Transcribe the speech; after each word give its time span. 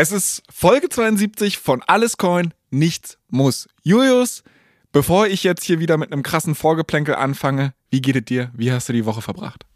Es 0.00 0.12
ist 0.12 0.44
Folge 0.48 0.88
72 0.88 1.58
von 1.58 1.82
Alles 1.84 2.18
Coin, 2.18 2.54
nichts 2.70 3.18
muss. 3.30 3.66
Julius, 3.82 4.44
bevor 4.92 5.26
ich 5.26 5.42
jetzt 5.42 5.64
hier 5.64 5.80
wieder 5.80 5.96
mit 5.96 6.12
einem 6.12 6.22
krassen 6.22 6.54
Vorgeplänkel 6.54 7.16
anfange, 7.16 7.74
wie 7.90 8.00
geht 8.00 8.14
es 8.14 8.24
dir? 8.24 8.52
Wie 8.54 8.70
hast 8.70 8.88
du 8.88 8.92
die 8.92 9.06
Woche 9.06 9.22
verbracht? 9.22 9.66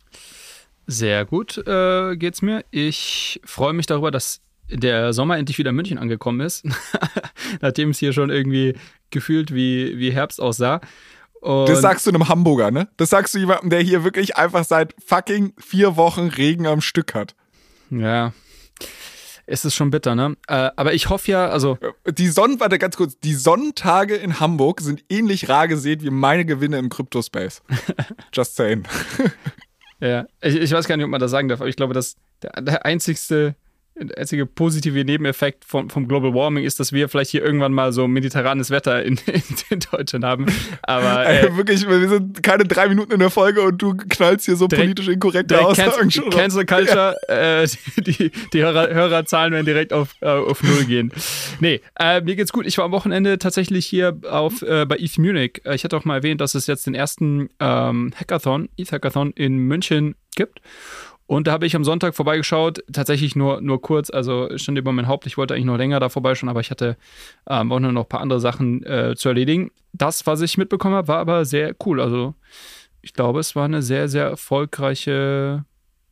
Sehr 0.87 1.25
gut 1.25 1.59
äh, 1.67 2.15
geht's 2.15 2.41
mir. 2.41 2.65
Ich 2.71 3.41
freue 3.45 3.73
mich 3.73 3.87
darüber, 3.87 4.13
dass 4.13 4.43
der 4.71 5.13
Sommer 5.13 5.39
endlich 5.39 5.59
wieder 5.59 5.71
in 5.71 5.77
München 5.77 5.99
angekommen 5.99 6.39
ist, 6.39 6.67
nachdem 7.61 7.91
es 7.91 7.99
hier 7.99 8.13
schon 8.13 8.31
irgendwie 8.31 8.77
gefühlt 9.11 9.53
wie, 9.53 9.99
wie 9.99 10.13
Herbst 10.13 10.41
aussah. 10.41 10.83
Und 11.41 11.69
das 11.69 11.81
sagst 11.81 12.07
du 12.07 12.11
einem 12.13 12.29
Hamburger, 12.29 12.71
ne? 12.71 12.87
Das 12.97 13.11
sagst 13.11 13.35
du 13.35 13.41
jemandem, 13.41 13.71
der 13.71 13.81
hier 13.81 14.05
wirklich 14.05 14.37
einfach 14.37 14.65
seit 14.65 14.95
fucking 15.05 15.53
vier 15.59 15.97
Wochen 15.97 16.29
Regen 16.29 16.69
am 16.69 16.81
Stück 16.81 17.13
hat. 17.13 17.35
Ja, 17.91 18.33
es 19.53 19.67
ist 19.67 19.75
schon 19.75 19.91
bitter, 19.91 20.15
ne? 20.15 20.37
Äh, 20.49 20.71
aber 20.77 20.95
ich 20.95 21.11
hoffe 21.11 21.31
ja, 21.31 21.49
also. 21.49 21.79
Die 22.09 22.29
Sonnen, 22.29 22.59
warte 22.59 22.79
ganz 22.79 22.97
kurz, 22.97 23.19
die 23.19 23.35
Sonnentage 23.35 24.15
in 24.15 24.41
Hamburg 24.41 24.81
sind 24.81 25.05
ähnlich 25.11 25.49
rar 25.51 25.69
gesät 25.69 26.03
wie 26.03 26.11
meine 26.11 26.47
Gewinne 26.47 26.79
im 26.79 26.89
Crypto-Space. 26.89 27.63
Just 28.33 28.57
saying. 28.57 28.85
ja, 30.01 30.25
ich, 30.41 30.57
ich, 30.57 30.73
weiß 30.73 30.89
gar 30.89 30.97
nicht, 30.97 31.05
ob 31.05 31.11
man 31.11 31.21
das 31.21 31.31
sagen 31.31 31.49
darf, 31.49 31.61
aber 31.61 31.69
ich 31.69 31.77
glaube, 31.77 31.93
dass 31.93 32.17
der, 32.43 32.63
der 32.63 32.87
einzigste 32.87 33.55
einzige 34.17 34.47
positive 34.47 35.05
Nebeneffekt 35.05 35.65
vom, 35.65 35.91
vom 35.91 36.09
Global 36.09 36.35
Warming 36.35 36.65
ist, 36.65 36.81
dass 36.81 36.93
wir 36.93 37.09
vielleicht 37.09 37.31
hier 37.31 37.45
irgendwann 37.45 37.73
mal 37.73 37.93
so 37.93 38.09
mediterranes 38.09 38.71
Wetter 38.71 39.03
in, 39.05 39.19
in, 39.27 39.43
in 39.71 39.81
Deutschland 39.91 40.25
haben. 40.25 40.47
Aber 40.83 41.27
äh, 41.27 41.47
Ey, 41.47 41.57
wirklich, 41.57 41.87
wir 41.87 42.09
sind 42.09 42.43
keine 42.43 42.65
drei 42.65 42.89
Minuten 42.89 43.13
in 43.13 43.19
der 43.19 43.31
Folge 43.31 43.63
und 43.63 43.81
du 43.81 43.95
knallst 43.95 44.47
hier 44.47 44.57
so 44.57 44.69
politisch 44.69 45.09
inkorrekte 45.09 45.61
Aussagen 45.61 46.11
schon. 46.11 46.31
Cancel 46.31 46.65
Culture, 46.65 47.17
ja. 47.29 47.63
äh, 47.63 47.69
die, 47.99 48.31
die 48.53 48.63
Hörer, 48.63 48.89
Hörerzahlen 48.89 49.53
werden 49.53 49.67
direkt 49.67 49.93
auf, 49.93 50.15
äh, 50.21 50.27
auf 50.27 50.63
Null 50.63 50.85
gehen. 50.85 51.13
Nee, 51.61 51.81
äh, 51.99 52.21
mir 52.23 52.37
geht's 52.37 52.53
gut. 52.53 52.67
Ich 52.67 52.79
war 52.79 52.87
am 52.87 52.93
Wochenende 52.93 53.39
tatsächlich 53.39 53.87
hier 53.87 54.19
auf, 54.29 54.63
äh, 54.63 54.87
bei 54.87 54.97
ETH 54.97 55.19
Munich. 55.19 55.61
Äh, 55.65 55.75
ich 55.75 55.85
hatte 55.85 55.97
auch 55.97 56.05
mal 56.05 56.17
erwähnt, 56.17 56.41
dass 56.41 56.55
es 56.55 56.67
jetzt 56.67 56.87
den 56.87 56.95
ersten 56.95 57.51
ähm, 57.61 58.13
Hackathon, 58.17 58.69
ETH 58.77 58.93
Hackathon 58.93 59.33
in 59.33 59.59
München 59.59 60.15
gibt. 60.35 60.61
Und 61.27 61.47
da 61.47 61.53
habe 61.53 61.67
ich 61.67 61.77
am 61.77 61.85
Sonntag 61.85 62.15
vorbeigeschaut, 62.15 62.85
tatsächlich 62.93 63.37
nur, 63.37 63.61
nur 63.61 63.81
kurz, 63.81 64.11
also 64.11 64.49
stand 64.57 64.79
über 64.79 64.93
mein 64.93 65.09
Haupt. 65.09 65.27
Ich 65.27 65.39
wollte 65.39 65.55
eigentlich 65.55 65.67
noch 65.67 65.79
länger 65.79 66.01
da 66.01 66.09
vorbeischauen, 66.09 66.51
aber 66.51 66.61
ich 66.61 66.71
hatte 66.71 66.97
ähm, 67.49 67.73
auch 67.73 67.81
noch 67.81 67.89
ein 67.89 68.09
paar 68.09 68.21
andere 68.21 68.41
Sachen 68.41 68.85
äh, 68.85 69.15
zu 69.17 69.29
erledigen. 69.29 69.71
Das, 69.93 70.27
was 70.27 70.41
ich 70.41 70.59
mitbekommen 70.59 70.95
habe, 70.95 71.09
war 71.09 71.19
aber 71.19 71.45
sehr 71.45 71.75
cool. 71.87 72.01
Also 72.01 72.35
ich 73.01 73.15
glaube, 73.15 73.41
es 73.41 73.57
war 73.57 73.65
eine 73.65 73.83
sehr, 73.83 74.09
sehr 74.09 74.25
erfolgreiche 74.25 75.65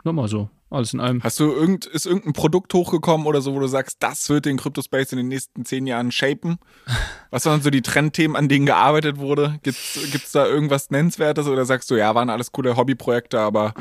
Nummer 0.04 0.28
so. 0.28 0.48
Alles 0.70 0.94
in 0.94 1.00
allem. 1.00 1.20
Hast 1.24 1.40
du 1.40 1.50
irgend, 1.50 1.86
ist 1.86 2.06
irgendein 2.06 2.32
Produkt 2.32 2.72
hochgekommen 2.72 3.26
oder 3.26 3.40
so, 3.40 3.54
wo 3.54 3.58
du 3.58 3.66
sagst, 3.66 3.96
das 4.00 4.28
wird 4.30 4.46
den 4.46 4.56
Crypto-Space 4.56 5.10
in 5.10 5.18
den 5.18 5.26
nächsten 5.26 5.64
zehn 5.64 5.84
Jahren 5.86 6.12
shapen? 6.12 6.58
Was 7.30 7.44
waren 7.46 7.60
so 7.60 7.70
die 7.70 7.82
Trendthemen, 7.82 8.36
an 8.36 8.48
denen 8.48 8.66
gearbeitet 8.66 9.18
wurde? 9.18 9.58
Gibt 9.64 9.76
es 9.76 10.30
da 10.32 10.46
irgendwas 10.46 10.90
Nennenswertes 10.90 11.48
oder 11.48 11.64
sagst 11.64 11.90
du, 11.90 11.96
ja, 11.96 12.14
waren 12.14 12.30
alles 12.30 12.52
coole 12.52 12.76
Hobbyprojekte, 12.76 13.40
aber 13.40 13.74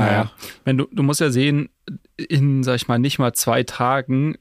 naja. 0.00 0.32
Wenn 0.64 0.78
du, 0.78 0.86
du 0.90 1.02
musst 1.02 1.20
ja 1.20 1.30
sehen, 1.30 1.68
in, 2.16 2.62
sag 2.62 2.76
ich 2.76 2.88
mal, 2.88 2.98
nicht 2.98 3.18
mal 3.18 3.32
zwei 3.32 3.62
Tagen, 3.62 4.36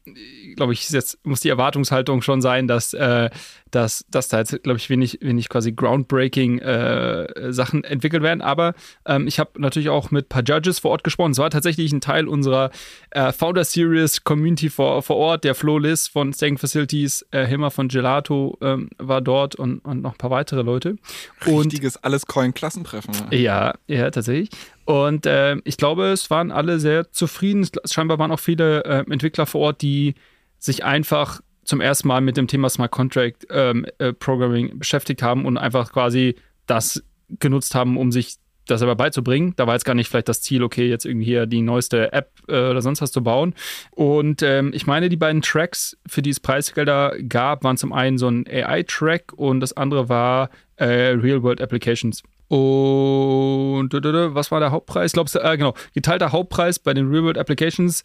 glaube 0.59 0.73
ich, 0.73 0.89
jetzt 0.89 1.17
muss 1.25 1.39
die 1.39 1.47
Erwartungshaltung 1.47 2.21
schon 2.21 2.41
sein, 2.41 2.67
dass, 2.67 2.93
äh, 2.93 3.29
dass, 3.71 4.05
dass 4.09 4.27
da 4.27 4.39
jetzt, 4.39 4.61
glaube 4.61 4.77
ich, 4.77 4.89
wenig, 4.89 5.19
wenig 5.21 5.47
quasi 5.47 5.71
groundbreaking 5.71 6.59
äh, 6.59 7.53
Sachen 7.53 7.85
entwickelt 7.85 8.23
werden. 8.23 8.41
Aber 8.41 8.73
ähm, 9.05 9.25
ich 9.25 9.39
habe 9.39 9.51
natürlich 9.57 9.87
auch 9.87 10.11
mit 10.11 10.25
ein 10.25 10.29
paar 10.29 10.43
Judges 10.43 10.79
vor 10.79 10.91
Ort 10.91 11.05
gesprochen. 11.05 11.31
Es 11.31 11.37
war 11.37 11.49
tatsächlich 11.49 11.93
ein 11.93 12.01
Teil 12.01 12.27
unserer 12.27 12.71
äh, 13.11 13.31
Founder 13.31 13.63
Series 13.63 14.25
Community 14.25 14.69
vor, 14.69 15.01
vor 15.01 15.15
Ort. 15.15 15.45
Der 15.45 15.55
Flo 15.55 15.77
Liss 15.77 16.09
von 16.09 16.33
Staying 16.33 16.57
Facilities, 16.57 17.25
äh, 17.31 17.45
Himmer 17.45 17.71
von 17.71 17.87
Gelato 17.87 18.57
ähm, 18.61 18.89
war 18.97 19.21
dort 19.21 19.55
und, 19.55 19.79
und 19.85 20.01
noch 20.01 20.11
ein 20.11 20.17
paar 20.17 20.31
weitere 20.31 20.61
Leute. 20.61 20.97
Und, 21.45 21.67
Richtiges 21.67 21.95
Alles-Coin-Klassentreffen. 22.03 23.13
Ja, 23.31 23.75
ja, 23.87 24.11
tatsächlich. 24.11 24.49
Und 24.83 25.25
äh, 25.25 25.55
ich 25.63 25.77
glaube, 25.77 26.07
es 26.07 26.29
waren 26.29 26.51
alle 26.51 26.79
sehr 26.79 27.11
zufrieden. 27.13 27.65
Scheinbar 27.85 28.19
waren 28.19 28.31
auch 28.31 28.39
viele 28.39 28.83
äh, 28.83 29.05
Entwickler 29.09 29.45
vor 29.45 29.61
Ort, 29.61 29.81
die 29.81 30.15
sich 30.59 30.83
einfach 30.83 31.41
zum 31.63 31.81
ersten 31.81 32.07
Mal 32.07 32.21
mit 32.21 32.37
dem 32.37 32.47
Thema 32.47 32.69
Smart 32.69 32.91
Contract 32.91 33.47
ähm, 33.49 33.85
äh, 33.99 34.13
Programming 34.13 34.79
beschäftigt 34.79 35.21
haben 35.21 35.45
und 35.45 35.57
einfach 35.57 35.91
quasi 35.91 36.35
das 36.65 37.03
genutzt 37.39 37.75
haben, 37.75 37.97
um 37.97 38.11
sich 38.11 38.37
das 38.65 38.79
selber 38.79 38.95
beizubringen. 38.95 39.53
Da 39.55 39.67
war 39.67 39.75
jetzt 39.75 39.85
gar 39.85 39.93
nicht 39.93 40.09
vielleicht 40.09 40.29
das 40.29 40.41
Ziel, 40.41 40.63
okay, 40.63 40.87
jetzt 40.87 41.05
irgendwie 41.05 41.25
hier 41.25 41.45
die 41.45 41.61
neueste 41.61 42.13
App 42.13 42.31
äh, 42.47 42.69
oder 42.69 42.81
sonst 42.81 43.01
was 43.01 43.11
zu 43.11 43.23
bauen. 43.23 43.53
Und 43.91 44.41
ähm, 44.41 44.71
ich 44.73 44.87
meine, 44.87 45.09
die 45.09 45.17
beiden 45.17 45.41
Tracks, 45.41 45.97
für 46.07 46.21
die 46.21 46.29
es 46.29 46.39
Preisgelder 46.39 47.15
gab, 47.27 47.63
waren 47.63 47.77
zum 47.77 47.93
einen 47.93 48.17
so 48.17 48.27
ein 48.27 48.45
AI-Track 48.47 49.33
und 49.33 49.59
das 49.59 49.73
andere 49.73 50.09
war 50.09 50.49
äh, 50.77 50.85
Real-World 50.85 51.61
Applications. 51.61 52.23
Und 52.49 53.93
was 53.93 54.49
war 54.49 54.59
der 54.59 54.71
Hauptpreis? 54.71 55.11
Ich 55.11 55.13
glaube, 55.13 55.29
äh, 55.39 55.55
genau, 55.55 55.75
geteilter 55.93 56.31
Hauptpreis 56.31 56.79
bei 56.79 56.95
den 56.95 57.07
Real 57.07 57.23
World 57.23 57.37
Applications. 57.37 58.03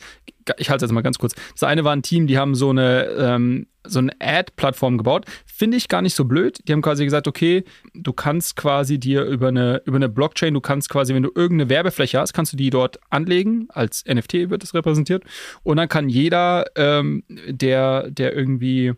Ich 0.58 0.68
halte 0.68 0.84
es 0.84 0.90
jetzt 0.90 0.94
mal 0.94 1.00
ganz 1.00 1.18
kurz. 1.18 1.34
Das 1.52 1.62
eine 1.62 1.82
war 1.84 1.96
ein 1.96 2.02
Team, 2.02 2.26
die 2.26 2.36
haben 2.36 2.54
so 2.54 2.68
eine, 2.68 3.04
ähm, 3.18 3.66
so 3.86 4.00
eine 4.00 4.12
Ad-Plattform 4.20 4.98
gebaut. 4.98 5.24
Finde 5.46 5.78
ich 5.78 5.88
gar 5.88 6.02
nicht 6.02 6.14
so 6.14 6.26
blöd. 6.26 6.58
Die 6.68 6.72
haben 6.74 6.82
quasi 6.82 7.04
gesagt, 7.04 7.26
okay, 7.26 7.64
du 7.94 8.12
kannst 8.12 8.56
quasi 8.56 8.98
dir 8.98 9.24
über 9.24 9.48
eine, 9.48 9.80
über 9.86 9.96
eine 9.96 10.10
Blockchain, 10.10 10.52
du 10.52 10.60
kannst 10.60 10.90
quasi, 10.90 11.14
wenn 11.14 11.22
du 11.22 11.30
irgendeine 11.34 11.70
Werbefläche 11.70 12.20
hast, 12.20 12.34
kannst 12.34 12.52
du 12.52 12.58
die 12.58 12.68
dort 12.68 13.00
anlegen. 13.08 13.68
Als 13.70 14.04
NFT 14.06 14.50
wird 14.50 14.62
das 14.62 14.74
repräsentiert. 14.74 15.24
Und 15.62 15.78
dann 15.78 15.88
kann 15.88 16.10
jeder, 16.10 16.66
ähm, 16.76 17.24
der, 17.28 18.10
der 18.10 18.36
irgendwie 18.36 18.92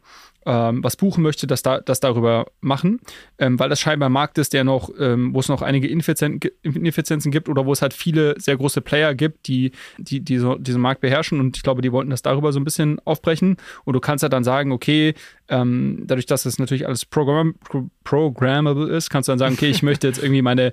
ähm, 0.46 0.82
was 0.82 0.96
buchen 0.96 1.22
möchte, 1.22 1.46
das, 1.46 1.62
da, 1.62 1.80
das 1.80 2.00
darüber 2.00 2.46
machen, 2.60 3.00
ähm, 3.38 3.58
weil 3.58 3.68
das 3.68 3.80
scheinbar 3.80 4.08
ein 4.08 4.12
Markt 4.12 4.38
ist, 4.38 4.52
der 4.52 4.64
noch, 4.64 4.90
ähm, 4.98 5.34
wo 5.34 5.40
es 5.40 5.48
noch 5.48 5.60
einige 5.60 5.88
Ineffizienzen 5.88 7.30
gibt 7.32 7.48
oder 7.48 7.66
wo 7.66 7.72
es 7.72 7.82
halt 7.82 7.92
viele 7.92 8.40
sehr 8.40 8.56
große 8.56 8.80
Player 8.80 9.14
gibt, 9.14 9.48
die, 9.48 9.72
die, 9.98 10.20
die 10.20 10.38
so, 10.38 10.54
diesen 10.54 10.80
Markt 10.80 11.00
beherrschen. 11.00 11.40
Und 11.40 11.56
ich 11.56 11.62
glaube, 11.62 11.82
die 11.82 11.92
wollten 11.92 12.10
das 12.10 12.22
darüber 12.22 12.52
so 12.52 12.60
ein 12.60 12.64
bisschen 12.64 13.00
aufbrechen. 13.04 13.56
Und 13.84 13.94
du 13.94 14.00
kannst 14.00 14.22
ja 14.22 14.28
dann 14.28 14.44
sagen, 14.44 14.72
okay, 14.72 15.14
ähm, 15.48 16.04
dadurch, 16.06 16.26
dass 16.26 16.46
es 16.46 16.58
natürlich 16.58 16.86
alles 16.86 17.04
program 17.04 17.56
programmable 18.04 18.88
ist, 18.88 19.10
kannst 19.10 19.28
du 19.28 19.32
dann 19.32 19.38
sagen, 19.38 19.54
okay, 19.54 19.68
ich 19.68 19.82
möchte 19.82 20.06
jetzt 20.06 20.22
irgendwie 20.22 20.42
meine 20.42 20.72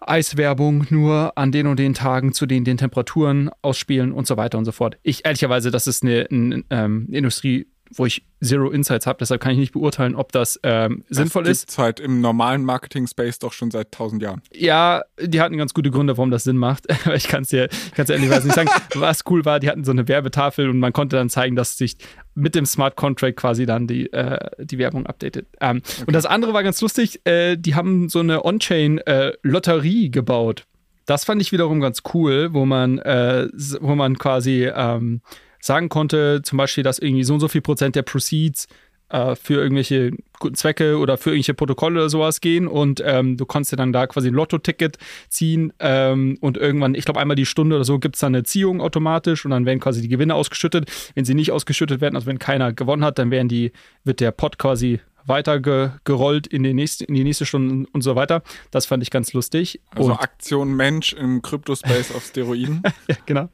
Eiswerbung 0.00 0.86
nur 0.90 1.36
an 1.36 1.50
den 1.52 1.66
und 1.66 1.78
den 1.78 1.94
Tagen 1.94 2.32
zu 2.32 2.46
den, 2.46 2.64
den 2.64 2.76
Temperaturen 2.76 3.50
ausspielen 3.62 4.12
und 4.12 4.26
so 4.26 4.36
weiter 4.36 4.58
und 4.58 4.64
so 4.64 4.72
fort. 4.72 4.98
Ich 5.02 5.24
ehrlicherweise, 5.24 5.70
das 5.70 5.86
ist 5.86 6.04
eine, 6.04 6.26
eine, 6.30 6.64
eine 6.68 6.84
ähm, 6.84 7.08
Industrie, 7.10 7.66
wo 7.92 8.06
ich 8.06 8.24
Zero 8.42 8.70
Insights 8.70 9.06
habe, 9.06 9.18
deshalb 9.18 9.40
kann 9.40 9.52
ich 9.52 9.58
nicht 9.58 9.72
beurteilen, 9.72 10.14
ob 10.14 10.32
das 10.32 10.60
ähm, 10.62 11.04
sinnvoll 11.08 11.44
das 11.44 11.58
ist. 11.58 11.68
Das 11.70 11.78
halt 11.78 12.00
im 12.00 12.20
normalen 12.20 12.64
Marketing-Space 12.64 13.38
doch 13.38 13.52
schon 13.52 13.70
seit 13.70 13.92
tausend 13.92 14.22
Jahren. 14.22 14.42
Ja, 14.52 15.02
die 15.20 15.40
hatten 15.40 15.56
ganz 15.56 15.74
gute 15.74 15.90
Gründe, 15.90 16.16
warum 16.16 16.30
das 16.30 16.44
Sinn 16.44 16.56
macht. 16.56 16.86
ich 17.14 17.28
kann 17.28 17.42
es 17.42 17.48
dir, 17.48 17.68
kann's 17.94 18.08
dir 18.08 18.14
ehrlich 18.14 18.30
nicht 18.30 18.54
sagen. 18.54 18.68
Was 18.94 19.24
cool 19.28 19.44
war, 19.44 19.60
die 19.60 19.70
hatten 19.70 19.84
so 19.84 19.92
eine 19.92 20.06
Werbetafel 20.08 20.68
und 20.68 20.78
man 20.78 20.92
konnte 20.92 21.16
dann 21.16 21.30
zeigen, 21.30 21.56
dass 21.56 21.76
sich 21.76 21.96
mit 22.34 22.54
dem 22.54 22.66
Smart 22.66 22.96
Contract 22.96 23.36
quasi 23.36 23.66
dann 23.66 23.86
die, 23.86 24.12
äh, 24.12 24.38
die 24.58 24.78
Werbung 24.78 25.06
updatet. 25.06 25.46
Ähm, 25.60 25.82
okay. 25.84 26.04
Und 26.06 26.12
das 26.12 26.26
andere 26.26 26.52
war 26.52 26.62
ganz 26.62 26.80
lustig, 26.80 27.20
äh, 27.24 27.56
die 27.56 27.74
haben 27.74 28.08
so 28.08 28.20
eine 28.20 28.44
On-Chain-Lotterie 28.44 30.06
äh, 30.06 30.10
gebaut. 30.10 30.66
Das 31.06 31.24
fand 31.24 31.40
ich 31.40 31.52
wiederum 31.52 31.80
ganz 31.80 32.02
cool, 32.12 32.52
wo 32.52 32.66
man, 32.66 32.98
äh, 32.98 33.48
wo 33.80 33.94
man 33.94 34.18
quasi 34.18 34.70
ähm, 34.74 35.22
sagen 35.60 35.88
konnte, 35.88 36.42
zum 36.42 36.58
Beispiel, 36.58 36.84
dass 36.84 36.98
irgendwie 36.98 37.24
so 37.24 37.34
und 37.34 37.40
so 37.40 37.48
viel 37.48 37.62
Prozent 37.62 37.96
der 37.96 38.02
Proceeds 38.02 38.66
äh, 39.08 39.36
für 39.36 39.54
irgendwelche 39.54 40.12
guten 40.38 40.54
Zwecke 40.54 40.98
oder 40.98 41.16
für 41.16 41.30
irgendwelche 41.30 41.54
Protokolle 41.54 42.00
oder 42.00 42.08
sowas 42.10 42.40
gehen 42.40 42.66
und 42.66 43.02
ähm, 43.04 43.36
du 43.36 43.46
konntest 43.46 43.72
dir 43.72 43.76
dann 43.76 43.92
da 43.92 44.06
quasi 44.06 44.28
ein 44.28 44.34
Lotto-Ticket 44.34 44.98
ziehen 45.28 45.72
ähm, 45.78 46.36
und 46.40 46.56
irgendwann, 46.56 46.94
ich 46.94 47.04
glaube 47.04 47.20
einmal 47.20 47.36
die 47.36 47.46
Stunde 47.46 47.76
oder 47.76 47.84
so, 47.84 47.98
gibt 47.98 48.16
es 48.16 48.20
dann 48.20 48.34
eine 48.34 48.42
Ziehung 48.42 48.80
automatisch 48.80 49.44
und 49.44 49.52
dann 49.52 49.64
werden 49.64 49.80
quasi 49.80 50.02
die 50.02 50.08
Gewinne 50.08 50.34
ausgeschüttet. 50.34 50.90
Wenn 51.14 51.24
sie 51.24 51.34
nicht 51.34 51.52
ausgeschüttet 51.52 52.00
werden, 52.00 52.16
also 52.16 52.26
wenn 52.26 52.38
keiner 52.38 52.72
gewonnen 52.72 53.04
hat, 53.04 53.18
dann 53.18 53.30
werden 53.30 53.48
die, 53.48 53.72
wird 54.04 54.20
der 54.20 54.32
Pot 54.32 54.58
quasi 54.58 55.00
weiter 55.26 55.60
ge 55.60 55.90
gerollt 56.04 56.46
in 56.46 56.62
die, 56.62 56.74
nächste, 56.74 57.04
in 57.04 57.14
die 57.14 57.24
nächste 57.24 57.46
Stunde 57.46 57.88
und 57.92 58.02
so 58.02 58.16
weiter. 58.16 58.42
Das 58.70 58.86
fand 58.86 59.02
ich 59.02 59.10
ganz 59.10 59.32
lustig. 59.32 59.80
Also 59.90 60.12
und 60.12 60.18
Aktion 60.18 60.74
Mensch 60.74 61.12
im 61.12 61.42
Kryptospace 61.42 62.14
auf 62.14 62.24
Steroiden. 62.24 62.82
ja, 63.08 63.16
genau. 63.26 63.48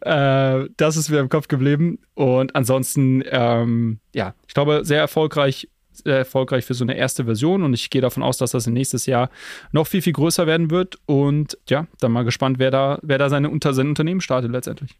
Äh, 0.00 0.68
das 0.76 0.96
ist 0.96 1.08
mir 1.08 1.20
im 1.20 1.28
Kopf 1.28 1.48
geblieben. 1.48 1.98
Und 2.14 2.54
ansonsten, 2.54 3.22
ähm, 3.30 4.00
ja, 4.14 4.34
ich 4.46 4.54
glaube, 4.54 4.80
sehr 4.84 5.00
erfolgreich 5.00 5.68
sehr 6.04 6.18
erfolgreich 6.18 6.64
für 6.64 6.74
so 6.74 6.84
eine 6.84 6.94
erste 6.94 7.24
Version 7.24 7.62
und 7.62 7.72
ich 7.72 7.90
gehe 7.90 8.02
davon 8.02 8.22
aus, 8.22 8.36
dass 8.36 8.50
das 8.50 8.66
nächstes 8.66 9.06
Jahr 9.06 9.30
noch 9.72 9.86
viel, 9.86 10.02
viel 10.02 10.12
größer 10.12 10.46
werden 10.46 10.70
wird. 10.70 10.98
Und 11.06 11.56
ja, 11.68 11.86
dann 12.00 12.12
mal 12.12 12.24
gespannt, 12.24 12.58
wer 12.58 12.70
da, 12.70 12.98
wer 13.02 13.18
da 13.18 13.30
seine, 13.30 13.50
unter, 13.50 13.72
sein 13.74 13.88
Unternehmen 13.88 14.20
startet 14.20 14.50
letztendlich. 14.50 14.96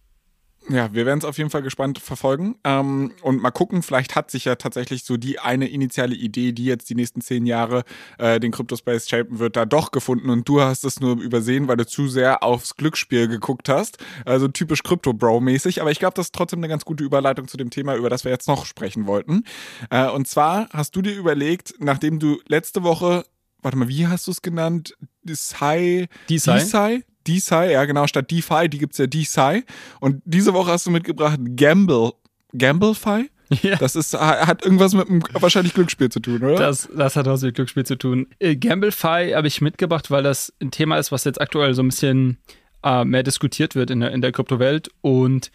Ja, 0.69 0.93
wir 0.93 1.07
werden 1.07 1.19
es 1.19 1.25
auf 1.25 1.39
jeden 1.39 1.51
Fall 1.51 1.63
gespannt 1.63 2.01
verfolgen 2.01 2.57
ähm, 2.65 3.13
und 3.23 3.41
mal 3.41 3.53
gucken. 3.53 3.83
Vielleicht 3.83 4.17
hat 4.17 4.33
sich 4.33 4.47
ja 4.47 4.57
tatsächlich 4.57 5.05
so 5.05 5.17
die 5.17 5.39
eine 5.39 5.69
initiale 5.69 6.15
Idee, 6.15 6.53
die 6.53 6.65
jetzt 6.65 6.91
die 6.91 6.97
nächsten 6.97 7.21
zehn 7.21 7.47
Jahre 7.47 7.85
äh, 8.19 8.41
den 8.41 8.51
Cryptospace 8.51 9.09
shapen 9.09 9.39
wird, 9.39 9.57
da 9.57 9.65
doch 9.65 9.93
gefunden 9.93 10.29
und 10.29 10.49
du 10.49 10.61
hast 10.61 10.85
es 10.85 10.99
nur 10.99 11.21
übersehen, 11.21 11.69
weil 11.69 11.77
du 11.77 11.87
zu 11.87 12.09
sehr 12.09 12.43
aufs 12.43 12.75
Glücksspiel 12.75 13.29
geguckt 13.29 13.69
hast. 13.69 13.99
Also 14.25 14.49
typisch 14.49 14.83
Crypto-Bro-mäßig. 14.83 15.81
Aber 15.81 15.93
ich 15.93 16.01
glaube, 16.01 16.15
das 16.15 16.27
ist 16.27 16.35
trotzdem 16.35 16.59
eine 16.59 16.69
ganz 16.69 16.85
gute 16.85 17.05
Überleitung 17.05 17.47
zu 17.47 17.57
dem 17.57 17.71
Thema, 17.71 17.95
über 17.95 18.11
das 18.11 18.25
wir 18.25 18.33
jetzt 18.33 18.49
noch 18.49 18.67
sprechen 18.67 19.07
wollten. 19.07 19.45
Äh, 19.91 20.09
und 20.09 20.27
zwar 20.27 20.69
hast 20.73 20.97
du 20.97 21.03
dir 21.03 21.15
überlegt, 21.15 21.75
nachdem 21.79 22.19
du 22.19 22.41
letzte 22.49 22.83
Woche 22.83 23.25
warte 23.63 23.79
mal, 23.79 23.89
wie 23.89 24.07
hast 24.07 24.29
du 24.29 24.31
es 24.31 24.43
genannt? 24.43 24.97
Desai? 25.25 26.09
Desai? 26.29 27.05
DeSci, 27.27 27.73
ja 27.73 27.85
genau, 27.85 28.07
statt 28.07 28.31
DeFi, 28.31 28.69
die 28.69 28.79
gibt 28.79 28.93
es 28.93 28.99
ja 28.99 29.07
DeSci. 29.07 29.65
Und 30.01 30.23
diese 30.25 30.55
Woche 30.55 30.73
hast 30.73 30.87
du 30.87 30.91
mitgebracht 30.91 31.39
Gamble. 31.57 32.13
GambleFi? 32.53 33.31
Ja. 33.63 33.77
Das 33.77 33.95
ist, 33.95 34.13
hat 34.13 34.65
irgendwas 34.65 34.93
mit 34.95 35.09
einem 35.09 35.23
wahrscheinlich 35.33 35.73
Glücksspiel 35.73 36.09
zu 36.09 36.19
tun, 36.19 36.43
oder? 36.43 36.57
Das, 36.57 36.89
das 36.93 37.15
hat 37.15 37.27
was 37.27 37.43
mit 37.43 37.55
Glücksspiel 37.55 37.87
zu 37.87 37.97
tun. 37.97 38.27
Äh, 38.41 38.57
GambleFi 38.57 39.35
habe 39.35 39.47
ich 39.47 39.61
mitgebracht, 39.61 40.11
weil 40.11 40.25
das 40.25 40.53
ein 40.61 40.73
Thema 40.73 40.99
ist, 40.99 41.13
was 41.13 41.23
jetzt 41.23 41.41
aktuell 41.41 41.73
so 41.75 41.83
ein 41.83 41.89
bisschen 41.89 42.39
äh, 42.83 43.05
mehr 43.05 43.23
diskutiert 43.23 43.77
wird 43.77 43.93
in 43.93 44.01
der, 44.01 44.11
in 44.11 44.21
der 44.21 44.33
Kryptowelt. 44.33 44.91
Und 45.01 45.53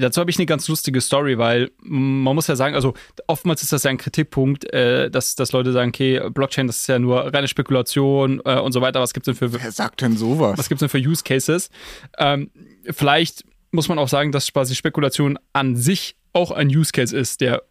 Dazu 0.00 0.20
habe 0.20 0.30
ich 0.30 0.38
eine 0.38 0.46
ganz 0.46 0.68
lustige 0.68 1.00
Story, 1.00 1.38
weil 1.38 1.70
man 1.82 2.34
muss 2.34 2.46
ja 2.46 2.56
sagen, 2.56 2.74
also 2.74 2.94
oftmals 3.26 3.62
ist 3.62 3.72
das 3.72 3.84
ja 3.84 3.90
ein 3.90 3.98
Kritikpunkt, 3.98 4.72
äh, 4.72 5.10
dass, 5.10 5.34
dass 5.36 5.52
Leute 5.52 5.72
sagen, 5.72 5.90
okay, 5.90 6.20
Blockchain, 6.30 6.66
das 6.66 6.78
ist 6.78 6.86
ja 6.86 6.98
nur 6.98 7.32
reine 7.32 7.48
Spekulation 7.48 8.40
äh, 8.44 8.58
und 8.58 8.72
so 8.72 8.80
weiter. 8.80 9.00
Was 9.00 9.12
gibt 9.12 9.28
es 9.28 9.38
denn 9.38 9.50
für. 9.50 9.60
Wer 9.60 9.72
sagt 9.72 10.00
denn 10.00 10.16
sowas? 10.16 10.58
Was 10.58 10.68
gibt 10.68 10.82
es 10.82 10.90
denn 10.90 11.00
für 11.00 11.08
Use 11.08 11.22
Cases? 11.22 11.70
Ähm, 12.18 12.50
vielleicht 12.90 13.44
muss 13.70 13.88
man 13.88 13.98
auch 13.98 14.08
sagen, 14.08 14.32
dass 14.32 14.52
quasi 14.52 14.74
Spekulation 14.74 15.38
an 15.52 15.76
sich 15.76 16.16
auch 16.32 16.50
ein 16.50 16.68
Use 16.68 16.92
Case 16.92 17.16
ist, 17.16 17.40
der 17.40 17.62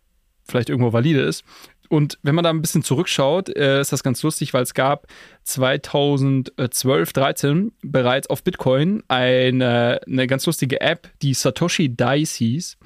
vielleicht 0.43 0.69
irgendwo 0.69 0.93
valide 0.93 1.21
ist. 1.21 1.43
Und 1.89 2.19
wenn 2.21 2.35
man 2.35 2.43
da 2.43 2.51
ein 2.51 2.61
bisschen 2.61 2.83
zurückschaut, 2.83 3.49
äh, 3.49 3.81
ist 3.81 3.91
das 3.91 4.03
ganz 4.03 4.21
lustig, 4.21 4.53
weil 4.53 4.61
es 4.61 4.75
gab 4.75 5.07
2012, 5.43 7.13
13 7.13 7.71
bereits 7.81 8.29
auf 8.29 8.43
Bitcoin 8.43 9.01
eine, 9.07 9.99
eine 10.05 10.27
ganz 10.27 10.45
lustige 10.45 10.81
App, 10.81 11.09
die 11.23 11.33
Satoshi 11.33 11.89
Dice 11.89 12.35
hieß. 12.35 12.77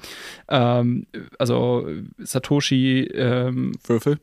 Ähm, 0.48 1.06
also 1.38 1.86
Satoshi 2.18 3.02
ähm, 3.14 3.72
Würfel. 3.86 4.20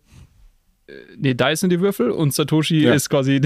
Äh, 0.87 0.93
nee, 1.15 1.35
Dice 1.35 1.59
sind 1.59 1.69
die 1.69 1.79
Würfel 1.79 2.09
und 2.09 2.33
Satoshi 2.33 2.81
ja. 2.81 2.95
ist 2.95 3.09
quasi. 3.09 3.39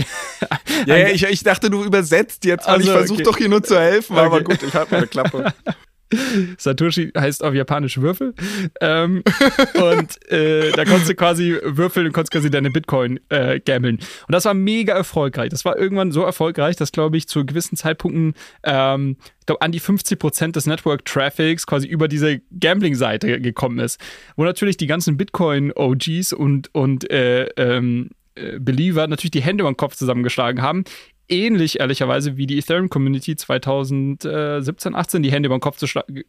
ja, 0.85 0.95
ja 0.95 1.09
ich, 1.09 1.25
ich, 1.25 1.43
dachte, 1.43 1.69
du 1.69 1.83
übersetzt 1.83 2.45
jetzt, 2.45 2.65
weil 2.65 2.75
also, 2.75 2.87
ich 2.87 2.97
versuche 2.97 3.15
okay. 3.15 3.23
doch 3.23 3.37
hier 3.37 3.49
nur 3.49 3.61
zu 3.61 3.77
helfen, 3.77 4.13
okay. 4.13 4.25
aber 4.25 4.41
gut, 4.41 4.63
ich 4.63 4.73
habe 4.73 4.87
meine 4.89 5.07
Klappe. 5.07 5.53
Satoshi 6.57 7.11
heißt 7.17 7.43
auf 7.43 7.53
Japanisch 7.53 7.99
Würfel. 7.99 8.33
Ähm, 8.81 9.23
und 9.73 10.31
äh, 10.31 10.71
da 10.71 10.85
konntest 10.85 11.09
du 11.09 11.15
quasi 11.15 11.57
würfeln 11.63 12.07
und 12.07 12.13
konntest 12.13 12.31
quasi 12.31 12.49
deine 12.49 12.71
Bitcoin 12.71 13.19
äh, 13.29 13.59
gambeln. 13.59 13.95
Und 13.97 14.31
das 14.31 14.45
war 14.45 14.53
mega 14.53 14.93
erfolgreich. 14.93 15.49
Das 15.49 15.65
war 15.65 15.77
irgendwann 15.77 16.11
so 16.11 16.23
erfolgreich, 16.23 16.75
dass, 16.75 16.91
glaube 16.91 17.17
ich, 17.17 17.27
zu 17.27 17.45
gewissen 17.45 17.75
Zeitpunkten, 17.75 18.33
ähm, 18.63 19.17
ich 19.39 19.45
glaube, 19.45 19.61
an 19.61 19.71
die 19.71 19.79
50 19.79 20.19
Prozent 20.19 20.55
des 20.55 20.65
Network-Traffics 20.65 21.67
quasi 21.67 21.87
über 21.87 22.07
diese 22.07 22.41
Gambling-Seite 22.59 23.41
gekommen 23.41 23.79
ist. 23.79 23.99
Wo 24.35 24.43
natürlich 24.43 24.77
die 24.77 24.87
ganzen 24.87 25.17
Bitcoin-OGs 25.17 26.33
und, 26.33 26.73
und 26.73 27.09
äh, 27.11 27.45
ähm, 27.57 28.09
äh, 28.35 28.59
Believer 28.59 29.07
natürlich 29.07 29.31
die 29.31 29.41
Hände 29.41 29.63
über 29.63 29.71
den 29.71 29.77
Kopf 29.77 29.95
zusammengeschlagen 29.95 30.61
haben 30.61 30.83
ähnlich 31.29 31.79
ehrlicherweise 31.79 32.37
wie 32.37 32.47
die 32.47 32.57
Ethereum-Community 32.57 33.35
2017, 33.35 34.95
18 34.95 35.23
die 35.23 35.31
Hände 35.31 35.47
über 35.47 35.57
den 35.57 35.61
Kopf 35.61 35.81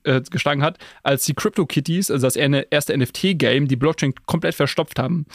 äh, 0.04 0.20
geschlagen 0.30 0.62
hat, 0.62 0.78
als 1.02 1.24
die 1.24 1.34
CryptoKitties, 1.34 2.10
also 2.10 2.26
das 2.26 2.36
erste 2.36 2.96
NFT-Game, 2.96 3.68
die 3.68 3.76
Blockchain 3.76 4.14
komplett 4.26 4.54
verstopft 4.54 4.98
haben. 4.98 5.26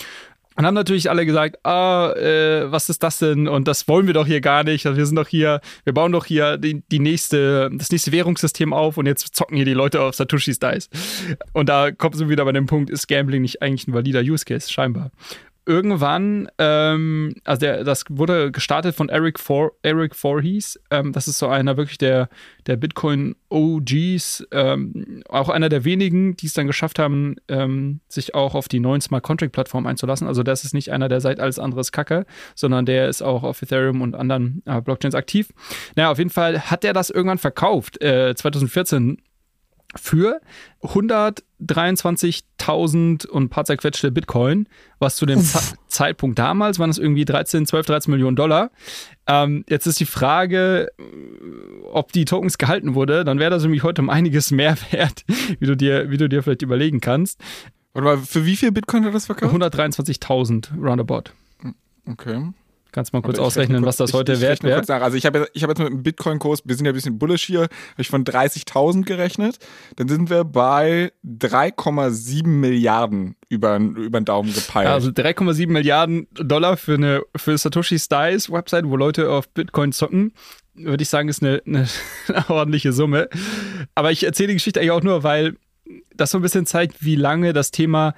Und 0.58 0.66
haben 0.66 0.74
natürlich 0.74 1.10
alle 1.10 1.26
gesagt, 1.26 1.66
ah, 1.66 2.12
äh, 2.12 2.70
was 2.70 2.90
ist 2.90 3.02
das 3.04 3.20
denn? 3.20 3.48
Und 3.48 3.70
das 3.70 3.88
wollen 3.88 4.06
wir 4.06 4.14
doch 4.14 4.28
hier 4.28 4.42
gar 4.42 4.66
nicht. 4.66 4.84
Wir 4.84 5.06
sind 5.06 5.16
doch 5.16 5.30
hier, 5.30 5.62
wir 5.86 5.94
bauen 5.94 6.12
doch 6.12 6.26
hier 6.26 6.58
die, 6.58 6.84
die 6.92 7.00
nächste, 7.00 7.70
das 7.74 7.90
nächste 7.90 8.12
Währungssystem 8.12 8.74
auf 8.74 8.98
und 8.98 9.06
jetzt 9.06 9.34
zocken 9.34 9.56
hier 9.56 9.66
die 9.66 9.74
Leute 9.74 10.02
auf 10.02 10.16
Satoshis 10.16 10.60
Dice. 10.60 10.90
Und 11.54 11.70
da 11.70 11.92
kommt 11.92 12.16
es 12.16 12.28
wieder 12.28 12.44
bei 12.44 12.52
dem 12.52 12.66
Punkt, 12.66 12.90
ist 12.90 13.08
Gambling 13.08 13.44
nicht 13.44 13.62
eigentlich 13.62 13.88
ein 13.88 13.94
valider 13.94 14.20
Use 14.20 14.44
Case? 14.44 14.70
Scheinbar 14.70 15.12
irgendwann, 15.66 16.50
ähm, 16.58 17.36
also 17.44 17.60
der, 17.60 17.84
das 17.84 18.06
wurde 18.10 18.52
gestartet 18.52 18.96
von 18.96 19.10
Eric, 19.10 19.40
For, 19.40 19.74
Eric 19.84 20.16
Voorhees. 20.16 20.80
Ähm, 20.90 21.14
das 21.14 21.28
ist 21.28 21.38
so 21.38 21.48
einer 21.48 21.78
wirklich 21.78 21.98
der, 21.98 22.30
der 22.66 22.78
Bitcoin-OGs, 22.78 24.48
ähm, 24.52 25.22
auch 25.30 25.50
einer 25.50 25.70
der 25.70 25.86
wenigen, 25.86 26.36
die 26.36 26.48
es 26.48 26.54
dann 26.54 26.68
geschafft 26.68 26.98
haben, 27.00 27.36
ähm, 27.48 28.00
sich 28.08 28.34
auch 28.34 28.56
auf 28.56 28.68
die 28.68 28.80
neuen 28.80 29.02
Smart 29.02 29.24
Contract-Plattformen 29.24 29.88
einzulassen. 29.88 30.28
Also 30.28 30.42
das 30.42 30.64
ist 30.64 30.74
nicht 30.74 30.92
einer, 30.92 31.10
der 31.10 31.22
seit 31.22 31.40
alles 31.40 31.60
anderes 31.60 31.92
kacke, 31.92 32.26
sondern 32.56 32.86
der 32.86 33.08
ist 33.08 33.22
auch 33.22 33.44
auf 33.44 33.62
Ethereum 33.62 34.02
und 34.02 34.16
anderen 34.16 34.64
äh, 34.66 34.82
Blockchains 34.82 35.16
aktiv. 35.16 35.50
Naja, 35.96 36.12
auf 36.12 36.18
jeden 36.18 36.32
Fall 36.32 36.72
hat 36.72 36.84
er 36.84 36.94
das 36.94 37.10
irgendwann 37.12 37.38
verkauft, 37.38 38.02
äh, 38.02 38.34
2014 38.36 39.18
für 39.96 40.42
123.000 40.84 43.28
und 43.28 43.44
ein 43.44 43.50
paar 43.50 43.66
zerquetschte 43.66 44.12
Bitcoin, 44.12 44.68
was 45.00 45.16
zu 45.16 45.26
dem 45.26 45.44
Zeitpunkt 45.88 46.40
damals 46.40 46.80
waren 46.80 46.90
es 46.90 46.98
irgendwie 46.98 47.26
13, 47.26 47.66
12, 47.66 47.86
13 47.86 48.12
Millionen 48.12 48.36
Dollar. 48.36 48.72
Ähm, 49.28 49.64
jetzt 49.68 49.86
ist 49.86 50.00
die 50.00 50.06
Frage, 50.06 50.92
ob 51.92 52.12
die 52.14 52.26
Tokens 52.26 52.58
gehalten 52.58 52.96
wurde, 52.96 53.24
dann 53.24 53.40
wäre 53.40 53.52
das 53.52 53.64
nämlich 53.64 53.84
heute 53.84 54.02
um 54.02 54.10
einiges 54.10 54.52
mehr 54.52 54.78
wert, 54.92 55.24
wie 55.60 55.66
du 55.66 55.76
dir, 55.76 56.10
wie 56.10 56.18
du 56.18 56.30
dir 56.30 56.44
vielleicht 56.44 56.62
überlegen 56.62 57.02
kannst. 57.02 57.40
Warte 57.94 58.06
mal, 58.06 58.18
für 58.18 58.46
wie 58.46 58.56
viel 58.56 58.72
Bitcoin 58.72 59.04
hat 59.04 59.14
das 59.14 59.26
verkauft? 59.26 59.54
123.000 59.54 60.82
roundabout. 60.82 61.32
Okay. 62.08 62.52
Kannst 62.92 63.14
mal 63.14 63.22
kurz 63.22 63.40
ausrechnen, 63.40 63.84
kurz, 63.84 63.88
was 63.88 63.98
das 63.98 64.14
heute 64.14 64.34
ich, 64.34 64.42
wert 64.42 64.64
wäre? 64.64 65.02
Also 65.02 65.16
ich 65.16 65.26
habe 65.26 65.40
jetzt, 65.40 65.52
ich 65.54 65.64
hab 65.64 65.70
jetzt 65.70 65.80
mit 65.80 65.90
dem 65.90 66.04
Bitcoin-Kurs, 66.04 66.64
wir 66.66 66.76
sind 66.76 66.86
ja 66.86 66.92
ein 66.92 66.96
bisschen 66.96 67.18
bullish 67.18 67.46
hier, 67.46 67.62
habe 67.62 67.72
ich 67.98 68.10
von 68.10 68.26
30.000 68.26 69.04
gerechnet. 69.04 69.60
Dann 69.96 70.10
sind 70.10 70.30
wir 70.30 70.44
bei 70.44 71.12
3,7 71.26 72.48
Milliarden 72.48 73.36
über, 73.50 73.78
über 73.78 74.20
den 74.20 74.26
Daumen 74.26 74.54
gepeilt. 74.54 74.90
Also 74.90 75.10
3,7 75.10 75.70
Milliarden 75.70 76.28
Dollar 76.34 76.78
für 76.78 76.96
eine 76.96 77.22
für 77.36 77.58
Satoshi 77.58 77.98
Styles 77.98 78.52
Website, 78.52 78.86
wo 78.86 78.98
Leute 78.98 79.30
auf 79.30 79.48
Bitcoin 79.50 79.92
zocken, 79.92 80.34
würde 80.74 81.04
ich 81.04 81.10
sagen, 81.10 81.30
ist 81.30 81.42
eine, 81.42 81.62
eine 81.66 82.50
ordentliche 82.50 82.94
Summe. 82.94 83.30
Aber 83.96 84.12
ich 84.12 84.24
erzähle 84.24 84.48
die 84.48 84.56
Geschichte 84.56 84.80
eigentlich 84.80 84.92
auch 84.92 85.04
nur, 85.04 85.24
weil 85.24 85.56
das 86.16 86.32
so 86.32 86.38
ein 86.38 86.42
bisschen 86.42 86.66
zeigt, 86.66 87.04
wie 87.04 87.16
lange 87.16 87.54
das 87.54 87.72
Thema 87.72 88.14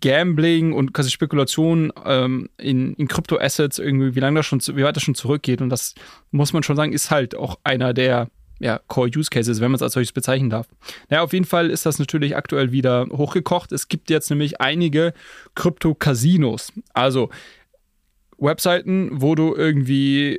Gambling 0.00 0.72
und 0.72 0.94
quasi 0.94 1.10
Spekulation 1.10 1.92
ähm, 2.04 2.48
in, 2.56 2.94
in 2.94 3.08
Kryptoassets 3.08 3.78
irgendwie, 3.78 4.14
wie 4.14 4.20
lange 4.20 4.38
das 4.38 4.46
schon, 4.46 4.60
wie 4.60 4.82
weit 4.82 4.96
das 4.96 5.02
schon 5.02 5.14
zurückgeht. 5.14 5.60
Und 5.60 5.68
das 5.68 5.94
muss 6.30 6.52
man 6.52 6.62
schon 6.62 6.76
sagen, 6.76 6.92
ist 6.92 7.10
halt 7.10 7.34
auch 7.34 7.58
einer 7.64 7.92
der 7.92 8.28
ja, 8.60 8.80
Core 8.88 9.10
Use 9.14 9.30
Cases, 9.30 9.60
wenn 9.60 9.70
man 9.70 9.76
es 9.76 9.82
als 9.82 9.94
solches 9.94 10.12
bezeichnen 10.12 10.48
darf. 10.48 10.68
Naja, 11.10 11.22
auf 11.22 11.32
jeden 11.32 11.44
Fall 11.44 11.70
ist 11.70 11.86
das 11.86 11.98
natürlich 11.98 12.36
aktuell 12.36 12.72
wieder 12.72 13.06
hochgekocht. 13.10 13.72
Es 13.72 13.88
gibt 13.88 14.10
jetzt 14.10 14.30
nämlich 14.30 14.60
einige 14.60 15.12
Krypto-Casinos. 15.54 16.72
Also 16.94 17.30
Webseiten, 18.38 19.10
wo 19.12 19.34
du 19.34 19.54
irgendwie 19.54 20.38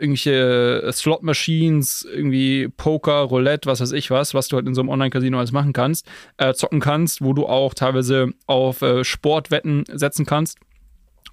irgendwelche 0.00 0.82
äh, 0.84 0.92
Slot-Machines, 0.92 2.06
irgendwie 2.10 2.68
Poker, 2.68 3.20
Roulette, 3.22 3.68
was 3.68 3.80
weiß 3.80 3.92
ich 3.92 4.10
was, 4.10 4.34
was 4.34 4.48
du 4.48 4.56
halt 4.56 4.66
in 4.66 4.74
so 4.74 4.80
einem 4.80 4.90
Online-Casino 4.90 5.38
alles 5.38 5.52
machen 5.52 5.72
kannst, 5.72 6.06
äh, 6.36 6.54
zocken 6.54 6.80
kannst, 6.80 7.22
wo 7.22 7.32
du 7.32 7.46
auch 7.46 7.74
teilweise 7.74 8.30
auf 8.46 8.82
äh, 8.82 9.04
Sportwetten 9.04 9.84
setzen 9.92 10.26
kannst 10.26 10.58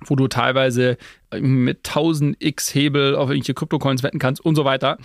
wo 0.06 0.15
du 0.15 0.27
teilweise 0.27 0.98
mit 1.39 1.88
1000x 1.88 2.74
Hebel 2.74 3.15
auf 3.15 3.30
irgendwelche 3.30 3.53
Kryptocoins 3.53 4.03
wetten 4.03 4.20
kannst 4.20 4.44
und 4.44 4.56
so 4.56 4.65
weiter. 4.65 4.98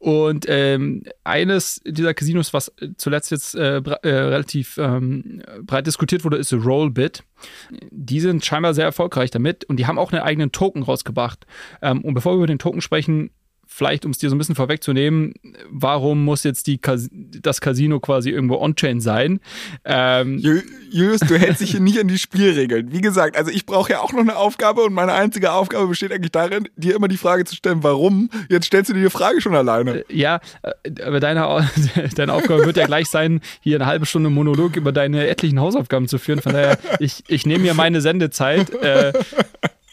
Und 0.00 0.46
ähm, 0.48 1.02
eines 1.24 1.82
dieser 1.84 2.14
Casinos, 2.14 2.54
was 2.54 2.72
zuletzt 2.96 3.30
jetzt 3.30 3.54
äh, 3.54 3.76
äh, 3.76 4.08
relativ 4.08 4.78
ähm, 4.78 5.42
breit 5.62 5.86
diskutiert 5.86 6.24
wurde, 6.24 6.38
ist 6.38 6.54
Rollbit. 6.54 7.22
Die 7.90 8.20
sind 8.20 8.42
scheinbar 8.42 8.72
sehr 8.72 8.86
erfolgreich 8.86 9.30
damit 9.30 9.64
und 9.64 9.76
die 9.76 9.86
haben 9.86 9.98
auch 9.98 10.10
einen 10.10 10.22
eigenen 10.22 10.52
Token 10.52 10.82
rausgebracht. 10.82 11.44
Ähm, 11.82 12.00
und 12.00 12.14
bevor 12.14 12.32
wir 12.32 12.36
über 12.38 12.46
den 12.46 12.58
Token 12.58 12.80
sprechen, 12.80 13.30
vielleicht, 13.72 14.04
um 14.04 14.10
es 14.10 14.18
dir 14.18 14.28
so 14.28 14.34
ein 14.34 14.38
bisschen 14.38 14.54
vorwegzunehmen, 14.54 15.32
warum 15.70 16.24
muss 16.24 16.42
jetzt 16.44 16.66
die 16.66 16.78
Cas 16.78 17.08
das 17.12 17.60
Casino 17.60 18.00
quasi 18.00 18.30
irgendwo 18.30 18.56
on-chain 18.56 19.00
sein? 19.00 19.40
Ähm, 19.84 20.38
Julius, 20.38 21.20
du 21.20 21.38
hältst 21.38 21.60
dich 21.60 21.70
hier 21.70 21.80
nicht 21.80 21.98
an 21.98 22.08
die 22.08 22.18
Spielregeln. 22.18 22.92
Wie 22.92 23.00
gesagt, 23.00 23.36
also 23.36 23.50
ich 23.50 23.66
brauche 23.66 23.92
ja 23.92 24.00
auch 24.00 24.12
noch 24.12 24.20
eine 24.20 24.36
Aufgabe 24.36 24.82
und 24.82 24.92
meine 24.92 25.12
einzige 25.12 25.52
Aufgabe 25.52 25.86
besteht 25.86 26.12
eigentlich 26.12 26.32
darin, 26.32 26.68
dir 26.76 26.96
immer 26.96 27.08
die 27.08 27.16
Frage 27.16 27.44
zu 27.44 27.54
stellen, 27.54 27.82
warum. 27.82 28.28
Jetzt 28.48 28.66
stellst 28.66 28.90
du 28.90 28.94
dir 28.94 29.04
die 29.04 29.10
Frage 29.10 29.40
schon 29.40 29.54
alleine. 29.54 30.00
Äh, 30.00 30.04
ja, 30.08 30.40
äh, 30.62 31.02
aber 31.02 31.20
deine, 31.20 31.70
deine 32.16 32.32
Aufgabe 32.34 32.66
wird 32.66 32.76
ja 32.76 32.86
gleich 32.86 33.08
sein, 33.08 33.40
hier 33.60 33.76
eine 33.76 33.86
halbe 33.86 34.04
Stunde 34.04 34.30
Monolog 34.30 34.76
über 34.76 34.92
deine 34.92 35.28
etlichen 35.28 35.60
Hausaufgaben 35.60 36.08
zu 36.08 36.18
führen. 36.18 36.42
Von 36.42 36.52
daher, 36.52 36.78
ich, 36.98 37.22
ich 37.28 37.46
nehme 37.46 37.64
mir 37.64 37.74
meine 37.74 38.00
Sendezeit. 38.00 38.70
Äh, 38.82 39.10
äh, 39.10 39.12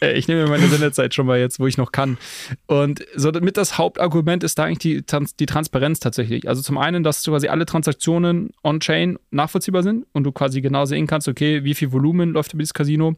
ich 0.00 0.28
nehme 0.28 0.44
mir 0.44 0.48
meine 0.48 0.68
Sendezeit 0.68 1.14
schon 1.14 1.26
mal 1.26 1.38
jetzt, 1.38 1.58
wo 1.58 1.66
ich 1.66 1.76
noch 1.76 1.92
kann. 1.92 2.18
Und 2.66 3.04
so 3.16 3.30
mit 3.32 3.56
das 3.56 3.78
Hauptargument 3.78 4.44
ist 4.44 4.58
da 4.58 4.64
eigentlich 4.64 4.78
die, 4.78 5.04
die 5.38 5.46
Transparenz 5.46 6.00
tatsächlich. 6.00 6.48
Also 6.48 6.62
zum 6.62 6.78
einen, 6.78 7.02
dass 7.02 7.24
quasi 7.24 7.48
alle 7.48 7.66
Transaktionen 7.66 8.50
on-chain 8.62 9.18
nachvollziehbar 9.30 9.82
sind 9.82 10.06
und 10.12 10.24
du 10.24 10.32
quasi 10.32 10.60
genau 10.60 10.84
sehen 10.84 11.06
kannst, 11.06 11.28
okay, 11.28 11.64
wie 11.64 11.74
viel 11.74 11.92
Volumen 11.92 12.30
läuft 12.30 12.52
über 12.52 12.62
dieses 12.62 12.74
Casino, 12.74 13.14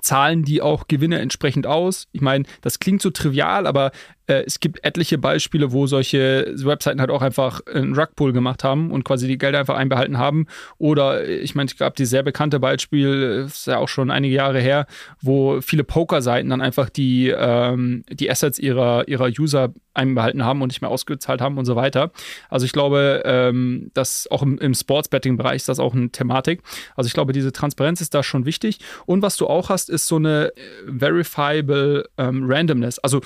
zahlen 0.00 0.44
die 0.44 0.62
auch 0.62 0.88
Gewinne 0.88 1.18
entsprechend 1.18 1.66
aus. 1.66 2.08
Ich 2.12 2.20
meine, 2.20 2.44
das 2.60 2.78
klingt 2.78 3.02
so 3.02 3.10
trivial, 3.10 3.66
aber 3.66 3.92
äh, 4.28 4.44
es 4.46 4.60
gibt 4.60 4.84
etliche 4.84 5.18
Beispiele, 5.18 5.72
wo 5.72 5.86
solche 5.86 6.54
Webseiten 6.56 7.00
halt 7.00 7.10
auch 7.10 7.22
einfach 7.22 7.60
einen 7.66 7.94
Rugpull 7.94 8.32
gemacht 8.32 8.62
haben 8.62 8.90
und 8.92 9.04
quasi 9.04 9.26
die 9.26 9.38
Gelder 9.38 9.58
einfach 9.58 9.76
einbehalten 9.76 10.18
haben. 10.18 10.46
Oder 10.78 11.26
äh, 11.26 11.36
ich 11.38 11.54
meine, 11.54 11.68
es 11.68 11.76
gab 11.76 11.96
dieses 11.96 12.10
sehr 12.10 12.22
bekannte 12.22 12.60
Beispiel, 12.60 13.46
ist 13.46 13.66
ja 13.66 13.78
auch 13.78 13.88
schon 13.88 14.10
einige 14.10 14.34
Jahre 14.34 14.60
her, 14.60 14.86
wo 15.20 15.60
viele 15.60 15.82
Poker-Seiten 15.82 16.50
dann 16.50 16.60
einfach 16.60 16.90
die, 16.90 17.28
ähm, 17.36 18.04
die 18.10 18.30
Assets 18.30 18.58
ihrer, 18.58 19.08
ihrer 19.08 19.26
User 19.26 19.72
einbehalten 19.94 20.44
haben 20.44 20.62
und 20.62 20.68
nicht 20.68 20.80
mehr 20.80 20.90
ausgezahlt 20.90 21.40
haben 21.40 21.58
und 21.58 21.64
so 21.64 21.74
weiter. 21.74 22.12
Also 22.48 22.66
ich 22.66 22.72
glaube, 22.72 23.22
ähm, 23.24 23.90
dass 23.94 24.30
auch 24.30 24.42
im, 24.42 24.58
im 24.58 24.74
Sports-Betting-Bereich 24.74 25.56
ist 25.56 25.68
das 25.68 25.80
auch 25.80 25.94
eine 25.94 26.10
Thematik. 26.10 26.62
Also 26.94 27.08
ich 27.08 27.14
glaube, 27.14 27.32
diese 27.32 27.52
Transparenz 27.52 28.00
ist 28.00 28.14
da 28.14 28.22
schon 28.22 28.44
wichtig. 28.44 28.78
Und 29.06 29.22
was 29.22 29.36
du 29.36 29.46
auch 29.46 29.70
hast, 29.70 29.90
ist 29.90 30.06
so 30.06 30.16
eine 30.16 30.52
äh, 30.54 30.98
verifiable 30.98 32.08
ähm, 32.16 32.44
Randomness. 32.46 32.98
Also 33.00 33.20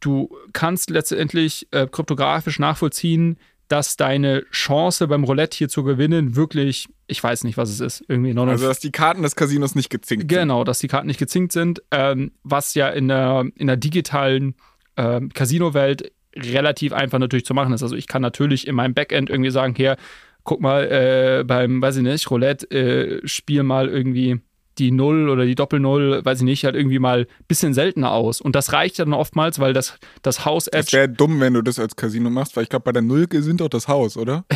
du 0.00 0.30
kannst 0.52 0.90
letztendlich 0.90 1.68
äh, 1.70 1.86
kryptografisch 1.86 2.58
nachvollziehen, 2.58 3.38
dass 3.68 3.96
deine 3.96 4.44
Chance 4.50 5.06
beim 5.08 5.24
Roulette 5.24 5.56
hier 5.56 5.68
zu 5.68 5.84
gewinnen 5.84 6.36
wirklich, 6.36 6.88
ich 7.06 7.22
weiß 7.22 7.44
nicht, 7.44 7.58
was 7.58 7.68
es 7.68 7.80
ist, 7.80 8.04
irgendwie 8.08 8.32
99. 8.32 8.52
Also, 8.52 8.68
dass 8.68 8.80
die 8.80 8.92
Karten 8.92 9.22
des 9.22 9.36
Casinos 9.36 9.74
nicht 9.74 9.90
gezinkt 9.90 10.22
sind. 10.22 10.28
Genau, 10.28 10.64
dass 10.64 10.78
die 10.78 10.88
Karten 10.88 11.06
nicht 11.06 11.18
gezinkt 11.18 11.52
sind, 11.52 11.82
ähm, 11.90 12.32
was 12.42 12.74
ja 12.74 12.88
in 12.88 13.08
der, 13.08 13.44
in 13.56 13.66
der 13.66 13.76
digitalen 13.76 14.54
äh, 14.96 15.20
Casino-Welt 15.34 16.12
relativ 16.34 16.92
einfach 16.92 17.18
natürlich 17.18 17.44
zu 17.44 17.54
machen 17.54 17.74
ist. 17.74 17.82
Also, 17.82 17.94
ich 17.94 18.06
kann 18.06 18.22
natürlich 18.22 18.66
in 18.66 18.74
meinem 18.74 18.94
Backend 18.94 19.28
irgendwie 19.28 19.50
sagen, 19.50 19.74
hier, 19.76 19.96
guck 20.44 20.62
mal, 20.62 20.84
äh, 20.84 21.44
beim, 21.44 21.82
weiß 21.82 21.98
ich 21.98 22.02
nicht, 22.02 22.30
Roulette, 22.30 22.70
äh, 22.70 23.26
spiel 23.28 23.64
mal 23.64 23.88
irgendwie 23.88 24.40
die 24.78 24.90
Null 24.90 25.28
oder 25.28 25.44
die 25.44 25.54
Doppel-Null, 25.54 26.24
weiß 26.24 26.38
ich 26.38 26.44
nicht, 26.44 26.64
halt 26.64 26.74
irgendwie 26.74 26.98
mal 26.98 27.20
ein 27.20 27.44
bisschen 27.46 27.74
seltener 27.74 28.12
aus. 28.12 28.40
Und 28.40 28.54
das 28.54 28.72
reicht 28.72 28.98
dann 28.98 29.12
oftmals, 29.12 29.58
weil 29.58 29.72
das, 29.72 29.98
das 30.22 30.44
Haus. 30.44 30.66
Das 30.66 30.92
wäre 30.92 31.08
dumm, 31.08 31.40
wenn 31.40 31.54
du 31.54 31.62
das 31.62 31.78
als 31.78 31.96
Casino 31.96 32.30
machst, 32.30 32.56
weil 32.56 32.64
ich 32.64 32.68
glaube, 32.68 32.84
bei 32.84 32.92
der 32.92 33.02
Null 33.02 33.26
sind 33.30 33.60
doch 33.60 33.68
das 33.68 33.88
Haus, 33.88 34.16
oder? 34.16 34.44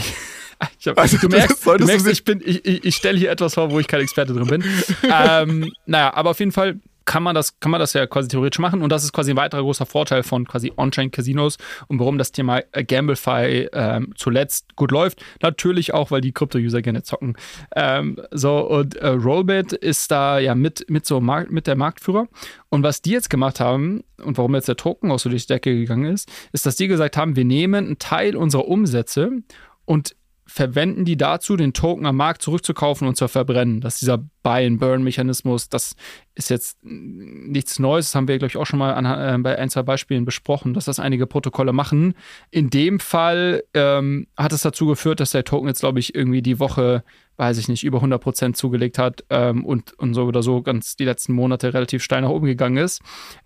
Hab, 0.87 0.99
also, 0.99 1.17
du 1.19 1.29
merkst, 1.29 1.67
du 1.67 1.85
merkst 1.85 2.07
ich, 2.07 2.23
ich, 2.29 2.65
ich, 2.65 2.85
ich 2.85 2.97
stelle 2.97 3.19
hier 3.19 3.33
etwas 3.33 3.55
vor, 3.55 3.73
wo 3.73 3.81
ich 3.81 3.89
kein 3.89 4.01
Experte 4.01 4.33
drin 4.33 4.47
bin. 4.47 4.65
ähm, 5.03 5.73
naja, 5.87 6.15
aber 6.15 6.31
auf 6.31 6.39
jeden 6.39 6.53
Fall 6.53 6.79
kann 7.05 7.23
man 7.23 7.35
das, 7.35 7.59
kann 7.61 7.71
man 7.71 7.81
das 7.81 7.93
ja 7.93 8.07
quasi 8.07 8.29
theoretisch 8.29 8.59
machen. 8.59 8.83
Und 8.83 8.91
das 8.91 9.05
ist 9.05 9.13
quasi 9.13 9.31
ein 9.33 9.37
weiterer 9.37 9.63
großer 9.63 9.87
Vorteil 9.87 10.23
von 10.23 10.47
quasi 10.47 10.73
On-Chain-Casinos 10.77 11.59
und 11.89 11.99
warum 11.99 12.19
das 12.19 12.33
Thema 12.33 12.61
äh, 12.73 12.85
Gamblefy 12.85 13.69
ähm, 13.73 14.13
zuletzt 14.17 14.77
gut 14.77 14.91
läuft. 14.91 15.23
Natürlich 15.43 15.95
auch, 15.95 16.11
weil 16.11 16.21
die 16.21 16.33
Krypto-User 16.33 16.83
gerne 16.83 17.03
zocken. 17.03 17.37
Ähm, 17.75 18.21
so, 18.31 18.59
und 18.69 18.97
äh, 18.97 19.09
Rollbit 19.09 19.73
ist 19.73 20.11
da 20.11 20.39
ja 20.39 20.55
mit, 20.55 20.89
mit 20.89 21.07
so 21.07 21.21
Markt, 21.21 21.51
mit 21.51 21.67
der 21.67 21.77
Marktführer. 21.77 22.29
Und 22.69 22.83
was 22.83 23.03
die 23.03 23.11
jetzt 23.11 23.31
gemacht 23.31 23.61
haben 23.61 24.03
und 24.23 24.39
warum 24.39 24.55
jetzt 24.55 24.69
der 24.69 24.77
Token 24.77 25.11
auch 25.11 25.19
so 25.19 25.29
durch 25.29 25.47
die 25.47 25.53
Decke 25.53 25.75
gegangen 25.75 26.13
ist, 26.13 26.31
ist, 26.53 26.67
dass 26.67 26.77
die 26.77 26.89
gesagt 26.89 27.17
haben, 27.17 27.37
wir 27.37 27.45
nehmen 27.45 27.87
einen 27.87 27.99
Teil 27.99 28.37
unserer 28.37 28.67
Umsätze 28.67 29.43
und 29.85 30.15
verwenden 30.47 31.05
die 31.05 31.17
dazu, 31.17 31.57
den 31.57 31.73
Token 31.73 32.05
am 32.05 32.17
Markt 32.17 32.43
zurückzukaufen 32.43 33.07
und 33.07 33.17
zu 33.17 33.29
verbrennen. 33.29 33.81
Das 33.81 33.95
ist 33.95 34.03
dieser 34.03 34.19
Buy-and-Burn-Mechanismus. 34.43 35.69
Das 35.69 35.95
ist 36.35 36.51
jetzt 36.51 36.79
nichts 36.83 37.79
Neues. 37.79 38.07
Das 38.07 38.15
haben 38.15 38.29
wir, 38.29 38.39
glaube 38.39 38.51
ich, 38.51 38.57
auch 38.57 38.67
schon 38.67 38.79
mal 38.79 38.95
an, 38.95 39.05
äh, 39.07 39.39
bei 39.43 39.59
ein, 39.59 39.71
zwei 39.71 39.83
Beispielen 39.83 40.25
besprochen, 40.25 40.75
dass 40.75 40.87
das 40.87 40.99
einige 40.99 41.27
Protokolle 41.27 41.73
machen. 41.73 42.15
In 42.51 42.71
dem 42.71 42.99
Fall 42.99 43.63
ähm, 43.75 44.27
hat 44.37 44.53
es 44.53 44.63
dazu 44.63 44.87
geführt, 44.87 45.21
dass 45.21 45.31
der 45.31 45.45
Token 45.45 45.69
jetzt, 45.69 45.81
glaube 45.81 46.01
ich, 46.01 46.15
irgendwie 46.15 46.43
die 46.43 46.59
Woche 46.59 47.05
weiß 47.37 47.59
ich 47.59 47.69
nicht, 47.69 47.83
über 47.83 47.99
100 47.99 48.23
Prozent 48.23 48.57
zugelegt 48.57 48.99
hat 48.99 49.25
ähm, 49.31 49.65
und, 49.65 49.99
und 49.99 50.15
so 50.15 50.25
oder 50.25 50.43
so 50.43 50.63
ganz 50.63 50.97
die 50.97 51.05
letzten 51.05 51.33
Monate 51.33 51.75
relativ 51.75 52.03
steil 52.03 52.23
nach 52.23 52.29
oben 52.29 52.47
gegangen 52.47 52.77
ist. 52.77 53.01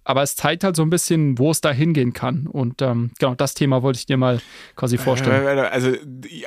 Aber 0.05 0.23
es 0.23 0.37
zeigt 0.37 0.65
halt 0.65 0.77
so 0.77 0.83
ein 0.83 0.91
bisschen, 0.91 1.39
wo 1.39 1.51
es 1.51 1.61
da 1.61 1.71
hingehen 1.71 2.13
kann. 2.13 2.47
Und 2.47 2.83
ähm, 2.83 3.11
genau, 3.19 3.35
das 3.35 3.55
Thema 3.55 3.83
wollte 3.83 3.99
ich 3.99 4.07
dir 4.07 4.17
mal 4.17 4.41
quasi 4.75 4.99
vorstellen. 4.99 5.47
Äh, 5.47 5.63
äh, 5.63 5.67
also, 5.67 5.93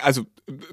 also 0.02 0.26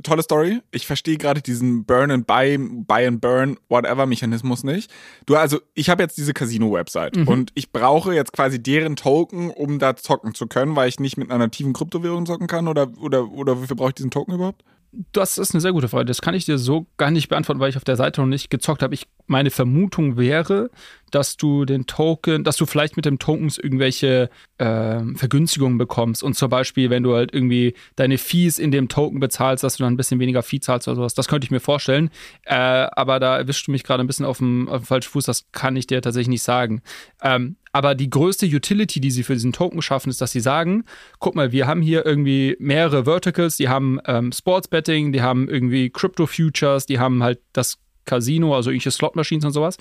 tolle 0.02 0.22
Story. 0.22 0.60
Ich 0.70 0.86
verstehe 0.86 1.16
gerade 1.16 1.40
diesen 1.40 1.84
Burn 1.84 2.10
and 2.10 2.26
Buy, 2.26 2.58
Buy 2.58 3.06
and 3.06 3.20
Burn, 3.20 3.56
whatever 3.68 4.06
Mechanismus 4.06 4.64
nicht. 4.64 4.90
Du, 5.26 5.36
also, 5.36 5.60
ich 5.74 5.88
habe 5.88 6.02
jetzt 6.02 6.16
diese 6.16 6.34
Casino-Website 6.34 7.16
mhm. 7.16 7.28
und 7.28 7.50
ich 7.54 7.72
brauche 7.72 8.14
jetzt 8.14 8.32
quasi 8.32 8.62
deren 8.62 8.96
Token, 8.96 9.50
um 9.50 9.78
da 9.78 9.96
zocken 9.96 10.34
zu 10.34 10.46
können, 10.46 10.76
weil 10.76 10.88
ich 10.88 11.00
nicht 11.00 11.16
mit 11.16 11.30
einer 11.30 11.44
nativen 11.44 11.72
Kryptowährung 11.72 12.26
zocken 12.26 12.46
kann 12.46 12.68
oder, 12.68 12.88
oder, 12.98 13.30
oder 13.30 13.60
wofür 13.60 13.76
brauche 13.76 13.90
ich 13.90 13.94
diesen 13.94 14.10
Token 14.10 14.34
überhaupt? 14.34 14.64
Das 15.12 15.38
ist 15.38 15.54
eine 15.54 15.60
sehr 15.60 15.72
gute 15.72 15.88
Frage. 15.88 16.06
Das 16.06 16.22
kann 16.22 16.34
ich 16.34 16.44
dir 16.44 16.58
so 16.58 16.86
gar 16.96 17.10
nicht 17.10 17.28
beantworten, 17.28 17.60
weil 17.60 17.70
ich 17.70 17.76
auf 17.76 17.84
der 17.84 17.96
Seite 17.96 18.20
noch 18.20 18.28
nicht 18.28 18.50
gezockt 18.50 18.82
habe. 18.82 18.94
Ich, 18.94 19.06
meine 19.26 19.50
Vermutung 19.50 20.16
wäre, 20.16 20.70
dass 21.10 21.36
du 21.36 21.64
den 21.64 21.86
Token, 21.86 22.44
dass 22.44 22.56
du 22.56 22.66
vielleicht 22.66 22.96
mit 22.96 23.04
dem 23.04 23.18
Tokens 23.18 23.58
irgendwelche 23.58 24.30
äh, 24.58 25.00
Vergünstigungen 25.14 25.78
bekommst. 25.78 26.22
Und 26.22 26.34
zum 26.34 26.50
Beispiel, 26.50 26.90
wenn 26.90 27.02
du 27.02 27.14
halt 27.14 27.32
irgendwie 27.32 27.74
deine 27.96 28.18
Fees 28.18 28.58
in 28.58 28.70
dem 28.70 28.88
Token 28.88 29.20
bezahlst, 29.20 29.64
dass 29.64 29.76
du 29.76 29.84
dann 29.84 29.94
ein 29.94 29.96
bisschen 29.96 30.20
weniger 30.20 30.42
Fee 30.42 30.60
zahlst 30.60 30.88
oder 30.88 30.96
sowas. 30.96 31.14
Das 31.14 31.28
könnte 31.28 31.44
ich 31.44 31.50
mir 31.50 31.60
vorstellen. 31.60 32.10
Äh, 32.44 32.54
aber 32.54 33.20
da 33.20 33.36
erwischst 33.38 33.66
du 33.66 33.70
mich 33.70 33.84
gerade 33.84 34.02
ein 34.02 34.06
bisschen 34.06 34.26
auf 34.26 34.38
dem, 34.38 34.68
auf 34.68 34.82
dem 34.82 34.86
falschen 34.86 35.10
Fuß. 35.10 35.24
Das 35.24 35.46
kann 35.52 35.76
ich 35.76 35.86
dir 35.86 36.02
tatsächlich 36.02 36.28
nicht 36.28 36.42
sagen. 36.42 36.82
Ähm, 37.22 37.56
aber 37.72 37.94
die 37.94 38.08
größte 38.08 38.46
Utility, 38.46 39.00
die 39.00 39.10
sie 39.10 39.22
für 39.22 39.34
diesen 39.34 39.52
Token 39.52 39.82
schaffen, 39.82 40.08
ist, 40.08 40.22
dass 40.22 40.32
sie 40.32 40.40
sagen, 40.40 40.84
guck 41.18 41.34
mal, 41.34 41.52
wir 41.52 41.66
haben 41.66 41.82
hier 41.82 42.06
irgendwie 42.06 42.56
mehrere 42.58 43.04
Verticals, 43.04 43.58
die 43.58 43.68
haben 43.68 44.00
ähm, 44.06 44.32
Sports 44.32 44.68
Betting, 44.68 45.12
die 45.12 45.20
haben 45.20 45.46
irgendwie 45.46 45.90
Crypto 45.90 46.26
Futures, 46.26 46.86
die 46.86 46.98
haben 46.98 47.22
halt 47.22 47.40
das 47.52 47.78
Casino, 48.06 48.54
also 48.54 48.70
irgendwelche 48.70 48.90
Slot-Machines 48.90 49.44
und 49.44 49.52
sowas. 49.52 49.76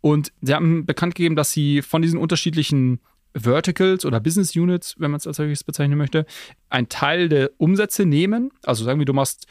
Und 0.00 0.32
sie 0.42 0.54
haben 0.54 0.86
bekannt 0.86 1.14
gegeben, 1.14 1.36
dass 1.36 1.52
sie 1.52 1.82
von 1.82 2.02
diesen 2.02 2.18
unterschiedlichen 2.18 3.00
Verticals 3.34 4.04
oder 4.04 4.18
Business 4.18 4.56
Units, 4.56 4.94
wenn 4.98 5.10
man 5.10 5.18
es 5.18 5.26
als 5.26 5.36
solches 5.36 5.62
bezeichnen 5.62 5.98
möchte, 5.98 6.26
einen 6.70 6.88
Teil 6.88 7.28
der 7.28 7.50
Umsätze 7.58 8.06
nehmen. 8.06 8.50
Also 8.64 8.84
sagen 8.84 8.98
wir, 8.98 9.06
du 9.06 9.12
machst 9.12 9.46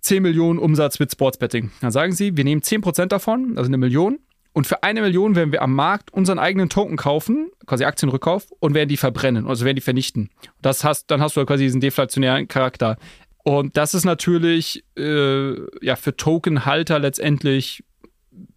10 0.00 0.22
Millionen 0.22 0.58
Umsatz 0.58 0.98
mit 0.98 1.10
Sportsbetting. 1.10 1.70
Dann 1.80 1.90
sagen 1.90 2.12
sie, 2.12 2.36
wir 2.36 2.44
nehmen 2.44 2.62
10% 2.62 3.06
davon, 3.06 3.56
also 3.56 3.68
eine 3.68 3.78
Million, 3.78 4.18
und 4.52 4.66
für 4.66 4.82
eine 4.82 5.00
Million 5.00 5.36
werden 5.36 5.52
wir 5.52 5.62
am 5.62 5.74
Markt 5.74 6.12
unseren 6.12 6.40
eigenen 6.40 6.68
Token 6.68 6.96
kaufen, 6.96 7.50
quasi 7.66 7.84
Aktienrückkauf, 7.84 8.50
und 8.58 8.74
werden 8.74 8.88
die 8.88 8.96
verbrennen, 8.96 9.46
also 9.46 9.64
werden 9.64 9.76
die 9.76 9.82
vernichten. 9.82 10.28
Das 10.60 10.82
hast, 10.82 11.10
dann 11.10 11.20
hast 11.20 11.36
du 11.36 11.46
quasi 11.46 11.64
diesen 11.64 11.80
deflationären 11.80 12.48
Charakter. 12.48 12.96
Und 13.42 13.76
das 13.76 13.94
ist 13.94 14.04
natürlich 14.04 14.84
äh, 14.96 15.54
ja 15.84 15.96
für 15.96 16.16
Tokenhalter 16.16 16.98
letztendlich 16.98 17.84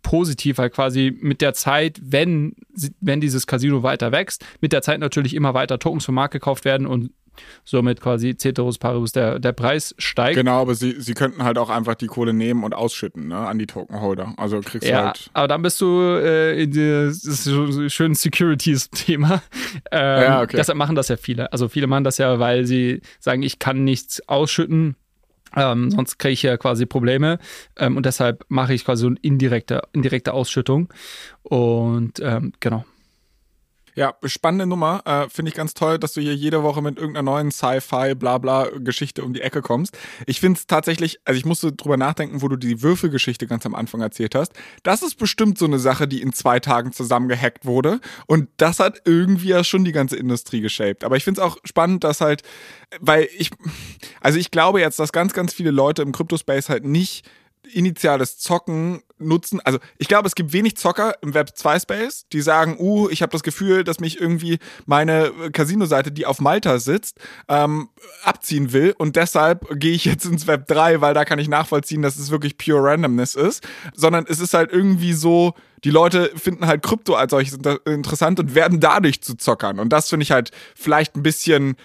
positiv, 0.01 0.57
weil 0.57 0.69
quasi 0.69 1.17
mit 1.19 1.41
der 1.41 1.53
Zeit, 1.53 1.99
wenn, 2.03 2.55
wenn 2.99 3.21
dieses 3.21 3.47
Casino 3.47 3.83
weiter 3.83 4.11
wächst, 4.11 4.45
mit 4.61 4.73
der 4.73 4.81
Zeit 4.81 4.99
natürlich 4.99 5.33
immer 5.33 5.53
weiter 5.53 5.79
Tokens 5.79 6.05
vom 6.05 6.15
Markt 6.15 6.33
gekauft 6.33 6.65
werden 6.65 6.85
und 6.85 7.11
somit 7.63 8.01
quasi 8.01 8.35
Ceteris 8.35 8.77
Paribus 8.77 9.11
der, 9.11 9.39
der 9.39 9.53
Preis 9.53 9.95
steigt. 9.97 10.35
Genau, 10.35 10.61
aber 10.61 10.75
sie, 10.75 10.99
sie 10.99 11.13
könnten 11.13 11.43
halt 11.43 11.57
auch 11.57 11.69
einfach 11.69 11.95
die 11.95 12.07
Kohle 12.07 12.33
nehmen 12.33 12.63
und 12.63 12.73
ausschütten 12.73 13.27
ne, 13.27 13.37
an 13.37 13.59
die 13.59 13.67
Tokenholder. 13.67 14.33
Also 14.37 14.59
kriegst 14.61 14.87
ja, 14.87 14.99
du 14.99 15.05
halt. 15.07 15.29
Aber 15.33 15.47
dann 15.47 15.61
bist 15.61 15.81
du 15.81 15.99
äh, 16.01 16.63
in 16.63 16.71
diesem 16.71 17.89
schönen 17.89 18.15
Securities-Thema. 18.15 19.41
Ähm, 19.91 20.21
ja, 20.21 20.41
okay. 20.41 20.57
Deshalb 20.57 20.77
machen 20.77 20.95
das 20.95 21.07
ja 21.07 21.17
viele. 21.17 21.51
Also 21.51 21.67
viele 21.67 21.87
machen 21.87 22.03
das 22.03 22.17
ja, 22.17 22.39
weil 22.39 22.65
sie 22.65 23.01
sagen, 23.19 23.43
ich 23.43 23.59
kann 23.59 23.83
nichts 23.83 24.27
ausschütten. 24.27 24.95
Ähm, 25.55 25.91
sonst 25.91 26.17
kriege 26.17 26.33
ich 26.33 26.43
ja 26.43 26.57
quasi 26.57 26.85
Probleme. 26.85 27.39
Ähm, 27.77 27.97
und 27.97 28.05
deshalb 28.05 28.45
mache 28.49 28.73
ich 28.73 28.85
quasi 28.85 29.01
so 29.01 29.07
eine 29.07 29.17
indirekte, 29.21 29.81
indirekte 29.93 30.33
Ausschüttung. 30.33 30.91
Und 31.43 32.19
ähm, 32.19 32.53
genau. 32.59 32.85
Ja, 33.95 34.15
spannende 34.23 34.65
Nummer. 34.65 35.01
Äh, 35.05 35.29
Finde 35.29 35.49
ich 35.49 35.55
ganz 35.55 35.73
toll, 35.73 35.99
dass 35.99 36.13
du 36.13 36.21
hier 36.21 36.35
jede 36.35 36.63
Woche 36.63 36.81
mit 36.81 36.97
irgendeiner 36.97 37.31
neuen 37.31 37.51
Sci-Fi, 37.51 38.15
bla 38.15 38.39
bla 38.39 38.69
Geschichte 38.79 39.23
um 39.23 39.33
die 39.33 39.41
Ecke 39.41 39.61
kommst. 39.61 39.97
Ich 40.25 40.39
finde 40.39 40.57
es 40.57 40.67
tatsächlich, 40.67 41.19
also 41.25 41.37
ich 41.37 41.45
musste 41.45 41.71
drüber 41.71 41.97
nachdenken, 41.97 42.41
wo 42.41 42.47
du 42.47 42.55
die 42.55 42.81
Würfelgeschichte 42.81 43.45
ganz 43.45 43.65
am 43.65 43.75
Anfang 43.75 44.01
erzählt 44.01 44.33
hast. 44.35 44.53
Das 44.81 45.03
ist 45.03 45.17
bestimmt 45.17 45.57
so 45.57 45.65
eine 45.65 45.79
Sache, 45.79 46.07
die 46.07 46.21
in 46.21 46.33
zwei 46.33 46.59
Tagen 46.59 46.91
zusammengehackt 46.91 47.65
wurde. 47.65 47.99
Und 48.25 48.49
das 48.57 48.79
hat 48.79 49.01
irgendwie 49.05 49.49
ja 49.49 49.63
schon 49.63 49.85
die 49.85 49.91
ganze 49.91 50.15
Industrie 50.15 50.61
geshaped. 50.61 51.03
Aber 51.03 51.15
ich 51.15 51.23
finde 51.23 51.41
es 51.41 51.47
auch 51.47 51.57
spannend, 51.63 52.03
dass 52.03 52.21
halt, 52.21 52.41
weil 52.99 53.27
ich, 53.37 53.51
also 54.21 54.39
ich 54.39 54.49
glaube 54.49 54.79
jetzt, 54.79 54.97
dass 54.97 55.11
ganz, 55.11 55.33
ganz 55.33 55.53
viele 55.53 55.71
Leute 55.71 56.01
im 56.01 56.11
Crypto-Space 56.11 56.69
halt 56.69 56.85
nicht 56.85 57.27
initiales 57.71 58.37
Zocken 58.39 59.01
nutzen. 59.23 59.59
Also 59.61 59.79
ich 59.97 60.07
glaube, 60.07 60.27
es 60.27 60.35
gibt 60.35 60.53
wenig 60.53 60.77
Zocker 60.77 61.13
im 61.21 61.33
Web 61.33 61.51
2 61.55 61.79
Space, 61.79 62.25
die 62.31 62.41
sagen, 62.41 62.77
uh, 62.79 63.09
ich 63.09 63.21
habe 63.21 63.31
das 63.31 63.43
Gefühl, 63.43 63.83
dass 63.83 63.99
mich 63.99 64.19
irgendwie 64.19 64.59
meine 64.85 65.31
Casino-Seite, 65.51 66.11
die 66.11 66.25
auf 66.25 66.39
Malta 66.39 66.79
sitzt, 66.79 67.17
ähm, 67.47 67.89
abziehen 68.23 68.73
will 68.73 68.93
und 68.97 69.15
deshalb 69.15 69.67
gehe 69.79 69.93
ich 69.93 70.05
jetzt 70.05 70.25
ins 70.25 70.47
Web 70.47 70.67
3, 70.67 71.01
weil 71.01 71.13
da 71.13 71.25
kann 71.25 71.39
ich 71.39 71.47
nachvollziehen, 71.47 72.01
dass 72.01 72.17
es 72.17 72.31
wirklich 72.31 72.57
pure 72.57 72.83
Randomness 72.83 73.35
ist. 73.35 73.63
Sondern 73.93 74.25
es 74.27 74.39
ist 74.39 74.53
halt 74.53 74.71
irgendwie 74.71 75.13
so, 75.13 75.53
die 75.83 75.89
Leute 75.89 76.31
finden 76.35 76.67
halt 76.67 76.83
Krypto 76.83 77.15
als 77.15 77.31
solches 77.31 77.57
interessant 77.85 78.39
und 78.39 78.55
werden 78.55 78.79
dadurch 78.79 79.21
zu 79.21 79.35
Zockern. 79.35 79.79
Und 79.79 79.89
das 79.89 80.09
finde 80.09 80.23
ich 80.23 80.31
halt 80.31 80.51
vielleicht 80.75 81.15
ein 81.15 81.23
bisschen 81.23 81.71
äh, 81.71 81.75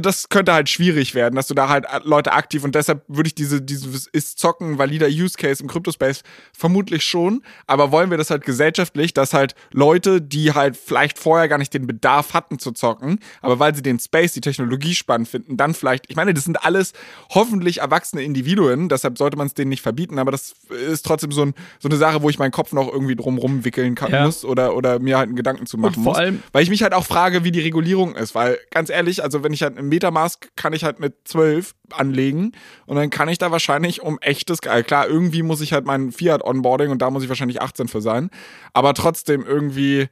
das 0.00 0.28
könnte 0.28 0.52
halt 0.52 0.68
schwierig 0.68 1.14
werden, 1.14 1.34
dass 1.36 1.46
du 1.46 1.54
da 1.54 1.68
halt 1.68 1.86
Leute 2.04 2.32
aktiv 2.32 2.64
und 2.64 2.74
deshalb 2.74 3.02
würde 3.08 3.28
ich 3.28 3.34
diese, 3.34 3.60
dieses 3.60 4.06
ist 4.06 4.38
zocken 4.38 4.78
valider 4.78 5.08
Use 5.08 5.36
Case 5.36 5.62
im 5.62 5.68
Crypto-Space 5.68 6.22
vermutlich 6.56 7.04
schon, 7.04 7.42
aber 7.66 7.90
wollen 7.90 8.10
wir 8.10 8.18
das 8.18 8.30
halt 8.30 8.44
gesellschaftlich, 8.44 9.14
dass 9.14 9.34
halt 9.34 9.54
Leute, 9.72 10.20
die 10.20 10.52
halt 10.52 10.76
vielleicht 10.76 11.18
vorher 11.18 11.48
gar 11.48 11.58
nicht 11.58 11.74
den 11.74 11.86
Bedarf 11.86 12.34
hatten 12.34 12.58
zu 12.58 12.72
zocken, 12.72 13.18
aber 13.42 13.58
weil 13.58 13.74
sie 13.74 13.82
den 13.82 13.98
Space, 13.98 14.32
die 14.32 14.40
Technologie 14.40 14.94
spannend 14.94 15.28
finden, 15.28 15.56
dann 15.56 15.74
vielleicht, 15.74 16.06
ich 16.08 16.16
meine, 16.16 16.34
das 16.34 16.44
sind 16.44 16.64
alles 16.64 16.92
hoffentlich 17.30 17.78
erwachsene 17.78 18.22
Individuen, 18.22 18.88
deshalb 18.88 19.18
sollte 19.18 19.36
man 19.36 19.46
es 19.46 19.54
denen 19.54 19.70
nicht 19.70 19.82
verbieten, 19.82 20.18
aber 20.18 20.30
das 20.30 20.54
ist 20.88 21.04
trotzdem 21.04 21.32
so, 21.32 21.42
ein, 21.42 21.54
so 21.78 21.88
eine 21.88 21.96
Sache, 21.96 22.22
wo 22.22 22.30
ich 22.30 22.38
meinen 22.38 22.52
Kopf 22.52 22.72
noch 22.72 22.92
irgendwie 22.92 23.16
drumrum 23.16 23.64
wickeln 23.64 23.94
kann, 23.94 24.12
ja. 24.12 24.24
muss 24.24 24.44
oder, 24.44 24.76
oder 24.76 24.98
mir 24.98 25.18
halt 25.18 25.28
einen 25.28 25.36
Gedanken 25.36 25.66
zu 25.66 25.78
machen 25.78 26.02
muss. 26.02 26.16
Weil 26.52 26.62
ich 26.62 26.70
mich 26.70 26.82
halt 26.82 26.94
auch 26.94 27.04
frage, 27.04 27.44
wie 27.44 27.50
die 27.50 27.60
Regulierung 27.60 28.14
ist, 28.14 28.34
weil 28.34 28.58
ganz 28.70 28.90
ehrlich, 28.90 29.22
also 29.22 29.42
wenn 29.42 29.52
ich 29.52 29.63
halt 29.64 29.78
im 29.78 29.88
Metamask 29.88 30.48
kann 30.56 30.72
ich 30.72 30.84
halt 30.84 31.00
mit 31.00 31.14
12 31.24 31.74
anlegen 31.90 32.52
und 32.86 32.96
dann 32.96 33.10
kann 33.10 33.28
ich 33.28 33.38
da 33.38 33.50
wahrscheinlich 33.50 34.02
um 34.02 34.18
echtes 34.20 34.60
Geld, 34.60 34.86
klar, 34.86 35.08
irgendwie 35.08 35.42
muss 35.42 35.60
ich 35.60 35.72
halt 35.72 35.84
mein 35.84 36.12
Fiat 36.12 36.44
Onboarding 36.44 36.90
und 36.90 37.02
da 37.02 37.10
muss 37.10 37.22
ich 37.22 37.28
wahrscheinlich 37.28 37.60
18 37.60 37.88
für 37.88 38.00
sein, 38.00 38.30
aber 38.72 38.94
trotzdem 38.94 39.44
irgendwie 39.44 40.08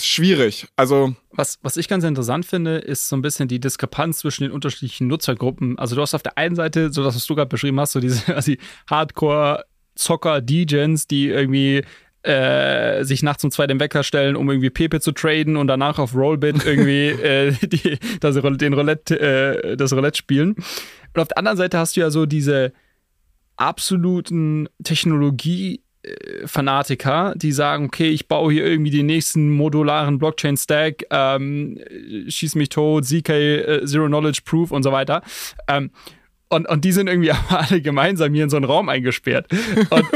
schwierig. 0.00 0.68
Also 0.76 1.14
was, 1.30 1.58
was 1.62 1.76
ich 1.76 1.88
ganz 1.88 2.04
interessant 2.04 2.46
finde, 2.46 2.78
ist 2.78 3.08
so 3.08 3.16
ein 3.16 3.22
bisschen 3.22 3.48
die 3.48 3.60
Diskrepanz 3.60 4.18
zwischen 4.18 4.44
den 4.44 4.52
unterschiedlichen 4.52 5.08
Nutzergruppen. 5.08 5.78
Also 5.78 5.96
du 5.96 6.02
hast 6.02 6.14
auf 6.14 6.22
der 6.22 6.38
einen 6.38 6.54
Seite, 6.54 6.92
so 6.92 7.02
das, 7.02 7.16
was 7.16 7.26
du 7.26 7.34
gerade 7.34 7.48
beschrieben 7.48 7.80
hast, 7.80 7.92
so 7.92 8.00
diese 8.00 8.34
also 8.34 8.52
die 8.52 8.58
Hardcore 8.88 9.64
Zocker, 9.94 10.40
Degens, 10.40 11.06
die 11.08 11.28
irgendwie 11.28 11.84
äh, 12.28 13.04
sich 13.04 13.22
nachts 13.22 13.42
um 13.42 13.50
zwei 13.50 13.66
den 13.66 13.80
Wecker 13.80 14.02
stellen, 14.02 14.36
um 14.36 14.50
irgendwie 14.50 14.70
Pepe 14.70 15.00
zu 15.00 15.12
traden 15.12 15.56
und 15.56 15.66
danach 15.66 15.98
auf 15.98 16.14
Rollbit 16.14 16.64
irgendwie 16.64 17.08
äh, 17.22 17.52
die, 17.62 17.98
das, 18.20 18.36
den 18.36 18.74
Roulette, 18.74 19.18
äh, 19.18 19.76
das 19.76 19.92
Roulette 19.92 20.18
spielen. 20.18 20.54
Und 21.14 21.20
auf 21.20 21.28
der 21.28 21.38
anderen 21.38 21.56
Seite 21.56 21.78
hast 21.78 21.96
du 21.96 22.00
ja 22.00 22.10
so 22.10 22.26
diese 22.26 22.72
absoluten 23.56 24.68
Technologie- 24.84 25.82
Fanatiker, 26.46 27.34
die 27.36 27.52
sagen, 27.52 27.86
okay, 27.86 28.08
ich 28.08 28.28
baue 28.28 28.52
hier 28.52 28.64
irgendwie 28.64 28.90
den 28.90 29.06
nächsten 29.06 29.50
modularen 29.50 30.18
Blockchain-Stack, 30.18 31.04
ähm, 31.10 31.78
schieß 32.28 32.54
mich 32.54 32.68
tot, 32.70 33.04
ZK, 33.04 33.30
äh, 33.30 33.84
Zero 33.84 34.06
Knowledge 34.06 34.40
Proof 34.44 34.70
und 34.70 34.84
so 34.84 34.92
weiter. 34.92 35.22
Ähm, 35.66 35.90
und, 36.48 36.68
und 36.68 36.84
die 36.84 36.92
sind 36.92 37.08
irgendwie 37.08 37.32
alle 37.48 37.80
gemeinsam 37.80 38.32
hier 38.34 38.44
in 38.44 38.50
so 38.50 38.56
einen 38.56 38.64
Raum 38.64 38.88
eingesperrt. 38.88 39.46
Und, 39.90 40.06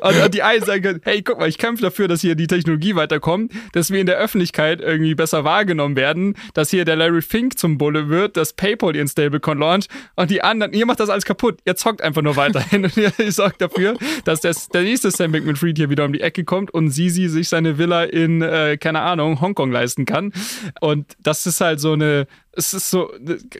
und, 0.00 0.22
und, 0.22 0.34
die 0.34 0.42
einen 0.42 0.64
sagen, 0.64 1.00
hey, 1.04 1.22
guck 1.22 1.38
mal, 1.38 1.48
ich 1.48 1.58
kämpfe 1.58 1.82
dafür, 1.82 2.06
dass 2.06 2.20
hier 2.20 2.34
die 2.34 2.46
Technologie 2.46 2.94
weiterkommt, 2.94 3.52
dass 3.72 3.90
wir 3.90 4.00
in 4.00 4.06
der 4.06 4.16
Öffentlichkeit 4.16 4.80
irgendwie 4.80 5.14
besser 5.14 5.44
wahrgenommen 5.44 5.96
werden, 5.96 6.36
dass 6.54 6.70
hier 6.70 6.84
der 6.84 6.96
Larry 6.96 7.22
Fink 7.22 7.58
zum 7.58 7.78
Bulle 7.78 8.08
wird, 8.08 8.36
dass 8.36 8.52
PayPal 8.52 8.94
ihren 8.94 9.08
Stablecoin 9.08 9.58
launcht 9.58 9.88
und 10.16 10.30
die 10.30 10.42
anderen, 10.42 10.72
ihr 10.72 10.86
macht 10.86 11.00
das 11.00 11.10
alles 11.10 11.24
kaputt, 11.24 11.58
ihr 11.64 11.76
zockt 11.76 12.02
einfach 12.02 12.22
nur 12.22 12.36
weiterhin 12.36 12.84
und 12.84 12.96
ihr 12.96 13.12
sorgt 13.32 13.60
dafür, 13.60 13.96
dass 14.24 14.40
das, 14.40 14.68
der 14.68 14.82
nächste 14.82 15.10
Sam 15.10 15.32
Bankman-Fried 15.32 15.76
hier 15.76 15.90
wieder 15.90 16.04
um 16.04 16.12
die 16.12 16.20
Ecke 16.20 16.44
kommt 16.44 16.72
und 16.72 16.90
Sisi 16.90 17.28
sich 17.28 17.48
seine 17.48 17.78
Villa 17.78 18.04
in, 18.04 18.42
äh, 18.42 18.76
keine 18.76 19.00
Ahnung, 19.00 19.40
Hongkong 19.40 19.72
leisten 19.72 20.04
kann. 20.04 20.32
Und 20.80 21.16
das 21.20 21.46
ist 21.46 21.60
halt 21.60 21.80
so 21.80 21.92
eine, 21.92 22.26
es 22.52 22.74
ist 22.74 22.90
so 22.90 23.10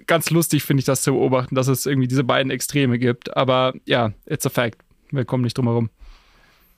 ganz 0.06 0.30
lustig, 0.30 0.62
finde 0.64 0.80
ich, 0.80 0.84
das 0.84 1.02
zu 1.02 1.12
beobachten, 1.12 1.54
dass 1.54 1.68
es 1.68 1.86
irgendwie 1.86 2.08
diese 2.08 2.24
beiden 2.24 2.50
Extreme 2.50 2.98
gibt. 2.98 3.36
Aber 3.36 3.74
ja, 3.86 4.12
it's 4.26 4.46
a 4.46 4.50
fact. 4.50 4.78
Wir 5.10 5.24
kommen 5.24 5.44
nicht 5.44 5.56
drum 5.56 5.66
herum. 5.66 5.90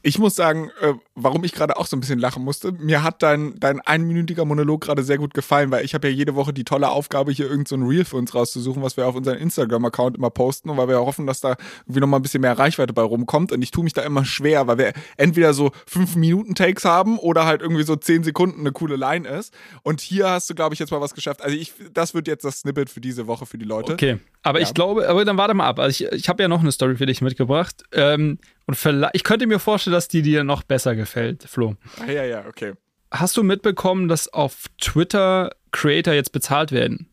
Ich 0.06 0.18
muss 0.18 0.34
sagen, 0.34 0.70
äh, 0.82 0.92
warum 1.14 1.44
ich 1.44 1.52
gerade 1.52 1.78
auch 1.78 1.86
so 1.86 1.96
ein 1.96 2.00
bisschen 2.00 2.18
lachen 2.18 2.44
musste. 2.44 2.72
Mir 2.72 3.02
hat 3.02 3.22
dein, 3.22 3.58
dein 3.58 3.80
einminütiger 3.80 4.44
Monolog 4.44 4.82
gerade 4.82 5.02
sehr 5.02 5.16
gut 5.16 5.32
gefallen, 5.32 5.70
weil 5.70 5.82
ich 5.82 5.94
habe 5.94 6.08
ja 6.08 6.14
jede 6.14 6.34
Woche 6.34 6.52
die 6.52 6.64
tolle 6.64 6.90
Aufgabe, 6.90 7.32
hier 7.32 7.46
irgendein 7.46 7.80
so 7.80 7.86
Reel 7.86 8.04
für 8.04 8.18
uns 8.18 8.34
rauszusuchen, 8.34 8.82
was 8.82 8.98
wir 8.98 9.06
auf 9.06 9.14
unseren 9.14 9.38
Instagram-Account 9.38 10.18
immer 10.18 10.28
posten 10.28 10.68
und 10.68 10.76
weil 10.76 10.88
wir 10.88 10.98
hoffen, 10.98 11.26
dass 11.26 11.40
da 11.40 11.56
irgendwie 11.84 12.00
nochmal 12.00 12.20
ein 12.20 12.22
bisschen 12.22 12.42
mehr 12.42 12.58
Reichweite 12.58 12.92
bei 12.92 13.00
rumkommt. 13.00 13.50
Und 13.50 13.62
ich 13.62 13.70
tue 13.70 13.82
mich 13.82 13.94
da 13.94 14.02
immer 14.02 14.26
schwer, 14.26 14.66
weil 14.66 14.76
wir 14.76 14.92
entweder 15.16 15.54
so 15.54 15.72
fünf 15.86 16.16
Minuten 16.16 16.54
Takes 16.54 16.84
haben 16.84 17.18
oder 17.18 17.46
halt 17.46 17.62
irgendwie 17.62 17.84
so 17.84 17.96
zehn 17.96 18.24
Sekunden 18.24 18.60
eine 18.60 18.72
coole 18.72 18.96
Line 18.96 19.26
ist. 19.26 19.54
Und 19.84 20.02
hier 20.02 20.28
hast 20.28 20.50
du, 20.50 20.54
glaube 20.54 20.74
ich, 20.74 20.80
jetzt 20.80 20.90
mal 20.90 21.00
was 21.00 21.14
geschafft. 21.14 21.40
Also 21.40 21.56
ich, 21.56 21.72
das 21.94 22.12
wird 22.12 22.28
jetzt 22.28 22.44
das 22.44 22.60
Snippet 22.60 22.90
für 22.90 23.00
diese 23.00 23.26
Woche 23.26 23.46
für 23.46 23.56
die 23.56 23.64
Leute. 23.64 23.94
Okay. 23.94 24.18
Aber 24.42 24.60
ja. 24.60 24.66
ich 24.66 24.74
glaube, 24.74 25.08
aber 25.08 25.24
dann 25.24 25.38
warte 25.38 25.54
mal 25.54 25.66
ab. 25.66 25.78
Also 25.78 26.04
ich, 26.04 26.12
ich 26.12 26.28
habe 26.28 26.42
ja 26.42 26.48
noch 26.48 26.60
eine 26.60 26.72
Story 26.72 26.96
für 26.96 27.06
dich 27.06 27.22
mitgebracht. 27.22 27.84
Ähm, 27.92 28.38
und 28.66 28.74
vielleicht, 28.74 29.14
ich 29.14 29.24
könnte 29.24 29.46
mir 29.46 29.58
vorstellen, 29.58 29.94
dass 29.94 30.08
die 30.08 30.22
dir 30.22 30.44
noch 30.44 30.62
besser 30.62 30.96
gefällt, 30.96 31.44
Flo. 31.44 31.76
Ah, 32.00 32.10
ja, 32.10 32.24
ja, 32.24 32.44
okay. 32.46 32.72
Hast 33.10 33.36
du 33.36 33.42
mitbekommen, 33.42 34.08
dass 34.08 34.28
auf 34.28 34.66
Twitter 34.80 35.50
Creator 35.70 36.14
jetzt 36.14 36.32
bezahlt 36.32 36.72
werden? 36.72 37.08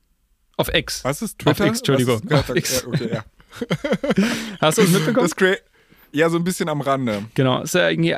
Auf 0.58 0.74
X. 0.74 1.04
Was 1.04 1.22
ist 1.22 1.40
Twitter? 1.40 1.64
Auf 1.64 1.70
X, 1.70 1.80
Entschuldigung. 1.80 2.32
Auf 2.32 2.50
X. 2.50 2.82
Ja, 2.82 2.88
okay, 2.88 3.10
ja. 3.14 3.26
Hast 4.62 4.78
du 4.78 4.84
es 4.84 4.92
mitbekommen? 4.92 5.30
ja, 6.14 6.30
so 6.30 6.38
ein 6.38 6.44
bisschen 6.44 6.70
am 6.70 6.82
Rande. 6.82 7.24
Genau, 7.34 7.62
ist 7.62 7.76
ja 7.76 7.86
eigentlich, 7.86 8.18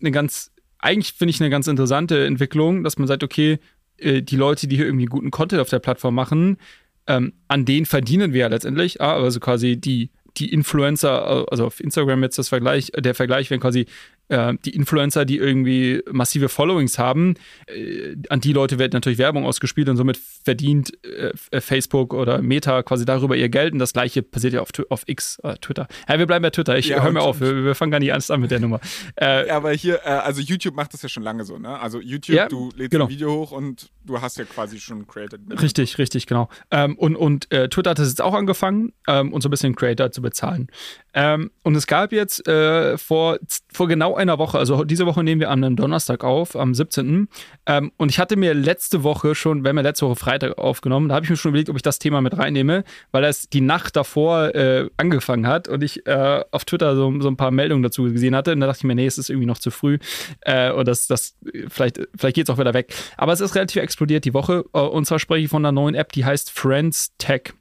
eine 0.00 0.10
ganz, 0.10 0.50
eigentlich 0.78 1.12
finde 1.12 1.30
ich 1.30 1.40
eine 1.40 1.50
ganz 1.50 1.66
interessante 1.66 2.26
Entwicklung, 2.26 2.84
dass 2.84 2.98
man 2.98 3.08
sagt, 3.08 3.22
okay, 3.22 3.58
äh, 3.98 4.22
die 4.22 4.36
Leute, 4.36 4.66
die 4.66 4.76
hier 4.76 4.86
irgendwie 4.86 5.06
guten 5.06 5.30
Content 5.30 5.60
auf 5.60 5.68
der 5.68 5.78
Plattform 5.78 6.14
machen, 6.14 6.58
ähm, 7.06 7.32
an 7.48 7.64
denen 7.64 7.86
verdienen 7.86 8.32
wir 8.32 8.40
ja 8.40 8.48
letztendlich, 8.48 9.00
also 9.00 9.40
quasi 9.40 9.76
die, 9.76 10.10
die 10.36 10.52
Influencer, 10.52 11.46
also 11.50 11.66
auf 11.66 11.80
Instagram 11.80 12.22
jetzt 12.22 12.38
das 12.38 12.48
Vergleich, 12.48 12.90
der 12.96 13.14
Vergleich, 13.14 13.50
wenn 13.50 13.60
quasi 13.60 13.86
äh, 14.32 14.54
die 14.64 14.70
Influencer, 14.70 15.24
die 15.24 15.36
irgendwie 15.36 16.02
massive 16.10 16.48
Followings 16.48 16.98
haben, 16.98 17.34
äh, 17.66 18.16
an 18.30 18.40
die 18.40 18.52
Leute 18.52 18.78
wird 18.78 18.94
natürlich 18.94 19.18
Werbung 19.18 19.44
ausgespielt 19.44 19.88
und 19.88 19.96
somit 19.96 20.16
verdient 20.16 20.92
äh, 21.04 21.32
Facebook 21.60 22.14
oder 22.14 22.40
Meta 22.40 22.82
quasi 22.82 23.04
darüber 23.04 23.36
ihr 23.36 23.50
Geld. 23.50 23.74
Und 23.74 23.78
das 23.78 23.92
gleiche 23.92 24.22
passiert 24.22 24.54
ja 24.54 24.60
auf, 24.60 24.70
auf 24.88 25.02
X, 25.06 25.38
äh, 25.42 25.56
Twitter. 25.56 25.86
Ja, 26.08 26.18
wir 26.18 26.26
bleiben 26.26 26.42
bei 26.42 26.50
Twitter. 26.50 26.78
Ich 26.78 26.88
ja, 26.88 27.02
höre 27.02 27.12
mir 27.12 27.20
auf, 27.20 27.40
wir, 27.40 27.64
wir, 27.64 27.74
fangen 27.74 27.92
gar 27.92 27.98
nicht 27.98 28.08
ernst 28.08 28.30
an 28.30 28.40
mit 28.40 28.50
der 28.50 28.60
Nummer. 28.60 28.80
Äh, 29.20 29.48
ja, 29.48 29.56
aber 29.56 29.72
hier, 29.72 30.06
also 30.06 30.40
YouTube 30.40 30.74
macht 30.74 30.94
das 30.94 31.02
ja 31.02 31.08
schon 31.08 31.22
lange 31.22 31.44
so, 31.44 31.58
ne? 31.58 31.78
Also 31.78 32.00
YouTube, 32.00 32.36
ja, 32.36 32.48
du 32.48 32.70
lädst 32.74 32.90
genau. 32.90 33.04
ein 33.04 33.10
Video 33.10 33.32
hoch 33.32 33.52
und 33.52 33.90
du 34.04 34.20
hast 34.20 34.38
ja 34.38 34.44
quasi 34.44 34.80
schon 34.80 35.06
Creator. 35.06 35.38
Richtig, 35.60 35.98
richtig, 35.98 36.26
genau. 36.26 36.48
Ähm, 36.70 36.96
und 36.96 37.16
und 37.16 37.50
Twitter 37.50 37.90
hat 37.90 37.98
das 37.98 38.08
jetzt 38.08 38.22
auch 38.22 38.34
angefangen, 38.34 38.92
ähm, 39.06 39.32
uns 39.32 39.42
so 39.42 39.48
ein 39.48 39.50
bisschen 39.50 39.74
Creator 39.74 40.10
zu 40.10 40.22
bezahlen. 40.22 40.68
Ähm, 41.14 41.50
und 41.62 41.76
es 41.76 41.86
gab 41.86 42.12
jetzt 42.12 42.42
vor, 42.46 43.38
vor 43.72 43.88
genau 43.88 44.14
einer 44.22 44.38
Woche, 44.38 44.58
also 44.58 44.84
diese 44.84 45.06
Woche 45.06 45.22
nehmen 45.22 45.40
wir 45.40 45.50
an 45.50 45.62
einem 45.62 45.76
Donnerstag 45.76 46.24
auf, 46.24 46.56
am 46.56 46.74
17. 46.74 47.28
Ähm, 47.66 47.92
und 47.96 48.10
ich 48.10 48.18
hatte 48.18 48.36
mir 48.36 48.54
letzte 48.54 49.02
Woche 49.02 49.34
schon, 49.34 49.64
wir 49.64 49.70
haben 49.70 49.76
ja 49.76 49.82
letzte 49.82 50.06
Woche 50.06 50.16
Freitag 50.16 50.58
aufgenommen, 50.58 51.08
da 51.08 51.16
habe 51.16 51.24
ich 51.24 51.30
mir 51.30 51.36
schon 51.36 51.50
überlegt, 51.50 51.70
ob 51.70 51.76
ich 51.76 51.82
das 51.82 51.98
Thema 51.98 52.20
mit 52.20 52.36
reinnehme, 52.36 52.84
weil 53.10 53.24
es 53.24 53.48
die 53.48 53.60
Nacht 53.60 53.96
davor 53.96 54.54
äh, 54.54 54.88
angefangen 54.96 55.46
hat 55.46 55.68
und 55.68 55.82
ich 55.82 56.06
äh, 56.06 56.44
auf 56.50 56.64
Twitter 56.64 56.96
so, 56.96 57.20
so, 57.20 57.28
ein 57.28 57.36
paar 57.36 57.50
Meldungen 57.50 57.82
dazu 57.82 58.04
gesehen 58.04 58.34
hatte. 58.34 58.52
Und 58.52 58.60
da 58.60 58.66
dachte 58.66 58.78
ich 58.78 58.84
mir, 58.84 58.94
nee, 58.94 59.06
es 59.06 59.18
ist 59.18 59.30
irgendwie 59.30 59.46
noch 59.46 59.58
zu 59.58 59.70
früh. 59.70 59.98
Äh, 60.40 60.72
und 60.72 60.88
das, 60.88 61.06
das, 61.06 61.36
vielleicht, 61.68 62.00
vielleicht 62.16 62.36
geht 62.36 62.48
es 62.48 62.54
auch 62.54 62.58
wieder 62.58 62.74
weg. 62.74 62.94
Aber 63.16 63.32
es 63.32 63.40
ist 63.40 63.54
relativ 63.54 63.82
explodiert 63.82 64.24
die 64.24 64.34
Woche. 64.34 64.64
Äh, 64.72 64.80
und 64.80 65.06
zwar 65.06 65.18
spreche 65.18 65.44
ich 65.44 65.50
von 65.50 65.64
einer 65.64 65.72
neuen 65.72 65.94
App, 65.94 66.12
die 66.12 66.24
heißt 66.24 66.50
Friends 66.50 67.12
Tech. 67.18 67.52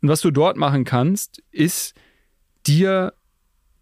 Und 0.00 0.08
was 0.08 0.20
du 0.20 0.30
dort 0.30 0.56
machen 0.56 0.84
kannst, 0.84 1.42
ist 1.50 1.94
dir 2.66 3.12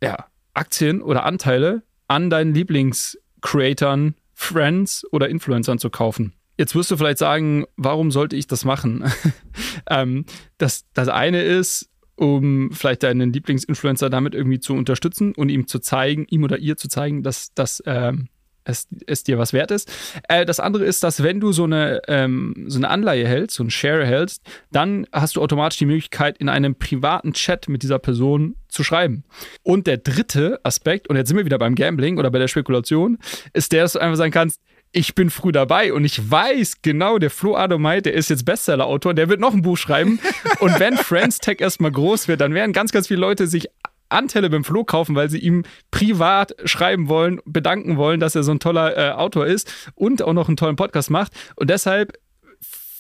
ja, 0.03 0.27
Aktien 0.55 1.03
oder 1.03 1.25
Anteile 1.25 1.83
an 2.09 2.31
deinen 2.31 2.55
Lieblingscreatern, 2.55 4.15
Friends 4.35 5.05
oder 5.13 5.29
Influencern 5.29 5.79
zu 5.79 5.91
kaufen. 5.91 6.35
Jetzt 6.59 6.75
wirst 6.75 6.91
du 6.91 6.97
vielleicht 6.97 7.19
sagen, 7.19 7.65
warum 7.77 8.11
sollte 8.11 8.37
ich 8.37 8.47
das 8.47 8.65
machen? 8.65 9.05
ähm, 9.91 10.25
das, 10.59 10.85
das 10.95 11.09
eine 11.09 11.43
ist, 11.43 11.91
um 12.17 12.71
vielleicht 12.73 13.03
deinen 13.03 13.33
Lieblingsinfluencer 13.33 14.09
damit 14.09 14.35
irgendwie 14.35 14.61
zu 14.61 14.75
unterstützen 14.75 15.35
und 15.35 15.51
ihm 15.51 15.67
zu 15.67 15.79
zeigen, 15.81 16.27
ihm 16.31 16.45
oder 16.45 16.59
ihr 16.59 16.77
zu 16.77 16.89
zeigen, 16.89 17.23
dass, 17.23 17.53
dass 17.53 17.83
ähm, 17.87 18.29
es, 18.67 18.89
es 19.07 19.25
dir 19.25 19.39
was 19.39 19.53
wert 19.53 19.71
ist. 19.71 19.91
Äh, 20.29 20.45
das 20.45 20.61
andere 20.61 20.85
ist, 20.85 21.03
dass 21.03 21.23
wenn 21.23 21.41
du 21.41 21.53
so 21.53 21.65
eine, 21.65 22.03
ähm, 22.09 22.67
so 22.67 22.79
eine 22.79 22.91
Anleihe 22.91 23.27
hältst, 23.27 23.57
so 23.57 23.65
ein 23.65 23.71
Share 23.71 24.05
hältst, 24.05 24.43
dann 24.71 25.07
hast 25.13 25.37
du 25.37 25.43
automatisch 25.43 25.79
die 25.79 25.87
Möglichkeit, 25.87 26.39
in 26.39 26.49
einem 26.49 26.75
privaten 26.75 27.33
Chat 27.33 27.69
mit 27.69 27.83
dieser 27.83 27.99
Person 27.99 28.57
zu 28.69 28.85
schreiben. 28.85 29.25
Und 29.63 29.87
der 29.87 29.99
dritte 29.99 30.61
Aspekt, 30.63 31.09
und 31.09 31.17
jetzt 31.17 31.29
sind 31.29 31.37
wir 31.37 31.45
wieder 31.45 31.59
beim 31.59 31.75
Gambling 31.75 32.19
oder 32.19 32.31
bei 32.31 32.39
der 32.39 32.49
Spekulation, 32.49 33.19
ist 33.53 33.73
der, 33.73 33.83
dass 33.83 33.93
du 33.93 34.01
einfach 34.01 34.17
sagen 34.17 34.33
kannst, 34.33 34.61
ich 34.93 35.15
bin 35.15 35.31
früh 35.31 35.53
dabei 35.53 35.93
und 35.93 36.05
ich 36.05 36.31
weiß 36.31 36.81
genau, 36.83 37.19
der 37.19 37.31
Flo 37.31 37.55
Adomait, 37.57 38.07
der 38.07 38.15
ist 38.15 38.31
jetzt 38.31 38.45
Bestseller-Autor, 38.45 39.15
der 39.15 39.29
wird 39.29 39.41
noch 39.41 39.53
ein 39.53 39.63
Buch 39.63 39.77
schreiben. 39.77 40.21
und 40.61 40.79
wenn 40.81 40.97
Friends 40.97 41.39
Tech 41.39 41.61
erstmal 41.61 41.91
groß 41.91 42.29
wird, 42.29 42.41
dann 42.41 42.55
werden 42.55 42.73
ganz, 42.73 42.93
ganz 42.93 43.09
viele 43.09 43.21
Leute 43.21 43.47
sich 43.47 43.69
Anteile 44.09 44.51
beim 44.51 44.65
Flo 44.65 44.85
kaufen, 44.85 45.15
weil 45.15 45.31
sie 45.31 45.39
ihm 45.39 45.65
privat 45.91 46.55
schreiben 46.65 47.09
wollen, 47.09 47.41
bedanken 47.45 47.97
wollen, 47.97 48.21
dass 48.21 48.35
er 48.35 48.43
so 48.43 48.53
ein 48.53 48.61
toller 48.61 48.97
äh, 48.97 49.11
Autor 49.13 49.47
ist 49.47 49.73
und 49.95 50.23
auch 50.23 50.33
noch 50.33 50.49
einen 50.49 50.57
tollen 50.57 50.77
Podcast 50.77 51.11
macht. 51.11 51.33
Und 51.57 51.71
deshalb 51.71 52.19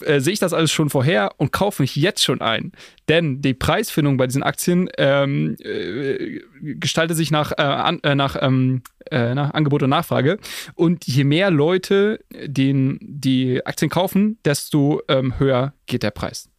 äh, 0.00 0.20
sehe 0.20 0.34
ich 0.34 0.38
das 0.38 0.52
alles 0.52 0.72
schon 0.72 0.90
vorher 0.90 1.32
und 1.38 1.52
kaufe 1.52 1.82
mich 1.82 1.96
jetzt 1.96 2.22
schon 2.22 2.40
ein. 2.40 2.72
Denn 3.08 3.40
die 3.40 3.54
Preisfindung 3.54 4.16
bei 4.16 4.26
diesen 4.26 4.42
Aktien 4.42 4.90
ähm, 4.98 5.56
äh, 5.60 6.40
gestaltet 6.62 7.16
sich 7.16 7.30
nach, 7.30 7.52
äh, 7.52 7.62
an, 7.62 8.00
äh, 8.02 8.14
nach, 8.14 8.36
ähm, 8.40 8.82
äh, 9.10 9.34
nach 9.34 9.54
Angebot 9.54 9.82
und 9.82 9.90
Nachfrage. 9.90 10.38
Und 10.74 11.06
je 11.06 11.24
mehr 11.24 11.50
Leute 11.50 12.20
den, 12.30 12.98
die 13.00 13.64
Aktien 13.64 13.90
kaufen, 13.90 14.38
desto 14.44 15.02
ähm, 15.08 15.38
höher 15.38 15.72
geht 15.86 16.02
der 16.02 16.10
Preis. 16.10 16.50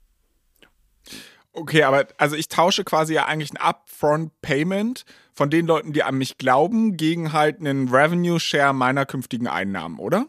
Okay, 1.58 1.82
aber 1.82 2.06
also 2.18 2.36
ich 2.36 2.50
tausche 2.50 2.84
quasi 2.84 3.16
ja 3.16 3.26
eigentlich 3.26 3.52
ein 3.52 3.58
Upfront 3.58 4.32
Payment 4.42 5.06
von 5.34 5.50
den 5.50 5.66
Leuten, 5.66 5.92
die 5.92 6.04
an 6.04 6.16
mich 6.16 6.38
glauben, 6.38 6.98
gegen 6.98 7.34
halt 7.34 7.60
einen 7.60 7.90
Revenue 7.90 8.40
Share 8.40 8.76
meiner 8.76 9.08
künftigen 9.08 9.48
Einnahmen, 9.48 9.98
oder? 9.98 10.28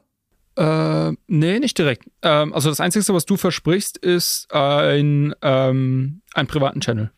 Äh, 0.56 1.12
nee, 1.26 1.58
nicht 1.58 1.76
direkt. 1.76 2.08
Ähm, 2.22 2.54
also 2.54 2.70
das 2.70 2.80
Einzige, 2.80 3.12
was 3.12 3.26
du 3.26 3.36
versprichst, 3.36 3.98
ist 3.98 4.50
ein, 4.54 5.34
ähm, 5.42 6.22
einen 6.32 6.48
privaten 6.48 6.80
Channel. 6.80 7.12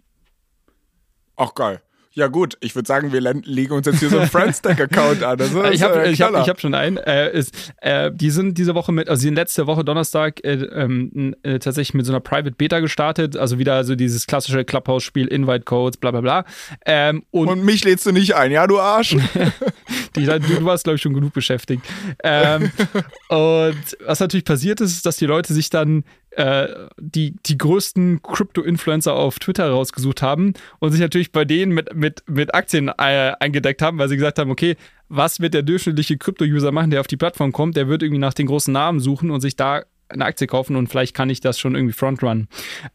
Ach 1.37 1.55
geil. 1.55 1.81
Ja 2.13 2.27
gut, 2.27 2.57
ich 2.61 2.75
würde 2.75 2.89
sagen, 2.89 3.13
wir 3.13 3.21
legen 3.21 3.73
uns 3.73 3.87
jetzt 3.87 4.01
hier 4.01 4.11
so 4.11 4.19
einen 4.19 4.29
Friendstack-Account 4.31 5.23
an. 5.23 5.41
Also, 5.41 5.65
ich 5.67 5.81
habe 5.83 6.05
äh, 6.05 6.15
hab, 6.17 6.35
hab 6.35 6.61
schon 6.61 6.75
einen. 6.75 6.97
Äh, 6.97 7.31
ist, 7.31 7.73
äh, 7.81 8.11
die 8.13 8.31
sind 8.31 8.59
diese 8.59 8.75
Woche 8.75 8.91
mit, 8.91 9.09
also 9.09 9.21
die 9.21 9.27
sind 9.29 9.37
letzte 9.37 9.69
Woche 9.69 9.85
Donnerstag 9.85 10.45
äh, 10.45 10.55
ähm, 10.55 11.37
äh, 11.45 11.61
tatsächlich 11.61 11.95
mit 11.95 12.07
so 12.07 12.13
einer 12.13 12.19
Private 12.19 12.51
Beta 12.51 12.81
gestartet. 12.81 13.37
Also 13.37 13.61
wieder 13.61 13.85
so 13.85 13.95
dieses 13.95 14.27
klassische 14.27 14.65
Clubhouse-Spiel, 14.65 15.29
Invite-Codes, 15.29 15.99
bla 15.99 16.11
bla 16.11 16.21
bla. 16.21 16.45
Ähm, 16.85 17.23
und, 17.31 17.47
und, 17.47 17.65
mich 17.65 17.85
lädst 17.85 18.07
du 18.07 18.11
nicht 18.11 18.35
ein, 18.35 18.51
ja, 18.51 18.67
du 18.67 18.81
Arsch? 18.81 19.11
die, 20.17 20.25
du, 20.27 20.41
du, 20.41 20.65
warst, 20.65 20.83
glaube 20.83 20.97
ich, 20.97 21.03
schon 21.03 21.15
genug 21.15 21.33
beschäftigt. 21.33 21.85
Ähm, 22.25 22.73
und 23.29 23.97
was 24.05 24.19
natürlich 24.19 24.45
passiert 24.45 24.81
ist, 24.81 24.97
ist, 24.97 25.07
dass 25.07 25.17
die 25.17 25.27
Leute 25.27 25.55
sich 25.55 25.71
dann 25.71 26.03
äh, 26.33 26.69
die, 26.99 27.37
die 27.47 27.59
größten 27.59 28.23
Crypto-Influencer 28.23 29.15
auf 29.15 29.39
Twitter 29.39 29.69
rausgesucht 29.71 30.23
haben 30.23 30.55
und 30.79 30.93
sich 30.93 31.01
natürlich 31.01 31.33
bei 31.33 31.45
denen 31.45 31.73
mit, 31.73 31.95
mit, 31.95 32.23
mit 32.29 32.55
Aktien 32.55 32.89
äh, 32.89 33.33
eingedeckt 33.41 33.83
haben, 33.83 33.99
weil 33.99 34.09
sie 34.09 34.17
gesagt 34.17 34.39
haben, 34.39 34.51
okay, 34.51 34.77
was 35.09 35.41
wird 35.41 35.55
der 35.55 35.63
durchschnittliche 35.63 36.19
Krypto-User 36.19 36.71
machen, 36.71 36.91
der 36.91 37.01
auf 37.01 37.09
die 37.09 37.17
Plattform 37.17 37.53
kommt? 37.53 37.77
Der 37.77 37.89
wird 37.89 38.03
irgendwie 38.03 38.21
nach 38.21 38.35
den 38.35 38.47
großen 38.47 38.73
Namen 38.73 39.01
suchen 39.01 39.31
und 39.31 39.41
sich 39.41 39.57
da 39.57 39.83
eine 40.09 40.25
Aktie 40.25 40.47
kaufen 40.47 40.77
und 40.77 40.89
vielleicht 40.89 41.15
kann 41.15 41.31
ich 41.31 41.41
das 41.41 41.59
schon 41.59 41.75
irgendwie 41.75 41.95
frontrunnen. 41.95 42.49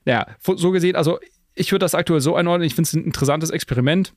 Ja, 0.06 0.28
so 0.42 0.72
gesehen, 0.72 0.96
also 0.96 1.20
ich 1.56 1.72
würde 1.72 1.84
das 1.84 1.96
aktuell 1.96 2.22
so 2.22 2.36
einordnen. 2.36 2.68
Ich 2.68 2.76
finde 2.76 2.88
es 2.88 2.94
ein 2.94 3.06
interessantes 3.06 3.50
Experiment. 3.50 4.14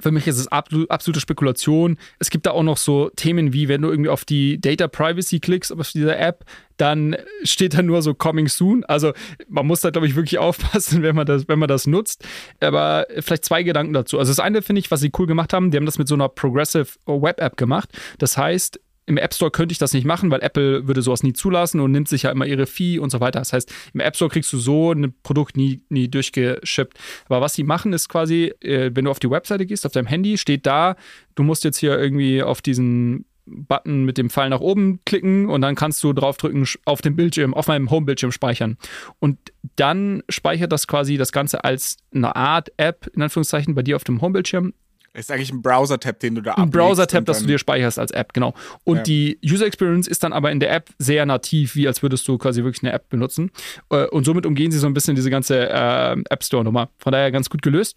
Für 0.00 0.10
mich 0.10 0.26
ist 0.26 0.38
es 0.38 0.48
absolute 0.48 1.20
Spekulation. 1.20 1.98
Es 2.18 2.30
gibt 2.30 2.46
da 2.46 2.52
auch 2.52 2.62
noch 2.62 2.76
so 2.76 3.10
Themen 3.10 3.52
wie, 3.52 3.68
wenn 3.68 3.82
du 3.82 3.90
irgendwie 3.90 4.10
auf 4.10 4.24
die 4.24 4.60
Data 4.60 4.88
Privacy 4.88 5.40
klickst 5.40 5.72
auf 5.72 5.92
dieser 5.92 6.18
App, 6.18 6.44
dann 6.76 7.16
steht 7.44 7.74
da 7.74 7.82
nur 7.82 8.00
so 8.02 8.14
Coming 8.14 8.48
Soon. 8.48 8.84
Also 8.84 9.12
man 9.48 9.66
muss 9.66 9.82
da, 9.82 9.90
glaube 9.90 10.06
ich, 10.06 10.16
wirklich 10.16 10.38
aufpassen, 10.40 11.02
wenn 11.02 11.14
man, 11.14 11.26
das, 11.26 11.48
wenn 11.48 11.58
man 11.58 11.68
das 11.68 11.86
nutzt. 11.86 12.24
Aber 12.60 13.06
vielleicht 13.20 13.44
zwei 13.44 13.62
Gedanken 13.62 13.92
dazu. 13.92 14.18
Also 14.18 14.30
das 14.30 14.40
eine 14.40 14.62
finde 14.62 14.80
ich, 14.80 14.90
was 14.90 15.00
sie 15.00 15.12
cool 15.18 15.26
gemacht 15.26 15.52
haben, 15.52 15.70
die 15.70 15.76
haben 15.76 15.86
das 15.86 15.98
mit 15.98 16.08
so 16.08 16.14
einer 16.14 16.28
Progressive 16.28 16.88
Web 17.06 17.40
App 17.40 17.56
gemacht. 17.56 17.90
Das 18.18 18.36
heißt, 18.36 18.80
im 19.10 19.16
App 19.16 19.34
Store 19.34 19.50
könnte 19.50 19.72
ich 19.72 19.78
das 19.78 19.92
nicht 19.92 20.06
machen, 20.06 20.30
weil 20.30 20.40
Apple 20.40 20.86
würde 20.86 21.02
sowas 21.02 21.24
nie 21.24 21.32
zulassen 21.32 21.80
und 21.80 21.90
nimmt 21.90 22.08
sich 22.08 22.22
ja 22.22 22.30
immer 22.30 22.46
ihre 22.46 22.66
Fee 22.66 22.98
und 23.00 23.10
so 23.10 23.20
weiter. 23.20 23.40
Das 23.40 23.52
heißt, 23.52 23.72
im 23.92 24.00
App 24.00 24.14
Store 24.14 24.30
kriegst 24.30 24.52
du 24.52 24.58
so 24.58 24.92
ein 24.92 25.12
Produkt 25.24 25.56
nie, 25.56 25.82
nie 25.88 26.08
durchgeschippt. 26.08 26.96
Aber 27.26 27.40
was 27.40 27.54
sie 27.54 27.64
machen, 27.64 27.92
ist 27.92 28.08
quasi, 28.08 28.52
äh, 28.60 28.90
wenn 28.94 29.04
du 29.04 29.10
auf 29.10 29.18
die 29.18 29.30
Webseite 29.30 29.66
gehst, 29.66 29.84
auf 29.84 29.92
deinem 29.92 30.06
Handy, 30.06 30.38
steht 30.38 30.64
da, 30.64 30.94
du 31.34 31.42
musst 31.42 31.64
jetzt 31.64 31.78
hier 31.78 31.98
irgendwie 31.98 32.42
auf 32.42 32.62
diesen 32.62 33.24
Button 33.46 34.04
mit 34.04 34.16
dem 34.16 34.30
Pfeil 34.30 34.48
nach 34.48 34.60
oben 34.60 35.00
klicken 35.04 35.48
und 35.48 35.60
dann 35.62 35.74
kannst 35.74 36.04
du 36.04 36.12
draufdrücken 36.12 36.68
auf 36.84 37.02
dem 37.02 37.16
Bildschirm, 37.16 37.52
auf 37.52 37.66
meinem 37.66 37.90
Home-Bildschirm 37.90 38.30
speichern. 38.30 38.78
Und 39.18 39.38
dann 39.74 40.22
speichert 40.28 40.70
das 40.70 40.86
quasi 40.86 41.16
das 41.16 41.32
Ganze 41.32 41.64
als 41.64 41.96
eine 42.14 42.36
Art 42.36 42.70
App, 42.76 43.10
in 43.12 43.22
Anführungszeichen, 43.22 43.74
bei 43.74 43.82
dir 43.82 43.96
auf 43.96 44.04
dem 44.04 44.20
Home-Bildschirm 44.20 44.72
ist 45.12 45.30
eigentlich 45.30 45.52
ein 45.52 45.62
Browser-Tab, 45.62 46.20
den 46.20 46.36
du 46.36 46.40
da 46.40 46.54
Ein 46.54 46.70
Browser-Tab, 46.70 47.24
das 47.24 47.40
du 47.40 47.46
dir 47.46 47.58
speicherst 47.58 47.98
als 47.98 48.12
App, 48.12 48.32
genau. 48.32 48.54
Und 48.84 48.98
ja. 48.98 49.02
die 49.02 49.38
User 49.44 49.66
Experience 49.66 50.06
ist 50.06 50.22
dann 50.22 50.32
aber 50.32 50.52
in 50.52 50.60
der 50.60 50.72
App 50.72 50.90
sehr 50.98 51.26
nativ, 51.26 51.74
wie 51.74 51.88
als 51.88 52.02
würdest 52.02 52.26
du 52.28 52.38
quasi 52.38 52.62
wirklich 52.62 52.82
eine 52.84 52.92
App 52.92 53.08
benutzen. 53.08 53.50
Äh, 53.90 54.06
und 54.06 54.24
somit 54.24 54.46
umgehen 54.46 54.70
sie 54.70 54.78
so 54.78 54.86
ein 54.86 54.94
bisschen 54.94 55.16
diese 55.16 55.30
ganze 55.30 55.68
äh, 55.68 56.16
App 56.30 56.44
Store-Nummer. 56.44 56.90
Von 56.98 57.12
daher 57.12 57.32
ganz 57.32 57.50
gut 57.50 57.62
gelöst. 57.62 57.96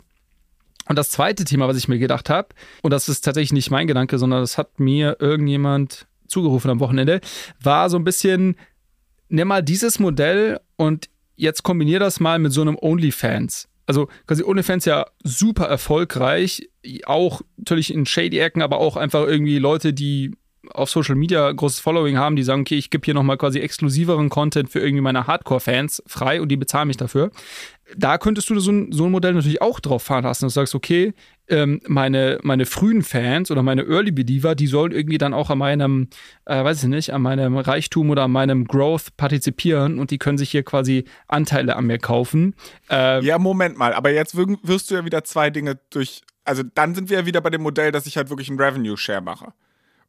Und 0.89 0.97
das 0.97 1.10
zweite 1.10 1.45
Thema, 1.45 1.67
was 1.67 1.78
ich 1.78 1.88
mir 1.88 1.99
gedacht 1.99 2.30
habe, 2.30 2.49
und 2.82 2.91
das 2.91 3.08
ist 3.08 3.21
tatsächlich 3.21 3.54
nicht 3.54 3.71
mein 3.71 3.88
Gedanke, 3.88 4.17
sondern 4.17 4.41
das 4.41 4.58
hat 4.58 4.80
mir 4.80 5.17
irgendjemand 5.19 6.08
zugerufen 6.28 6.71
am 6.71 6.80
Wochenende, 6.80 7.21
war 7.62 7.89
so 7.89 7.97
ein 7.97 8.04
bisschen, 8.04 8.58
nimm 9.30 9.47
mal 9.47 9.62
dieses 9.62 9.99
Modell 9.99 10.60
und 10.76 11.10
jetzt 11.36 11.63
kombinier 11.63 11.99
das 11.99 12.19
mal 12.19 12.39
mit 12.39 12.52
so 12.52 12.62
einem 12.62 12.78
OnlyFans 12.80 13.69
also 13.85 14.07
quasi 14.27 14.43
OnlyFans 14.43 14.85
ja 14.85 15.05
super 15.23 15.65
erfolgreich, 15.65 16.69
auch 17.05 17.41
natürlich 17.57 17.93
in 17.93 18.05
shady 18.05 18.39
Ecken, 18.39 18.61
aber 18.61 18.77
auch 18.77 18.97
einfach 18.97 19.25
irgendwie 19.25 19.59
Leute, 19.59 19.93
die 19.93 20.31
auf 20.69 20.89
Social 20.89 21.15
Media 21.15 21.51
großes 21.51 21.79
Following 21.79 22.17
haben, 22.17 22.35
die 22.35 22.43
sagen, 22.43 22.61
okay, 22.61 22.75
ich 22.75 22.89
gebe 22.89 23.03
hier 23.03 23.13
nochmal 23.13 23.37
quasi 23.37 23.59
exklusiveren 23.59 24.29
Content 24.29 24.69
für 24.69 24.79
irgendwie 24.79 25.01
meine 25.01 25.27
Hardcore-Fans 25.27 26.03
frei 26.07 26.41
und 26.41 26.49
die 26.49 26.57
bezahlen 26.57 26.87
mich 26.87 26.97
dafür. 26.97 27.31
Da 27.97 28.17
könntest 28.17 28.49
du 28.49 28.59
so 28.59 28.71
ein, 28.71 28.91
so 28.91 29.05
ein 29.05 29.11
Modell 29.11 29.33
natürlich 29.33 29.61
auch 29.61 29.79
drauf 29.79 30.03
fahren 30.03 30.23
lassen, 30.23 30.45
dass 30.45 30.53
du 30.53 30.59
sagst, 30.61 30.75
okay, 30.75 31.13
ähm, 31.47 31.81
meine, 31.87 32.39
meine 32.41 32.65
frühen 32.65 33.01
Fans 33.01 33.51
oder 33.51 33.61
meine 33.61 33.83
Early 33.83 34.11
Believer, 34.11 34.55
die 34.55 34.67
sollen 34.67 34.91
irgendwie 34.91 35.17
dann 35.17 35.33
auch 35.33 35.49
an 35.49 35.57
meinem, 35.57 36.07
äh, 36.45 36.63
weiß 36.63 36.83
ich 36.83 36.89
nicht, 36.89 37.13
an 37.13 37.21
meinem 37.21 37.57
Reichtum 37.57 38.09
oder 38.09 38.23
an 38.23 38.31
meinem 38.31 38.65
Growth 38.65 39.15
partizipieren 39.17 39.99
und 39.99 40.11
die 40.11 40.17
können 40.17 40.37
sich 40.37 40.51
hier 40.51 40.63
quasi 40.63 41.03
Anteile 41.27 41.75
an 41.75 41.85
mir 41.85 41.99
kaufen. 41.99 42.55
Äh, 42.89 43.23
ja, 43.23 43.37
Moment 43.37 43.77
mal, 43.77 43.93
aber 43.93 44.11
jetzt 44.11 44.35
wirst 44.35 44.89
du 44.89 44.95
ja 44.95 45.05
wieder 45.05 45.23
zwei 45.25 45.49
Dinge 45.49 45.77
durch, 45.89 46.21
also 46.45 46.63
dann 46.63 46.95
sind 46.95 47.09
wir 47.09 47.19
ja 47.19 47.25
wieder 47.25 47.41
bei 47.41 47.49
dem 47.49 47.61
Modell, 47.61 47.91
dass 47.91 48.05
ich 48.05 48.15
halt 48.15 48.29
wirklich 48.29 48.49
einen 48.49 48.59
Revenue 48.59 48.97
Share 48.97 49.21
mache. 49.21 49.53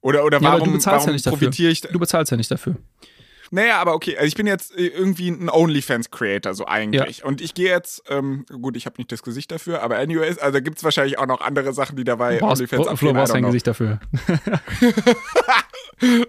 Oder, 0.01 0.25
oder 0.25 0.41
warum, 0.43 0.59
ja, 0.61 0.65
du 0.67 0.73
bezahlst 0.73 0.87
warum 0.87 1.09
ja 1.09 1.13
nicht 1.15 1.27
profitiere 1.27 1.73
ich? 1.73 1.81
Du 1.81 1.99
bezahlst 1.99 2.31
ja 2.31 2.37
nicht 2.37 2.51
dafür. 2.51 2.77
Naja, 3.55 3.81
aber 3.81 3.95
okay, 3.95 4.17
also 4.17 4.27
ich 4.27 4.35
bin 4.35 4.49
jetzt 4.49 4.77
äh, 4.77 4.89
irgendwie 4.89 5.29
ein 5.29 5.49
OnlyFans-Creator, 5.49 6.55
so 6.55 6.67
eigentlich. 6.67 7.19
Ja. 7.19 7.25
Und 7.25 7.41
ich 7.41 7.55
gehe 7.55 7.71
jetzt, 7.71 8.03
ähm, 8.09 8.45
gut, 8.61 8.77
ich 8.77 8.85
habe 8.85 8.97
nicht 8.99 9.13
das 9.13 9.23
Gesicht 9.23 9.53
dafür, 9.53 9.81
aber 9.81 9.97
anyways, 9.97 10.39
also 10.39 10.61
gibt 10.61 10.79
es 10.79 10.85
wahrscheinlich 10.85 11.19
auch 11.19 11.27
noch 11.27 11.41
andere 11.41 11.73
Sachen, 11.73 11.95
die 11.95 12.03
dabei 12.03 12.39
brauchst, 12.39 12.63
OnlyFans 12.63 12.89
abgehen. 12.89 12.97
Flo 12.97 13.13
brauchst 13.13 13.33
dein 13.33 13.45
Gesicht 13.45 13.69
dafür. 13.69 14.01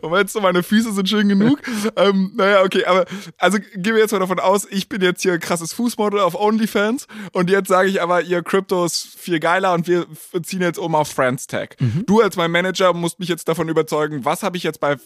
Und 0.01 0.11
meinst 0.11 0.35
du, 0.35 0.41
meine 0.41 0.63
Füße 0.63 0.93
sind 0.93 1.09
schön 1.09 1.27
genug? 1.27 1.59
ähm, 1.95 2.31
naja, 2.35 2.63
okay, 2.63 2.85
aber 2.85 3.05
also 3.37 3.57
gehen 3.57 3.95
wir 3.95 3.97
jetzt 3.97 4.11
mal 4.11 4.19
davon 4.19 4.39
aus, 4.39 4.67
ich 4.69 4.89
bin 4.89 5.01
jetzt 5.01 5.21
hier 5.21 5.33
ein 5.33 5.39
krasses 5.39 5.73
Fußmodel 5.73 6.19
auf 6.19 6.35
OnlyFans 6.39 7.07
und 7.31 7.49
jetzt 7.49 7.67
sage 7.67 7.89
ich 7.89 8.01
aber, 8.01 8.21
ihr 8.21 8.43
Crypto 8.43 8.85
ist 8.85 9.07
viel 9.17 9.39
geiler 9.39 9.73
und 9.73 9.87
wir 9.87 10.05
ziehen 10.43 10.61
jetzt 10.61 10.79
um 10.79 10.95
auf 10.95 11.09
Friends 11.09 11.47
Tag. 11.47 11.75
Mhm. 11.79 12.03
Du 12.05 12.21
als 12.21 12.35
mein 12.35 12.51
Manager 12.51 12.93
musst 12.93 13.19
mich 13.19 13.29
jetzt 13.29 13.47
davon 13.47 13.69
überzeugen, 13.69 14.25
was 14.25 14.43
habe 14.43 14.57
ich 14.57 14.63
jetzt 14.63 14.79
bei 14.79 14.93
äh, 14.93 14.97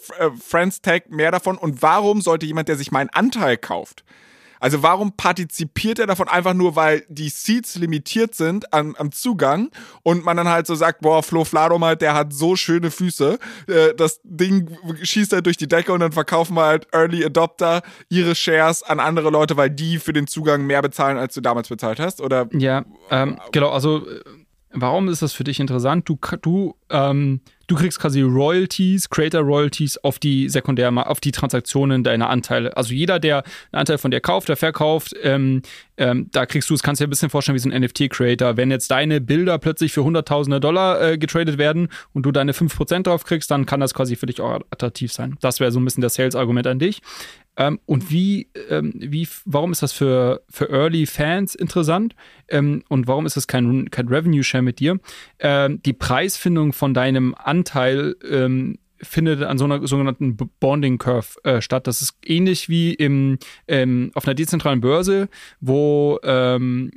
Friends 0.45 0.81
Tag 0.81 1.09
mehr 1.09 1.31
davon 1.31 1.57
und 1.57 1.81
warum 1.81 2.21
sollte 2.21 2.45
jemand, 2.45 2.67
der 2.67 2.77
sich 2.77 2.91
meinen 2.91 3.09
Anteil 3.09 3.57
kauft, 3.57 4.03
also 4.59 4.83
warum 4.83 5.13
partizipiert 5.13 5.99
er 5.99 6.07
davon? 6.07 6.27
Einfach 6.27 6.53
nur, 6.53 6.75
weil 6.75 7.05
die 7.09 7.29
Seats 7.29 7.75
limitiert 7.75 8.35
sind 8.35 8.73
am, 8.73 8.95
am 8.95 9.11
Zugang 9.11 9.69
und 10.03 10.23
man 10.25 10.37
dann 10.37 10.47
halt 10.47 10.67
so 10.67 10.75
sagt, 10.75 11.01
boah, 11.01 11.23
Flo 11.23 11.45
Fladom 11.45 11.83
halt, 11.83 12.01
der 12.01 12.13
hat 12.13 12.33
so 12.33 12.55
schöne 12.55 12.91
Füße, 12.91 13.39
äh, 13.67 13.93
das 13.95 14.19
Ding 14.23 14.77
schießt 15.01 15.33
halt 15.33 15.45
durch 15.45 15.57
die 15.57 15.67
Decke 15.67 15.93
und 15.93 16.01
dann 16.01 16.11
verkaufen 16.11 16.55
wir 16.55 16.65
halt 16.65 16.87
Early 16.93 17.25
Adopter 17.25 17.81
ihre 18.09 18.35
Shares 18.35 18.83
an 18.83 18.99
andere 18.99 19.29
Leute, 19.29 19.57
weil 19.57 19.69
die 19.69 19.99
für 19.99 20.13
den 20.13 20.27
Zugang 20.27 20.65
mehr 20.65 20.81
bezahlen, 20.81 21.17
als 21.17 21.33
du 21.33 21.41
damals 21.41 21.69
bezahlt 21.69 21.99
hast, 21.99 22.21
oder? 22.21 22.47
Ja, 22.53 22.85
ähm, 23.11 23.39
genau, 23.51 23.69
also 23.69 24.07
äh, 24.07 24.21
warum 24.81 25.07
ist 25.09 25.21
das 25.21 25.33
für 25.33 25.43
dich 25.43 25.59
interessant? 25.59 26.07
Du, 26.07 26.17
du, 26.41 26.75
ähm, 26.89 27.41
du 27.67 27.75
kriegst 27.75 27.99
quasi 27.99 28.21
Royalties, 28.21 29.09
Creator 29.09 29.41
Royalties 29.41 29.97
auf 29.97 30.19
die 30.19 30.49
Sekundär, 30.49 30.91
auf 31.09 31.19
die 31.19 31.31
Transaktionen 31.31 32.03
deiner 32.03 32.29
Anteile. 32.29 32.75
Also 32.75 32.93
jeder, 32.93 33.19
der 33.19 33.43
einen 33.71 33.81
Anteil 33.81 33.97
von 33.97 34.11
dir 34.11 34.19
kauft, 34.21 34.49
der 34.49 34.57
verkauft, 34.57 35.13
ähm, 35.23 35.61
ähm, 35.97 36.29
da 36.31 36.45
kriegst 36.45 36.69
du, 36.69 36.73
das 36.73 36.83
kannst 36.83 36.99
du 36.99 37.03
dir 37.03 37.07
ein 37.07 37.11
bisschen 37.11 37.29
vorstellen 37.29 37.55
wie 37.55 37.59
so 37.59 37.69
ein 37.69 37.81
NFT-Creator. 37.81 38.57
Wenn 38.57 38.71
jetzt 38.71 38.89
deine 38.91 39.21
Bilder 39.21 39.59
plötzlich 39.59 39.91
für 39.91 40.03
hunderttausende 40.03 40.59
Dollar 40.59 41.01
äh, 41.01 41.17
getradet 41.17 41.57
werden 41.57 41.89
und 42.13 42.25
du 42.25 42.31
deine 42.31 42.53
5% 42.53 43.03
drauf 43.03 43.23
kriegst, 43.25 43.51
dann 43.51 43.65
kann 43.65 43.79
das 43.79 43.93
quasi 43.93 44.15
für 44.15 44.25
dich 44.25 44.41
auch 44.41 44.61
attraktiv 44.71 45.11
sein. 45.11 45.37
Das 45.41 45.59
wäre 45.59 45.71
so 45.71 45.79
ein 45.79 45.85
bisschen 45.85 46.01
das 46.01 46.15
Sales-Argument 46.15 46.67
an 46.67 46.79
dich. 46.79 47.01
Ähm, 47.59 47.79
und 47.85 48.09
wie, 48.09 48.47
ähm, 48.69 48.93
wie, 48.95 49.27
warum 49.45 49.71
ist 49.73 49.83
das 49.83 49.91
für, 49.91 50.41
für 50.49 50.69
Early 50.69 51.05
Fans 51.05 51.53
interessant? 51.53 52.15
Ähm, 52.47 52.83
und 52.87 53.07
warum 53.07 53.25
ist 53.25 53.35
das 53.35 53.47
kein, 53.47 53.91
kein 53.91 54.07
Revenue 54.07 54.43
Share 54.43 54.63
mit 54.63 54.79
dir? 54.79 54.99
Ähm, 55.39 55.81
die 55.83 55.93
Preisfindung 55.93 56.71
von 56.71 56.93
deinem 56.93 57.35
Anteil 57.35 58.15
ähm, 58.27 58.79
findet 59.01 59.43
an 59.43 59.57
so 59.57 59.65
einer 59.65 59.85
sogenannten 59.85 60.37
Bonding 60.59 60.97
Curve 60.97 61.43
äh, 61.43 61.61
statt. 61.61 61.85
Das 61.85 62.01
ist 62.01 62.15
ähnlich 62.25 62.69
wie 62.69 62.93
im, 62.93 63.37
ähm, 63.67 64.11
auf 64.15 64.25
einer 64.25 64.35
dezentralen 64.35 64.81
Börse, 64.81 65.29
wo 65.59 66.19
ähm, 66.23 66.91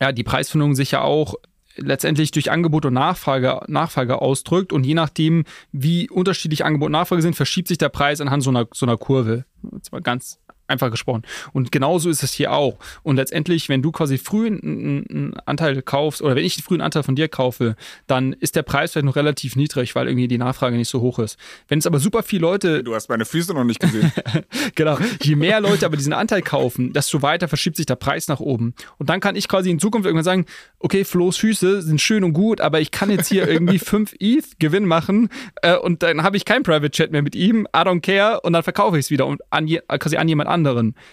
ja, 0.00 0.12
die 0.12 0.24
Preisfindung 0.24 0.74
sich 0.76 0.92
ja 0.92 1.02
auch 1.02 1.34
letztendlich 1.76 2.30
durch 2.30 2.50
Angebot 2.50 2.86
und 2.86 2.94
Nachfrage, 2.94 3.60
Nachfrage 3.68 4.20
ausdrückt. 4.20 4.72
Und 4.72 4.84
je 4.84 4.94
nachdem, 4.94 5.44
wie 5.72 6.08
unterschiedlich 6.10 6.64
Angebot 6.64 6.86
und 6.86 6.92
Nachfrage 6.92 7.22
sind, 7.22 7.36
verschiebt 7.36 7.68
sich 7.68 7.78
der 7.78 7.88
Preis 7.88 8.20
anhand 8.20 8.42
so 8.42 8.50
einer, 8.50 8.66
so 8.72 8.86
einer 8.86 8.96
Kurve. 8.96 9.44
Das 9.62 9.92
war 9.92 10.00
ganz 10.00 10.38
einfach 10.68 10.90
gesprochen. 10.90 11.22
Und 11.52 11.72
genauso 11.72 12.10
ist 12.10 12.22
es 12.22 12.32
hier 12.32 12.52
auch. 12.52 12.78
Und 13.02 13.16
letztendlich, 13.16 13.68
wenn 13.68 13.82
du 13.82 13.92
quasi 13.92 14.18
früh 14.18 14.46
einen, 14.46 15.06
einen, 15.08 15.34
Anteil 15.46 15.80
kaufst 15.82 16.22
oder 16.22 16.36
wenn 16.36 16.44
ich 16.44 16.62
früh 16.62 16.74
einen 16.74 16.82
Anteil 16.82 17.02
von 17.02 17.14
dir 17.14 17.28
kaufe, 17.28 17.76
dann 18.06 18.32
ist 18.32 18.56
der 18.56 18.62
Preis 18.62 18.92
vielleicht 18.92 19.06
noch 19.06 19.16
relativ 19.16 19.56
niedrig, 19.56 19.94
weil 19.94 20.08
irgendwie 20.08 20.28
die 20.28 20.38
Nachfrage 20.38 20.76
nicht 20.76 20.88
so 20.88 21.00
hoch 21.00 21.18
ist. 21.18 21.38
Wenn 21.68 21.78
es 21.78 21.86
aber 21.86 21.98
super 21.98 22.22
viele 22.22 22.42
Leute. 22.42 22.82
Du 22.82 22.94
hast 22.94 23.08
meine 23.08 23.24
Füße 23.24 23.54
noch 23.54 23.64
nicht 23.64 23.80
gesehen. 23.80 24.12
genau. 24.74 24.98
Je 25.22 25.36
mehr 25.36 25.60
Leute 25.60 25.86
aber 25.86 25.96
diesen 25.96 26.12
Anteil 26.12 26.42
kaufen, 26.42 26.92
desto 26.92 27.22
weiter 27.22 27.48
verschiebt 27.48 27.76
sich 27.76 27.86
der 27.86 27.96
Preis 27.96 28.28
nach 28.28 28.40
oben. 28.40 28.74
Und 28.98 29.08
dann 29.08 29.20
kann 29.20 29.36
ich 29.36 29.48
quasi 29.48 29.70
in 29.70 29.78
Zukunft 29.78 30.06
irgendwann 30.06 30.24
sagen, 30.24 30.46
okay, 30.78 31.04
Flo's 31.04 31.36
Füße 31.36 31.82
sind 31.82 32.00
schön 32.00 32.24
und 32.24 32.32
gut, 32.32 32.60
aber 32.60 32.80
ich 32.80 32.90
kann 32.90 33.10
jetzt 33.10 33.28
hier 33.28 33.48
irgendwie 33.48 33.78
5 33.78 34.14
ETH 34.20 34.58
Gewinn 34.58 34.84
machen 34.84 35.28
äh, 35.62 35.76
und 35.76 36.02
dann 36.02 36.22
habe 36.22 36.36
ich 36.36 36.44
kein 36.44 36.62
Private 36.62 36.90
Chat 36.90 37.12
mehr 37.12 37.22
mit 37.22 37.34
ihm, 37.34 37.66
I 37.74 37.80
don't 37.80 38.00
care 38.00 38.40
und 38.40 38.52
dann 38.52 38.62
verkaufe 38.62 38.98
ich 38.98 39.06
es 39.06 39.10
wieder 39.10 39.26
und 39.26 39.40
an 39.50 39.66
je, 39.66 39.80
quasi 39.98 40.16
an 40.16 40.28
jemand 40.28 40.48
anderen. 40.48 40.55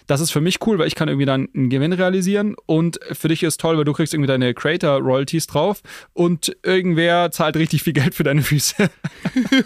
Das 0.07 0.21
ist 0.21 0.31
für 0.31 0.41
mich 0.41 0.59
cool, 0.65 0.79
weil 0.79 0.87
ich 0.87 0.95
kann 0.95 1.07
irgendwie 1.07 1.25
dann 1.25 1.49
einen 1.53 1.69
Gewinn 1.69 1.93
realisieren 1.93 2.55
und 2.65 2.99
für 3.11 3.27
dich 3.27 3.43
ist 3.43 3.59
toll, 3.59 3.77
weil 3.77 3.85
du 3.85 3.93
kriegst 3.93 4.13
irgendwie 4.13 4.27
deine 4.27 4.53
Creator 4.53 4.99
Royalties 4.99 5.47
drauf 5.47 5.81
und 6.13 6.55
irgendwer 6.63 7.31
zahlt 7.31 7.55
richtig 7.57 7.83
viel 7.83 7.93
Geld 7.93 8.15
für 8.15 8.23
deine 8.23 8.41
Füße. 8.41 8.89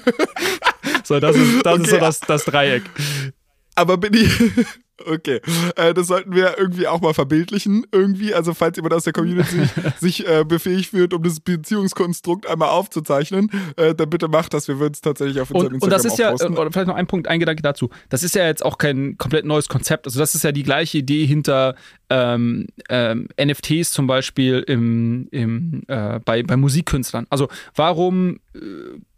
so, 1.03 1.19
das 1.19 1.35
ist, 1.35 1.65
das 1.65 1.73
okay. 1.73 1.83
ist 1.83 1.89
so 1.89 1.97
das, 1.97 2.19
das 2.21 2.45
Dreieck. 2.45 2.83
Aber 3.75 3.97
bin 3.97 4.13
ich, 4.13 4.31
Okay, 5.05 5.41
äh, 5.75 5.93
das 5.93 6.07
sollten 6.07 6.33
wir 6.33 6.57
irgendwie 6.57 6.87
auch 6.87 7.01
mal 7.01 7.13
verbildlichen, 7.13 7.85
irgendwie. 7.91 8.33
Also, 8.33 8.53
falls 8.53 8.77
jemand 8.77 8.93
aus 8.93 9.03
der 9.03 9.13
Community 9.13 9.61
sich 9.99 10.27
äh, 10.27 10.43
befähigt 10.43 10.89
fühlt, 10.89 11.13
um 11.13 11.21
das 11.21 11.39
Beziehungskonstrukt 11.39 12.47
einmal 12.47 12.69
aufzuzeichnen, 12.69 13.51
äh, 13.75 13.93
dann 13.93 14.09
bitte 14.09 14.27
macht 14.27 14.53
das. 14.53 14.67
Wir 14.67 14.79
würden 14.79 14.93
es 14.93 15.01
tatsächlich 15.01 15.39
auf 15.39 15.51
unserem 15.51 15.67
und, 15.67 15.73
Instagram 15.75 15.97
Und 15.97 16.05
das 16.05 16.11
ist 16.11 16.19
ja, 16.19 16.31
posten. 16.31 16.57
oder 16.57 16.71
vielleicht 16.71 16.87
noch 16.87 16.95
ein 16.95 17.07
Punkt, 17.07 17.27
ein 17.27 17.39
Gedanke 17.39 17.61
dazu. 17.61 17.89
Das 18.09 18.23
ist 18.23 18.33
ja 18.33 18.45
jetzt 18.45 18.65
auch 18.65 18.77
kein 18.77 19.17
komplett 19.17 19.45
neues 19.45 19.67
Konzept. 19.69 20.07
Also, 20.07 20.19
das 20.19 20.33
ist 20.33 20.43
ja 20.43 20.51
die 20.51 20.63
gleiche 20.63 20.97
Idee 20.97 21.25
hinter 21.25 21.75
ähm, 22.09 22.67
ähm, 22.89 23.27
NFTs 23.39 23.91
zum 23.91 24.07
Beispiel 24.07 24.63
im, 24.65 25.27
im, 25.31 25.83
äh, 25.87 26.19
bei, 26.25 26.41
bei 26.41 26.57
Musikkünstlern. 26.57 27.27
Also, 27.29 27.49
warum 27.75 28.37
äh, 28.37 28.37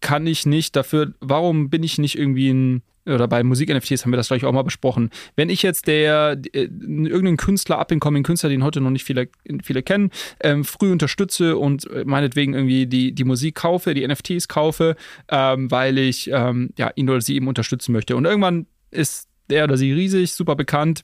kann 0.02 0.28
ich 0.28 0.46
nicht 0.46 0.76
dafür, 0.76 1.14
warum 1.20 1.70
bin 1.70 1.84
ich 1.84 1.98
nicht 1.98 2.18
irgendwie 2.18 2.50
ein 2.50 2.84
oder 3.06 3.28
bei 3.28 3.44
Musik-NFTs 3.44 4.04
haben 4.04 4.12
wir 4.12 4.18
das 4.18 4.28
gleich 4.28 4.46
auch 4.46 4.52
mal 4.52 4.64
besprochen. 4.64 5.10
Wenn 5.36 5.50
ich 5.50 5.64
jetzt 5.64 5.88
der 5.88 6.40
äh, 6.54 6.64
irgendeinen 6.64 7.38
Künstler, 7.38 7.80
up-and-coming 7.80 8.24
Künstler, 8.24 8.50
den 8.50 8.64
heute 8.64 8.82
noch 8.82 8.90
nicht 8.90 9.04
viele, 9.04 9.30
viele 9.64 9.84
kennen, 9.84 10.12
ähm, 10.42 10.64
früh 10.64 10.92
unterstütze 10.92 11.58
und 11.58 11.90
äh, 11.90 12.04
meinetwegen 12.06 12.54
irgendwie 12.54 12.88
die, 12.88 13.14
die 13.14 13.24
Musik 13.24 13.56
kaufe, 13.56 13.94
die 13.94 14.08
NFTs 14.08 14.48
kaufe, 14.48 14.96
ähm, 15.30 15.72
weil 15.72 15.98
ich 15.98 16.30
ähm, 16.32 16.70
ja, 16.78 16.92
ihn 16.96 17.10
oder 17.10 17.22
sie 17.22 17.36
eben 17.36 17.48
unterstützen 17.48 17.92
möchte. 17.94 18.16
Und 18.16 18.26
irgendwann 18.26 18.68
ist 18.92 19.28
der 19.50 19.64
oder 19.64 19.78
sie 19.78 19.92
riesig, 19.92 20.34
super 20.34 20.56
bekannt, 20.56 21.04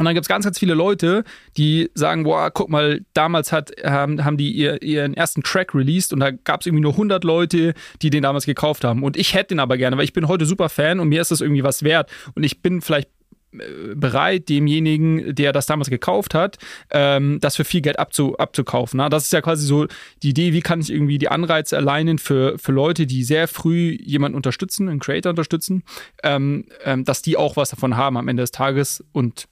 und 0.00 0.06
dann 0.06 0.14
gibt 0.14 0.24
es 0.24 0.28
ganz, 0.28 0.46
ganz 0.46 0.58
viele 0.58 0.72
Leute, 0.72 1.24
die 1.58 1.90
sagen, 1.92 2.24
boah, 2.24 2.50
guck 2.50 2.70
mal, 2.70 3.02
damals 3.12 3.52
hat, 3.52 3.70
ähm, 3.82 4.24
haben 4.24 4.38
die 4.38 4.50
ihr, 4.50 4.80
ihren 4.80 5.12
ersten 5.12 5.42
Track 5.42 5.74
released 5.74 6.14
und 6.14 6.20
da 6.20 6.30
gab 6.30 6.60
es 6.60 6.66
irgendwie 6.66 6.80
nur 6.80 6.92
100 6.92 7.22
Leute, 7.22 7.74
die 8.00 8.08
den 8.08 8.22
damals 8.22 8.46
gekauft 8.46 8.82
haben. 8.82 9.02
Und 9.02 9.18
ich 9.18 9.34
hätte 9.34 9.48
den 9.48 9.60
aber 9.60 9.76
gerne, 9.76 9.98
weil 9.98 10.04
ich 10.04 10.14
bin 10.14 10.26
heute 10.26 10.46
super 10.46 10.70
Fan 10.70 11.00
und 11.00 11.10
mir 11.10 11.20
ist 11.20 11.32
das 11.32 11.42
irgendwie 11.42 11.64
was 11.64 11.82
wert. 11.82 12.10
Und 12.34 12.44
ich 12.44 12.62
bin 12.62 12.80
vielleicht 12.80 13.10
äh, 13.52 13.94
bereit, 13.94 14.48
demjenigen, 14.48 15.34
der 15.34 15.52
das 15.52 15.66
damals 15.66 15.90
gekauft 15.90 16.32
hat, 16.32 16.56
ähm, 16.90 17.36
das 17.42 17.56
für 17.56 17.64
viel 17.64 17.82
Geld 17.82 17.98
abzu, 17.98 18.38
abzukaufen. 18.38 18.96
Na? 18.96 19.10
Das 19.10 19.24
ist 19.24 19.34
ja 19.34 19.42
quasi 19.42 19.66
so 19.66 19.86
die 20.22 20.30
Idee, 20.30 20.54
wie 20.54 20.62
kann 20.62 20.80
ich 20.80 20.90
irgendwie 20.90 21.18
die 21.18 21.28
Anreize 21.28 21.76
alleinen 21.76 22.16
für, 22.16 22.58
für 22.58 22.72
Leute, 22.72 23.06
die 23.06 23.22
sehr 23.22 23.48
früh 23.48 23.98
jemanden 24.00 24.36
unterstützen, 24.36 24.88
einen 24.88 25.00
Creator 25.00 25.28
unterstützen, 25.28 25.82
ähm, 26.22 26.64
ähm, 26.86 27.04
dass 27.04 27.20
die 27.20 27.36
auch 27.36 27.56
was 27.56 27.68
davon 27.68 27.98
haben 27.98 28.16
am 28.16 28.28
Ende 28.28 28.44
des 28.44 28.50
Tages 28.50 29.04
und 29.12 29.46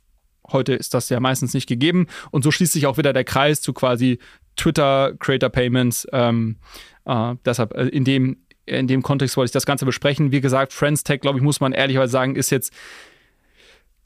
Heute 0.52 0.74
ist 0.74 0.94
das 0.94 1.08
ja 1.08 1.20
meistens 1.20 1.54
nicht 1.54 1.68
gegeben. 1.68 2.06
Und 2.30 2.42
so 2.42 2.50
schließt 2.50 2.72
sich 2.72 2.86
auch 2.86 2.98
wieder 2.98 3.12
der 3.12 3.24
Kreis 3.24 3.60
zu 3.60 3.72
quasi 3.72 4.18
Twitter 4.56 5.12
Creator 5.18 5.50
Payments. 5.50 6.06
Ähm, 6.12 6.56
äh, 7.04 7.34
deshalb 7.44 7.74
äh, 7.74 7.88
in 7.88 8.04
dem, 8.04 8.36
in 8.66 8.86
dem 8.86 9.02
Kontext 9.02 9.36
wollte 9.36 9.48
ich 9.48 9.52
das 9.52 9.66
Ganze 9.66 9.86
besprechen. 9.86 10.32
Wie 10.32 10.40
gesagt, 10.40 10.72
Friends 10.72 11.04
Tech, 11.04 11.20
glaube 11.20 11.38
ich, 11.38 11.44
muss 11.44 11.60
man 11.60 11.72
ehrlicherweise 11.72 12.12
sagen, 12.12 12.36
ist 12.36 12.50
jetzt 12.50 12.72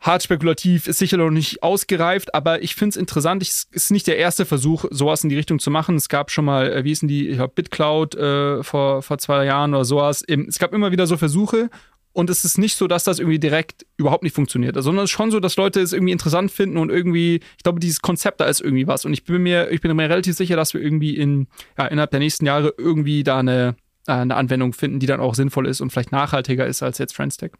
hart 0.02 0.22
spekulativ, 0.22 0.88
ist 0.88 0.98
sicher 0.98 1.16
noch 1.16 1.31
nicht 1.31 1.62
ausgereift, 1.62 2.35
aber 2.35 2.62
ich 2.62 2.74
finde 2.74 2.90
es 2.90 2.96
interessant. 2.96 3.40
Es 3.42 3.68
ist 3.70 3.92
nicht 3.92 4.09
der 4.09 4.18
erste 4.18 4.44
Versuch, 4.44 4.85
sowas 4.90 5.22
in 5.22 5.31
die 5.31 5.37
Richtung 5.37 5.61
zu 5.61 5.70
machen. 5.70 5.94
Es 5.94 6.09
gab 6.09 6.31
schon 6.31 6.44
mal, 6.44 6.70
äh, 6.70 6.85
wie 6.85 6.88
hießen 6.88 7.09
die, 7.09 7.28
ich 7.28 7.37
glaube, 7.37 7.55
BitCloud 7.55 8.14
äh, 8.16 8.62
vor, 8.62 9.02
vor 9.02 9.18
zwei 9.18 9.44
Jahren 9.44 9.74
oder 9.74 9.85
sowas. 9.85 10.22
Es 10.26 10.59
gab 10.59 10.74
immer 10.74 10.90
wieder 10.90 11.07
so 11.07 11.16
Versuche 11.16 11.70
und 12.12 12.31
es 12.31 12.44
ist 12.44 12.59
nicht 12.59 12.77
so, 12.77 12.87
dass 12.87 13.05
das 13.05 13.18
irgendwie 13.18 13.38
direkt 13.38 13.87
überhaupt 13.96 14.22
nicht 14.22 14.35
funktioniert, 14.35 14.77
sondern 14.83 15.05
es 15.05 15.11
ist 15.11 15.16
schon 15.16 15.31
so, 15.31 15.40
dass 15.40 15.57
Leute 15.57 15.81
es 15.81 15.92
irgendwie 15.92 16.12
interessant 16.12 16.51
finden 16.51 16.77
und 16.77 16.90
irgendwie, 16.90 17.37
ich 17.57 17.62
glaube, 17.62 17.81
dieses 17.81 18.01
Konzept 18.03 18.40
da 18.40 18.44
ist 18.44 18.61
irgendwie 18.61 18.87
was. 18.87 19.05
Und 19.05 19.12
ich 19.12 19.25
bin 19.25 19.42
mir, 19.42 19.70
ich 19.70 19.81
bin 19.81 19.94
mir 19.96 20.09
relativ 20.09 20.37
sicher, 20.37 20.57
dass 20.57 20.75
wir 20.75 20.81
irgendwie 20.81 21.16
in, 21.16 21.46
ja, 21.79 21.87
innerhalb 21.87 22.11
der 22.11 22.20
nächsten 22.20 22.44
Jahre 22.44 22.75
irgendwie 22.77 23.25
da 23.25 23.38
eine, 23.38 23.77
äh, 24.07 24.12
eine 24.12 24.37
Anwendung 24.37 24.72
finden, 24.72 25.01
die 25.01 25.07
dann 25.07 25.20
auch 25.20 25.35
sinnvoll 25.35 25.66
ist 25.66 25.81
und 25.81 25.90
vielleicht 25.90 26.12
nachhaltiger 26.12 26.66
ist 26.66 26.83
als 26.83 26.98
jetzt 26.98 27.14
FriendStack. 27.16 27.53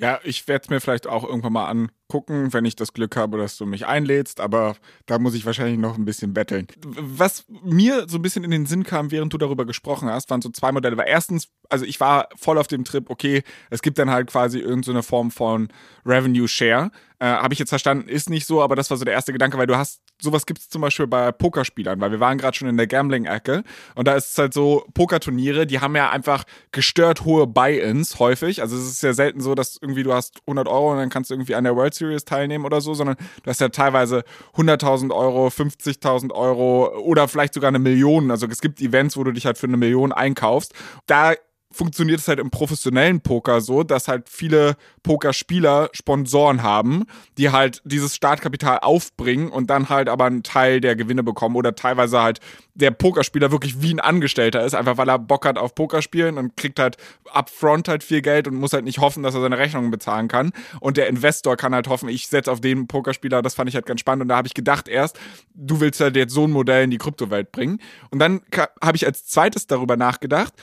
Ja, 0.00 0.18
ich 0.24 0.48
werde 0.48 0.62
es 0.64 0.70
mir 0.70 0.80
vielleicht 0.80 1.06
auch 1.06 1.24
irgendwann 1.24 1.52
mal 1.52 1.66
angucken, 1.66 2.54
wenn 2.54 2.64
ich 2.64 2.74
das 2.74 2.94
Glück 2.94 3.16
habe, 3.16 3.36
dass 3.36 3.58
du 3.58 3.66
mich 3.66 3.86
einlädst, 3.86 4.40
aber 4.40 4.76
da 5.04 5.18
muss 5.18 5.34
ich 5.34 5.44
wahrscheinlich 5.44 5.78
noch 5.78 5.98
ein 5.98 6.06
bisschen 6.06 6.32
betteln. 6.32 6.68
Was 6.82 7.44
mir 7.62 8.06
so 8.08 8.16
ein 8.16 8.22
bisschen 8.22 8.42
in 8.42 8.50
den 8.50 8.64
Sinn 8.64 8.82
kam, 8.82 9.10
während 9.10 9.34
du 9.34 9.36
darüber 9.36 9.66
gesprochen 9.66 10.08
hast, 10.08 10.30
waren 10.30 10.40
so 10.40 10.48
zwei 10.48 10.72
Modelle. 10.72 10.96
Weil 10.96 11.08
erstens, 11.08 11.48
also 11.68 11.84
ich 11.84 12.00
war 12.00 12.30
voll 12.34 12.56
auf 12.56 12.66
dem 12.66 12.84
Trip, 12.84 13.10
okay, 13.10 13.42
es 13.68 13.82
gibt 13.82 13.98
dann 13.98 14.08
halt 14.08 14.28
quasi 14.28 14.58
irgendeine 14.58 15.02
so 15.02 15.08
Form 15.08 15.30
von 15.30 15.68
Revenue 16.06 16.48
Share. 16.48 16.90
Äh, 17.18 17.26
Habe 17.26 17.52
ich 17.52 17.58
jetzt 17.58 17.68
verstanden, 17.68 18.08
ist 18.08 18.30
nicht 18.30 18.46
so, 18.46 18.62
aber 18.62 18.76
das 18.76 18.88
war 18.88 18.96
so 18.96 19.04
der 19.04 19.12
erste 19.12 19.32
Gedanke, 19.34 19.58
weil 19.58 19.66
du 19.66 19.76
hast, 19.76 20.00
sowas 20.20 20.46
gibt 20.46 20.60
es 20.60 20.68
zum 20.68 20.82
Beispiel 20.82 21.06
bei 21.06 21.32
Pokerspielern, 21.32 22.00
weil 22.00 22.10
wir 22.10 22.20
waren 22.20 22.38
gerade 22.38 22.56
schon 22.56 22.68
in 22.68 22.76
der 22.76 22.86
Gambling-Ecke 22.86 23.62
und 23.94 24.08
da 24.08 24.14
ist 24.14 24.30
es 24.30 24.38
halt 24.38 24.54
so, 24.54 24.84
Pokerturniere, 24.94 25.66
die 25.66 25.80
haben 25.80 25.96
ja 25.96 26.10
einfach 26.10 26.44
gestört 26.72 27.24
hohe 27.24 27.46
Buy-ins 27.46 28.18
häufig. 28.18 28.62
Also 28.62 28.76
es 28.76 28.84
ist 28.90 29.02
ja 29.02 29.12
selten 29.12 29.40
so, 29.40 29.54
dass 29.54 29.78
irgendwie 29.80 30.02
du 30.02 30.12
hast 30.12 30.40
100 30.46 30.68
Euro 30.68 30.92
und 30.92 30.98
dann 30.98 31.10
kannst 31.10 31.30
du 31.30 31.34
irgendwie 31.34 31.54
an 31.54 31.64
der 31.64 31.76
World 31.76 31.94
Series 31.94 32.24
teilnehmen 32.24 32.64
oder 32.64 32.80
so, 32.80 32.94
sondern 32.94 33.16
du 33.42 33.50
hast 33.50 33.60
ja 33.60 33.68
teilweise 33.68 34.24
100.000 34.56 35.14
Euro, 35.14 35.48
50.000 35.48 36.32
Euro 36.32 36.98
oder 37.00 37.28
vielleicht 37.28 37.54
sogar 37.54 37.68
eine 37.68 37.78
Million. 37.78 38.30
Also 38.30 38.46
es 38.46 38.60
gibt 38.60 38.80
Events, 38.80 39.16
wo 39.16 39.24
du 39.24 39.32
dich 39.32 39.46
halt 39.46 39.58
für 39.58 39.66
eine 39.66 39.76
Million 39.76 40.12
einkaufst. 40.12 40.74
Da 41.06 41.34
funktioniert 41.72 42.20
es 42.20 42.28
halt 42.28 42.40
im 42.40 42.50
professionellen 42.50 43.20
Poker 43.20 43.60
so, 43.60 43.84
dass 43.84 44.08
halt 44.08 44.28
viele 44.28 44.76
Pokerspieler 45.02 45.88
Sponsoren 45.92 46.62
haben, 46.62 47.04
die 47.38 47.50
halt 47.50 47.80
dieses 47.84 48.16
Startkapital 48.16 48.80
aufbringen 48.80 49.50
und 49.50 49.70
dann 49.70 49.88
halt 49.88 50.08
aber 50.08 50.24
einen 50.24 50.42
Teil 50.42 50.80
der 50.80 50.96
Gewinne 50.96 51.22
bekommen 51.22 51.54
oder 51.54 51.76
teilweise 51.76 52.20
halt 52.20 52.40
der 52.74 52.90
Pokerspieler 52.90 53.52
wirklich 53.52 53.80
wie 53.82 53.94
ein 53.94 54.00
Angestellter 54.00 54.64
ist, 54.64 54.74
einfach 54.74 54.96
weil 54.96 55.08
er 55.08 55.18
Bock 55.18 55.46
hat 55.46 55.58
auf 55.58 55.74
Pokerspielen 55.74 56.38
und 56.38 56.56
kriegt 56.56 56.78
halt 56.80 56.96
upfront 57.32 57.88
halt 57.88 58.02
viel 58.02 58.22
Geld 58.22 58.48
und 58.48 58.56
muss 58.56 58.72
halt 58.72 58.84
nicht 58.84 58.98
hoffen, 58.98 59.22
dass 59.22 59.34
er 59.34 59.40
seine 59.40 59.58
Rechnungen 59.58 59.90
bezahlen 59.90 60.28
kann. 60.28 60.52
Und 60.80 60.96
der 60.96 61.08
Investor 61.08 61.56
kann 61.56 61.74
halt 61.74 61.88
hoffen, 61.88 62.08
ich 62.08 62.26
setze 62.26 62.50
auf 62.50 62.60
den 62.60 62.88
Pokerspieler, 62.88 63.42
das 63.42 63.54
fand 63.54 63.68
ich 63.68 63.76
halt 63.76 63.86
ganz 63.86 64.00
spannend 64.00 64.22
und 64.22 64.28
da 64.28 64.36
habe 64.36 64.48
ich 64.48 64.54
gedacht 64.54 64.88
erst, 64.88 65.18
du 65.54 65.80
willst 65.80 66.00
halt 66.00 66.16
jetzt 66.16 66.32
so 66.32 66.44
ein 66.44 66.50
Modell 66.50 66.84
in 66.84 66.90
die 66.90 66.98
Kryptowelt 66.98 67.52
bringen. 67.52 67.80
Und 68.10 68.18
dann 68.18 68.40
habe 68.82 68.96
ich 68.96 69.06
als 69.06 69.26
zweites 69.26 69.66
darüber 69.66 69.96
nachgedacht, 69.96 70.54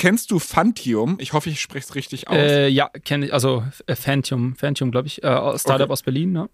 Kennst 0.00 0.30
du 0.30 0.38
Fantium? 0.38 1.18
Ich 1.20 1.34
hoffe, 1.34 1.50
ich 1.50 1.60
spreche 1.60 1.86
es 1.86 1.94
richtig 1.94 2.28
aus. 2.28 2.34
Äh, 2.34 2.68
ja, 2.68 2.88
kenne 2.88 3.26
ich. 3.26 3.34
Also 3.34 3.64
äh, 3.86 3.94
Fantium, 3.94 4.56
Fantium, 4.56 4.90
glaube 4.90 5.08
ich. 5.08 5.22
Äh, 5.22 5.58
Startup 5.58 5.82
okay. 5.82 5.92
aus 5.92 6.02
Berlin, 6.02 6.32
ne? 6.32 6.48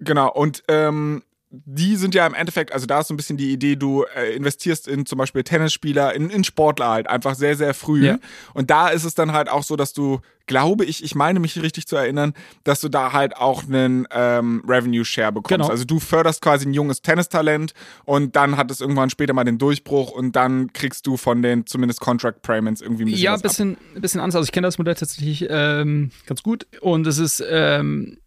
Genau. 0.00 0.28
Und 0.32 0.64
ähm, 0.66 1.22
die 1.52 1.96
sind 1.96 2.14
ja 2.14 2.26
im 2.26 2.32
Endeffekt, 2.32 2.72
also 2.72 2.86
da 2.86 3.00
ist 3.00 3.08
so 3.08 3.14
ein 3.14 3.18
bisschen 3.18 3.36
die 3.36 3.52
Idee, 3.52 3.76
du 3.76 4.04
äh, 4.16 4.34
investierst 4.34 4.88
in 4.88 5.04
zum 5.04 5.18
Beispiel 5.18 5.42
Tennisspieler, 5.42 6.14
in, 6.14 6.30
in 6.30 6.44
Sportler 6.44 6.88
halt 6.88 7.08
einfach 7.08 7.34
sehr, 7.34 7.56
sehr 7.56 7.74
früh. 7.74 8.06
Ja. 8.06 8.18
Und 8.54 8.70
da 8.70 8.88
ist 8.88 9.04
es 9.04 9.14
dann 9.14 9.32
halt 9.32 9.50
auch 9.50 9.62
so, 9.62 9.76
dass 9.76 9.92
du, 9.92 10.20
glaube 10.46 10.86
ich, 10.86 11.04
ich 11.04 11.14
meine 11.14 11.40
mich 11.40 11.60
richtig 11.60 11.86
zu 11.86 11.96
erinnern, 11.96 12.32
dass 12.64 12.80
du 12.80 12.88
da 12.88 13.12
halt 13.12 13.36
auch 13.36 13.64
einen 13.64 14.08
ähm, 14.12 14.64
Revenue 14.66 15.04
Share 15.04 15.30
bekommst. 15.30 15.50
Genau. 15.50 15.68
Also 15.68 15.84
du 15.84 16.00
förderst 16.00 16.40
quasi 16.40 16.66
ein 16.66 16.72
junges 16.72 17.02
Tennistalent 17.02 17.74
und 18.06 18.34
dann 18.34 18.56
hat 18.56 18.70
es 18.70 18.80
irgendwann 18.80 19.10
später 19.10 19.34
mal 19.34 19.44
den 19.44 19.58
Durchbruch 19.58 20.10
und 20.10 20.34
dann 20.34 20.72
kriegst 20.72 21.06
du 21.06 21.18
von 21.18 21.42
den 21.42 21.66
zumindest 21.66 22.00
Contract 22.00 22.40
Payments 22.40 22.80
irgendwie 22.80 23.02
ein 23.02 23.10
bisschen. 23.10 23.24
Ja, 23.24 23.34
ein 23.34 23.40
bisschen, 23.42 23.76
bisschen 23.94 24.20
anders. 24.20 24.36
Also 24.36 24.46
ich 24.46 24.52
kenne 24.52 24.66
das 24.66 24.78
Modell 24.78 24.94
tatsächlich 24.94 25.46
ähm, 25.50 26.12
ganz 26.24 26.42
gut 26.42 26.66
und 26.80 27.06
es 27.06 27.18
ist 27.18 27.44
ähm, 27.46 28.16
äh, 28.16 28.21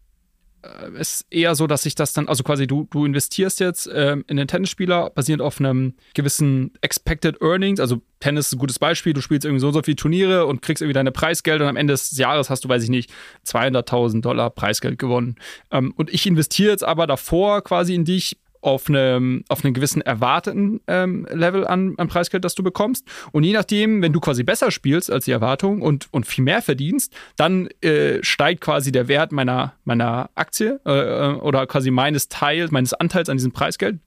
ist 0.98 1.26
eher 1.30 1.54
so, 1.54 1.66
dass 1.66 1.82
sich 1.82 1.94
das 1.94 2.12
dann, 2.12 2.28
also 2.28 2.42
quasi 2.42 2.66
du, 2.66 2.86
du 2.90 3.04
investierst 3.04 3.60
jetzt 3.60 3.88
ähm, 3.92 4.24
in 4.26 4.36
den 4.36 4.48
Tennisspieler 4.48 5.10
basierend 5.10 5.42
auf 5.42 5.60
einem 5.60 5.94
gewissen 6.14 6.72
Expected 6.80 7.40
Earnings. 7.42 7.80
Also 7.80 8.00
Tennis 8.20 8.48
ist 8.48 8.54
ein 8.54 8.58
gutes 8.58 8.78
Beispiel. 8.78 9.12
Du 9.12 9.20
spielst 9.20 9.44
irgendwie 9.44 9.60
so 9.60 9.68
und 9.68 9.74
so 9.74 9.82
viele 9.82 9.96
Turniere 9.96 10.46
und 10.46 10.62
kriegst 10.62 10.82
irgendwie 10.82 10.94
deine 10.94 11.12
Preisgeld 11.12 11.60
und 11.60 11.68
am 11.68 11.76
Ende 11.76 11.92
des 11.92 12.16
Jahres 12.16 12.50
hast 12.50 12.64
du, 12.64 12.68
weiß 12.68 12.82
ich 12.82 12.90
nicht, 12.90 13.12
200.000 13.46 14.20
Dollar 14.22 14.50
Preisgeld 14.50 14.98
gewonnen. 14.98 15.36
Ähm, 15.70 15.92
und 15.96 16.12
ich 16.12 16.26
investiere 16.26 16.70
jetzt 16.70 16.84
aber 16.84 17.06
davor 17.06 17.62
quasi 17.62 17.94
in 17.94 18.04
dich 18.04 18.38
auf, 18.60 18.88
eine, 18.88 19.42
auf 19.48 19.64
einen 19.64 19.74
gewissen 19.74 20.02
erwarteten 20.02 20.80
ähm, 20.86 21.26
Level 21.30 21.66
an, 21.66 21.94
an 21.96 22.08
Preisgeld, 22.08 22.44
das 22.44 22.54
du 22.54 22.62
bekommst. 22.62 23.06
Und 23.32 23.44
je 23.44 23.52
nachdem, 23.52 24.02
wenn 24.02 24.12
du 24.12 24.20
quasi 24.20 24.42
besser 24.42 24.70
spielst 24.70 25.10
als 25.10 25.24
die 25.24 25.32
Erwartung 25.32 25.82
und, 25.82 26.08
und 26.10 26.26
viel 26.26 26.44
mehr 26.44 26.62
verdienst, 26.62 27.14
dann 27.36 27.68
äh, 27.82 28.22
steigt 28.22 28.60
quasi 28.60 28.92
der 28.92 29.08
Wert 29.08 29.32
meiner, 29.32 29.74
meiner 29.84 30.30
Aktie 30.34 30.80
äh, 30.84 30.90
äh, 30.90 31.34
oder 31.34 31.66
quasi 31.66 31.90
meines 31.90 32.28
Teils, 32.28 32.70
meines 32.70 32.92
Anteils 32.94 33.28
an 33.28 33.36
diesem 33.36 33.52
Preisgeld. 33.52 33.98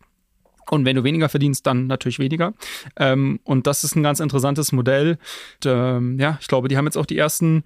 Und 0.70 0.86
wenn 0.86 0.96
du 0.96 1.04
weniger 1.04 1.30
verdienst, 1.30 1.66
dann 1.66 1.88
natürlich 1.88 2.20
weniger. 2.20 2.54
Ähm, 2.96 3.40
und 3.44 3.66
das 3.66 3.84
ist 3.84 3.96
ein 3.96 4.04
ganz 4.04 4.20
interessantes 4.20 4.72
Modell. 4.72 5.18
Und, 5.64 5.66
ähm, 5.66 6.20
ja, 6.20 6.38
ich 6.40 6.48
glaube, 6.48 6.68
die 6.68 6.78
haben 6.78 6.86
jetzt 6.86 6.98
auch 6.98 7.08
die 7.08 7.18
ersten 7.18 7.64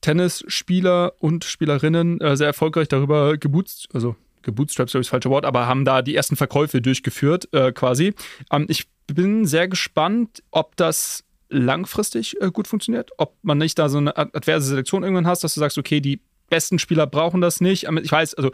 Tennisspieler 0.00 1.12
und 1.18 1.44
Spielerinnen 1.44 2.20
äh, 2.20 2.36
sehr 2.36 2.48
erfolgreich 2.48 2.88
darüber 2.88 3.36
geboost, 3.36 3.88
also 3.92 4.16
gebootstrapped, 4.42 4.90
glaube 4.90 5.02
ich, 5.02 5.06
das 5.06 5.10
falsche 5.10 5.30
Wort, 5.30 5.44
aber 5.44 5.66
haben 5.66 5.84
da 5.84 6.02
die 6.02 6.14
ersten 6.14 6.36
Verkäufe 6.36 6.80
durchgeführt, 6.80 7.48
äh, 7.52 7.72
quasi. 7.72 8.14
Ähm, 8.50 8.66
ich 8.68 8.88
bin 9.06 9.46
sehr 9.46 9.68
gespannt, 9.68 10.42
ob 10.50 10.76
das 10.76 11.24
langfristig 11.48 12.40
äh, 12.40 12.50
gut 12.50 12.68
funktioniert, 12.68 13.10
ob 13.18 13.34
man 13.42 13.58
nicht 13.58 13.78
da 13.78 13.88
so 13.88 13.98
eine 13.98 14.16
adverse 14.16 14.68
Selektion 14.68 15.02
irgendwann 15.02 15.26
hast, 15.26 15.42
dass 15.44 15.54
du 15.54 15.60
sagst, 15.60 15.78
okay, 15.78 16.00
die 16.00 16.20
besten 16.48 16.78
Spieler 16.78 17.06
brauchen 17.06 17.40
das 17.40 17.60
nicht. 17.60 17.86
Ähm, 17.86 17.98
ich 18.02 18.12
weiß, 18.12 18.34
also 18.34 18.50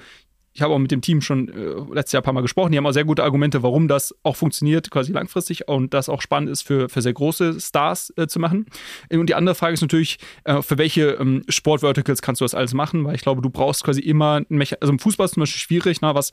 ich 0.56 0.62
habe 0.62 0.72
auch 0.72 0.78
mit 0.78 0.90
dem 0.90 1.02
Team 1.02 1.20
schon 1.20 1.50
äh, 1.50 1.94
letztes 1.94 2.12
Jahr 2.12 2.22
ein 2.22 2.24
paar 2.24 2.32
Mal 2.32 2.40
gesprochen. 2.40 2.72
Die 2.72 2.78
haben 2.78 2.86
auch 2.86 2.92
sehr 2.92 3.04
gute 3.04 3.22
Argumente, 3.22 3.62
warum 3.62 3.88
das 3.88 4.14
auch 4.22 4.36
funktioniert, 4.36 4.90
quasi 4.90 5.12
langfristig 5.12 5.68
und 5.68 5.92
das 5.92 6.08
auch 6.08 6.22
spannend 6.22 6.48
ist 6.48 6.62
für, 6.62 6.88
für 6.88 7.02
sehr 7.02 7.12
große 7.12 7.60
Stars 7.60 8.10
äh, 8.16 8.26
zu 8.26 8.40
machen. 8.40 8.64
Und 9.10 9.28
die 9.28 9.34
andere 9.34 9.54
Frage 9.54 9.74
ist 9.74 9.82
natürlich, 9.82 10.16
äh, 10.44 10.62
für 10.62 10.78
welche 10.78 11.10
ähm, 11.20 11.42
Sportverticals 11.46 12.22
kannst 12.22 12.40
du 12.40 12.46
das 12.46 12.54
alles 12.54 12.72
machen? 12.72 13.04
Weil 13.04 13.16
ich 13.16 13.20
glaube, 13.20 13.42
du 13.42 13.50
brauchst 13.50 13.84
quasi 13.84 14.00
immer, 14.00 14.40
also 14.80 14.92
im 14.92 14.98
Fußball 14.98 15.26
ist 15.26 15.34
zum 15.34 15.42
Beispiel 15.42 15.60
schwierig, 15.60 16.00
na, 16.00 16.14
was 16.14 16.30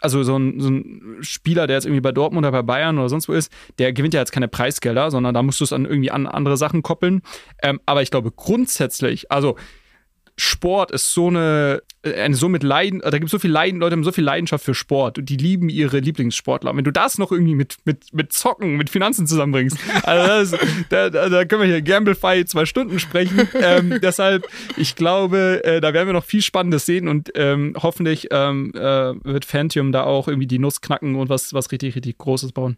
also 0.00 0.22
so 0.22 0.36
ein, 0.38 0.60
so 0.60 0.70
ein, 0.70 1.16
Spieler, 1.22 1.66
der 1.66 1.78
jetzt 1.78 1.84
irgendwie 1.84 2.00
bei 2.00 2.12
Dortmund 2.12 2.46
oder 2.46 2.52
bei 2.52 2.62
Bayern 2.62 2.96
oder 2.98 3.08
sonst 3.08 3.28
wo 3.28 3.32
ist, 3.32 3.52
der 3.80 3.92
gewinnt 3.92 4.14
ja 4.14 4.20
jetzt 4.20 4.30
keine 4.30 4.46
Preisgelder, 4.46 5.10
sondern 5.10 5.34
da 5.34 5.42
musst 5.42 5.58
du 5.58 5.64
es 5.64 5.72
an 5.72 5.84
irgendwie 5.84 6.12
an 6.12 6.28
andere 6.28 6.56
Sachen 6.56 6.82
koppeln. 6.82 7.22
Ähm, 7.60 7.80
aber 7.86 8.02
ich 8.02 8.12
glaube 8.12 8.30
grundsätzlich, 8.30 9.32
also 9.32 9.56
Sport 10.38 10.92
ist 10.92 11.12
so 11.12 11.26
eine, 11.26 11.82
eine 12.04 12.36
so 12.36 12.48
mit 12.48 12.62
Leiden, 12.62 13.00
da 13.00 13.10
gibt 13.10 13.24
es 13.24 13.30
so 13.32 13.40
viel 13.40 13.50
Leiden, 13.50 13.80
Leute 13.80 13.94
haben 13.94 14.04
so 14.04 14.12
viel 14.12 14.24
Leidenschaft 14.24 14.64
für 14.64 14.74
Sport 14.74 15.18
und 15.18 15.28
die 15.28 15.36
lieben 15.36 15.68
ihre 15.68 15.98
Lieblingssportler. 15.98 16.76
wenn 16.76 16.84
du 16.84 16.92
das 16.92 17.18
noch 17.18 17.32
irgendwie 17.32 17.56
mit, 17.56 17.76
mit, 17.84 18.14
mit 18.14 18.32
Zocken, 18.32 18.76
mit 18.76 18.88
Finanzen 18.88 19.26
zusammenbringst, 19.26 19.76
also 20.04 20.56
das, 20.90 21.10
da, 21.10 21.28
da, 21.28 21.44
können 21.44 21.62
wir 21.62 21.68
hier 21.68 21.82
Gamblefy 21.82 22.44
zwei 22.46 22.66
Stunden 22.66 23.00
sprechen. 23.00 23.48
ähm, 23.54 23.98
deshalb, 24.02 24.46
ich 24.76 24.94
glaube, 24.94 25.62
äh, 25.64 25.80
da 25.80 25.92
werden 25.92 26.08
wir 26.08 26.12
noch 26.12 26.24
viel 26.24 26.42
Spannendes 26.42 26.86
sehen 26.86 27.08
und 27.08 27.32
ähm, 27.34 27.74
hoffentlich 27.82 28.28
ähm, 28.30 28.72
äh, 28.74 29.14
wird 29.24 29.44
Phantom 29.44 29.90
da 29.90 30.04
auch 30.04 30.28
irgendwie 30.28 30.46
die 30.46 30.60
Nuss 30.60 30.80
knacken 30.80 31.16
und 31.16 31.28
was, 31.28 31.52
was 31.52 31.72
richtig, 31.72 31.96
richtig 31.96 32.16
Großes 32.18 32.52
bauen. 32.52 32.76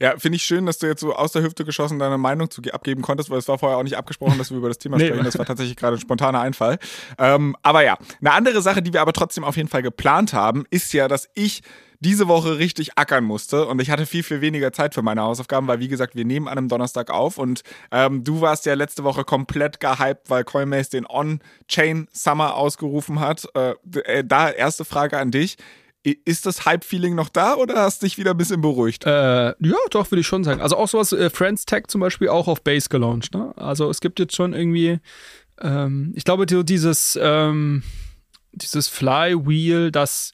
Ja, 0.00 0.18
finde 0.18 0.36
ich 0.36 0.42
schön, 0.42 0.64
dass 0.64 0.78
du 0.78 0.86
jetzt 0.86 1.00
so 1.00 1.14
aus 1.14 1.32
der 1.32 1.42
Hüfte 1.42 1.64
geschossen 1.64 1.98
deine 1.98 2.16
Meinung 2.16 2.50
zu 2.50 2.62
abgeben 2.72 3.02
konntest, 3.02 3.28
weil 3.28 3.38
es 3.38 3.48
war 3.48 3.58
vorher 3.58 3.76
auch 3.76 3.82
nicht 3.82 3.98
abgesprochen, 3.98 4.38
dass 4.38 4.50
wir 4.50 4.56
über 4.56 4.68
das 4.68 4.78
Thema 4.78 4.96
nee. 4.96 5.06
sprechen. 5.06 5.24
Das 5.24 5.38
war 5.38 5.44
tatsächlich 5.44 5.76
gerade 5.76 5.96
ein 5.96 6.00
spontaner 6.00 6.40
Einfall. 6.40 6.78
Ähm, 7.18 7.54
aber 7.62 7.84
ja, 7.84 7.98
eine 8.20 8.32
andere 8.32 8.62
Sache, 8.62 8.80
die 8.80 8.94
wir 8.94 9.02
aber 9.02 9.12
trotzdem 9.12 9.44
auf 9.44 9.56
jeden 9.56 9.68
Fall 9.68 9.82
geplant 9.82 10.32
haben, 10.32 10.64
ist 10.70 10.94
ja, 10.94 11.06
dass 11.06 11.28
ich 11.34 11.62
diese 12.00 12.28
Woche 12.28 12.58
richtig 12.58 12.96
ackern 12.96 13.24
musste 13.24 13.66
und 13.66 13.80
ich 13.80 13.90
hatte 13.90 14.06
viel, 14.06 14.22
viel 14.22 14.40
weniger 14.40 14.72
Zeit 14.72 14.94
für 14.94 15.02
meine 15.02 15.20
Hausaufgaben, 15.20 15.68
weil 15.68 15.80
wie 15.80 15.88
gesagt, 15.88 16.14
wir 16.14 16.24
nehmen 16.24 16.48
an 16.48 16.56
einem 16.56 16.68
Donnerstag 16.68 17.10
auf 17.10 17.36
und 17.36 17.62
ähm, 17.92 18.24
du 18.24 18.40
warst 18.40 18.64
ja 18.64 18.72
letzte 18.72 19.04
Woche 19.04 19.24
komplett 19.24 19.80
gehypt, 19.80 20.30
weil 20.30 20.44
Coinbase 20.44 20.90
den 20.90 21.06
On-Chain 21.06 22.08
Summer 22.10 22.54
ausgerufen 22.54 23.20
hat. 23.20 23.46
Äh, 23.54 23.74
äh 24.04 24.24
da 24.24 24.50
erste 24.50 24.86
Frage 24.86 25.18
an 25.18 25.30
dich. 25.30 25.58
Ist 26.02 26.46
das 26.46 26.64
Hype-Feeling 26.64 27.14
noch 27.14 27.28
da 27.28 27.54
oder 27.56 27.76
hast 27.76 28.02
dich 28.02 28.16
wieder 28.16 28.30
ein 28.30 28.36
bisschen 28.38 28.62
beruhigt? 28.62 29.04
Äh, 29.04 29.48
ja, 29.48 29.76
doch, 29.90 30.10
würde 30.10 30.20
ich 30.20 30.26
schon 30.26 30.44
sagen. 30.44 30.62
Also 30.62 30.76
auch 30.76 30.88
sowas, 30.88 31.12
äh, 31.12 31.28
Friends 31.28 31.66
Tech 31.66 31.88
zum 31.88 32.00
Beispiel 32.00 32.28
auch 32.28 32.48
auf 32.48 32.62
Base 32.62 32.88
gelauncht. 32.88 33.34
Ne? 33.34 33.52
Also 33.56 33.90
es 33.90 34.00
gibt 34.00 34.18
jetzt 34.18 34.34
schon 34.34 34.54
irgendwie, 34.54 34.98
ähm, 35.60 36.12
ich 36.16 36.24
glaube, 36.24 36.46
dieses, 36.46 37.18
ähm, 37.20 37.82
dieses 38.52 38.88
Flywheel, 38.88 39.90
das 39.90 40.32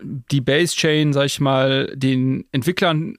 die 0.00 0.40
Base 0.40 0.74
Chain, 0.74 1.12
sag 1.12 1.26
ich 1.26 1.40
mal, 1.40 1.92
den 1.96 2.46
Entwicklern 2.52 3.16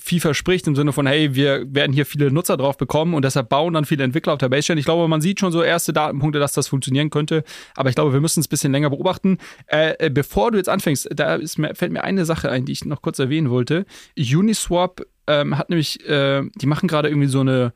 viel 0.00 0.20
verspricht 0.20 0.66
im 0.66 0.76
Sinne 0.76 0.92
von, 0.92 1.06
hey, 1.06 1.34
wir 1.34 1.64
werden 1.74 1.92
hier 1.92 2.06
viele 2.06 2.30
Nutzer 2.30 2.56
drauf 2.56 2.76
bekommen 2.76 3.14
und 3.14 3.24
deshalb 3.24 3.48
bauen 3.48 3.74
dann 3.74 3.84
viele 3.84 4.04
Entwickler 4.04 4.32
auf 4.32 4.38
der 4.38 4.48
Base-Chain. 4.48 4.78
Ich 4.78 4.84
glaube, 4.84 5.08
man 5.08 5.20
sieht 5.20 5.40
schon 5.40 5.52
so 5.52 5.62
erste 5.62 5.92
Datenpunkte, 5.92 6.38
dass 6.38 6.52
das 6.52 6.68
funktionieren 6.68 7.10
könnte, 7.10 7.44
aber 7.74 7.88
ich 7.88 7.94
glaube, 7.94 8.12
wir 8.12 8.20
müssen 8.20 8.40
es 8.40 8.46
ein 8.46 8.50
bisschen 8.50 8.72
länger 8.72 8.90
beobachten. 8.90 9.38
Äh, 9.66 9.94
äh, 9.98 10.10
bevor 10.10 10.50
du 10.50 10.58
jetzt 10.58 10.68
anfängst, 10.68 11.08
da 11.14 11.34
ist 11.36 11.58
mir, 11.58 11.74
fällt 11.74 11.92
mir 11.92 12.04
eine 12.04 12.24
Sache 12.24 12.50
ein, 12.50 12.64
die 12.64 12.72
ich 12.72 12.84
noch 12.84 13.02
kurz 13.02 13.18
erwähnen 13.18 13.50
wollte. 13.50 13.86
Uniswap 14.16 15.02
ähm, 15.26 15.58
hat 15.58 15.70
nämlich, 15.70 16.06
äh, 16.08 16.42
die 16.54 16.66
machen 16.66 16.88
gerade 16.88 17.08
irgendwie 17.08 17.28
so 17.28 17.40
eine 17.40 17.72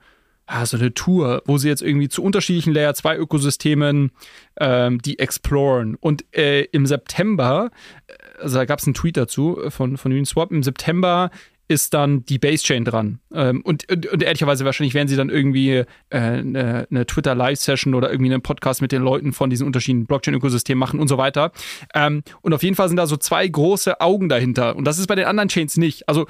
ah, 0.47 0.67
so 0.67 0.77
eine 0.77 0.93
Tour, 0.93 1.43
wo 1.47 1.59
sie 1.59 1.69
jetzt 1.69 1.83
irgendwie 1.83 2.09
zu 2.09 2.23
unterschiedlichen 2.23 2.75
Layer 2.75 2.95
2 2.95 3.17
Ökosystemen 3.17 4.13
ähm, 4.61 5.01
die 5.01 5.19
exploren. 5.19 5.97
Und 5.97 6.25
äh, 6.35 6.63
im 6.73 6.87
September, 6.87 7.71
äh, 8.07 8.13
also 8.43 8.59
da 8.59 8.65
gab 8.65 8.79
es 8.79 8.87
einen 8.87 8.95
Tweet 8.95 9.17
dazu 9.17 9.59
von, 9.69 9.97
von 9.97 10.13
Uniswap, 10.13 10.51
im 10.51 10.63
September 10.63 11.31
ist 11.69 11.95
dann 11.95 12.25
die 12.25 12.39
Base-Chain 12.39 12.85
dran. 12.85 13.21
Ähm, 13.33 13.63
und, 13.63 13.91
und, 13.91 14.07
und, 14.07 14.23
ehrlicherweise 14.23 14.65
wahrscheinlich 14.65 14.95
werden 14.95 15.09
sie 15.09 15.17
dann 15.17 15.31
irgendwie 15.31 15.71
äh, 15.71 15.85
eine, 16.11 16.87
eine 16.91 17.07
Twitter-Live-Session 17.07 17.95
oder 17.95 18.11
irgendwie 18.11 18.33
einen 18.33 18.43
Podcast 18.43 18.83
mit 18.83 18.93
den 18.93 19.03
Leuten 19.03 19.33
von 19.33 19.51
diesen 19.51 19.67
unterschiedlichen 19.67 20.07
Blockchain-Ökosystemen 20.07 20.79
machen 20.79 21.01
und 21.01 21.09
so 21.09 21.19
weiter. 21.19 21.53
Ähm, 21.95 22.23
und 22.43 22.53
auf 22.53 22.63
jeden 22.63 22.77
Fall 22.77 22.89
sind 22.89 22.97
da 22.97 23.07
so 23.07 23.17
zwei 23.17 23.47
große 23.47 24.01
Augen 24.01 24.29
dahinter. 24.29 24.77
Und 24.77 24.85
das 24.85 24.99
ist 24.99 25.07
bei 25.07 25.15
den 25.15 25.27
anderen 25.27 25.49
Chains 25.49 25.77
nicht. 25.77 26.09
Also 26.09 26.27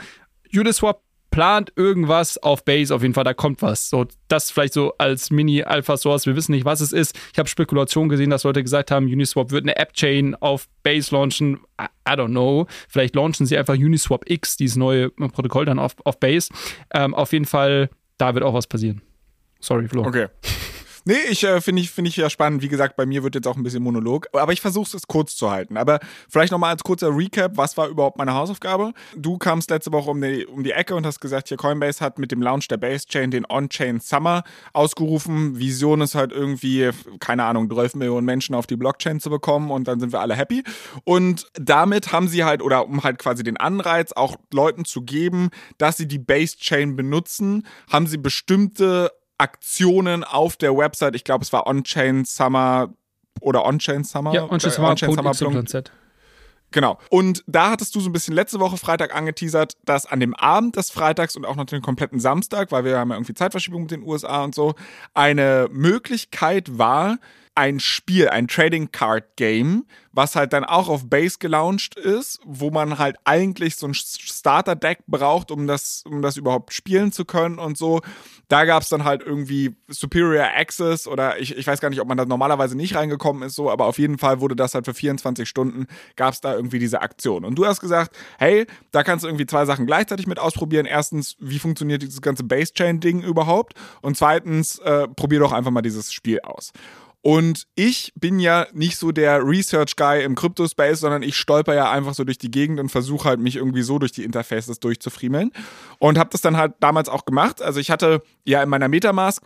Uniswap 0.54 1.00
plant 1.32 1.72
irgendwas 1.74 2.38
auf 2.38 2.64
Base, 2.64 2.94
auf 2.94 3.02
jeden 3.02 3.14
Fall, 3.14 3.24
da 3.24 3.34
kommt 3.34 3.62
was. 3.62 3.90
So, 3.90 4.06
das 4.28 4.52
vielleicht 4.52 4.74
so 4.74 4.94
als 4.98 5.32
Mini-Alpha-Source. 5.32 6.26
Wir 6.26 6.36
wissen 6.36 6.52
nicht, 6.52 6.64
was 6.64 6.80
es 6.80 6.92
ist. 6.92 7.18
Ich 7.32 7.38
habe 7.38 7.48
Spekulationen 7.48 8.08
gesehen, 8.08 8.30
dass 8.30 8.44
Leute 8.44 8.62
gesagt 8.62 8.92
haben, 8.92 9.06
Uniswap 9.06 9.50
wird 9.50 9.64
eine 9.64 9.76
App-Chain 9.76 10.36
auf 10.36 10.68
Base 10.84 11.12
launchen. 11.12 11.58
I, 11.80 11.86
I, 12.08 12.12
don't 12.12 12.28
know. 12.28 12.66
Vielleicht 12.88 13.16
launchen 13.16 13.46
sie 13.46 13.56
einfach 13.56 13.74
Uniswap 13.74 14.30
X, 14.30 14.56
dieses 14.56 14.76
neue 14.76 15.10
Protokoll 15.10 15.64
dann 15.64 15.80
auf, 15.80 15.96
auf 16.04 16.20
Base. 16.20 16.50
Ähm, 16.94 17.14
auf 17.14 17.32
jeden 17.32 17.46
Fall, 17.46 17.90
da 18.18 18.34
wird 18.34 18.44
auch 18.44 18.54
was 18.54 18.68
passieren. 18.68 19.02
Sorry, 19.58 19.88
Flo. 19.88 20.06
Okay. 20.06 20.28
Nee, 21.04 21.18
ich 21.28 21.42
äh, 21.42 21.60
finde 21.60 21.82
ich, 21.82 21.90
find 21.90 22.06
ich 22.06 22.16
ja 22.16 22.30
spannend. 22.30 22.62
Wie 22.62 22.68
gesagt, 22.68 22.96
bei 22.96 23.06
mir 23.06 23.22
wird 23.22 23.34
jetzt 23.34 23.48
auch 23.48 23.56
ein 23.56 23.62
bisschen 23.62 23.82
Monolog. 23.82 24.28
Aber 24.32 24.52
ich 24.52 24.60
versuche 24.60 24.96
es 24.96 25.06
kurz 25.06 25.34
zu 25.34 25.50
halten. 25.50 25.76
Aber 25.76 25.98
vielleicht 26.28 26.52
nochmal 26.52 26.70
als 26.70 26.84
kurzer 26.84 27.16
Recap, 27.16 27.56
was 27.56 27.76
war 27.76 27.88
überhaupt 27.88 28.18
meine 28.18 28.34
Hausaufgabe? 28.34 28.92
Du 29.16 29.36
kamst 29.36 29.70
letzte 29.70 29.92
Woche 29.92 30.10
um 30.10 30.20
die, 30.20 30.46
um 30.46 30.62
die 30.62 30.72
Ecke 30.72 30.94
und 30.94 31.04
hast 31.04 31.20
gesagt, 31.20 31.48
hier 31.48 31.56
Coinbase 31.56 32.04
hat 32.04 32.18
mit 32.18 32.30
dem 32.30 32.40
Launch 32.40 32.68
der 32.68 32.76
Base 32.76 33.06
Chain 33.06 33.30
den 33.30 33.44
On-Chain 33.48 34.00
Summer 34.00 34.44
ausgerufen. 34.72 35.58
Vision 35.58 36.00
ist 36.00 36.14
halt 36.14 36.30
irgendwie, 36.30 36.90
keine 37.18 37.44
Ahnung, 37.44 37.68
12 37.68 37.96
Millionen 37.96 38.24
Menschen 38.24 38.54
auf 38.54 38.66
die 38.66 38.76
Blockchain 38.76 39.18
zu 39.18 39.30
bekommen 39.30 39.70
und 39.70 39.88
dann 39.88 39.98
sind 39.98 40.12
wir 40.12 40.20
alle 40.20 40.36
happy. 40.36 40.62
Und 41.04 41.46
damit 41.54 42.12
haben 42.12 42.28
sie 42.28 42.44
halt, 42.44 42.62
oder 42.62 42.86
um 42.86 43.02
halt 43.02 43.18
quasi 43.18 43.42
den 43.42 43.56
Anreiz 43.56 44.12
auch 44.12 44.36
Leuten 44.52 44.84
zu 44.84 45.02
geben, 45.02 45.50
dass 45.78 45.96
sie 45.96 46.06
die 46.06 46.18
Base 46.18 46.56
Chain 46.56 46.94
benutzen, 46.94 47.66
haben 47.90 48.06
sie 48.06 48.18
bestimmte 48.18 49.10
Aktionen 49.38 50.24
auf 50.24 50.56
der 50.56 50.76
Website. 50.76 51.16
Ich 51.16 51.24
glaube, 51.24 51.44
es 51.44 51.52
war 51.52 51.66
On-Chain 51.66 52.24
Summer 52.24 52.92
oder 53.40 53.64
On-Chain 53.64 54.04
Summer. 54.04 54.32
Ja, 54.32 54.50
On-Chain 54.50 54.70
Summer. 54.70 54.90
On 54.90 55.34
Summer. 55.34 55.64
Genau. 56.72 56.98
Und 57.10 57.44
da 57.46 57.70
hattest 57.70 57.94
du 57.94 58.00
so 58.00 58.08
ein 58.08 58.12
bisschen 58.12 58.34
letzte 58.34 58.58
Woche 58.58 58.78
Freitag 58.78 59.14
angeteasert, 59.14 59.74
dass 59.84 60.06
an 60.06 60.20
dem 60.20 60.34
Abend 60.34 60.76
des 60.76 60.90
Freitags 60.90 61.36
und 61.36 61.44
auch 61.44 61.56
noch 61.56 61.66
den 61.66 61.82
kompletten 61.82 62.18
Samstag, 62.18 62.72
weil 62.72 62.84
wir 62.84 62.98
haben 62.98 63.10
ja 63.10 63.16
irgendwie 63.16 63.34
Zeitverschiebung 63.34 63.82
mit 63.82 63.90
den 63.90 64.02
USA 64.02 64.42
und 64.42 64.54
so, 64.54 64.74
eine 65.12 65.68
Möglichkeit 65.70 66.78
war, 66.78 67.18
ein 67.54 67.80
Spiel, 67.80 68.28
ein 68.28 68.48
Trading 68.48 68.92
Card 68.92 69.36
Game, 69.36 69.84
was 70.12 70.36
halt 70.36 70.52
dann 70.52 70.64
auch 70.64 70.88
auf 70.88 71.08
Base 71.08 71.36
gelauncht 71.38 71.98
ist, 71.98 72.40
wo 72.44 72.70
man 72.70 72.98
halt 72.98 73.16
eigentlich 73.24 73.76
so 73.76 73.86
ein 73.86 73.94
Starter 73.94 74.76
Deck 74.76 75.00
braucht, 75.06 75.50
um 75.50 75.66
das, 75.66 76.04
um 76.06 76.22
das 76.22 76.36
überhaupt 76.36 76.72
spielen 76.72 77.12
zu 77.12 77.24
können 77.24 77.58
und 77.58 77.76
so. 77.76 78.00
Da 78.48 78.64
gab 78.64 78.82
es 78.82 78.88
dann 78.88 79.04
halt 79.04 79.22
irgendwie 79.22 79.76
Superior 79.88 80.46
Access 80.54 81.06
oder 81.06 81.38
ich, 81.40 81.56
ich 81.56 81.66
weiß 81.66 81.80
gar 81.80 81.88
nicht, 81.90 82.00
ob 82.00 82.08
man 82.08 82.18
da 82.18 82.26
normalerweise 82.26 82.76
nicht 82.76 82.94
reingekommen 82.94 83.42
ist, 83.42 83.54
so, 83.54 83.70
aber 83.70 83.86
auf 83.86 83.98
jeden 83.98 84.18
Fall 84.18 84.40
wurde 84.40 84.56
das 84.56 84.74
halt 84.74 84.84
für 84.84 84.94
24 84.94 85.48
Stunden, 85.48 85.86
gab 86.16 86.34
es 86.34 86.40
da 86.40 86.54
irgendwie 86.54 86.78
diese 86.78 87.00
Aktion. 87.00 87.44
Und 87.44 87.56
du 87.56 87.66
hast 87.66 87.80
gesagt, 87.80 88.14
hey, 88.38 88.66
da 88.90 89.02
kannst 89.02 89.24
du 89.24 89.28
irgendwie 89.28 89.46
zwei 89.46 89.64
Sachen 89.64 89.86
gleichzeitig 89.86 90.26
mit 90.26 90.38
ausprobieren. 90.38 90.86
Erstens, 90.86 91.36
wie 91.38 91.58
funktioniert 91.58 92.02
dieses 92.02 92.20
ganze 92.20 92.44
Base-Chain-Ding 92.44 93.22
überhaupt? 93.22 93.74
Und 94.02 94.16
zweitens, 94.16 94.78
äh, 94.80 95.08
probier 95.08 95.40
doch 95.40 95.52
einfach 95.52 95.70
mal 95.70 95.82
dieses 95.82 96.12
Spiel 96.12 96.40
aus. 96.40 96.72
Und 97.22 97.68
ich 97.76 98.12
bin 98.16 98.40
ja 98.40 98.66
nicht 98.72 98.96
so 98.96 99.12
der 99.12 99.46
Research-Guy 99.46 100.24
im 100.24 100.34
Crypto-Space, 100.34 101.00
sondern 101.00 101.22
ich 101.22 101.36
stolper 101.36 101.74
ja 101.74 101.90
einfach 101.90 102.14
so 102.14 102.24
durch 102.24 102.38
die 102.38 102.50
Gegend 102.50 102.80
und 102.80 102.88
versuche 102.88 103.28
halt 103.28 103.38
mich 103.38 103.56
irgendwie 103.56 103.82
so 103.82 104.00
durch 104.00 104.10
die 104.10 104.24
Interfaces 104.24 104.80
durchzufriemeln. 104.80 105.52
Und 106.00 106.18
habe 106.18 106.30
das 106.30 106.40
dann 106.40 106.56
halt 106.56 106.74
damals 106.80 107.08
auch 107.08 107.24
gemacht. 107.24 107.62
Also 107.62 107.78
ich 107.78 107.92
hatte 107.92 108.22
ja 108.44 108.60
in 108.60 108.68
meiner 108.68 108.88
Metamask 108.88 109.44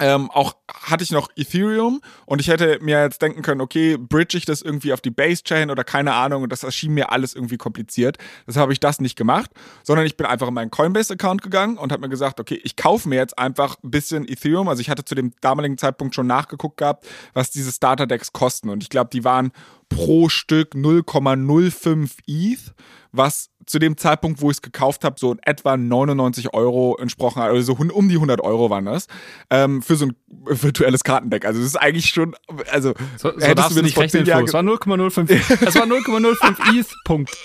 ähm, 0.00 0.30
auch 0.30 0.54
hatte 0.72 1.04
ich 1.04 1.10
noch 1.10 1.28
Ethereum 1.36 2.00
und 2.26 2.40
ich 2.40 2.48
hätte 2.48 2.78
mir 2.80 3.00
jetzt 3.02 3.22
denken 3.22 3.42
können, 3.42 3.60
okay, 3.60 3.96
bridge 3.96 4.36
ich 4.36 4.44
das 4.44 4.62
irgendwie 4.62 4.92
auf 4.92 5.00
die 5.00 5.10
Base 5.10 5.42
Chain 5.42 5.70
oder 5.70 5.84
keine 5.84 6.14
Ahnung 6.14 6.42
und 6.42 6.50
das 6.50 6.62
erschien 6.62 6.92
mir 6.92 7.12
alles 7.12 7.34
irgendwie 7.34 7.58
kompliziert. 7.58 8.16
Deshalb 8.46 8.62
habe 8.62 8.72
ich 8.72 8.80
das 8.80 9.00
nicht 9.00 9.16
gemacht, 9.16 9.50
sondern 9.84 10.06
ich 10.06 10.16
bin 10.16 10.26
einfach 10.26 10.48
in 10.48 10.54
meinen 10.54 10.70
Coinbase 10.70 11.12
Account 11.12 11.42
gegangen 11.42 11.76
und 11.76 11.92
habe 11.92 12.00
mir 12.00 12.08
gesagt, 12.08 12.40
okay, 12.40 12.60
ich 12.64 12.76
kaufe 12.76 13.08
mir 13.08 13.16
jetzt 13.16 13.38
einfach 13.38 13.76
ein 13.84 13.90
bisschen 13.90 14.26
Ethereum. 14.26 14.68
Also 14.68 14.80
ich 14.80 14.90
hatte 14.90 15.04
zu 15.04 15.14
dem 15.14 15.32
damaligen 15.40 15.78
Zeitpunkt 15.78 16.14
schon 16.14 16.26
nachgeguckt 16.26 16.78
gehabt, 16.78 17.06
was 17.34 17.50
diese 17.50 17.70
Starter 17.70 18.06
Decks 18.06 18.32
kosten 18.32 18.70
und 18.70 18.82
ich 18.82 18.88
glaube, 18.88 19.10
die 19.12 19.24
waren 19.24 19.52
pro 19.88 20.28
Stück 20.28 20.74
0,05 20.74 22.10
ETH, 22.26 22.74
was 23.12 23.50
zu 23.66 23.78
dem 23.78 23.96
Zeitpunkt, 23.96 24.40
wo 24.40 24.50
ich 24.50 24.56
es 24.58 24.62
gekauft 24.62 25.04
habe, 25.04 25.16
so 25.18 25.36
etwa 25.42 25.76
99 25.76 26.54
Euro 26.54 26.96
entsprochen 26.98 27.42
hat. 27.42 27.50
Also 27.50 27.74
so 27.74 27.94
um 27.94 28.08
die 28.08 28.16
100 28.16 28.40
Euro 28.40 28.70
waren 28.70 28.84
das. 28.84 29.06
Ähm, 29.50 29.82
für 29.82 29.96
so 29.96 30.06
ein 30.06 30.16
virtuelles 30.44 31.04
Kartendeck. 31.04 31.44
Also 31.44 31.60
das 31.60 31.68
ist 31.68 31.76
eigentlich 31.76 32.08
schon, 32.10 32.34
also 32.70 32.94
so, 33.16 33.32
so 33.38 33.54
darfst 33.54 33.72
du 33.72 33.76
mir 33.76 33.82
nicht 33.82 33.98
rechnen, 33.98 34.26
Jahren 34.26 34.44
Es 34.46 34.54
war 34.54 34.62
0,05 34.62 35.30
Es 35.66 35.74
war 35.74 35.84
0,05 35.84 36.78
ETH, 36.78 36.94
Punkt. 37.04 37.36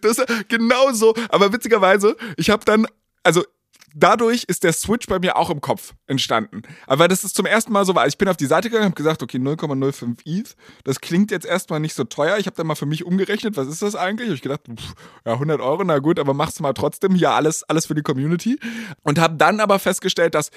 das 0.00 0.22
genau 0.48 0.92
so. 0.92 1.14
Aber 1.28 1.52
witzigerweise, 1.52 2.16
ich 2.36 2.50
habe 2.50 2.64
dann, 2.64 2.86
also 3.22 3.44
dadurch 3.94 4.44
ist 4.44 4.64
der 4.64 4.72
Switch 4.72 5.06
bei 5.06 5.18
mir 5.18 5.36
auch 5.36 5.50
im 5.50 5.60
Kopf 5.60 5.94
entstanden. 6.06 6.62
Aber 6.86 7.08
das 7.08 7.24
ist 7.24 7.34
zum 7.34 7.46
ersten 7.46 7.72
Mal 7.72 7.84
so 7.84 7.94
war. 7.94 8.06
Ich 8.06 8.18
bin 8.18 8.28
auf 8.28 8.36
die 8.36 8.46
Seite 8.46 8.68
gegangen, 8.68 8.86
habe 8.86 8.94
gesagt, 8.94 9.22
okay, 9.22 9.38
0,05 9.38 10.18
ETH. 10.24 10.56
Das 10.84 11.00
klingt 11.00 11.30
jetzt 11.30 11.46
erstmal 11.46 11.80
nicht 11.80 11.94
so 11.94 12.04
teuer. 12.04 12.38
Ich 12.38 12.46
habe 12.46 12.56
dann 12.56 12.66
mal 12.66 12.74
für 12.74 12.86
mich 12.86 13.04
umgerechnet, 13.04 13.56
was 13.56 13.68
ist 13.68 13.82
das 13.82 13.94
eigentlich? 13.94 14.28
Hab 14.28 14.34
ich 14.34 14.42
gedacht, 14.42 14.62
pff, 14.68 14.94
ja, 15.24 15.32
100 15.32 15.60
Euro, 15.60 15.84
na 15.84 15.98
gut, 15.98 16.18
aber 16.18 16.34
mach's 16.34 16.60
mal 16.60 16.72
trotzdem 16.72 17.14
hier 17.14 17.30
alles, 17.30 17.62
alles 17.64 17.86
für 17.86 17.94
die 17.94 18.02
Community. 18.02 18.58
Und 19.02 19.18
habe 19.18 19.36
dann 19.36 19.60
aber 19.60 19.78
festgestellt, 19.78 20.34
dass 20.34 20.50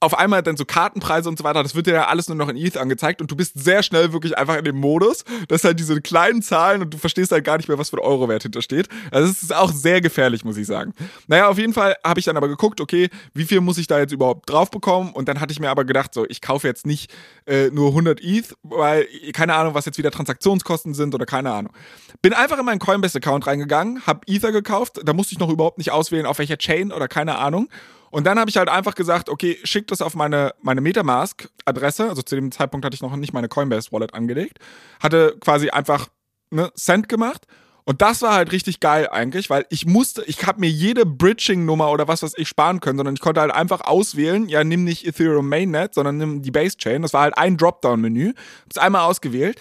auf 0.00 0.18
einmal 0.18 0.42
dann 0.42 0.56
so 0.56 0.64
Kartenpreise 0.64 1.28
und 1.28 1.38
so 1.38 1.44
weiter, 1.44 1.62
das 1.62 1.74
wird 1.74 1.86
dir 1.86 1.92
ja 1.92 2.06
alles 2.06 2.28
nur 2.28 2.36
noch 2.36 2.48
in 2.48 2.56
ETH 2.56 2.78
angezeigt 2.78 3.20
und 3.20 3.30
du 3.30 3.36
bist 3.36 3.62
sehr 3.62 3.82
schnell 3.82 4.14
wirklich 4.14 4.36
einfach 4.36 4.56
in 4.56 4.64
dem 4.64 4.76
Modus, 4.76 5.24
dass 5.48 5.62
halt 5.62 5.78
diese 5.78 6.00
kleinen 6.00 6.40
Zahlen 6.40 6.80
und 6.80 6.94
du 6.94 6.98
verstehst 6.98 7.32
halt 7.32 7.44
gar 7.44 7.58
nicht 7.58 7.68
mehr, 7.68 7.78
was 7.78 7.90
für 7.90 7.98
ein 7.98 8.04
Eurowert 8.04 8.42
hintersteht. 8.42 8.88
Also 9.10 9.30
es 9.30 9.42
ist 9.42 9.54
auch 9.54 9.70
sehr 9.70 10.00
gefährlich, 10.00 10.42
muss 10.42 10.56
ich 10.56 10.66
sagen. 10.66 10.94
Naja, 11.28 11.48
auf 11.48 11.58
jeden 11.58 11.74
Fall 11.74 11.96
habe 12.02 12.18
ich 12.18 12.24
dann 12.24 12.38
aber 12.38 12.48
geguckt, 12.48 12.80
okay, 12.80 13.10
wie 13.34 13.44
viel 13.44 13.60
muss 13.60 13.76
ich 13.76 13.88
da 13.88 13.98
jetzt 13.98 14.12
überhaupt 14.12 14.48
drauf 14.48 14.70
bekommen 14.70 15.12
und 15.12 15.28
dann 15.28 15.38
hatte 15.38 15.52
ich 15.52 15.60
mir 15.60 15.68
aber 15.68 15.84
gedacht, 15.84 16.14
so, 16.14 16.24
ich 16.26 16.40
kaufe 16.40 16.66
jetzt 16.66 16.86
nicht 16.86 17.12
äh, 17.46 17.68
nur 17.70 17.88
100 17.88 18.22
ETH, 18.22 18.54
weil 18.62 19.06
keine 19.34 19.54
Ahnung, 19.54 19.74
was 19.74 19.84
jetzt 19.84 19.98
wieder 19.98 20.10
Transaktionskosten 20.10 20.94
sind 20.94 21.14
oder 21.14 21.26
keine 21.26 21.52
Ahnung. 21.52 21.74
Bin 22.22 22.32
einfach 22.32 22.58
in 22.58 22.64
meinen 22.64 22.78
Coinbase-Account 22.78 23.46
reingegangen, 23.46 24.06
habe 24.06 24.20
Ether 24.26 24.52
gekauft, 24.52 25.00
da 25.04 25.12
musste 25.12 25.34
ich 25.34 25.38
noch 25.38 25.50
überhaupt 25.50 25.76
nicht 25.76 25.90
auswählen, 25.90 26.24
auf 26.24 26.38
welcher 26.38 26.56
Chain 26.56 26.90
oder 26.90 27.06
keine 27.06 27.36
Ahnung 27.36 27.68
und 28.10 28.26
dann 28.26 28.38
habe 28.38 28.50
ich 28.50 28.56
halt 28.56 28.68
einfach 28.68 28.94
gesagt, 28.94 29.28
okay, 29.28 29.58
schick 29.62 29.86
das 29.86 30.02
auf 30.02 30.14
meine, 30.14 30.54
meine 30.60 30.80
Metamask-Adresse. 30.80 32.08
Also 32.08 32.22
zu 32.22 32.34
dem 32.34 32.50
Zeitpunkt 32.50 32.84
hatte 32.84 32.94
ich 32.94 33.02
noch 33.02 33.14
nicht 33.16 33.32
meine 33.32 33.48
Coinbase-Wallet 33.48 34.14
angelegt. 34.14 34.58
Hatte 35.00 35.36
quasi 35.40 35.70
einfach 35.70 36.08
ne, 36.50 36.72
Cent 36.74 37.08
gemacht. 37.08 37.46
Und 37.84 38.02
das 38.02 38.22
war 38.22 38.34
halt 38.34 38.52
richtig 38.52 38.80
geil 38.80 39.08
eigentlich, 39.10 39.48
weil 39.48 39.64
ich 39.70 39.86
musste, 39.86 40.22
ich 40.26 40.44
habe 40.46 40.60
mir 40.60 40.68
jede 40.68 41.06
Bridging-Nummer 41.06 41.90
oder 41.90 42.08
was 42.08 42.22
was 42.22 42.36
ich 42.36 42.48
sparen 42.48 42.80
können, 42.80 42.98
sondern 42.98 43.14
ich 43.14 43.20
konnte 43.20 43.40
halt 43.40 43.52
einfach 43.52 43.80
auswählen, 43.80 44.48
ja, 44.48 44.62
nimm 44.62 44.84
nicht 44.84 45.06
Ethereum 45.06 45.48
Mainnet, 45.48 45.94
sondern 45.94 46.18
nimm 46.18 46.42
die 46.42 46.50
Base 46.50 46.76
Chain. 46.76 47.02
Das 47.02 47.12
war 47.12 47.22
halt 47.22 47.38
ein 47.38 47.56
Dropdown-Menü. 47.56 48.32
Hab's 48.64 48.78
einmal 48.78 49.02
ausgewählt. 49.02 49.60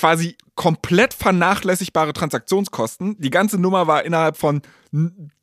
Quasi 0.00 0.38
komplett 0.54 1.12
vernachlässigbare 1.12 2.14
Transaktionskosten. 2.14 3.18
Die 3.18 3.28
ganze 3.28 3.58
Nummer 3.58 3.86
war 3.86 4.04
innerhalb 4.04 4.38
von 4.38 4.62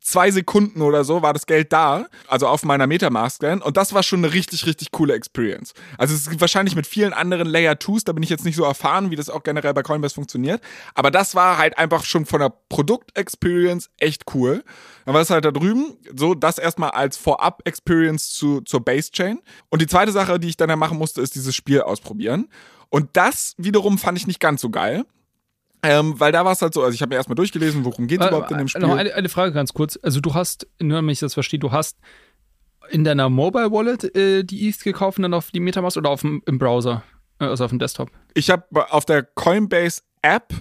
zwei 0.00 0.30
Sekunden 0.30 0.82
oder 0.82 1.04
so 1.04 1.22
war 1.22 1.32
das 1.32 1.46
Geld 1.46 1.72
da, 1.72 2.06
also 2.26 2.48
auf 2.48 2.64
meiner 2.64 2.86
Metamask 2.86 3.40
dann. 3.40 3.62
Und 3.62 3.76
das 3.76 3.94
war 3.94 4.02
schon 4.02 4.24
eine 4.24 4.34
richtig, 4.34 4.66
richtig 4.66 4.90
coole 4.90 5.14
Experience. 5.14 5.74
Also 5.96 6.14
es 6.14 6.26
ist 6.26 6.40
wahrscheinlich 6.40 6.74
mit 6.74 6.86
vielen 6.86 7.12
anderen 7.12 7.46
Layer 7.46 7.74
2s, 7.74 8.04
da 8.04 8.12
bin 8.12 8.22
ich 8.22 8.30
jetzt 8.30 8.44
nicht 8.44 8.56
so 8.56 8.64
erfahren, 8.64 9.10
wie 9.10 9.16
das 9.16 9.30
auch 9.30 9.44
generell 9.44 9.72
bei 9.74 9.82
Coinbase 9.82 10.14
funktioniert. 10.14 10.60
Aber 10.94 11.10
das 11.10 11.34
war 11.34 11.56
halt 11.56 11.78
einfach 11.78 12.04
schon 12.04 12.26
von 12.26 12.40
der 12.40 12.52
Produkt-Experience 12.68 13.90
echt 13.98 14.24
cool. 14.34 14.64
Dann 15.06 15.14
war 15.14 15.22
es 15.22 15.30
halt 15.30 15.44
da 15.44 15.50
drüben, 15.50 15.96
so 16.14 16.34
das 16.34 16.58
erstmal 16.58 16.90
als 16.90 17.16
Vorab-Experience 17.16 18.30
zu, 18.30 18.60
zur 18.62 18.84
Base-Chain. 18.84 19.40
Und 19.70 19.80
die 19.80 19.86
zweite 19.86 20.12
Sache, 20.12 20.38
die 20.38 20.48
ich 20.48 20.56
dann 20.58 20.68
ja 20.68 20.76
machen 20.76 20.98
musste, 20.98 21.22
ist 21.22 21.34
dieses 21.34 21.54
Spiel 21.54 21.80
ausprobieren. 21.80 22.48
Und 22.90 23.10
das 23.14 23.54
wiederum 23.58 23.98
fand 23.98 24.18
ich 24.18 24.26
nicht 24.26 24.40
ganz 24.40 24.60
so 24.60 24.70
geil. 24.70 25.04
Ähm, 25.82 26.18
weil 26.18 26.32
da 26.32 26.44
war 26.44 26.52
es 26.52 26.62
halt 26.62 26.74
so, 26.74 26.82
also 26.82 26.92
ich 26.92 27.02
habe 27.02 27.10
mir 27.10 27.16
erstmal 27.16 27.36
durchgelesen, 27.36 27.84
worum 27.84 28.08
geht 28.08 28.20
es 28.20 28.26
äh, 28.26 28.30
überhaupt 28.30 28.50
in 28.50 28.58
dem 28.58 28.66
Spiel. 28.66 28.82
Noch 28.82 28.96
eine, 28.96 29.14
eine, 29.14 29.28
Frage 29.28 29.52
ganz 29.52 29.72
kurz. 29.72 29.98
Also 30.02 30.20
du 30.20 30.34
hast, 30.34 30.66
nur 30.80 30.96
damit 30.96 31.12
ich 31.12 31.20
das 31.20 31.34
verstehe, 31.34 31.60
du 31.60 31.70
hast 31.70 31.98
in 32.90 33.04
deiner 33.04 33.28
Mobile 33.28 33.70
Wallet 33.70 34.16
äh, 34.16 34.42
die 34.42 34.68
ETH 34.68 34.82
gekauft 34.82 35.18
und 35.18 35.22
dann 35.22 35.34
auf 35.34 35.50
die 35.50 35.60
Metamask 35.60 35.96
oder 35.96 36.10
auf 36.10 36.22
dem, 36.22 36.42
im 36.46 36.58
Browser, 36.58 37.04
äh, 37.38 37.44
also 37.44 37.64
auf 37.64 37.70
dem 37.70 37.78
Desktop? 37.78 38.10
Ich 38.34 38.50
habe 38.50 38.92
auf 38.92 39.04
der 39.04 39.22
Coinbase 39.22 40.02
App 40.22 40.52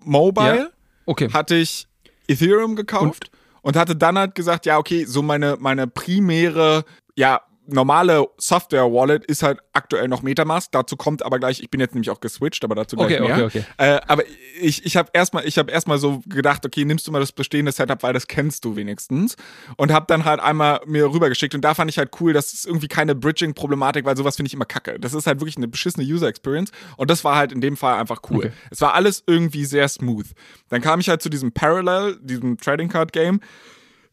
Mobile 0.00 0.56
ja? 0.56 0.68
okay. 1.06 1.30
hatte 1.32 1.54
ich 1.54 1.86
Ethereum 2.28 2.76
gekauft 2.76 3.30
und? 3.62 3.74
und 3.74 3.76
hatte 3.76 3.96
dann 3.96 4.18
halt 4.18 4.34
gesagt, 4.34 4.66
ja 4.66 4.76
okay, 4.76 5.04
so 5.06 5.22
meine 5.22 5.56
meine 5.58 5.86
primäre 5.86 6.84
ja 7.16 7.40
normale 7.66 8.26
Software-Wallet 8.38 9.24
ist 9.24 9.42
halt 9.42 9.58
aktuell 9.72 10.08
noch 10.08 10.22
Metamask. 10.22 10.70
Dazu 10.72 10.96
kommt 10.96 11.24
aber 11.24 11.38
gleich, 11.38 11.60
ich 11.60 11.70
bin 11.70 11.80
jetzt 11.80 11.94
nämlich 11.94 12.10
auch 12.10 12.20
geswitcht, 12.20 12.64
aber 12.64 12.74
dazu 12.74 12.96
gleich 12.96 13.20
okay, 13.20 13.20
mehr. 13.20 13.46
Okay, 13.46 13.58
okay. 13.58 13.64
Äh, 13.78 14.00
aber 14.06 14.24
ich, 14.60 14.84
ich 14.84 14.96
habe 14.96 15.10
erstmal 15.12 15.44
hab 15.44 15.70
erstmal 15.70 15.98
so 15.98 16.22
gedacht, 16.26 16.64
okay, 16.66 16.84
nimmst 16.84 17.06
du 17.06 17.12
mal 17.12 17.20
das 17.20 17.32
bestehende 17.32 17.72
Setup, 17.72 18.02
weil 18.02 18.12
das 18.12 18.26
kennst 18.26 18.64
du 18.64 18.76
wenigstens. 18.76 19.36
Und 19.76 19.92
habe 19.92 20.06
dann 20.08 20.24
halt 20.24 20.40
einmal 20.40 20.80
mir 20.86 21.12
rübergeschickt. 21.12 21.54
Und 21.54 21.62
da 21.62 21.74
fand 21.74 21.90
ich 21.90 21.98
halt 21.98 22.10
cool, 22.20 22.32
das 22.32 22.52
ist 22.52 22.66
irgendwie 22.66 22.88
keine 22.88 23.14
Bridging-Problematik, 23.14 24.04
weil 24.04 24.16
sowas 24.16 24.36
finde 24.36 24.48
ich 24.48 24.54
immer 24.54 24.66
kacke. 24.66 24.98
Das 24.98 25.14
ist 25.14 25.26
halt 25.26 25.40
wirklich 25.40 25.56
eine 25.56 25.68
beschissene 25.68 26.06
User-Experience. 26.06 26.70
Und 26.96 27.10
das 27.10 27.24
war 27.24 27.36
halt 27.36 27.52
in 27.52 27.60
dem 27.60 27.76
Fall 27.76 27.98
einfach 27.98 28.20
cool. 28.30 28.38
Okay. 28.38 28.52
Es 28.70 28.80
war 28.80 28.94
alles 28.94 29.22
irgendwie 29.26 29.64
sehr 29.64 29.88
smooth. 29.88 30.26
Dann 30.68 30.80
kam 30.80 31.00
ich 31.00 31.08
halt 31.08 31.22
zu 31.22 31.28
diesem 31.28 31.52
Parallel, 31.52 32.18
diesem 32.20 32.58
Trading 32.58 32.88
Card 32.88 33.12
Game 33.12 33.40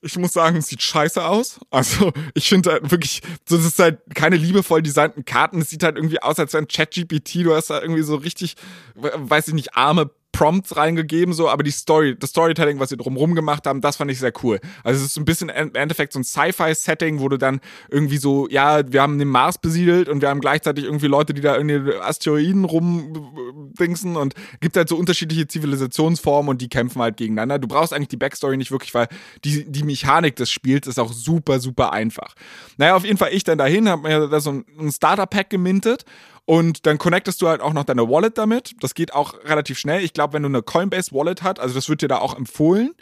ich 0.02 0.18
muss 0.18 0.34
sagen, 0.34 0.58
es 0.58 0.68
sieht 0.68 0.82
scheiße 0.82 1.24
aus. 1.24 1.60
Also, 1.70 2.12
ich 2.34 2.50
finde 2.50 2.72
halt 2.72 2.92
wirklich, 2.92 3.22
das 3.48 3.64
ist 3.64 3.80
halt 3.80 4.00
keine 4.16 4.36
liebevoll 4.36 4.82
designten 4.82 5.26
Karten. 5.26 5.62
Es 5.62 5.70
sieht 5.70 5.84
halt 5.84 5.96
irgendwie 5.96 6.22
aus, 6.22 6.40
als 6.40 6.56
ein 6.56 6.68
ChatGPT. 6.68 7.36
Du 7.46 7.56
hast 7.56 7.70
da 7.70 7.82
irgendwie 7.82 8.02
so 8.02 8.16
richtig, 8.16 8.56
weiß 8.96 9.50
ich 9.50 9.54
nicht, 9.54 9.76
arme 9.76 10.10
Prompts 10.42 10.76
reingegeben, 10.76 11.36
so, 11.36 11.50
aber 11.50 11.62
die 11.62 11.70
Story, 11.70 12.16
das 12.18 12.32
Storytelling, 12.32 12.80
was 12.80 12.90
sie 12.90 12.98
drumherum 12.98 13.36
gemacht 13.36 13.68
haben, 13.68 13.80
das 13.80 13.98
fand 13.98 14.10
ich 14.10 14.18
sehr 14.18 14.34
cool. 14.42 14.60
Also 14.84 15.00
es 15.00 15.12
ist 15.12 15.18
ein 15.18 15.26
bisschen 15.26 15.50
im 15.50 15.76
Endeffekt 15.76 16.14
so 16.14 16.20
ein 16.20 16.24
Sci-Fi-Setting, 16.24 17.20
wo 17.20 17.30
du 17.30 17.38
dann 17.38 17.60
irgendwie 17.92 18.18
so, 18.18 18.48
ja, 18.50 18.82
wir 18.92 19.04
haben 19.04 19.20
den 19.20 19.28
Mars 19.28 19.60
besiedelt 19.60 20.10
und 20.10 20.24
wir 20.24 20.30
haben 20.30 20.42
gleichzeitig 20.42 20.86
irgendwie 20.86 21.06
Leute, 21.06 21.36
die 21.36 21.42
da 21.42 21.56
irgendwie 21.56 21.94
Asteroiden 21.94 22.66
rumdingsen 22.66 24.16
und 24.16 24.34
gibt 24.62 24.76
halt 24.78 24.90
so 24.90 24.96
unterschiedliche 24.96 25.46
Zivilisationsformen 25.46 26.50
und 26.50 26.60
die 26.60 26.70
kämpfen 26.70 27.04
halt 27.04 27.18
gegeneinander. 27.18 27.60
Du 27.60 27.68
brauchst 27.68 27.94
eigentlich 27.94 28.08
die 28.08 28.18
Backstory 28.18 28.58
nicht 28.58 28.72
wirklich, 28.72 28.96
weil 28.96 29.10
die, 29.46 29.72
die 29.72 29.84
Mechanik 29.84 30.38
des 30.38 30.50
Spiels 30.50 30.88
ist 30.88 30.98
auch 30.98 31.14
super, 31.14 31.60
super 31.60 31.94
einfach. 31.94 32.34
Naja, 32.78 32.96
auf 32.96 33.06
jeden 33.06 33.20
Fall 33.20 33.32
ich 33.32 33.44
dann 33.44 33.60
dahin, 33.60 33.88
hab 33.88 34.02
mir 34.02 34.28
da 34.28 34.40
so 34.40 34.50
ein 34.50 34.92
Starter-Pack 34.92 35.52
gemintet 35.52 36.04
und 36.46 36.86
dann 36.86 36.98
connectest 36.98 37.42
du 37.42 37.48
halt 37.48 37.62
auch 37.62 37.74
noch 37.74 37.84
deine 37.84 38.10
Wallet 38.10 38.38
damit. 38.38 38.74
Das 38.80 38.94
geht 38.94 39.14
auch 39.14 39.36
relativ 39.44 39.78
schnell. 39.78 40.04
Ich 40.04 40.14
glaube, 40.14 40.34
wenn 40.34 40.44
du 40.44 40.50
eine 40.50 40.62
Coinbase 40.62 41.12
Wallet 41.14 41.44
hast, 41.44 41.60
also 41.60 41.76
das 41.76 41.88
wird 41.88 42.02
dir 42.02 42.08
da 42.08 42.18
auch 42.18 42.36
empfohlen. 42.36 42.94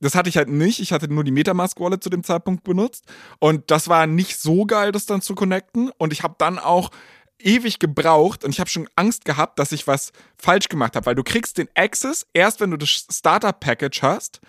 Das 0.00 0.14
hatte 0.14 0.28
ich 0.28 0.36
halt 0.36 0.48
nicht. 0.48 0.80
Ich 0.80 0.92
hatte 0.92 1.12
nur 1.12 1.24
die 1.24 1.30
Metamask 1.30 1.80
Wallet 1.80 2.02
zu 2.02 2.10
dem 2.10 2.22
Zeitpunkt 2.24 2.62
benutzt. 2.62 3.04
Und 3.38 3.70
das 3.70 3.88
war 3.88 4.06
nicht 4.06 4.38
so 4.38 4.66
geil, 4.66 4.92
das 4.92 5.06
dann 5.06 5.22
zu 5.22 5.34
connecten. 5.34 5.90
Und 5.96 6.12
ich 6.12 6.22
habe 6.22 6.34
dann 6.38 6.58
auch 6.58 6.90
ewig 7.38 7.78
gebraucht 7.78 8.44
und 8.44 8.50
ich 8.50 8.60
habe 8.60 8.70
schon 8.70 8.88
Angst 8.96 9.24
gehabt, 9.24 9.58
dass 9.58 9.72
ich 9.72 9.86
was 9.86 10.12
falsch 10.36 10.68
gemacht 10.68 10.96
habe, 10.96 11.06
weil 11.06 11.14
du 11.14 11.22
kriegst 11.22 11.58
den 11.58 11.68
Access 11.74 12.26
erst, 12.32 12.60
wenn 12.60 12.70
du 12.70 12.76
das 12.76 13.06
Starter 13.10 13.52
Package 13.52 14.02
hast 14.02 14.40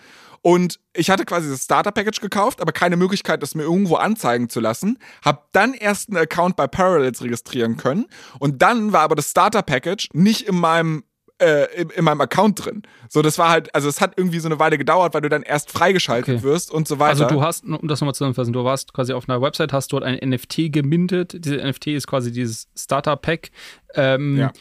Und 0.42 0.78
ich 0.92 1.10
hatte 1.10 1.24
quasi 1.24 1.48
das 1.48 1.64
Starter-Package 1.64 2.20
gekauft, 2.20 2.60
aber 2.60 2.72
keine 2.72 2.96
Möglichkeit, 2.96 3.42
das 3.42 3.54
mir 3.54 3.62
irgendwo 3.62 3.96
anzeigen 3.96 4.48
zu 4.48 4.60
lassen. 4.60 4.98
Hab 5.24 5.52
dann 5.52 5.74
erst 5.74 6.08
einen 6.08 6.18
Account 6.18 6.56
bei 6.56 6.66
Parallels 6.66 7.22
registrieren 7.22 7.76
können. 7.76 8.06
Und 8.38 8.62
dann 8.62 8.92
war 8.92 9.02
aber 9.02 9.14
das 9.14 9.30
Starter-Package 9.30 10.08
nicht 10.12 10.42
in 10.48 10.56
meinem 10.58 11.04
äh, 11.38 11.66
in, 11.74 11.90
in, 11.90 12.04
meinem 12.04 12.22
Account 12.22 12.64
drin. 12.64 12.82
So, 13.10 13.20
das 13.20 13.38
war 13.38 13.50
halt, 13.50 13.74
also 13.74 13.90
es 13.90 14.00
hat 14.00 14.14
irgendwie 14.16 14.38
so 14.38 14.48
eine 14.48 14.58
Weile 14.58 14.78
gedauert, 14.78 15.12
weil 15.12 15.20
du 15.20 15.28
dann 15.28 15.42
erst 15.42 15.70
freigeschaltet 15.70 16.36
okay. 16.36 16.42
wirst 16.42 16.70
und 16.70 16.88
so 16.88 16.98
weiter. 16.98 17.24
Also 17.24 17.26
du 17.26 17.42
hast, 17.42 17.64
um 17.64 17.88
das 17.88 18.00
nochmal 18.00 18.14
zusammenzufassen, 18.14 18.54
du 18.54 18.64
warst 18.64 18.94
quasi 18.94 19.12
auf 19.12 19.28
einer 19.28 19.42
Website, 19.42 19.72
hast 19.74 19.92
dort 19.92 20.02
ein 20.02 20.18
NFT 20.26 20.72
gemintet. 20.72 21.44
Diese 21.44 21.56
NFT 21.56 21.88
ist 21.88 22.06
quasi 22.06 22.32
dieses 22.32 22.68
Starter-Pack. 22.74 23.50
Ähm, 23.94 24.38
ja 24.38 24.52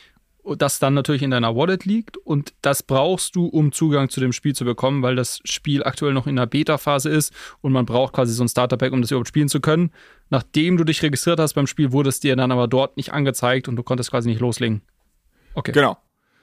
das 0.58 0.80
dann 0.80 0.94
natürlich 0.94 1.24
in 1.24 1.32
deiner 1.32 1.56
Wallet 1.56 1.86
liegt 1.86 2.18
und 2.18 2.54
das 2.62 2.84
brauchst 2.84 3.36
du, 3.36 3.48
um 3.48 3.72
Zugang 3.72 4.10
zu 4.10 4.20
dem 4.20 4.32
Spiel 4.32 4.54
zu 4.54 4.66
bekommen, 4.66 5.02
weil 5.02 5.16
das 5.16 5.40
Spiel 5.44 5.84
aktuell 5.84 6.14
noch 6.14 6.28
in 6.28 6.36
der 6.36 6.46
Beta-Phase 6.46 7.10
ist 7.10 7.34
und 7.62 7.72
man 7.72 7.86
braucht 7.86 8.14
quasi 8.14 8.34
so 8.34 8.44
ein 8.44 8.48
Starter-Pack, 8.48 8.94
um 8.94 9.02
das 9.02 9.12
überhaupt 9.12 9.28
spielen 9.28 9.50
zu 9.50 9.60
können. 9.60 9.92
Nachdem 10.30 10.78
du 10.78 10.84
dich 10.84 11.02
registriert 11.02 11.40
hast 11.40 11.54
beim 11.54 11.68
Spiel, 11.68 11.92
wurde 11.92 12.10
es 12.10 12.20
dir 12.20 12.36
dann 12.36 12.52
aber 12.52 12.68
dort 12.68 12.98
nicht 12.98 13.14
angezeigt 13.14 13.68
und 13.68 13.76
du 13.76 13.84
konntest 13.84 14.12
quasi 14.12 14.30
nicht 14.30 14.42
loslegen. 14.42 14.82
Okay. 15.56 15.72
Genau. 15.72 15.98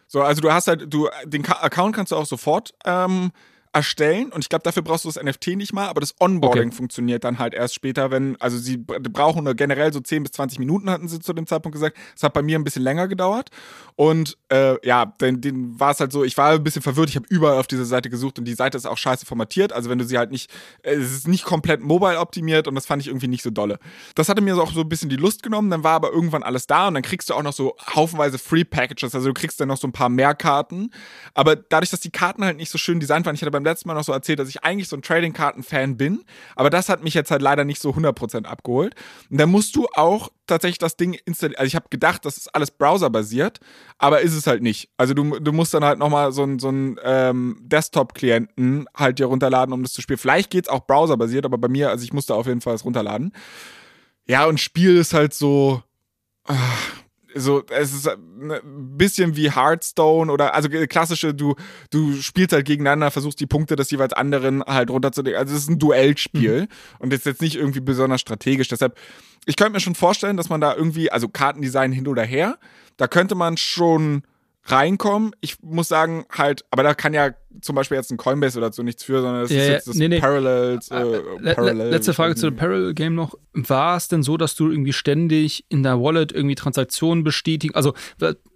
So, 0.09 0.23
also 0.23 0.41
du 0.41 0.53
hast 0.53 0.69
halt, 0.69 0.93
du, 0.93 1.09
den 1.25 1.47
Account 1.47 1.95
kannst 1.95 2.13
du 2.13 2.17
auch 2.17 2.27
sofort 2.27 2.75
ähm, 2.85 3.31
erstellen. 3.73 4.31
Und 4.33 4.45
ich 4.45 4.49
glaube, 4.49 4.63
dafür 4.63 4.83
brauchst 4.83 5.05
du 5.05 5.11
das 5.11 5.23
NFT 5.23 5.49
nicht 5.57 5.73
mal, 5.73 5.89
aber 5.89 6.01
das 6.01 6.15
Onboarding 6.21 6.69
okay. 6.69 6.77
funktioniert 6.77 7.25
dann 7.25 7.39
halt 7.39 7.55
erst 7.55 7.75
später, 7.75 8.11
wenn, 8.11 8.39
also 8.41 8.59
sie 8.59 8.77
brauchen 8.77 9.45
generell 9.57 9.93
so 9.93 10.01
10 10.01 10.25
bis 10.25 10.33
20 10.33 10.59
Minuten, 10.59 10.91
hatten 10.91 11.09
sie 11.09 11.21
zu 11.21 11.33
dem 11.33 11.47
Zeitpunkt 11.47 11.75
gesagt. 11.75 11.97
Das 12.15 12.23
hat 12.23 12.35
bei 12.35 12.43
mir 12.43 12.59
ein 12.59 12.65
bisschen 12.65 12.83
länger 12.83 13.09
gedauert. 13.09 13.51
Und 13.97 14.37
äh, 14.49 14.77
ja, 14.87 15.07
den, 15.07 15.41
den 15.41 15.79
war 15.79 15.91
es 15.93 16.01
halt 16.01 16.13
so, 16.13 16.25
ich 16.25 16.37
war 16.37 16.51
ein 16.51 16.65
bisschen 16.65 16.83
verwirrt, 16.83 17.11
ich 17.11 17.17
habe 17.17 17.27
überall 17.29 17.59
auf 17.59 17.67
dieser 17.67 17.85
Seite 17.85 18.11
gesucht 18.11 18.39
und 18.39 18.47
die 18.47 18.55
Seite 18.55 18.77
ist 18.77 18.87
auch 18.87 18.97
scheiße 18.97 19.27
formatiert, 19.27 19.73
also 19.73 19.91
wenn 19.91 19.99
du 19.99 20.05
sie 20.05 20.19
halt 20.19 20.31
nicht, 20.31 20.51
äh, 20.83 20.95
es 20.95 21.13
ist 21.13 21.29
nicht 21.29 21.45
komplett 21.45 21.83
mobile 21.83 22.19
optimiert 22.19 22.69
und 22.69 22.75
das 22.75 22.87
fand 22.87 23.03
ich 23.03 23.09
irgendwie 23.09 23.29
nicht 23.29 23.43
so 23.43 23.51
dolle. 23.51 23.79
Das 24.15 24.29
hatte 24.29 24.41
mir 24.41 24.57
auch 24.57 24.73
so 24.73 24.81
ein 24.81 24.89
bisschen 24.89 25.09
die 25.09 25.17
Lust 25.17 25.43
genommen, 25.43 25.71
dann 25.71 25.85
war 25.85 25.93
aber 25.93 26.11
irgendwann 26.11 26.43
alles 26.43 26.67
da 26.67 26.89
und 26.89 26.95
dann 26.95 27.03
kriegst 27.03 27.31
du 27.31 27.35
auch 27.35 27.43
noch 27.43 27.53
so 27.53 27.77
haufenweise 27.95 28.39
Free 28.39 28.65
Packages, 28.65 29.15
also 29.15 29.29
du 29.29 29.35
kriegst 29.35 29.61
dann 29.61 29.69
noch 29.69 29.77
so 29.77 29.87
ein 29.87 29.93
paar 29.93 30.09
mehr 30.09 30.35
Karten, 30.35 30.91
aber 31.35 31.57
dadurch, 31.57 31.91
dass 31.91 32.01
die 32.01 32.11
Karten 32.11 32.45
halt 32.45 32.57
nicht 32.57 32.71
so 32.71 32.79
schön 32.79 32.99
designt 32.99 33.27
waren, 33.27 33.35
ich 33.35 33.43
hatte 33.43 33.51
beim 33.51 33.62
beim 33.63 33.71
letzten 33.71 33.89
Mal 33.89 33.95
noch 33.95 34.05
so 34.05 34.13
erzählt, 34.13 34.39
dass 34.39 34.49
ich 34.49 34.65
eigentlich 34.65 34.89
so 34.89 34.97
ein 34.97 35.03
Trading-Karten-Fan 35.03 35.97
bin, 35.97 36.25
aber 36.57 36.71
das 36.71 36.89
hat 36.89 37.03
mich 37.03 37.15
jetzt 37.15 37.31
halt 37.31 37.43
leider 37.43 37.65
nicht 37.65 37.81
so 37.81 37.91
100% 37.91 38.45
abgeholt. 38.45 38.95
Und 39.31 39.39
dann 39.39 39.51
musst 39.51 39.77
du 39.77 39.87
auch 39.95 40.31
tatsächlich 40.47 40.79
das 40.79 40.97
Ding 40.97 41.15
installieren. 41.25 41.59
Also 41.59 41.69
ich 41.69 41.77
habe 41.77 41.87
gedacht, 41.91 42.25
das 42.25 42.37
ist 42.37 42.55
alles 42.55 42.71
browserbasiert, 42.71 43.61
aber 43.99 44.21
ist 44.21 44.35
es 44.35 44.47
halt 44.47 44.63
nicht. 44.63 44.91
Also 44.97 45.15
du, 45.15 45.39
du 45.39 45.53
musst 45.53 45.73
dann 45.75 45.85
halt 45.85 45.99
nochmal 45.99 46.33
so 46.33 46.43
einen 46.43 46.59
so 46.59 46.71
ähm, 47.03 47.59
Desktop-Klienten 47.63 48.87
halt 48.95 49.19
dir 49.19 49.27
runterladen, 49.27 49.73
um 49.73 49.83
das 49.83 49.93
zu 49.93 50.03
spielen. 50.03 50.19
Vielleicht 50.19 50.51
geht 50.51 50.67
es 50.67 50.71
auch 50.71 50.87
browserbasiert, 50.87 51.45
aber 51.45 51.59
bei 51.59 51.69
mir, 51.69 51.91
also 51.91 52.05
ich 52.05 52.13
musste 52.13 52.35
auf 52.35 52.47
jeden 52.47 52.61
Fall 52.61 52.75
es 52.75 52.85
runterladen. 52.85 53.33
Ja, 54.27 54.47
und 54.47 54.61
Spiel 54.61 54.97
ist 54.97 55.15
halt 55.15 55.35
so. 55.35 55.83
Ach, 56.45 57.02
so, 57.35 57.63
es 57.71 57.93
ist 57.93 58.09
ein 58.09 58.47
ne, 58.47 58.61
bisschen 58.65 59.37
wie 59.37 59.51
Hearthstone 59.51 60.31
oder 60.31 60.55
also 60.55 60.69
klassische, 60.69 61.35
du, 61.35 61.55
du 61.91 62.15
spielst 62.21 62.53
halt 62.53 62.67
gegeneinander, 62.67 63.11
versuchst 63.11 63.41
die 63.41 63.47
Punkte 63.47 63.77
des 63.77 63.91
jeweils 63.91 64.13
anderen 64.13 64.63
halt 64.63 64.91
runterzulegen. 64.91 65.39
Also 65.39 65.55
es 65.55 65.63
ist 65.63 65.71
ein 65.71 65.79
Duellspiel 65.79 66.63
mhm. 66.63 66.69
und 66.99 67.13
ist 67.13 67.27
jetzt 67.27 67.43
nicht 67.43 67.57
irgendwie 67.57 67.81
besonders 67.81 68.21
strategisch. 68.21 68.69
Deshalb, 68.69 68.99
ich 69.47 69.57
könnte 69.57 69.73
mir 69.73 69.81
schon 69.81 69.95
vorstellen, 69.95 70.37
dass 70.37 70.49
man 70.49 70.61
da 70.61 70.75
irgendwie, 70.75 71.11
also 71.11 71.29
Kartendesign 71.29 71.93
hin 71.93 72.09
oder 72.09 72.25
her, 72.25 72.59
da 72.97 73.09
könnte 73.09 73.35
man 73.35 73.57
schon 73.57 74.23
reinkommen. 74.65 75.35
Ich 75.41 75.63
muss 75.63 75.89
sagen, 75.89 76.25
halt, 76.31 76.65
aber 76.71 76.83
da 76.83 76.95
kann 76.95 77.15
ja 77.15 77.31
zum 77.61 77.75
Beispiel 77.75 77.97
jetzt 77.97 78.11
ein 78.11 78.17
Coinbase 78.17 78.59
oder 78.59 78.73
so 78.73 78.83
nichts 78.83 79.05
für, 79.05 79.21
sondern 79.21 79.43
das 79.43 79.51
ja, 79.51 79.59
ist 79.59 79.69
jetzt 79.69 79.89
das 79.89 79.97
nee, 79.97 80.09
nee. 80.09 80.21
Parallels. 80.21 80.91
Äh, 80.91 81.03
äh 81.03 81.55
Parallel 81.55 81.91
Letzte 81.91 82.15
Frage 82.15 82.35
zu 82.35 82.51
dem 82.51 82.57
Parallel 82.57 82.95
Game 82.95 83.15
noch. 83.15 83.35
War 83.53 83.97
es 83.97 84.09
denn 84.09 84.23
so, 84.23 84.37
dass 84.37 84.55
du 84.55 84.71
irgendwie 84.71 84.93
ständig 84.93 85.65
in 85.69 85.83
der 85.83 86.01
Wallet 86.01 86.33
irgendwie 86.33 86.55
Transaktionen 86.55 87.25
bestätigen? 87.25 87.75
Also 87.75 87.95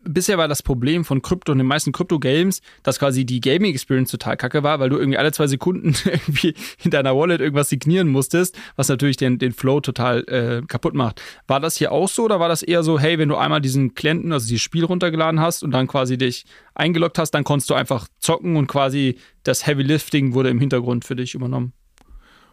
bisher 0.08 0.38
war 0.38 0.48
das 0.48 0.62
Problem 0.62 1.04
von 1.04 1.22
Krypto 1.22 1.52
und 1.52 1.58
den 1.58 1.66
meisten 1.66 1.92
Krypto-Games, 1.92 2.60
dass 2.82 2.98
quasi 2.98 3.24
die 3.24 3.40
Gaming-Experience 3.40 4.10
total 4.10 4.36
kacke 4.36 4.62
war, 4.62 4.80
weil 4.80 4.88
du 4.88 4.96
irgendwie 4.96 5.18
alle 5.18 5.32
zwei 5.32 5.46
Sekunden 5.46 5.94
irgendwie 6.04 6.54
in 6.82 6.90
deiner 6.90 7.16
Wallet 7.16 7.40
irgendwas 7.40 7.68
signieren 7.68 8.08
musstest, 8.08 8.56
was 8.76 8.88
natürlich 8.88 9.16
den, 9.16 9.38
den 9.38 9.52
Flow 9.52 9.80
total 9.80 10.24
äh, 10.28 10.62
kaputt 10.66 10.94
macht. 10.94 11.20
War 11.46 11.60
das 11.60 11.76
hier 11.76 11.92
auch 11.92 12.08
so 12.08 12.24
oder 12.24 12.40
war 12.40 12.48
das 12.48 12.62
eher 12.62 12.82
so, 12.82 12.98
hey, 12.98 13.18
wenn 13.18 13.28
du 13.28 13.36
einmal 13.36 13.60
diesen 13.60 13.94
Klienten, 13.94 14.32
also 14.32 14.46
dieses 14.46 14.62
Spiel 14.62 14.84
runtergeladen 14.84 15.40
hast 15.40 15.62
und 15.62 15.72
dann 15.72 15.86
quasi 15.86 16.16
dich 16.16 16.44
eingeloggt 16.76 17.18
hast, 17.18 17.32
dann 17.32 17.44
konntest 17.44 17.70
du 17.70 17.74
einfach 17.74 18.08
zocken 18.18 18.56
und 18.56 18.66
quasi 18.66 19.18
das 19.42 19.66
Heavy 19.66 19.82
Lifting 19.82 20.34
wurde 20.34 20.50
im 20.50 20.60
Hintergrund 20.60 21.04
für 21.04 21.16
dich 21.16 21.34
übernommen? 21.34 21.72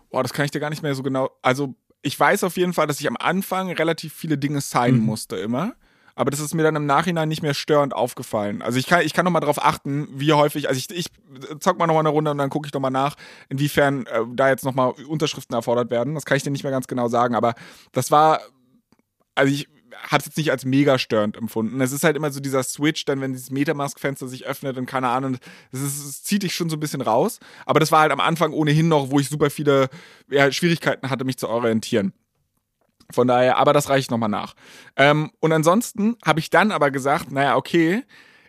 Boah, 0.09 0.24
das 0.24 0.34
kann 0.34 0.45
ich 0.45 0.51
dir 0.51 0.59
gar 0.59 0.69
nicht 0.69 0.84
mehr 0.84 0.95
so 0.95 1.03
genau. 1.03 1.30
Also, 1.41 1.76
ich 2.01 2.19
weiß 2.19 2.43
auf 2.43 2.57
jeden 2.57 2.74
Fall, 2.74 2.88
dass 2.88 2.99
ich 2.99 3.07
am 3.07 3.17
Anfang 3.17 3.71
relativ 3.71 4.13
viele 4.13 4.38
Dinge 4.38 4.61
signen 4.61 4.99
mhm. 4.99 5.05
musste 5.05 5.38
immer 5.38 5.76
aber 6.15 6.32
das 6.32 6.39
ist 6.39 6.53
mir 6.53 6.63
dann 6.63 6.76
im 6.76 6.86
Nachhinein 6.86 7.28
nicht 7.28 7.41
mehr 7.41 7.53
störend 7.53 7.93
aufgefallen. 7.93 8.61
Also 8.61 8.78
ich 8.78 8.86
kann, 8.86 9.01
ich 9.01 9.13
kann 9.13 9.26
nochmal 9.26 9.41
darauf 9.41 9.63
achten, 9.63 10.07
wie 10.11 10.34
häufig, 10.34 10.69
also 10.69 10.78
ich, 10.78 10.89
ich 10.91 11.07
zock 11.59 11.80
mal 11.80 11.88
nochmal 11.88 12.01
eine 12.01 12.09
Runde 12.09 12.32
und 12.32 12.38
dann 12.38 12.49
gucke 12.49 12.67
ich 12.67 12.74
nochmal 12.74 12.91
nach, 12.91 13.15
inwiefern 13.49 14.05
äh, 14.05 14.21
da 14.34 14.49
jetzt 14.49 14.63
nochmal 14.63 14.93
Unterschriften 15.07 15.55
erfordert 15.55 15.89
werden. 15.89 16.13
Das 16.13 16.26
kann 16.26 16.38
ich 16.38 16.43
dir 16.43 16.51
nicht 16.51 16.63
mehr 16.63 16.71
ganz 16.71 16.88
genau 16.88 17.07
sagen, 17.07 17.36
aber 17.36 17.55
das 17.93 18.11
war, 18.11 18.41
also 19.34 19.51
ich 19.51 19.67
habe 19.95 20.17
es 20.19 20.25
jetzt 20.25 20.37
nicht 20.37 20.51
als 20.51 20.65
mega 20.65 20.97
störend 20.97 21.37
empfunden. 21.37 21.79
Es 21.81 21.91
ist 21.91 22.03
halt 22.03 22.15
immer 22.15 22.31
so 22.31 22.39
dieser 22.39 22.63
Switch, 22.63 23.05
dann 23.05 23.21
wenn 23.21 23.33
dieses 23.33 23.51
Metamask-Fenster 23.51 24.27
sich 24.27 24.45
öffnet 24.45 24.77
und 24.77 24.85
keine 24.85 25.09
Ahnung, 25.09 25.37
das, 25.71 25.81
ist, 25.81 26.05
das 26.05 26.23
zieht 26.23 26.43
dich 26.43 26.55
schon 26.55 26.69
so 26.69 26.75
ein 26.75 26.79
bisschen 26.79 27.01
raus. 27.01 27.39
Aber 27.65 27.79
das 27.79 27.91
war 27.91 28.01
halt 28.01 28.11
am 28.11 28.19
Anfang 28.19 28.53
ohnehin 28.53 28.87
noch, 28.87 29.11
wo 29.11 29.19
ich 29.19 29.29
super 29.29 29.49
viele 29.49 29.89
ja, 30.29 30.51
Schwierigkeiten 30.51 31.09
hatte, 31.09 31.25
mich 31.25 31.37
zu 31.37 31.49
orientieren. 31.49 32.13
Von 33.11 33.27
daher, 33.27 33.57
aber 33.57 33.73
das 33.73 33.89
reiche 33.89 34.01
ich 34.01 34.09
nochmal 34.09 34.29
nach. 34.29 34.53
Ähm, 34.95 35.31
und 35.39 35.51
ansonsten 35.51 36.17
habe 36.25 36.39
ich 36.39 36.49
dann 36.49 36.71
aber 36.71 36.89
gesagt, 36.89 37.31
naja, 37.31 37.55
okay, 37.55 38.03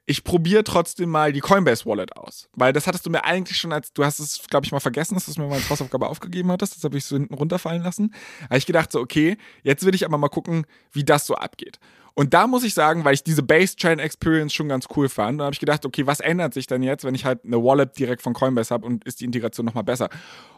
ich 0.06 0.22
probiere 0.22 0.64
trotzdem 0.64 1.08
mal 1.08 1.32
die 1.32 1.40
Coinbase 1.40 1.86
Wallet 1.86 2.16
aus. 2.16 2.48
Weil 2.52 2.72
das 2.72 2.86
hattest 2.86 3.06
du 3.06 3.10
mir 3.10 3.24
eigentlich 3.24 3.56
schon 3.56 3.72
als, 3.72 3.92
du 3.92 4.04
hast 4.04 4.18
es, 4.18 4.42
glaube 4.48 4.66
ich, 4.66 4.72
mal 4.72 4.80
vergessen, 4.80 5.14
dass 5.14 5.24
du 5.24 5.30
es 5.30 5.38
mir 5.38 5.46
mal 5.46 5.54
als 5.54 5.70
Hausaufgabe 5.70 6.08
aufgegeben 6.08 6.50
hattest. 6.52 6.76
Das 6.76 6.84
habe 6.84 6.98
ich 6.98 7.04
so 7.04 7.16
hinten 7.16 7.34
runterfallen 7.34 7.82
lassen. 7.82 8.10
Da 8.40 8.44
habe 8.46 8.58
ich 8.58 8.66
gedacht, 8.66 8.92
so, 8.92 9.00
okay, 9.00 9.38
jetzt 9.62 9.84
will 9.86 9.94
ich 9.94 10.04
aber 10.04 10.18
mal 10.18 10.28
gucken, 10.28 10.66
wie 10.92 11.04
das 11.04 11.26
so 11.26 11.34
abgeht. 11.34 11.78
Und 12.14 12.32
da 12.32 12.46
muss 12.46 12.62
ich 12.62 12.74
sagen, 12.74 13.04
weil 13.04 13.14
ich 13.14 13.24
diese 13.24 13.42
Base 13.42 13.74
Chain 13.76 13.98
Experience 13.98 14.52
schon 14.54 14.68
ganz 14.68 14.86
cool 14.94 15.08
fand, 15.08 15.40
da 15.40 15.44
habe 15.44 15.54
ich 15.54 15.60
gedacht, 15.60 15.84
okay, 15.84 16.06
was 16.06 16.20
ändert 16.20 16.54
sich 16.54 16.66
denn 16.66 16.82
jetzt, 16.82 17.04
wenn 17.04 17.14
ich 17.14 17.24
halt 17.24 17.44
eine 17.44 17.62
Wallet 17.62 17.98
direkt 17.98 18.22
von 18.22 18.34
Coinbase 18.34 18.72
habe 18.72 18.86
und 18.86 19.04
ist 19.04 19.20
die 19.20 19.24
Integration 19.24 19.66
nochmal 19.66 19.84
besser? 19.84 20.10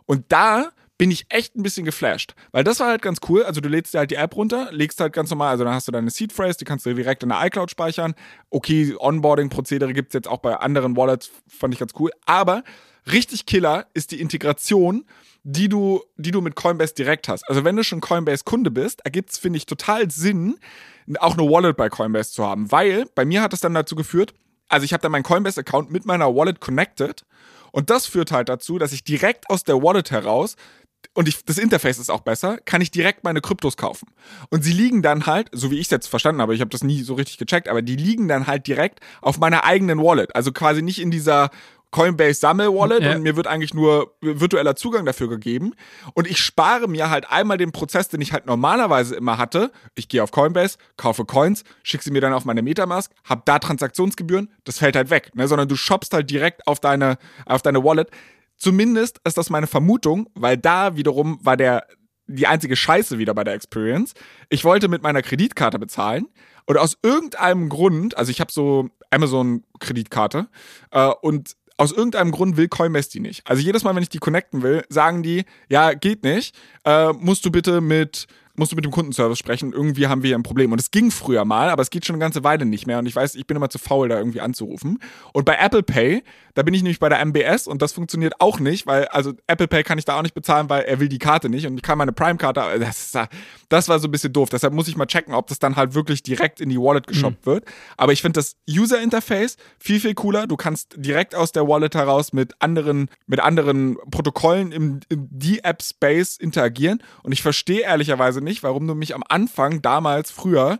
Und 0.04 0.24
da 0.28 0.70
bin 0.98 1.10
ich 1.10 1.26
echt 1.28 1.56
ein 1.56 1.62
bisschen 1.62 1.84
geflasht. 1.84 2.34
Weil 2.52 2.64
das 2.64 2.80
war 2.80 2.88
halt 2.88 3.02
ganz 3.02 3.18
cool. 3.28 3.42
Also 3.42 3.60
du 3.60 3.68
lädst 3.68 3.94
dir 3.94 3.98
halt 3.98 4.10
die 4.10 4.16
App 4.16 4.34
runter, 4.36 4.68
legst 4.72 5.00
halt 5.00 5.12
ganz 5.12 5.30
normal, 5.30 5.50
also 5.50 5.64
dann 5.64 5.74
hast 5.74 5.88
du 5.88 5.92
deine 5.92 6.10
Seed 6.10 6.32
Phrase, 6.32 6.58
die 6.58 6.64
kannst 6.64 6.86
du 6.86 6.94
direkt 6.94 7.22
in 7.22 7.28
der 7.28 7.44
iCloud 7.44 7.70
speichern. 7.70 8.14
Okay, 8.50 8.94
Onboarding-Prozedere 8.98 9.92
gibt 9.92 10.10
es 10.10 10.14
jetzt 10.14 10.28
auch 10.28 10.38
bei 10.38 10.56
anderen 10.56 10.96
Wallets, 10.96 11.30
fand 11.46 11.74
ich 11.74 11.80
ganz 11.80 11.92
cool. 11.98 12.10
Aber 12.24 12.64
richtig 13.10 13.46
killer 13.46 13.86
ist 13.94 14.10
die 14.10 14.20
Integration, 14.20 15.04
die 15.42 15.68
du, 15.68 16.02
die 16.16 16.30
du 16.30 16.40
mit 16.40 16.56
Coinbase 16.56 16.94
direkt 16.94 17.28
hast. 17.28 17.48
Also 17.48 17.64
wenn 17.64 17.76
du 17.76 17.84
schon 17.84 18.00
Coinbase-Kunde 18.00 18.70
bist, 18.70 19.04
ergibt 19.04 19.30
es, 19.30 19.38
finde 19.38 19.58
ich, 19.58 19.66
total 19.66 20.10
Sinn, 20.10 20.58
auch 21.20 21.38
eine 21.38 21.48
Wallet 21.48 21.76
bei 21.76 21.88
Coinbase 21.88 22.32
zu 22.32 22.44
haben. 22.44 22.72
Weil 22.72 23.06
bei 23.14 23.24
mir 23.24 23.42
hat 23.42 23.52
es 23.52 23.60
dann 23.60 23.74
dazu 23.74 23.94
geführt, 23.94 24.34
also 24.68 24.84
ich 24.84 24.92
habe 24.92 25.02
dann 25.02 25.12
meinen 25.12 25.22
Coinbase-Account 25.22 25.90
mit 25.92 26.06
meiner 26.06 26.34
Wallet 26.34 26.60
connected 26.60 27.24
und 27.70 27.90
das 27.90 28.06
führt 28.06 28.32
halt 28.32 28.48
dazu, 28.48 28.78
dass 28.78 28.92
ich 28.92 29.04
direkt 29.04 29.50
aus 29.50 29.62
der 29.62 29.82
Wallet 29.82 30.10
heraus 30.10 30.56
und 31.14 31.28
ich, 31.28 31.44
das 31.44 31.58
Interface 31.58 31.98
ist 31.98 32.10
auch 32.10 32.20
besser, 32.20 32.58
kann 32.64 32.80
ich 32.80 32.90
direkt 32.90 33.24
meine 33.24 33.40
Kryptos 33.40 33.76
kaufen. 33.76 34.08
Und 34.50 34.62
sie 34.62 34.72
liegen 34.72 35.02
dann 35.02 35.26
halt, 35.26 35.48
so 35.52 35.70
wie 35.70 35.78
ich 35.78 35.86
es 35.86 35.90
jetzt 35.90 36.06
verstanden 36.06 36.40
habe, 36.40 36.54
ich 36.54 36.60
habe 36.60 36.70
das 36.70 36.84
nie 36.84 37.02
so 37.02 37.14
richtig 37.14 37.38
gecheckt, 37.38 37.68
aber 37.68 37.82
die 37.82 37.96
liegen 37.96 38.28
dann 38.28 38.46
halt 38.46 38.66
direkt 38.66 39.00
auf 39.20 39.38
meiner 39.38 39.64
eigenen 39.64 39.98
Wallet. 39.98 40.34
Also 40.34 40.52
quasi 40.52 40.82
nicht 40.82 41.00
in 41.00 41.10
dieser 41.10 41.50
Coinbase 41.90 42.40
Sammel-Wallet 42.40 43.02
ja. 43.02 43.12
und 43.12 43.22
mir 43.22 43.36
wird 43.36 43.46
eigentlich 43.46 43.72
nur 43.72 44.14
virtueller 44.20 44.76
Zugang 44.76 45.06
dafür 45.06 45.28
gegeben. 45.28 45.72
Und 46.14 46.26
ich 46.26 46.38
spare 46.38 46.88
mir 46.88 47.10
halt 47.10 47.30
einmal 47.30 47.56
den 47.56 47.72
Prozess, 47.72 48.08
den 48.08 48.20
ich 48.20 48.32
halt 48.32 48.46
normalerweise 48.46 49.14
immer 49.14 49.38
hatte. 49.38 49.70
Ich 49.94 50.08
gehe 50.08 50.22
auf 50.22 50.30
Coinbase, 50.30 50.78
kaufe 50.96 51.24
Coins, 51.24 51.64
schicke 51.82 52.04
sie 52.04 52.10
mir 52.10 52.20
dann 52.20 52.32
auf 52.32 52.44
meine 52.44 52.62
Metamask, 52.62 53.10
habe 53.24 53.42
da 53.44 53.58
Transaktionsgebühren, 53.58 54.50
das 54.64 54.78
fällt 54.78 54.96
halt 54.96 55.10
weg, 55.10 55.30
ne? 55.34 55.48
sondern 55.48 55.68
du 55.68 55.76
shoppst 55.76 56.12
halt 56.12 56.28
direkt 56.30 56.66
auf 56.66 56.80
deine, 56.80 57.18
auf 57.46 57.62
deine 57.62 57.82
Wallet. 57.82 58.10
Zumindest 58.56 59.20
ist 59.24 59.38
das 59.38 59.50
meine 59.50 59.66
Vermutung, 59.66 60.28
weil 60.34 60.56
da 60.56 60.96
wiederum 60.96 61.38
war 61.42 61.56
der 61.56 61.86
die 62.28 62.46
einzige 62.46 62.76
Scheiße 62.76 63.18
wieder 63.18 63.34
bei 63.34 63.44
der 63.44 63.54
Experience. 63.54 64.14
Ich 64.48 64.64
wollte 64.64 64.88
mit 64.88 65.02
meiner 65.02 65.22
Kreditkarte 65.22 65.78
bezahlen 65.78 66.26
und 66.66 66.76
aus 66.76 66.98
irgendeinem 67.02 67.68
Grund, 67.68 68.16
also 68.16 68.30
ich 68.30 68.40
habe 68.40 68.50
so 68.50 68.88
Amazon-Kreditkarte 69.10 70.48
äh, 70.90 71.10
und 71.22 71.56
aus 71.76 71.92
irgendeinem 71.92 72.32
Grund 72.32 72.56
will 72.56 72.68
Coinbase 72.68 73.10
die 73.10 73.20
nicht. 73.20 73.46
Also 73.46 73.62
jedes 73.62 73.84
Mal, 73.84 73.94
wenn 73.94 74.02
ich 74.02 74.08
die 74.08 74.18
connecten 74.18 74.62
will, 74.62 74.84
sagen 74.88 75.22
die, 75.22 75.44
ja, 75.68 75.92
geht 75.92 76.24
nicht, 76.24 76.56
äh, 76.84 77.12
musst 77.12 77.44
du 77.44 77.50
bitte 77.50 77.80
mit 77.80 78.26
musst 78.58 78.72
du 78.72 78.76
mit 78.76 78.84
dem 78.84 78.90
Kundenservice 78.90 79.38
sprechen, 79.38 79.72
irgendwie 79.72 80.06
haben 80.06 80.22
wir 80.22 80.28
hier 80.28 80.38
ein 80.38 80.42
Problem. 80.42 80.72
Und 80.72 80.80
es 80.80 80.90
ging 80.90 81.10
früher 81.10 81.44
mal, 81.44 81.68
aber 81.68 81.82
es 81.82 81.90
geht 81.90 82.06
schon 82.06 82.14
eine 82.14 82.20
ganze 82.20 82.42
Weile 82.42 82.64
nicht 82.64 82.86
mehr. 82.86 82.98
Und 82.98 83.06
ich 83.06 83.14
weiß, 83.14 83.34
ich 83.34 83.46
bin 83.46 83.56
immer 83.56 83.68
zu 83.68 83.78
faul, 83.78 84.08
da 84.08 84.16
irgendwie 84.16 84.40
anzurufen. 84.40 84.98
Und 85.32 85.44
bei 85.44 85.56
Apple 85.56 85.82
Pay, 85.82 86.22
da 86.56 86.62
bin 86.62 86.72
ich 86.72 86.82
nämlich 86.82 86.98
bei 86.98 87.10
der 87.10 87.20
MBS 87.20 87.66
und 87.66 87.82
das 87.82 87.92
funktioniert 87.92 88.40
auch 88.40 88.58
nicht, 88.58 88.86
weil, 88.86 89.04
also 89.08 89.34
Apple 89.46 89.68
Pay 89.68 89.82
kann 89.82 89.98
ich 89.98 90.06
da 90.06 90.18
auch 90.18 90.22
nicht 90.22 90.34
bezahlen, 90.34 90.70
weil 90.70 90.84
er 90.84 90.98
will 91.00 91.10
die 91.10 91.18
Karte 91.18 91.50
nicht 91.50 91.66
und 91.66 91.76
ich 91.76 91.82
kann 91.82 91.98
meine 91.98 92.12
Prime-Karte, 92.12 92.78
das, 92.80 93.12
das 93.68 93.88
war 93.90 93.98
so 93.98 94.08
ein 94.08 94.10
bisschen 94.10 94.32
doof. 94.32 94.48
Deshalb 94.48 94.72
muss 94.72 94.88
ich 94.88 94.96
mal 94.96 95.04
checken, 95.04 95.34
ob 95.34 95.48
das 95.48 95.58
dann 95.58 95.76
halt 95.76 95.92
wirklich 95.92 96.22
direkt 96.22 96.62
in 96.62 96.70
die 96.70 96.78
Wallet 96.78 97.06
geshoppt 97.06 97.44
mhm. 97.44 97.50
wird. 97.50 97.64
Aber 97.98 98.14
ich 98.14 98.22
finde 98.22 98.38
das 98.38 98.56
User-Interface 98.70 99.58
viel, 99.78 100.00
viel 100.00 100.14
cooler. 100.14 100.46
Du 100.46 100.56
kannst 100.56 100.94
direkt 100.96 101.34
aus 101.34 101.52
der 101.52 101.68
Wallet 101.68 101.94
heraus 101.94 102.32
mit 102.32 102.54
anderen, 102.60 103.10
mit 103.26 103.40
anderen 103.40 103.98
Protokollen 104.10 104.72
im, 104.72 105.00
im 105.10 105.28
D-App-Space 105.30 106.38
interagieren. 106.38 107.02
Und 107.22 107.32
ich 107.32 107.42
verstehe 107.42 107.82
ehrlicherweise 107.82 108.40
nicht, 108.40 108.62
warum 108.62 108.86
du 108.86 108.94
mich 108.94 109.14
am 109.14 109.24
Anfang, 109.28 109.82
damals, 109.82 110.30
früher, 110.30 110.78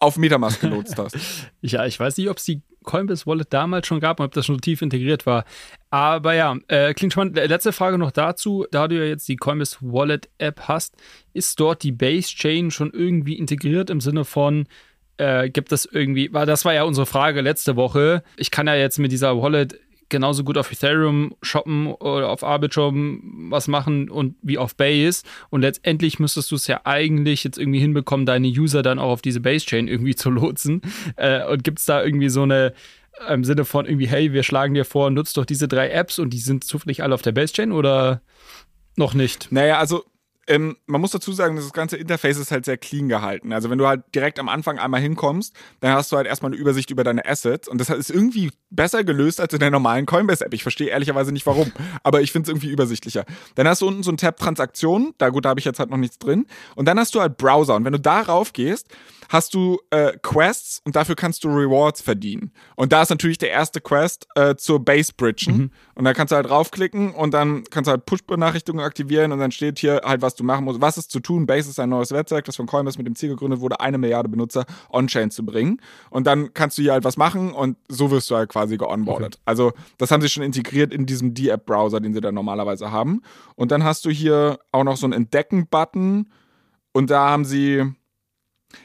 auf 0.00 0.18
Metamask 0.18 0.60
genutzt 0.60 0.98
hast. 0.98 1.16
ja, 1.62 1.86
ich 1.86 1.98
weiß 1.98 2.18
nicht, 2.18 2.28
ob 2.28 2.36
es 2.36 2.44
die 2.44 2.60
Coinbase 2.88 3.26
Wallet 3.26 3.52
damals 3.52 3.86
schon 3.86 4.00
gab 4.00 4.18
und 4.18 4.26
ob 4.26 4.32
das 4.32 4.46
schon 4.46 4.60
tief 4.62 4.80
integriert 4.80 5.26
war. 5.26 5.44
Aber 5.90 6.32
ja, 6.32 6.56
äh, 6.68 6.94
klingt 6.94 7.12
spannend. 7.12 7.36
Letzte 7.36 7.72
Frage 7.72 7.98
noch 7.98 8.10
dazu. 8.10 8.66
Da 8.70 8.88
du 8.88 8.96
ja 8.96 9.04
jetzt 9.04 9.28
die 9.28 9.36
Coinbase 9.36 9.76
Wallet 9.82 10.30
App 10.38 10.62
hast, 10.62 10.96
ist 11.34 11.60
dort 11.60 11.82
die 11.82 11.92
Base 11.92 12.28
Chain 12.28 12.70
schon 12.70 12.90
irgendwie 12.92 13.36
integriert 13.36 13.90
im 13.90 14.00
Sinne 14.00 14.24
von, 14.24 14.66
äh, 15.18 15.50
gibt 15.50 15.70
es 15.72 15.84
irgendwie, 15.84 16.32
weil 16.32 16.46
das 16.46 16.64
war 16.64 16.72
ja 16.72 16.84
unsere 16.84 17.04
Frage 17.04 17.42
letzte 17.42 17.76
Woche. 17.76 18.22
Ich 18.38 18.50
kann 18.50 18.66
ja 18.66 18.74
jetzt 18.74 18.98
mit 18.98 19.12
dieser 19.12 19.40
Wallet 19.40 19.78
genauso 20.08 20.44
gut 20.44 20.58
auf 20.58 20.70
Ethereum 20.72 21.34
shoppen 21.42 21.88
oder 21.88 22.28
auf 22.28 22.42
Arbitrum 22.44 23.48
was 23.50 23.68
machen 23.68 24.10
und 24.10 24.36
wie 24.42 24.58
auf 24.58 24.74
Base. 24.76 25.22
Und 25.50 25.62
letztendlich 25.62 26.18
müsstest 26.18 26.50
du 26.50 26.56
es 26.56 26.66
ja 26.66 26.80
eigentlich 26.84 27.44
jetzt 27.44 27.58
irgendwie 27.58 27.80
hinbekommen, 27.80 28.26
deine 28.26 28.48
User 28.48 28.82
dann 28.82 28.98
auch 28.98 29.10
auf 29.10 29.22
diese 29.22 29.40
Base-Chain 29.40 29.88
irgendwie 29.88 30.14
zu 30.14 30.30
lotsen. 30.30 30.82
Äh, 31.16 31.46
und 31.46 31.64
gibt 31.64 31.78
es 31.78 31.84
da 31.84 32.02
irgendwie 32.02 32.28
so 32.28 32.42
eine 32.42 32.72
im 33.28 33.42
Sinne 33.42 33.64
von 33.64 33.84
irgendwie, 33.84 34.06
hey, 34.06 34.32
wir 34.32 34.44
schlagen 34.44 34.74
dir 34.74 34.84
vor, 34.84 35.10
nutzt 35.10 35.36
doch 35.36 35.44
diese 35.44 35.66
drei 35.66 35.90
Apps 35.90 36.18
und 36.18 36.30
die 36.30 36.38
sind 36.38 36.62
zufällig 36.62 37.02
alle 37.02 37.14
auf 37.14 37.22
der 37.22 37.32
Base-Chain 37.32 37.72
oder 37.72 38.22
noch 38.96 39.14
nicht? 39.14 39.50
Naja, 39.50 39.78
also 39.78 40.04
ähm, 40.48 40.76
man 40.86 41.00
muss 41.00 41.10
dazu 41.10 41.32
sagen, 41.32 41.56
das 41.56 41.72
ganze 41.72 41.96
Interface 41.96 42.38
ist 42.38 42.50
halt 42.50 42.64
sehr 42.64 42.78
clean 42.78 43.08
gehalten. 43.08 43.52
Also 43.52 43.70
wenn 43.70 43.78
du 43.78 43.86
halt 43.86 44.02
direkt 44.14 44.38
am 44.38 44.48
Anfang 44.48 44.78
einmal 44.78 45.00
hinkommst, 45.00 45.54
dann 45.80 45.92
hast 45.92 46.10
du 46.10 46.16
halt 46.16 46.26
erstmal 46.26 46.52
eine 46.52 46.60
Übersicht 46.60 46.90
über 46.90 47.04
deine 47.04 47.26
Assets 47.26 47.68
und 47.68 47.78
das 47.78 47.90
ist 47.90 48.10
irgendwie 48.10 48.50
besser 48.70 49.04
gelöst 49.04 49.40
als 49.40 49.52
in 49.52 49.60
der 49.60 49.70
normalen 49.70 50.06
Coinbase-App. 50.06 50.54
Ich 50.54 50.62
verstehe 50.62 50.88
ehrlicherweise 50.88 51.32
nicht 51.32 51.46
warum, 51.46 51.70
aber 52.02 52.22
ich 52.22 52.32
finde 52.32 52.46
es 52.46 52.48
irgendwie 52.48 52.70
übersichtlicher. 52.70 53.24
Dann 53.54 53.68
hast 53.68 53.82
du 53.82 53.86
unten 53.86 54.02
so 54.02 54.10
einen 54.10 54.18
Tab 54.18 54.38
Transaktionen, 54.38 55.14
da 55.18 55.28
gut, 55.28 55.44
da 55.44 55.50
habe 55.50 55.60
ich 55.60 55.66
jetzt 55.66 55.78
halt 55.78 55.90
noch 55.90 55.98
nichts 55.98 56.18
drin. 56.18 56.46
Und 56.74 56.86
dann 56.86 56.98
hast 56.98 57.14
du 57.14 57.20
halt 57.20 57.36
Browser 57.36 57.76
und 57.76 57.84
wenn 57.84 57.92
du 57.92 58.00
darauf 58.00 58.52
gehst, 58.52 58.88
hast 59.28 59.54
du 59.54 59.78
äh, 59.90 60.12
Quests 60.22 60.80
und 60.84 60.96
dafür 60.96 61.14
kannst 61.14 61.44
du 61.44 61.48
Rewards 61.48 62.00
verdienen. 62.00 62.52
Und 62.76 62.92
da 62.92 63.02
ist 63.02 63.10
natürlich 63.10 63.38
der 63.38 63.50
erste 63.50 63.80
Quest 63.80 64.26
äh, 64.34 64.56
zur 64.56 64.84
Base 64.84 65.12
Bridgen. 65.16 65.56
Mhm. 65.56 65.70
Und 65.94 66.04
da 66.04 66.14
kannst 66.14 66.32
du 66.32 66.36
halt 66.36 66.48
draufklicken 66.48 67.14
und 67.14 67.34
dann 67.34 67.64
kannst 67.70 67.88
du 67.88 67.92
halt 67.92 68.06
Push-Benachrichtigungen 68.06 68.84
aktivieren 68.84 69.32
und 69.32 69.38
dann 69.38 69.52
steht 69.52 69.78
hier 69.78 70.00
halt, 70.04 70.22
was 70.22 70.34
du 70.34 70.44
machen 70.44 70.64
musst. 70.64 70.80
Was 70.80 70.96
ist 70.96 71.10
zu 71.10 71.20
tun? 71.20 71.46
Base 71.46 71.68
ist 71.68 71.78
ein 71.78 71.90
neues 71.90 72.10
Netzwerk, 72.10 72.46
das 72.46 72.56
von 72.56 72.66
Coinbase 72.66 72.98
mit 72.98 73.06
dem 73.06 73.14
Ziel 73.14 73.28
gegründet 73.28 73.60
wurde, 73.60 73.80
eine 73.80 73.98
Milliarde 73.98 74.28
Benutzer 74.28 74.64
on-chain 74.90 75.30
zu 75.30 75.44
bringen. 75.44 75.80
Und 76.10 76.26
dann 76.26 76.54
kannst 76.54 76.78
du 76.78 76.82
hier 76.82 76.92
halt 76.92 77.04
was 77.04 77.16
machen 77.16 77.52
und 77.52 77.76
so 77.88 78.10
wirst 78.10 78.30
du 78.30 78.36
halt 78.36 78.48
quasi 78.48 78.78
geonboardet. 78.78 79.34
Okay. 79.34 79.42
Also 79.44 79.72
das 79.98 80.10
haben 80.10 80.22
sie 80.22 80.28
schon 80.28 80.42
integriert 80.42 80.92
in 80.92 81.04
diesem 81.06 81.34
D-App-Browser, 81.34 82.00
den 82.00 82.14
sie 82.14 82.20
da 82.20 82.32
normalerweise 82.32 82.90
haben. 82.90 83.22
Und 83.56 83.70
dann 83.70 83.84
hast 83.84 84.04
du 84.04 84.10
hier 84.10 84.58
auch 84.72 84.84
noch 84.84 84.96
so 84.96 85.06
einen 85.06 85.12
Entdecken-Button 85.12 86.30
und 86.92 87.10
da 87.10 87.30
haben 87.30 87.44
sie 87.44 87.84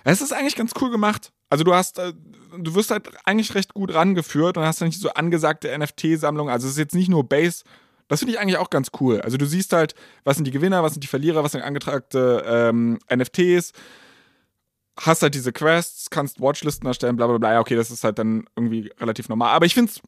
es 0.03 0.21
ist 0.21 0.33
eigentlich 0.33 0.55
ganz 0.55 0.71
cool 0.81 0.89
gemacht. 0.89 1.31
Also 1.49 1.63
du 1.63 1.73
hast, 1.73 1.99
äh, 1.99 2.13
du 2.57 2.75
wirst 2.75 2.91
halt 2.91 3.09
eigentlich 3.25 3.53
recht 3.55 3.73
gut 3.73 3.93
rangeführt 3.93 4.57
und 4.57 4.63
hast 4.63 4.81
dann 4.81 4.87
nicht 4.87 4.99
so 4.99 5.09
angesagte 5.09 5.77
NFT-Sammlungen. 5.77 6.51
Also 6.51 6.67
es 6.67 6.73
ist 6.73 6.79
jetzt 6.79 6.95
nicht 6.95 7.09
nur 7.09 7.23
Base. 7.23 7.63
Das 8.07 8.19
finde 8.19 8.33
ich 8.33 8.39
eigentlich 8.39 8.57
auch 8.57 8.69
ganz 8.69 8.89
cool. 8.99 9.21
Also 9.21 9.37
du 9.37 9.45
siehst 9.45 9.73
halt, 9.73 9.95
was 10.23 10.35
sind 10.35 10.45
die 10.45 10.51
Gewinner, 10.51 10.83
was 10.83 10.93
sind 10.93 11.03
die 11.03 11.07
Verlierer, 11.07 11.43
was 11.43 11.53
sind 11.53 11.61
angetragte 11.61 12.43
ähm, 12.45 12.99
NFTs. 13.13 13.71
Hast 14.99 15.23
halt 15.23 15.35
diese 15.35 15.51
Quests, 15.51 16.09
kannst 16.09 16.39
Watchlisten 16.39 16.87
erstellen, 16.87 17.15
bla 17.15 17.27
bla 17.27 17.37
bla. 17.37 17.53
Ja, 17.53 17.59
okay, 17.59 17.75
das 17.75 17.91
ist 17.91 18.03
halt 18.03 18.19
dann 18.19 18.45
irgendwie 18.55 18.91
relativ 18.99 19.29
normal. 19.29 19.55
Aber 19.55 19.65
ich 19.65 19.73
finde 19.73 19.91
es 19.91 20.01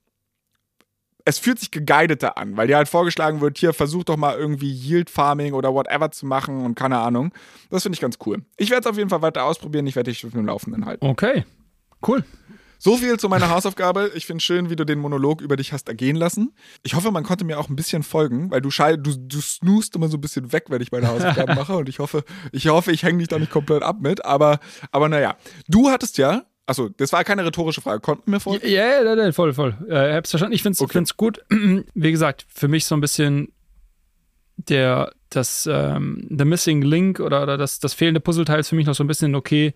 es 1.25 1.39
fühlt 1.39 1.59
sich 1.59 1.71
geguideter 1.71 2.37
an, 2.37 2.55
weil 2.55 2.67
dir 2.67 2.77
halt 2.77 2.87
vorgeschlagen 2.87 3.41
wird, 3.41 3.57
hier 3.57 3.73
versuch 3.73 4.03
doch 4.03 4.15
mal 4.15 4.37
irgendwie 4.37 4.71
Yield 4.71 5.09
Farming 5.09 5.53
oder 5.53 5.73
whatever 5.73 6.11
zu 6.11 6.25
machen 6.25 6.63
und 6.63 6.75
keine 6.75 6.99
Ahnung. 6.99 7.33
Das 7.71 7.83
finde 7.83 7.95
ich 7.95 8.01
ganz 8.01 8.17
cool. 8.25 8.43
Ich 8.57 8.69
werde 8.69 8.81
es 8.81 8.87
auf 8.87 8.97
jeden 8.97 9.09
Fall 9.09 9.23
weiter 9.23 9.43
ausprobieren. 9.43 9.87
Ich 9.87 9.95
werde 9.95 10.11
dich 10.11 10.25
auf 10.25 10.31
dem 10.31 10.45
Laufenden 10.45 10.85
halten. 10.85 11.05
Okay, 11.05 11.43
cool. 12.07 12.23
So 12.77 12.97
viel 12.97 13.17
zu 13.17 13.29
meiner 13.29 13.49
Hausaufgabe. 13.49 14.11
Ich 14.13 14.27
finde 14.27 14.37
es 14.37 14.43
schön, 14.43 14.69
wie 14.69 14.75
du 14.75 14.85
den 14.85 14.99
Monolog 14.99 15.41
über 15.41 15.55
dich 15.55 15.73
hast 15.73 15.87
ergehen 15.87 16.15
lassen. 16.15 16.53
Ich 16.83 16.93
hoffe, 16.93 17.09
man 17.09 17.23
konnte 17.23 17.43
mir 17.43 17.59
auch 17.59 17.69
ein 17.69 17.75
bisschen 17.75 18.03
folgen, 18.03 18.51
weil 18.51 18.61
du 18.61 18.69
schall, 18.69 18.97
du, 18.97 19.17
du 19.17 19.41
snoost 19.41 19.95
immer 19.95 20.09
so 20.09 20.17
ein 20.17 20.21
bisschen 20.21 20.51
weg, 20.51 20.65
wenn 20.67 20.81
ich 20.81 20.91
meine 20.91 21.07
Hausaufgaben 21.07 21.55
mache. 21.55 21.75
Und 21.77 21.89
ich 21.89 21.97
hoffe, 21.99 22.23
ich 22.51 22.67
hoffe, 22.67 22.91
ich 22.91 23.01
hänge 23.01 23.19
dich 23.19 23.29
da 23.29 23.39
nicht 23.39 23.51
komplett 23.51 23.81
ab 23.81 23.97
mit. 24.01 24.23
Aber, 24.23 24.59
aber 24.91 25.09
naja, 25.09 25.37
du 25.67 25.89
hattest 25.89 26.19
ja 26.19 26.43
Achso, 26.67 26.89
das 26.89 27.13
war 27.13 27.23
keine 27.23 27.45
rhetorische 27.45 27.81
Frage. 27.81 27.99
Konnten 27.99 28.31
wir 28.31 28.39
folgen? 28.39 28.67
Ja, 28.67 29.03
ja, 29.03 29.15
ja, 29.15 29.31
voll, 29.31 29.53
voll. 29.53 29.77
Äh, 29.87 30.15
hab's 30.15 30.31
verstanden. 30.31 30.55
Ich 30.55 30.63
find's, 30.63 30.81
okay. 30.81 30.93
find's 30.93 31.15
gut. 31.15 31.43
Wie 31.49 32.11
gesagt, 32.11 32.45
für 32.49 32.67
mich 32.67 32.85
so 32.85 32.95
ein 32.95 33.01
bisschen 33.01 33.51
der, 34.57 35.11
das, 35.29 35.69
ähm, 35.71 36.27
the 36.29 36.45
missing 36.45 36.81
link 36.81 37.19
oder, 37.19 37.43
oder 37.43 37.57
das, 37.57 37.79
das 37.79 37.93
fehlende 37.93 38.19
Puzzleteil 38.19 38.59
ist 38.59 38.69
für 38.69 38.75
mich 38.75 38.87
noch 38.87 38.95
so 38.95 39.03
ein 39.03 39.07
bisschen, 39.07 39.35
okay, 39.35 39.73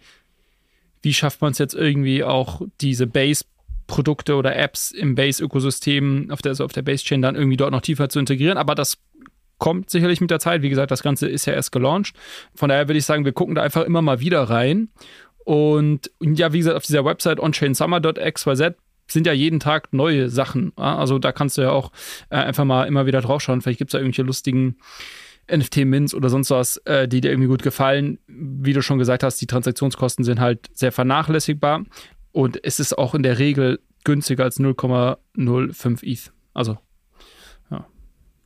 wie 1.01 1.13
schafft 1.13 1.41
man 1.41 1.51
es 1.51 1.59
jetzt 1.59 1.75
irgendwie 1.75 2.23
auch 2.23 2.61
diese 2.81 3.05
Base-Produkte 3.05 4.35
oder 4.35 4.55
Apps 4.55 4.91
im 4.91 5.15
Base-Ökosystem, 5.15 6.31
auf 6.31 6.41
der, 6.41 6.51
also 6.51 6.65
auf 6.65 6.73
der 6.73 6.81
Base-Chain 6.81 7.21
dann 7.21 7.35
irgendwie 7.35 7.57
dort 7.57 7.71
noch 7.71 7.81
tiefer 7.81 8.09
zu 8.09 8.19
integrieren, 8.19 8.57
aber 8.57 8.73
das 8.73 8.97
kommt 9.59 9.89
sicherlich 9.89 10.21
mit 10.21 10.31
der 10.31 10.39
Zeit. 10.39 10.61
Wie 10.61 10.69
gesagt, 10.69 10.89
das 10.89 11.03
Ganze 11.03 11.27
ist 11.27 11.45
ja 11.45 11.53
erst 11.53 11.71
gelauncht. 11.71 12.15
Von 12.55 12.69
daher 12.69 12.87
würde 12.87 12.97
ich 12.97 13.05
sagen, 13.05 13.25
wir 13.25 13.33
gucken 13.33 13.55
da 13.55 13.61
einfach 13.61 13.83
immer 13.83 14.01
mal 14.01 14.21
wieder 14.21 14.43
rein 14.43 14.89
und 15.49 16.11
ja, 16.21 16.53
wie 16.53 16.59
gesagt, 16.59 16.77
auf 16.77 16.85
dieser 16.85 17.03
Website 17.05 17.39
onchainsummer.xyz 17.39 18.75
sind 19.07 19.25
ja 19.25 19.33
jeden 19.33 19.59
Tag 19.59 19.91
neue 19.91 20.29
Sachen. 20.29 20.77
Also 20.77 21.17
da 21.17 21.31
kannst 21.31 21.57
du 21.57 21.63
ja 21.63 21.71
auch 21.71 21.91
äh, 22.29 22.35
einfach 22.35 22.65
mal 22.65 22.83
immer 22.83 23.07
wieder 23.07 23.19
draufschauen. 23.19 23.59
Vielleicht 23.59 23.79
gibt 23.79 23.89
es 23.89 23.93
da 23.93 23.97
irgendwelche 23.97 24.21
lustigen 24.21 24.77
NFT-Mints 25.51 26.13
oder 26.13 26.29
sonst 26.29 26.51
was, 26.51 26.77
äh, 26.85 27.07
die 27.07 27.19
dir 27.19 27.31
irgendwie 27.31 27.47
gut 27.47 27.63
gefallen. 27.63 28.19
Wie 28.27 28.73
du 28.73 28.83
schon 28.83 28.99
gesagt 28.99 29.23
hast, 29.23 29.41
die 29.41 29.47
Transaktionskosten 29.47 30.23
sind 30.23 30.39
halt 30.39 30.67
sehr 30.71 30.91
vernachlässigbar 30.91 31.83
und 32.31 32.63
es 32.63 32.79
ist 32.79 32.95
auch 32.95 33.15
in 33.15 33.23
der 33.23 33.39
Regel 33.39 33.79
günstiger 34.03 34.43
als 34.43 34.59
0,05 34.59 36.03
ETH. 36.03 36.31
Also. 36.53 36.77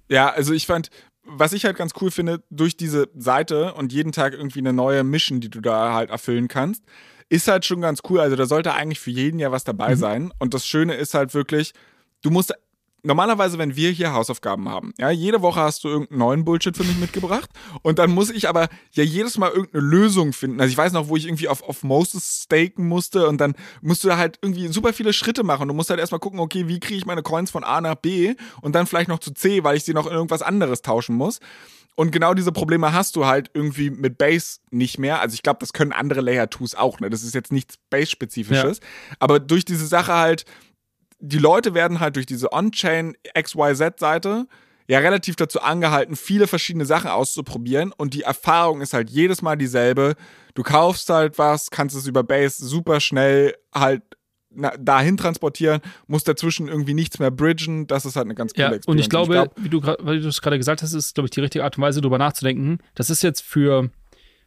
Ja, 0.10 0.30
also 0.30 0.54
ich 0.54 0.68
fand, 0.68 0.90
was 1.26 1.54
ich 1.54 1.66
halt 1.66 1.78
ganz 1.78 1.94
cool 2.02 2.12
finde, 2.12 2.44
durch 2.50 2.78
diese 2.78 3.10
Seite 3.16 3.74
und 3.74 3.94
jeden 3.94 4.12
Tag 4.12 4.34
irgendwie 4.34 4.60
eine 4.60 4.74
neue 4.74 5.04
Mission, 5.04 5.40
die 5.40 5.50
du 5.50 5.62
da 5.62 5.94
halt 5.94 6.10
erfüllen 6.10 6.48
kannst, 6.48 6.84
ist 7.30 7.48
halt 7.48 7.66
schon 7.66 7.82
ganz 7.82 8.02
cool. 8.10 8.20
Also 8.20 8.36
da 8.36 8.46
sollte 8.46 8.74
eigentlich 8.74 9.00
für 9.00 9.12
jeden 9.12 9.40
ja 9.40 9.52
was 9.52 9.64
dabei 9.64 9.96
mhm. 9.96 10.00
sein. 10.00 10.34
Und 10.40 10.54
das 10.54 10.68
Schöne 10.68 10.96
ist 10.96 11.14
halt 11.14 11.34
wirklich, 11.34 11.74
du 12.22 12.30
musst 12.30 12.54
normalerweise, 13.04 13.58
wenn 13.58 13.76
wir 13.76 13.92
hier 13.92 14.14
Hausaufgaben 14.14 14.70
haben, 14.70 14.94
ja, 14.98 15.12
jede 15.12 15.42
Woche 15.42 15.60
hast 15.60 15.84
du 15.84 15.90
irgendeinen 15.90 16.20
neuen 16.20 16.46
Bullshit 16.46 16.76
für 16.76 16.84
mich 16.84 16.98
mitgebracht 16.98 17.50
und 17.82 18.00
dann 18.00 18.12
muss 18.12 18.30
ich 18.30 18.50
aber 18.50 18.70
ja 18.92 19.04
jedes 19.04 19.38
Mal 19.38 19.52
irgendeine 19.52 19.84
Lösung 19.84 20.34
finden. 20.34 20.60
Also 20.60 20.72
ich 20.72 20.78
weiß 20.78 20.94
noch, 20.94 21.10
wo 21.10 21.18
ich 21.18 21.26
irgendwie 21.26 21.48
auf, 21.48 21.62
auf 21.64 21.84
Moses 21.84 22.44
staken 22.44 22.88
musste 22.88 23.28
und 23.28 23.40
dann 23.40 23.56
musst 23.82 24.04
du 24.04 24.16
halt 24.16 24.40
irgendwie 24.42 24.68
super 24.70 24.94
viele 24.94 25.14
Schritte 25.14 25.44
machen. 25.44 25.68
Du 25.68 25.74
musst 25.74 25.90
halt 25.90 26.00
erstmal 26.00 26.20
gucken, 26.20 26.40
okay, 26.40 26.68
wie 26.68 26.80
kriege 26.80 26.98
ich 26.98 27.06
meine 27.06 27.22
Coins 27.22 27.52
von 27.52 27.64
A 27.64 27.82
nach 27.82 27.96
B 27.96 28.36
und 28.62 28.74
dann 28.74 28.88
vielleicht 28.88 29.10
noch 29.10 29.20
zu 29.20 29.34
C, 29.34 29.64
weil 29.64 29.78
ich 29.78 29.84
sie 29.84 29.94
noch 29.94 30.08
in 30.08 30.14
irgendwas 30.14 30.42
anderes 30.42 30.82
tauschen 30.82 31.16
muss. 31.16 31.40
Und 31.96 32.12
genau 32.12 32.34
diese 32.34 32.52
Probleme 32.52 32.94
hast 32.94 33.16
du 33.16 33.26
halt 33.26 33.52
irgendwie 33.54 33.92
mit 33.92 34.18
Base 34.18 34.60
nicht 34.72 34.98
mehr. 34.98 35.22
Also 35.22 35.36
ich 35.36 35.44
glaube, 35.44 35.60
das 35.60 35.74
können 35.74 35.92
andere 35.92 36.22
Layer 36.22 36.46
2s 36.46 36.76
auch, 36.76 37.00
ne? 37.00 37.10
Das 37.10 37.24
ist 37.24 37.36
jetzt 37.36 37.52
nichts 37.52 37.76
Base-spezifisches. 37.90 38.80
Ja. 38.80 39.16
Aber 39.20 39.40
durch 39.40 39.64
diese 39.64 39.86
Sache 39.86 40.14
halt, 40.14 40.46
die 41.26 41.38
Leute 41.38 41.74
werden 41.74 42.02
halt 42.02 42.18
durch 42.18 42.26
diese 42.26 42.52
On-Chain 42.52 43.16
XYZ-Seite 43.34 44.46
ja 44.88 45.00
relativ 45.00 45.38
dazu 45.38 45.62
angehalten, 45.62 46.18
viele 46.18 46.48
verschiedene 46.48 46.86
Sachen 46.86 47.10
auszuprobieren 47.10 47.94
und 47.96 48.14
die 48.14 48.24
Erfahrung 48.24 48.82
ist 48.82 48.94
halt 48.94 49.10
jedes 49.10 49.42
Mal 49.42 49.56
dieselbe. 49.56 50.16
Du 50.54 50.64
kaufst 50.64 51.10
halt 51.10 51.38
was, 51.38 51.72
kannst 51.72 51.96
es 51.96 52.08
über 52.08 52.24
Base 52.24 52.64
super 52.66 53.00
schnell 53.00 53.56
halt 53.74 54.04
dahin 54.78 55.16
transportieren, 55.16 55.80
musst 56.08 56.28
dazwischen 56.28 56.68
irgendwie 56.68 56.94
nichts 56.94 57.18
mehr 57.18 57.32
bridgen. 57.32 57.88
Das 57.88 58.06
ist 58.06 58.18
halt 58.18 58.26
eine 58.26 58.36
ganz 58.36 58.54
coole 58.54 58.68
ja, 58.68 58.74
Experience. 58.74 58.88
Und 58.88 59.00
ich 59.00 59.10
glaube, 59.10 59.34
ich 59.34 59.42
glaub, 59.42 59.64
wie 59.64 59.70
du, 59.70 59.82
wie 60.12 60.22
du 60.22 60.28
es 60.28 60.42
gerade 60.42 60.58
gesagt 60.58 60.84
hast, 60.84 60.94
ist, 60.94 61.16
glaube 61.16 61.28
ich, 61.28 61.32
die 61.32 61.40
richtige 61.40 61.64
Art 61.64 61.78
und 61.78 61.84
Weise, 61.84 62.02
darüber 62.02 62.18
nachzudenken. 62.18 62.80
Das 62.94 63.10
ist 63.10 63.24
jetzt 63.24 63.42
für 63.42 63.90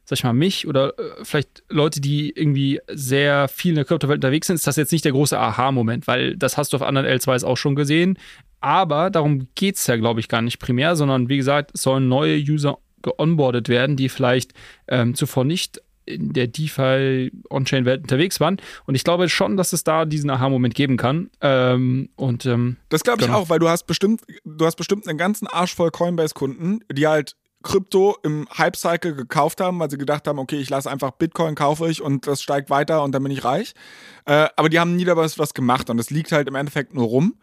sag 0.07 0.19
ich 0.19 0.25
mal, 0.25 0.33
mich 0.33 0.67
oder 0.67 0.99
äh, 0.99 1.25
vielleicht 1.25 1.65
Leute, 1.69 2.01
die 2.01 2.31
irgendwie 2.31 2.81
sehr 2.89 3.49
viel 3.49 3.71
in 3.71 3.77
der 3.77 3.85
Kryptowelt 3.85 4.19
unterwegs 4.19 4.47
sind, 4.47 4.55
ist 4.55 4.67
das 4.67 4.77
jetzt 4.77 4.93
nicht 4.93 5.05
der 5.05 5.13
große 5.13 5.39
Aha-Moment, 5.39 6.07
weil 6.07 6.37
das 6.37 6.57
hast 6.57 6.73
du 6.73 6.77
auf 6.77 6.83
anderen 6.83 7.07
L2s 7.07 7.45
auch 7.45 7.57
schon 7.57 7.75
gesehen. 7.75 8.19
Aber 8.61 9.11
darum 9.11 9.49
geht 9.57 9.77
es 9.77 9.87
ja, 9.87 9.97
glaube 9.97 10.21
ich, 10.21 10.29
gar 10.29 10.43
nicht 10.43 10.59
primär, 10.61 10.97
sondern 10.97 11.29
wie 11.29 11.37
gesagt, 11.37 11.73
es 11.75 11.83
sollen 11.83 12.09
neue 12.09 12.39
User 12.39 12.79
geonboardet 13.03 13.69
werden, 13.69 13.97
die 13.97 14.09
vielleicht 14.09 14.53
ähm, 14.89 15.15
zuvor 15.15 15.45
nicht 15.45 15.83
in 16.07 16.33
der 16.33 16.47
DeFi 16.47 17.33
On-Chain-Welt 17.51 18.03
unterwegs 18.03 18.39
waren. 18.39 18.59
Und 18.87 18.95
ich 18.95 19.03
glaube 19.03 19.29
schon, 19.29 19.57
dass 19.57 19.73
es 19.73 19.83
da 19.83 20.05
diesen 20.05 20.31
Aha-Moment 20.31 20.75
geben 20.75 20.97
kann. 20.97 21.31
Ähm, 21.41 22.11
und 22.15 22.47
ähm, 22.47 22.77
das 22.89 23.03
glaube 23.03 23.21
ich 23.21 23.27
genau. 23.27 23.41
auch, 23.41 23.49
weil 23.49 23.59
du 23.59 23.69
hast 23.69 23.89
bestimmt, 23.89 24.23
du 24.45 24.65
hast 24.65 24.77
bestimmt 24.77 25.09
einen 25.09 25.19
ganzen 25.19 25.49
Arsch 25.49 25.75
voll 25.75 25.91
Coinbase-Kunden, 25.91 26.85
die 26.93 27.09
halt 27.09 27.35
Krypto 27.63 28.17
im 28.23 28.47
Hype-Cycle 28.57 29.15
gekauft 29.15 29.61
haben, 29.61 29.79
weil 29.81 29.91
sie 29.91 29.99
gedacht 29.99 30.29
haben, 30.29 30.39
okay, 30.39 30.57
ich 30.57 30.71
lasse 30.71 30.91
einfach 30.91 31.13
Bitcoin, 31.13 31.55
kaufe 31.55 31.89
ich 31.89 32.01
und 32.01 32.27
das 32.27 32.43
steigt 32.43 32.71
weiter 32.71 33.03
und 33.03 33.13
dann 33.13 33.23
bin 33.23 33.33
ich 33.33 33.45
reich. 33.45 33.75
Äh, 34.25 34.49
aber 34.57 34.69
die 34.69 34.79
haben 34.79 34.97
nie 34.97 35.05
dabei 35.05 35.27
was 35.37 35.55
gemacht 35.55 35.91
und 35.91 35.99
es 35.99 36.11
liegt 36.11 36.33
halt 36.33 36.49
im 36.49 36.55
Endeffekt 36.55 36.95
nur 36.95 37.07
rum 37.07 37.35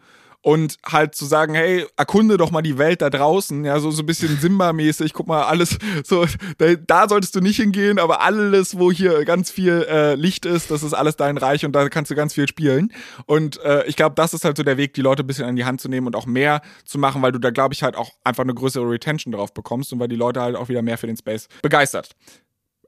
und 0.44 0.76
halt 0.84 1.14
zu 1.14 1.24
sagen, 1.24 1.54
hey, 1.54 1.86
erkunde 1.96 2.36
doch 2.36 2.50
mal 2.50 2.60
die 2.60 2.76
Welt 2.76 3.00
da 3.00 3.08
draußen, 3.08 3.64
ja, 3.64 3.80
so, 3.80 3.90
so 3.90 4.02
ein 4.02 4.06
bisschen 4.06 4.38
Simba-mäßig, 4.38 5.14
guck 5.14 5.26
mal, 5.26 5.44
alles, 5.44 5.78
so, 6.04 6.26
da, 6.58 6.74
da, 6.74 7.08
solltest 7.08 7.34
du 7.34 7.40
nicht 7.40 7.56
hingehen, 7.56 7.98
aber 7.98 8.20
alles, 8.20 8.78
wo 8.78 8.92
hier 8.92 9.24
ganz 9.24 9.50
viel 9.50 9.86
äh, 9.88 10.14
Licht 10.16 10.44
ist, 10.44 10.70
das 10.70 10.82
ist 10.82 10.92
alles 10.92 11.16
dein 11.16 11.38
Reich 11.38 11.64
und 11.64 11.72
da 11.72 11.88
kannst 11.88 12.10
du 12.10 12.14
ganz 12.14 12.34
viel 12.34 12.46
spielen. 12.46 12.92
Und 13.24 13.58
äh, 13.62 13.86
ich 13.86 13.96
glaube, 13.96 14.16
das 14.16 14.34
ist 14.34 14.44
halt 14.44 14.58
so 14.58 14.62
der 14.62 14.76
Weg, 14.76 14.92
die 14.92 15.00
Leute 15.00 15.24
ein 15.24 15.26
bisschen 15.26 15.46
an 15.46 15.56
die 15.56 15.64
Hand 15.64 15.80
zu 15.80 15.88
nehmen 15.88 16.06
und 16.06 16.14
auch 16.14 16.26
mehr 16.26 16.60
zu 16.84 16.98
machen, 16.98 17.22
weil 17.22 17.32
du 17.32 17.38
da, 17.38 17.48
glaube 17.48 17.72
ich, 17.72 17.82
halt 17.82 17.96
auch 17.96 18.10
einfach 18.22 18.42
eine 18.42 18.54
größere 18.54 18.88
Retention 18.88 19.32
drauf 19.32 19.54
bekommst 19.54 19.94
und 19.94 19.98
weil 19.98 20.08
die 20.08 20.16
Leute 20.16 20.42
halt 20.42 20.56
auch 20.56 20.68
wieder 20.68 20.82
mehr 20.82 20.98
für 20.98 21.06
den 21.06 21.16
Space 21.16 21.48
begeistert. 21.62 22.10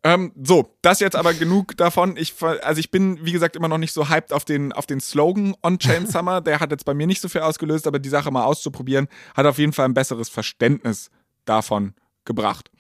Ähm, 0.07 0.31
so, 0.41 0.73
das 0.83 1.01
jetzt 1.01 1.17
aber 1.17 1.35
genug 1.35 1.77
davon. 1.77 2.17
Ich, 2.17 2.33
also 2.41 2.79
ich 2.79 2.93
bin, 2.93 3.19
wie 3.27 3.33
gesagt, 3.33 3.57
immer 3.57 3.67
noch 3.67 3.77
nicht 3.77 3.93
so 3.93 4.09
hyped 4.09 4.33
auf 4.33 4.45
den, 4.45 4.73
auf 4.73 4.87
den 4.87 5.01
Slogan 5.01 5.57
On-Chain 5.65 6.07
Summer. 6.07 6.41
Der 6.41 6.61
hat 6.61 6.71
jetzt 6.71 6.85
bei 6.85 6.95
mir 6.95 7.09
nicht 7.09 7.21
so 7.21 7.29
viel 7.29 7.41
ausgelöst, 7.41 7.89
aber 7.89 7.99
die 7.99 8.09
Sache 8.09 8.31
mal 8.31 8.45
auszuprobieren, 8.45 9.09
hat 9.37 9.47
auf 9.47 9.59
jeden 9.59 9.73
Fall 9.73 9.87
ein 9.87 9.95
besseres 9.95 10.29
Verständnis 10.29 11.11
davon 11.45 11.95
gebracht. 12.25 12.71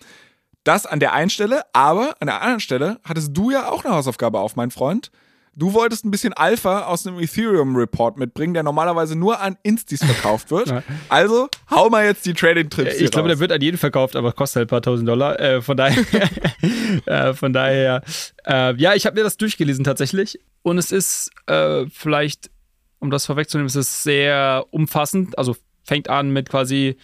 Das 0.63 0.87
an 0.87 1.01
der 1.01 1.15
einen 1.15 1.29
Stelle, 1.29 1.63
aber 1.73 2.15
an 2.21 2.29
der 2.29 2.41
anderen 2.43 2.61
Stelle 2.61 3.01
hattest 3.03 3.37
du 3.37 3.51
ja 3.51 3.73
auch 3.73 3.85
eine 3.85 3.93
Hausaufgabe 3.93 4.39
auf, 4.39 4.55
mein 4.55 4.71
Freund. 4.71 5.11
Du 5.59 5.73
wolltest 5.73 6.05
ein 6.05 6.11
bisschen 6.11 6.35
Alpha 6.35 6.83
aus 6.83 7.07
einem 7.07 7.19
Ethereum-Report 7.19 8.19
mitbringen, 8.19 8.53
der 8.53 8.63
normalerweise 8.63 9.17
nur 9.17 9.41
an 9.41 9.57
Instis 9.63 10.05
verkauft 10.05 10.51
wird. 10.51 10.73
Also 11.09 11.49
hau 11.71 11.89
mal 11.89 12.05
jetzt 12.05 12.27
die 12.27 12.35
Trading-Trips. 12.35 13.01
Ich 13.01 13.11
glaube, 13.11 13.29
der 13.29 13.39
wird 13.39 13.53
an 13.53 13.61
jeden 13.63 13.79
verkauft, 13.79 14.17
aber 14.17 14.33
kostet 14.33 14.57
halt 14.57 14.67
ein 14.67 14.71
paar 14.71 14.83
tausend 14.83 15.09
Dollar. 15.09 15.41
Äh, 15.41 15.63
von 15.63 15.77
daher, 15.77 16.05
äh, 17.07 17.33
von 17.33 17.53
daher, 17.53 18.03
äh, 18.47 18.77
ja, 18.77 18.95
ich 18.95 19.07
habe 19.07 19.17
mir 19.17 19.23
das 19.23 19.39
durchgelesen 19.39 19.83
tatsächlich. 19.85 20.39
Und 20.63 20.77
es 20.77 20.93
ist 20.93 21.31
äh, 21.47 21.87
vielleicht, 21.91 22.51
um 22.99 23.11
das 23.11 23.25
vorwegzunehmen, 23.25 23.69
es 23.69 23.77
ist 23.77 24.03
sehr 24.03 24.67
umfassend. 24.71 25.39
Also 25.39 25.57
fängt 25.85 26.11
an 26.11 26.31
mit 26.31 26.51
quasi 26.51 26.97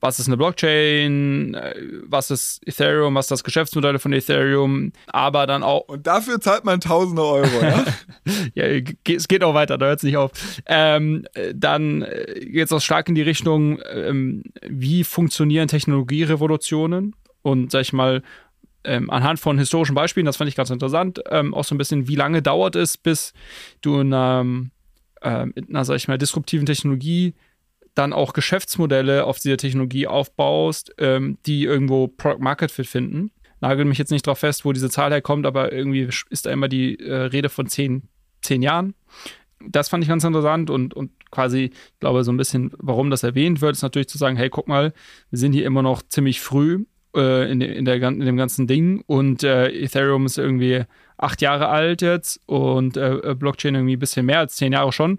was 0.00 0.18
ist 0.18 0.26
eine 0.26 0.36
Blockchain, 0.36 1.54
äh, 1.54 1.74
was 2.04 2.30
ist 2.30 2.66
Ethereum, 2.66 3.14
was 3.14 3.26
ist 3.26 3.30
das 3.30 3.44
Geschäftsmodell 3.44 3.98
von 3.98 4.12
Ethereum, 4.12 4.92
aber 5.06 5.46
dann 5.46 5.62
auch. 5.62 5.88
Und 5.88 6.06
dafür 6.06 6.40
zahlt 6.40 6.64
man 6.64 6.80
tausende 6.80 7.22
Euro, 7.22 7.62
ja? 7.62 7.84
ja, 8.54 8.82
es 9.08 9.28
geht 9.28 9.44
auch 9.44 9.54
weiter, 9.54 9.78
da 9.78 9.86
hört 9.86 9.98
es 9.98 10.02
nicht 10.04 10.16
auf. 10.16 10.32
Ähm, 10.66 11.26
dann 11.54 12.02
äh, 12.02 12.40
geht 12.40 12.66
es 12.66 12.72
auch 12.72 12.80
stark 12.80 13.08
in 13.08 13.14
die 13.14 13.22
Richtung, 13.22 13.80
ähm, 13.92 14.42
wie 14.66 15.04
funktionieren 15.04 15.68
Technologierevolutionen 15.68 17.14
und, 17.42 17.70
sag 17.70 17.82
ich 17.82 17.92
mal, 17.92 18.22
ähm, 18.84 19.10
anhand 19.10 19.40
von 19.40 19.58
historischen 19.58 19.94
Beispielen, 19.94 20.26
das 20.26 20.38
fand 20.38 20.48
ich 20.48 20.56
ganz 20.56 20.70
interessant, 20.70 21.20
ähm, 21.30 21.52
auch 21.52 21.64
so 21.64 21.74
ein 21.74 21.78
bisschen, 21.78 22.08
wie 22.08 22.16
lange 22.16 22.40
dauert 22.40 22.76
es, 22.76 22.96
bis 22.96 23.34
du 23.82 24.00
in 24.00 24.14
einer, 24.14 24.40
ähm, 25.22 25.52
in 25.54 25.68
einer 25.68 25.84
sag 25.84 25.96
ich 25.96 26.08
mal, 26.08 26.16
disruptiven 26.16 26.64
Technologie 26.64 27.34
dann 27.94 28.12
auch 28.12 28.32
Geschäftsmodelle 28.32 29.24
auf 29.24 29.38
dieser 29.38 29.56
Technologie 29.56 30.06
aufbaust, 30.06 30.94
ähm, 30.98 31.38
die 31.46 31.64
irgendwo 31.64 32.08
Product 32.08 32.40
Market 32.40 32.70
Fit 32.70 32.86
finden. 32.86 33.30
Nagel 33.60 33.84
mich 33.84 33.98
jetzt 33.98 34.10
nicht 34.10 34.26
darauf 34.26 34.38
fest, 34.38 34.64
wo 34.64 34.72
diese 34.72 34.90
Zahl 34.90 35.10
herkommt, 35.10 35.46
aber 35.46 35.72
irgendwie 35.72 36.08
ist 36.30 36.46
da 36.46 36.50
immer 36.50 36.68
die 36.68 36.98
äh, 36.98 37.14
Rede 37.14 37.48
von 37.48 37.66
zehn, 37.66 38.04
zehn 38.42 38.62
Jahren. 38.62 38.94
Das 39.60 39.90
fand 39.90 40.02
ich 40.02 40.08
ganz 40.08 40.24
interessant 40.24 40.70
und, 40.70 40.94
und 40.94 41.10
quasi, 41.30 41.64
ich 41.64 42.00
glaube, 42.00 42.24
so 42.24 42.32
ein 42.32 42.38
bisschen, 42.38 42.72
warum 42.78 43.10
das 43.10 43.22
erwähnt 43.22 43.60
wird, 43.60 43.72
ist 43.72 43.82
natürlich 43.82 44.08
zu 44.08 44.16
sagen, 44.16 44.36
hey, 44.36 44.48
guck 44.48 44.68
mal, 44.68 44.94
wir 45.28 45.38
sind 45.38 45.52
hier 45.52 45.66
immer 45.66 45.82
noch 45.82 46.02
ziemlich 46.02 46.40
früh 46.40 46.86
äh, 47.14 47.50
in, 47.50 47.60
in, 47.60 47.84
der, 47.84 47.96
in 47.96 48.20
dem 48.20 48.36
ganzen 48.38 48.66
Ding 48.66 49.02
und 49.06 49.42
äh, 49.42 49.68
Ethereum 49.68 50.24
ist 50.24 50.38
irgendwie 50.38 50.84
acht 51.18 51.42
Jahre 51.42 51.68
alt 51.68 52.00
jetzt 52.00 52.40
und 52.46 52.96
äh, 52.96 53.34
Blockchain 53.38 53.74
irgendwie 53.74 53.96
ein 53.96 54.00
bisschen 54.00 54.24
mehr 54.24 54.38
als 54.38 54.56
zehn 54.56 54.72
Jahre 54.72 54.92
schon. 54.92 55.18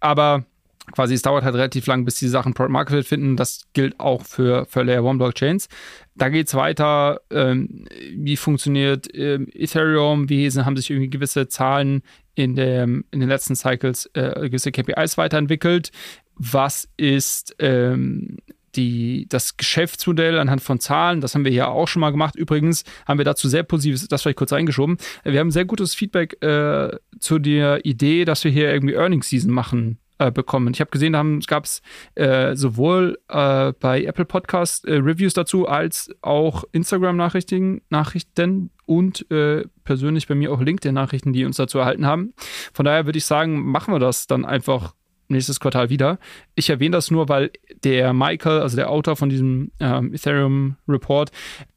Aber 0.00 0.44
quasi 0.92 1.14
es 1.14 1.22
dauert 1.22 1.44
halt 1.44 1.54
relativ 1.54 1.86
lang, 1.86 2.04
bis 2.04 2.16
die 2.16 2.28
Sachen 2.28 2.54
Product 2.54 2.72
Market 2.72 3.06
finden. 3.06 3.36
Das 3.36 3.66
gilt 3.72 3.98
auch 4.00 4.24
für, 4.24 4.66
für 4.66 4.82
Layer 4.82 5.04
1 5.04 5.18
Blockchains. 5.18 5.68
Da 6.14 6.28
geht 6.28 6.48
es 6.48 6.54
weiter, 6.54 7.20
ähm, 7.30 7.86
wie 8.14 8.36
funktioniert 8.36 9.06
ähm, 9.14 9.48
Ethereum, 9.52 10.28
wie 10.28 10.48
haben 10.50 10.76
sich 10.76 10.90
irgendwie 10.90 11.10
gewisse 11.10 11.48
Zahlen 11.48 12.02
in, 12.34 12.54
der, 12.54 12.84
in 12.84 13.04
den 13.10 13.28
letzten 13.28 13.56
Cycles, 13.56 14.10
äh, 14.14 14.48
gewisse 14.48 14.72
KPIs 14.72 15.18
weiterentwickelt. 15.18 15.90
Was 16.34 16.88
ist 16.96 17.54
ähm, 17.58 18.38
die, 18.76 19.26
das 19.28 19.56
Geschäftsmodell 19.56 20.38
anhand 20.38 20.62
von 20.62 20.78
Zahlen, 20.78 21.20
das 21.20 21.34
haben 21.34 21.44
wir 21.44 21.52
ja 21.52 21.68
auch 21.68 21.88
schon 21.88 22.00
mal 22.00 22.10
gemacht. 22.10 22.36
Übrigens 22.36 22.84
haben 23.06 23.18
wir 23.18 23.24
dazu 23.24 23.48
sehr 23.48 23.62
positives, 23.62 24.06
das 24.06 24.22
vielleicht 24.22 24.38
kurz 24.38 24.52
eingeschoben. 24.52 24.98
Wir 25.24 25.40
haben 25.40 25.50
sehr 25.50 25.64
gutes 25.64 25.94
Feedback 25.94 26.42
äh, 26.42 26.90
zu 27.18 27.38
der 27.38 27.84
Idee, 27.84 28.24
dass 28.24 28.44
wir 28.44 28.50
hier 28.50 28.72
irgendwie 28.72 28.94
Earnings 28.94 29.28
Season 29.28 29.52
machen 29.52 29.98
äh, 30.18 30.30
bekommen. 30.30 30.72
Ich 30.72 30.80
habe 30.80 30.90
gesehen, 30.90 31.12
da 31.12 31.24
gab 31.46 31.64
es 31.64 31.82
äh, 32.14 32.54
sowohl 32.56 33.18
äh, 33.28 33.72
bei 33.78 34.04
Apple 34.04 34.24
Podcast 34.24 34.84
äh, 34.84 34.94
Reviews 34.94 35.34
dazu 35.34 35.68
als 35.68 36.10
auch 36.22 36.64
Instagram-Nachrichten 36.72 37.82
Nachrichten 37.88 38.70
und 38.86 39.30
äh, 39.30 39.64
persönlich 39.84 40.28
bei 40.28 40.34
mir 40.34 40.52
auch 40.52 40.60
LinkedIn-Nachrichten, 40.60 41.32
die 41.32 41.44
uns 41.44 41.56
dazu 41.56 41.78
erhalten 41.78 42.06
haben. 42.06 42.32
Von 42.72 42.84
daher 42.84 43.06
würde 43.06 43.18
ich 43.18 43.26
sagen, 43.26 43.70
machen 43.70 43.92
wir 43.92 43.98
das 43.98 44.26
dann 44.26 44.44
einfach 44.44 44.94
nächstes 45.28 45.60
Quartal 45.60 45.90
wieder. 45.90 46.18
Ich 46.54 46.70
erwähne 46.70 46.96
das 46.96 47.10
nur, 47.10 47.28
weil 47.28 47.50
der 47.84 48.12
Michael, 48.12 48.60
also 48.60 48.76
der 48.76 48.90
Autor 48.90 49.16
von 49.16 49.28
diesem 49.28 49.70
ähm, 49.80 50.14
Ethereum 50.14 50.76
Report, 50.88 51.30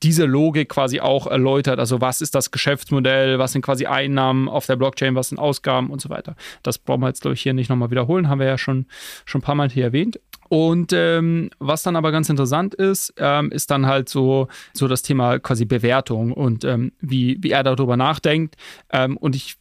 diese 0.03 0.25
Logik 0.25 0.69
quasi 0.69 0.99
auch 0.99 1.27
erläutert. 1.27 1.79
Also 1.79 2.01
was 2.01 2.21
ist 2.21 2.35
das 2.35 2.51
Geschäftsmodell, 2.51 3.39
was 3.39 3.51
sind 3.51 3.61
quasi 3.61 3.85
Einnahmen 3.85 4.47
auf 4.47 4.65
der 4.65 4.75
Blockchain, 4.75 5.15
was 5.15 5.29
sind 5.29 5.37
Ausgaben 5.37 5.89
und 5.89 6.01
so 6.01 6.09
weiter. 6.09 6.35
Das 6.63 6.77
brauchen 6.77 7.01
wir 7.01 7.07
jetzt, 7.07 7.21
glaube 7.21 7.35
ich, 7.35 7.41
hier 7.41 7.53
nicht 7.53 7.69
nochmal 7.69 7.91
wiederholen, 7.91 8.29
haben 8.29 8.39
wir 8.39 8.47
ja 8.47 8.57
schon, 8.57 8.85
schon 9.25 9.39
ein 9.39 9.43
paar 9.43 9.55
Mal 9.55 9.69
hier 9.69 9.85
erwähnt. 9.85 10.19
Und 10.51 10.91
ähm, 10.91 11.49
was 11.59 11.81
dann 11.81 11.95
aber 11.95 12.11
ganz 12.11 12.27
interessant 12.27 12.75
ist, 12.75 13.13
ähm, 13.15 13.53
ist 13.53 13.71
dann 13.71 13.85
halt 13.85 14.09
so, 14.09 14.49
so 14.73 14.89
das 14.89 15.01
Thema 15.01 15.39
quasi 15.39 15.63
Bewertung 15.63 16.33
und 16.33 16.65
ähm, 16.65 16.91
wie, 16.99 17.37
wie 17.39 17.51
er 17.51 17.63
darüber 17.63 17.95
nachdenkt. 17.95 18.57
Ähm, 18.91 19.15
und 19.15 19.33
ich 19.33 19.55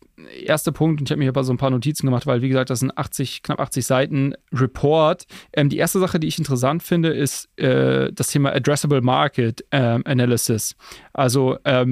erster 0.45 0.73
Punkt, 0.73 1.01
und 1.01 1.07
ich 1.07 1.13
habe 1.13 1.21
mir 1.21 1.29
aber 1.29 1.45
so 1.45 1.53
ein 1.53 1.59
paar 1.59 1.71
Notizen 1.71 2.07
gemacht, 2.07 2.27
weil, 2.27 2.43
wie 2.43 2.49
gesagt, 2.49 2.71
das 2.71 2.81
sind 2.81 2.99
80, 2.99 3.45
knapp 3.45 3.61
80 3.61 3.87
Seiten 3.87 4.35
Report. 4.53 5.27
Ähm, 5.53 5.69
die 5.69 5.79
erste 5.79 6.01
Sache, 6.01 6.19
die 6.19 6.27
ich 6.27 6.39
interessant 6.39 6.83
finde, 6.83 7.11
ist 7.11 7.49
äh, 7.57 8.13
das 8.13 8.27
Thema 8.27 8.51
Addressable 8.51 9.01
Market 9.01 9.65
ähm, 9.71 10.03
Analysis. 10.07 10.75
Also 11.13 11.57
er, 11.63 11.87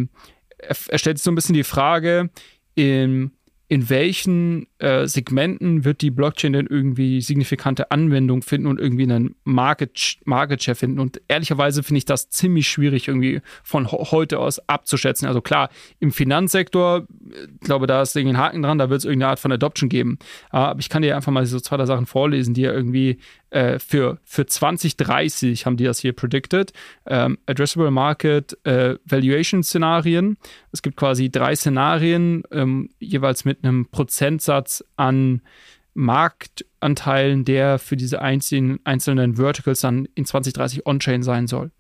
er, 0.58 0.98
stellt 0.98 1.20
so 1.20 1.30
ein 1.30 1.36
bisschen 1.36 1.54
die 1.54 1.62
Frage, 1.62 2.30
im 2.74 3.30
in 3.70 3.90
welchen 3.90 4.66
äh, 4.78 5.06
Segmenten 5.06 5.84
wird 5.84 6.00
die 6.00 6.10
Blockchain 6.10 6.54
denn 6.54 6.66
irgendwie 6.66 7.20
signifikante 7.20 7.90
Anwendung 7.90 8.40
finden 8.40 8.66
und 8.66 8.80
irgendwie 8.80 9.02
einen 9.02 9.34
Market, 9.44 10.16
Market 10.24 10.62
Share 10.62 10.74
finden. 10.74 10.98
Und 10.98 11.20
ehrlicherweise 11.28 11.82
finde 11.82 11.98
ich 11.98 12.06
das 12.06 12.30
ziemlich 12.30 12.66
schwierig 12.66 13.08
irgendwie 13.08 13.42
von 13.62 13.86
heute 13.86 14.38
aus 14.38 14.58
abzuschätzen. 14.68 15.28
Also 15.28 15.42
klar, 15.42 15.68
im 16.00 16.12
Finanzsektor, 16.12 17.06
ich 17.30 17.60
glaube, 17.60 17.86
da 17.86 18.00
ist 18.00 18.16
irgendwie 18.16 18.36
ein 18.36 18.42
Haken 18.42 18.62
dran, 18.62 18.78
da 18.78 18.88
wird 18.88 19.00
es 19.00 19.04
irgendeine 19.04 19.30
Art 19.30 19.40
von 19.40 19.52
Adoption 19.52 19.90
geben. 19.90 20.18
Aber 20.48 20.80
ich 20.80 20.88
kann 20.88 21.02
dir 21.02 21.14
einfach 21.14 21.32
mal 21.32 21.44
so 21.44 21.60
zwei, 21.60 21.76
drei 21.76 21.86
Sachen 21.86 22.06
vorlesen, 22.06 22.54
die 22.54 22.62
ja 22.62 22.72
irgendwie 22.72 23.18
äh, 23.50 23.78
für, 23.78 24.18
für 24.24 24.46
2030 24.46 25.66
haben 25.66 25.76
die 25.76 25.84
das 25.84 26.00
hier 26.00 26.12
predicted. 26.12 26.72
Ähm, 27.06 27.38
Addressable 27.46 27.90
Market 27.90 28.58
äh, 28.64 28.96
Valuation 29.04 29.62
Szenarien. 29.62 30.36
Es 30.72 30.82
gibt 30.82 30.96
quasi 30.96 31.30
drei 31.30 31.56
Szenarien, 31.56 32.42
ähm, 32.50 32.90
jeweils 32.98 33.44
mit 33.44 33.64
einem 33.64 33.86
Prozentsatz 33.86 34.84
an 34.96 35.42
Marktanteilen, 35.94 37.44
der 37.44 37.80
für 37.80 37.96
diese 37.96 38.22
einzelnen, 38.22 38.78
einzelnen 38.84 39.34
Verticals 39.34 39.80
dann 39.80 40.06
in 40.14 40.24
2030 40.24 40.86
on-chain 40.86 41.24
sein 41.24 41.48
soll. 41.48 41.72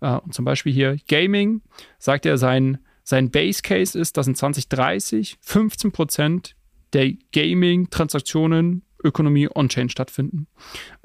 Äh, 0.00 0.16
und 0.18 0.32
zum 0.32 0.44
Beispiel 0.44 0.72
hier 0.72 0.96
Gaming, 1.08 1.62
sagt 1.98 2.24
er, 2.24 2.38
sein, 2.38 2.78
sein 3.02 3.32
Base 3.32 3.62
Case 3.62 3.98
ist, 3.98 4.16
dass 4.16 4.28
in 4.28 4.36
2030 4.36 5.38
15 5.40 5.90
Prozent 5.90 6.54
der 6.92 7.12
Gaming-Transaktionen 7.32 8.83
Ökonomie 9.04 9.48
on-chain 9.54 9.88
stattfinden. 9.88 10.46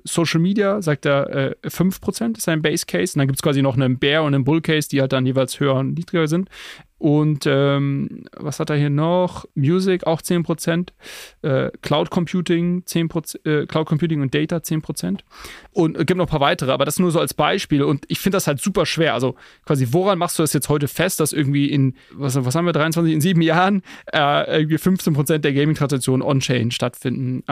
Social 0.03 0.39
Media 0.39 0.81
sagt 0.81 1.05
er 1.05 1.29
äh, 1.29 1.55
5% 1.67 2.37
ist 2.37 2.43
sein 2.43 2.61
Base 2.61 2.85
Case. 2.85 3.13
Und 3.13 3.19
dann 3.19 3.27
gibt 3.27 3.39
es 3.39 3.43
quasi 3.43 3.61
noch 3.61 3.75
einen 3.75 3.99
Bear 3.99 4.23
und 4.23 4.33
einen 4.33 4.43
Bull 4.43 4.61
Case, 4.61 4.89
die 4.89 5.01
halt 5.01 5.13
dann 5.13 5.25
jeweils 5.25 5.59
höher 5.59 5.75
und 5.75 5.93
niedriger 5.93 6.27
sind. 6.27 6.49
Und 6.99 7.45
ähm, 7.47 8.25
was 8.35 8.59
hat 8.59 8.69
er 8.69 8.75
hier 8.75 8.89
noch? 8.89 9.45
Music 9.55 10.05
auch 10.05 10.21
10%, 10.21 10.89
äh, 11.43 11.71
Cloud 11.81 12.09
Computing 12.09 12.83
10%, 12.85 13.45
äh, 13.45 13.65
Cloud 13.67 13.87
Computing 13.87 14.21
und 14.21 14.35
Data 14.35 14.57
10%. 14.57 15.19
Und 15.71 15.95
es 15.95 16.01
äh, 16.01 16.05
gibt 16.05 16.17
noch 16.17 16.25
ein 16.25 16.29
paar 16.29 16.41
weitere, 16.41 16.71
aber 16.71 16.83
das 16.83 16.99
nur 16.99 17.11
so 17.11 17.21
als 17.21 17.33
Beispiel. 17.33 17.83
Und 17.83 18.03
ich 18.09 18.19
finde 18.19 18.35
das 18.35 18.47
halt 18.47 18.59
super 18.59 18.85
schwer. 18.85 19.13
Also 19.13 19.35
quasi, 19.65 19.87
woran 19.91 20.19
machst 20.19 20.37
du 20.37 20.43
das 20.43 20.51
jetzt 20.51 20.67
heute 20.67 20.89
fest, 20.89 21.21
dass 21.21 21.31
irgendwie 21.31 21.67
in, 21.67 21.95
was, 22.11 22.35
was 22.43 22.53
haben 22.53 22.65
wir, 22.65 22.73
23, 22.73 23.13
in 23.13 23.21
sieben 23.21 23.41
Jahren 23.41 23.81
äh, 24.11 24.59
irgendwie 24.59 24.77
15% 24.77 25.37
der 25.37 25.53
Gaming-Transaktionen 25.53 26.21
on-chain 26.21 26.69
stattfinden? 26.71 27.43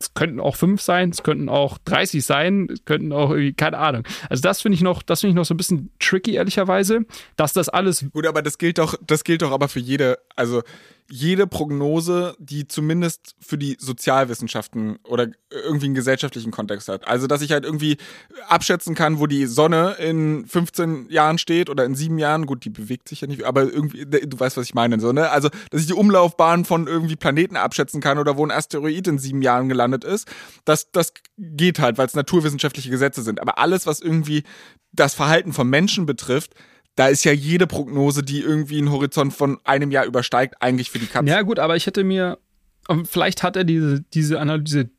Es 0.00 0.14
könnten 0.14 0.40
auch 0.40 0.56
fünf 0.56 0.80
sein, 0.80 1.10
es 1.10 1.22
könnten 1.22 1.50
auch 1.50 1.76
30 1.84 2.24
sein, 2.24 2.68
es 2.72 2.86
könnten 2.86 3.12
auch 3.12 3.30
irgendwie, 3.30 3.52
keine 3.52 3.76
Ahnung. 3.76 4.04
Also 4.30 4.40
das 4.40 4.62
finde 4.62 4.76
ich 4.76 4.82
noch, 4.82 5.02
das 5.02 5.20
finde 5.20 5.32
ich 5.32 5.36
noch 5.36 5.44
so 5.44 5.52
ein 5.52 5.58
bisschen 5.58 5.90
tricky, 5.98 6.34
ehrlicherweise, 6.34 7.00
dass 7.36 7.52
das 7.52 7.68
alles. 7.68 8.06
Gut, 8.10 8.26
aber 8.26 8.40
das 8.40 8.56
gilt 8.56 8.78
doch, 8.78 8.94
das 9.06 9.24
gilt 9.24 9.42
doch 9.42 9.52
aber 9.52 9.68
für 9.68 9.78
jede, 9.78 10.18
also 10.36 10.62
jede 11.10 11.46
Prognose, 11.46 12.36
die 12.38 12.68
zumindest 12.68 13.34
für 13.40 13.58
die 13.58 13.76
Sozialwissenschaften 13.80 14.98
oder 15.04 15.28
irgendwie 15.50 15.86
einen 15.86 15.94
gesellschaftlichen 15.94 16.52
Kontext 16.52 16.88
hat. 16.88 17.06
Also, 17.08 17.26
dass 17.26 17.42
ich 17.42 17.50
halt 17.50 17.64
irgendwie 17.64 17.96
abschätzen 18.48 18.94
kann, 18.94 19.18
wo 19.18 19.26
die 19.26 19.46
Sonne 19.46 19.96
in 19.98 20.46
15 20.46 21.10
Jahren 21.10 21.38
steht 21.38 21.68
oder 21.68 21.84
in 21.84 21.96
sieben 21.96 22.18
Jahren. 22.18 22.46
Gut, 22.46 22.64
die 22.64 22.70
bewegt 22.70 23.08
sich 23.08 23.22
ja 23.22 23.26
nicht, 23.26 23.44
aber 23.44 23.62
irgendwie, 23.62 24.06
du 24.06 24.38
weißt, 24.38 24.56
was 24.56 24.66
ich 24.66 24.74
meine, 24.74 25.00
so, 25.00 25.12
ne? 25.12 25.30
Also, 25.30 25.48
dass 25.70 25.80
ich 25.80 25.88
die 25.88 25.94
Umlaufbahn 25.94 26.64
von 26.64 26.86
irgendwie 26.86 27.16
Planeten 27.16 27.56
abschätzen 27.56 28.00
kann 28.00 28.18
oder 28.18 28.36
wo 28.36 28.46
ein 28.46 28.52
Asteroid 28.52 29.08
in 29.08 29.18
sieben 29.18 29.42
Jahren 29.42 29.68
gelandet 29.68 30.04
ist. 30.04 30.28
Das, 30.64 30.92
das 30.92 31.12
geht 31.36 31.80
halt, 31.80 31.98
weil 31.98 32.06
es 32.06 32.14
naturwissenschaftliche 32.14 32.90
Gesetze 32.90 33.22
sind. 33.22 33.40
Aber 33.40 33.58
alles, 33.58 33.86
was 33.86 34.00
irgendwie 34.00 34.44
das 34.92 35.14
Verhalten 35.14 35.52
von 35.52 35.68
Menschen 35.68 36.06
betrifft, 36.06 36.54
da 37.00 37.08
ist 37.08 37.24
ja 37.24 37.32
jede 37.32 37.66
Prognose, 37.66 38.22
die 38.22 38.40
irgendwie 38.40 38.76
einen 38.76 38.92
Horizont 38.92 39.32
von 39.32 39.58
einem 39.64 39.90
Jahr 39.90 40.04
übersteigt, 40.04 40.56
eigentlich 40.60 40.90
für 40.90 40.98
die 40.98 41.06
Katze. 41.06 41.30
Ja, 41.30 41.40
gut, 41.40 41.58
aber 41.58 41.74
ich 41.74 41.86
hätte 41.86 42.04
mir, 42.04 42.36
vielleicht 43.04 43.42
hat 43.42 43.56
er 43.56 43.64
diese, 43.64 44.02
diese 44.12 44.38
Analyse, 44.38 44.90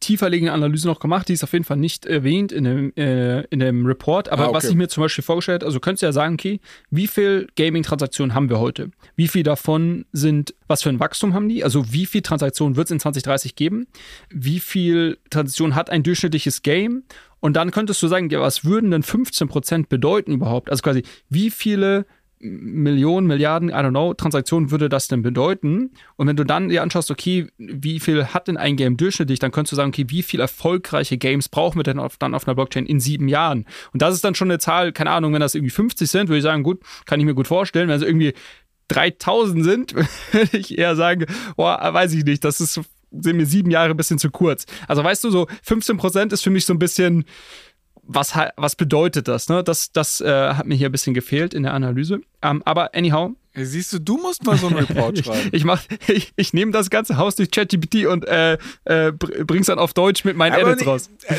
tieferliegende 0.00 0.52
Analyse 0.52 0.86
noch 0.86 1.00
gemacht, 1.00 1.30
die 1.30 1.32
ist 1.32 1.42
auf 1.42 1.54
jeden 1.54 1.64
Fall 1.64 1.78
nicht 1.78 2.04
erwähnt 2.04 2.52
in 2.52 2.64
dem, 2.64 2.92
äh, 2.96 3.44
in 3.44 3.60
dem 3.60 3.86
Report. 3.86 4.28
Aber 4.28 4.42
ah, 4.42 4.46
okay. 4.48 4.56
was 4.56 4.64
ich 4.64 4.74
mir 4.74 4.88
zum 4.88 5.04
Beispiel 5.04 5.24
vorgestellt 5.24 5.62
habe, 5.62 5.68
also 5.68 5.80
könntest 5.80 6.02
du 6.02 6.06
ja 6.06 6.12
sagen, 6.12 6.34
okay, 6.34 6.60
wie 6.90 7.06
viel 7.06 7.48
Gaming-Transaktionen 7.56 8.34
haben 8.34 8.50
wir 8.50 8.60
heute? 8.60 8.90
Wie 9.14 9.28
viel 9.28 9.42
davon 9.42 10.04
sind, 10.12 10.54
was 10.66 10.82
für 10.82 10.90
ein 10.90 11.00
Wachstum 11.00 11.32
haben 11.32 11.48
die? 11.48 11.64
Also 11.64 11.94
wie 11.94 12.04
viel 12.04 12.20
Transaktionen 12.20 12.76
wird 12.76 12.88
es 12.88 12.90
in 12.90 13.00
2030 13.00 13.56
geben? 13.56 13.86
Wie 14.28 14.60
viel 14.60 15.16
Transaktionen 15.30 15.74
hat 15.76 15.88
ein 15.88 16.02
durchschnittliches 16.02 16.60
Game? 16.60 17.04
Und 17.46 17.52
dann 17.52 17.70
könntest 17.70 18.02
du 18.02 18.08
sagen, 18.08 18.28
ja, 18.28 18.40
was 18.40 18.64
würden 18.64 18.90
denn 18.90 19.04
15% 19.04 19.86
bedeuten 19.88 20.32
überhaupt? 20.32 20.68
Also 20.68 20.82
quasi, 20.82 21.04
wie 21.28 21.50
viele 21.50 22.04
Millionen, 22.40 23.28
Milliarden, 23.28 23.68
I 23.68 23.74
don't 23.74 23.90
know, 23.90 24.14
Transaktionen 24.14 24.72
würde 24.72 24.88
das 24.88 25.06
denn 25.06 25.22
bedeuten? 25.22 25.92
Und 26.16 26.26
wenn 26.26 26.34
du 26.34 26.42
dann 26.42 26.70
dir 26.70 26.82
anschaust, 26.82 27.08
okay, 27.08 27.46
wie 27.56 28.00
viel 28.00 28.26
hat 28.26 28.48
denn 28.48 28.56
ein 28.56 28.74
Game 28.74 28.96
durchschnittlich, 28.96 29.38
dann 29.38 29.52
könntest 29.52 29.70
du 29.70 29.76
sagen, 29.76 29.90
okay, 29.90 30.06
wie 30.08 30.24
viele 30.24 30.42
erfolgreiche 30.42 31.18
Games 31.18 31.48
brauchen 31.48 31.78
wir 31.78 31.84
denn 31.84 32.00
auf, 32.00 32.16
dann 32.16 32.34
auf 32.34 32.48
einer 32.48 32.56
Blockchain 32.56 32.84
in 32.84 32.98
sieben 32.98 33.28
Jahren? 33.28 33.64
Und 33.92 34.02
das 34.02 34.12
ist 34.12 34.24
dann 34.24 34.34
schon 34.34 34.50
eine 34.50 34.58
Zahl, 34.58 34.90
keine 34.90 35.10
Ahnung, 35.12 35.32
wenn 35.32 35.38
das 35.38 35.54
irgendwie 35.54 35.70
50 35.70 36.10
sind, 36.10 36.26
würde 36.26 36.38
ich 36.38 36.42
sagen, 36.42 36.64
gut, 36.64 36.80
kann 37.04 37.20
ich 37.20 37.26
mir 37.26 37.34
gut 37.34 37.46
vorstellen. 37.46 37.88
Wenn 37.88 37.94
es 37.94 38.02
irgendwie 38.02 38.34
3000 38.88 39.62
sind, 39.62 39.94
würde 40.32 40.56
ich 40.58 40.76
eher 40.76 40.96
sagen, 40.96 41.26
boah, 41.56 41.78
weiß 41.94 42.12
ich 42.12 42.24
nicht, 42.24 42.42
das 42.42 42.60
ist 42.60 42.80
sind 43.20 43.36
mir 43.36 43.46
sieben 43.46 43.70
Jahre 43.70 43.90
ein 43.90 43.96
bisschen 43.96 44.18
zu 44.18 44.30
kurz. 44.30 44.66
Also 44.88 45.02
weißt 45.02 45.24
du, 45.24 45.30
so 45.30 45.46
15 45.62 45.96
Prozent 45.96 46.32
ist 46.32 46.42
für 46.42 46.50
mich 46.50 46.64
so 46.64 46.72
ein 46.72 46.78
bisschen, 46.78 47.24
was, 48.02 48.34
was 48.56 48.76
bedeutet 48.76 49.28
das? 49.28 49.48
Ne? 49.48 49.64
Das, 49.64 49.92
das 49.92 50.20
äh, 50.20 50.54
hat 50.54 50.66
mir 50.66 50.74
hier 50.74 50.88
ein 50.88 50.92
bisschen 50.92 51.14
gefehlt 51.14 51.54
in 51.54 51.62
der 51.62 51.74
Analyse. 51.74 52.20
Ähm, 52.42 52.62
aber 52.64 52.94
anyhow. 52.94 53.32
Siehst 53.54 53.92
du, 53.92 53.98
du 53.98 54.18
musst 54.18 54.44
mal 54.44 54.58
so 54.58 54.66
einen 54.66 54.76
Report 54.76 55.18
schreiben. 55.24 55.48
ich 55.52 55.64
mach, 55.64 55.82
ich, 56.08 56.32
ich 56.36 56.52
nehme 56.52 56.72
das 56.72 56.90
ganze 56.90 57.16
Haus 57.16 57.36
durch 57.36 57.50
ChatGPT 57.50 58.06
und 58.06 58.26
äh, 58.26 58.58
äh, 58.84 59.12
bring's 59.12 59.66
dann 59.66 59.78
auf 59.78 59.94
Deutsch 59.94 60.24
mit 60.24 60.36
meinen 60.36 60.52
aber 60.52 60.72
Edits 60.72 60.82
nee, 60.82 60.88
raus. 60.88 61.10
Äh, 61.24 61.36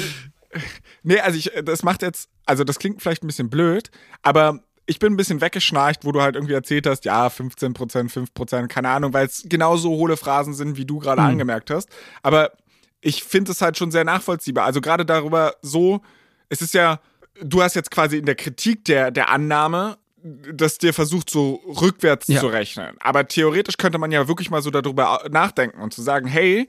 nee, 1.03 1.19
also 1.19 1.37
ich, 1.37 1.51
das 1.63 1.83
macht 1.83 2.01
jetzt, 2.01 2.29
also 2.45 2.63
das 2.63 2.79
klingt 2.79 3.01
vielleicht 3.01 3.23
ein 3.23 3.27
bisschen 3.27 3.49
blöd, 3.49 3.91
aber 4.23 4.63
ich 4.87 4.99
bin 4.99 5.13
ein 5.13 5.17
bisschen 5.17 5.41
weggeschnarcht, 5.41 6.05
wo 6.05 6.11
du 6.11 6.21
halt 6.21 6.35
irgendwie 6.35 6.53
erzählt 6.53 6.87
hast, 6.87 7.05
ja, 7.05 7.29
15 7.29 7.73
Prozent, 7.73 8.11
5 8.11 8.33
Prozent, 8.33 8.69
keine 8.69 8.89
Ahnung, 8.89 9.13
weil 9.13 9.25
es 9.25 9.43
genauso 9.47 9.89
hohle 9.89 10.17
Phrasen 10.17 10.53
sind, 10.53 10.77
wie 10.77 10.85
du 10.85 10.99
gerade 10.99 11.21
mhm. 11.21 11.27
angemerkt 11.27 11.69
hast. 11.69 11.89
Aber 12.23 12.53
ich 13.01 13.23
finde 13.23 13.51
es 13.51 13.61
halt 13.61 13.77
schon 13.77 13.91
sehr 13.91 14.05
nachvollziehbar. 14.05 14.65
Also 14.65 14.81
gerade 14.81 15.05
darüber 15.05 15.55
so, 15.61 16.01
es 16.49 16.61
ist 16.61 16.73
ja, 16.73 16.99
du 17.41 17.61
hast 17.61 17.75
jetzt 17.75 17.91
quasi 17.91 18.17
in 18.17 18.25
der 18.25 18.35
Kritik 18.35 18.85
der, 18.85 19.11
der 19.11 19.29
Annahme, 19.29 19.97
dass 20.23 20.77
dir 20.77 20.93
versucht, 20.93 21.29
so 21.29 21.55
rückwärts 21.81 22.27
ja. 22.27 22.39
zu 22.39 22.47
rechnen. 22.47 22.95
Aber 22.99 23.27
theoretisch 23.27 23.77
könnte 23.77 23.97
man 23.97 24.11
ja 24.11 24.27
wirklich 24.27 24.49
mal 24.49 24.61
so 24.61 24.71
darüber 24.71 25.23
nachdenken 25.29 25.81
und 25.81 25.93
zu 25.93 26.01
sagen, 26.01 26.27
hey, 26.27 26.67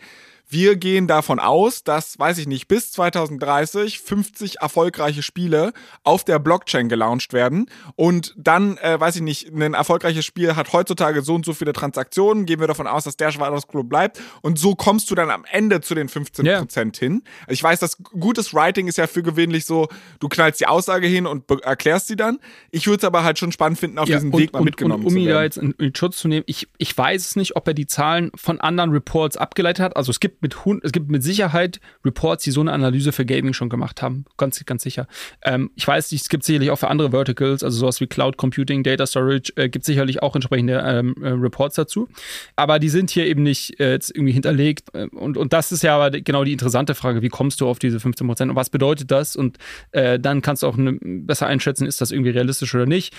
wir 0.51 0.77
gehen 0.77 1.07
davon 1.07 1.39
aus, 1.39 1.85
dass, 1.85 2.19
weiß 2.19 2.39
ich 2.39 2.47
nicht, 2.47 2.69
bis 2.69 2.91
2030 2.93 4.01
50 4.01 4.61
erfolgreiche 4.61 5.23
Spiele 5.23 5.73
auf 6.05 6.25
der 6.25 6.39
Blockchain 6.39 6.89
gelauncht 6.89 7.33
werden 7.33 7.71
und 7.97 8.35
dann, 8.37 8.79
äh, 8.79 8.99
weiß 8.99 9.17
ich 9.17 9.23
nicht, 9.23 9.53
ein 9.53 9.75
erfolgreiches 9.75 10.25
Spiel 10.25 10.57
hat 10.57 10.73
heutzutage 10.73 11.23
so 11.23 11.35
und 11.35 11.45
so 11.45 11.53
viele 11.53 11.73
Transaktionen, 11.73 12.47
gehen 12.47 12.61
wir 12.61 12.67
davon 12.67 12.87
aus, 12.87 13.05
dass 13.05 13.17
der 13.17 13.31
Schwarzklub 13.31 13.89
bleibt 13.89 14.21
und 14.41 14.59
so 14.59 14.75
kommst 14.75 15.11
du 15.11 15.15
dann 15.15 15.31
am 15.31 15.45
Ende 15.51 15.81
zu 15.83 15.95
den 15.95 16.09
15% 16.09 16.45
yeah. 16.45 16.65
hin. 16.99 17.23
Ich 17.49 17.63
weiß, 17.63 17.81
dass 17.81 17.99
gutes 18.03 18.55
Writing 18.55 18.89
ist 18.89 18.97
ja 18.97 19.07
für 19.07 19.23
gewöhnlich 19.23 19.67
so, 19.67 19.89
du 20.21 20.29
knallst 20.29 20.61
die 20.61 20.67
Aussage 20.67 21.07
hin 21.07 21.27
und 21.27 21.51
erklärst 21.63 22.09
sie 22.09 22.17
dann. 22.17 22.39
Ich 22.71 22.87
würde 22.87 22.99
es 22.99 23.05
aber 23.05 23.23
halt 23.23 23.39
schon 23.39 23.53
spannend 23.53 23.79
finden, 23.79 23.99
auf 23.99 24.09
ja, 24.09 24.17
diesen 24.17 24.33
und, 24.33 24.41
Weg 24.41 24.53
mal 24.53 24.61
und, 24.61 24.65
mitgenommen 24.65 25.05
und, 25.05 25.13
um 25.13 25.21
zu 25.21 25.27
werden. 25.27 25.27
Um 25.27 25.31
ihn 25.31 25.35
da 25.35 25.43
jetzt 25.43 25.59
in, 25.59 25.73
in 25.73 25.95
Schutz 25.95 26.17
zu 26.17 26.29
nehmen, 26.29 26.45
ich, 26.47 26.69
ich 26.79 26.97
weiß 26.97 27.27
es 27.27 27.37
nicht, 27.37 27.57
ob 27.57 27.69
er 27.69 27.75
die 27.75 27.87
Zahlen 27.87 28.31
von 28.35 28.61
anderen 28.61 28.91
Reports 28.91 29.37
abgeleitet 29.37 29.85
hat. 29.85 29.97
Also 29.97 30.11
es 30.11 30.21
gibt 30.21 30.38
mit 30.43 30.57
es 30.83 30.93
gibt 30.93 31.11
mit 31.11 31.23
Sicherheit 31.23 31.81
Reports, 32.05 32.45
die 32.45 32.51
so 32.51 32.61
eine 32.61 32.73
Analyse 32.73 33.13
für 33.13 33.25
Gaming 33.25 33.53
schon 33.53 33.69
gemacht 33.69 34.03
haben. 34.03 34.25
Ganz, 34.37 34.65
ganz 34.65 34.83
sicher. 34.83 35.07
Ähm, 35.43 35.71
ich 35.75 35.87
weiß 35.87 36.11
nicht, 36.13 36.23
es 36.23 36.29
gibt 36.29 36.45
sicherlich 36.45 36.71
auch 36.71 36.79
für 36.79 36.89
andere 36.89 37.11
Verticals, 37.11 37.63
also 37.63 37.79
sowas 37.79 38.01
wie 38.01 38.07
Cloud 38.07 38.37
Computing, 38.37 38.83
Data 38.83 39.07
Storage, 39.07 39.53
äh, 39.57 39.69
gibt 39.69 39.85
sicherlich 39.85 40.23
auch 40.23 40.35
entsprechende 40.35 40.83
ähm, 40.85 41.15
äh, 41.23 41.29
Reports 41.29 41.77
dazu. 41.77 42.09
Aber 42.57 42.79
die 42.79 42.89
sind 42.89 43.11
hier 43.11 43.27
eben 43.27 43.43
nicht 43.43 43.79
äh, 43.81 43.93
jetzt 43.93 44.15
irgendwie 44.15 44.33
hinterlegt. 44.33 44.95
Äh, 44.95 45.07
und, 45.09 45.37
und 45.37 45.53
das 45.53 45.73
ist 45.73 45.83
ja 45.83 45.97
aber 45.97 46.11
genau 46.21 46.45
die 46.45 46.53
interessante 46.53 46.95
Frage. 46.95 47.23
Wie 47.23 47.29
kommst 47.29 47.61
du 47.61 47.69
auf 47.69 47.79
diese 47.79 48.01
15 48.01 48.27
Prozent 48.27 48.51
und 48.51 48.57
was 48.57 48.71
bedeutet 48.71 49.11
das? 49.11 49.37
Und 49.37 49.59
äh, 49.93 50.19
dann 50.19 50.43
kannst 50.43 50.63
du 50.63 50.67
auch 50.67 50.77
ne, 50.77 50.99
besser 51.01 51.47
einschätzen, 51.47 51.87
ist 51.87 52.01
das 52.01 52.11
irgendwie 52.11 52.31
realistisch 52.31 52.75
oder 52.75 52.87
nicht 52.87 53.15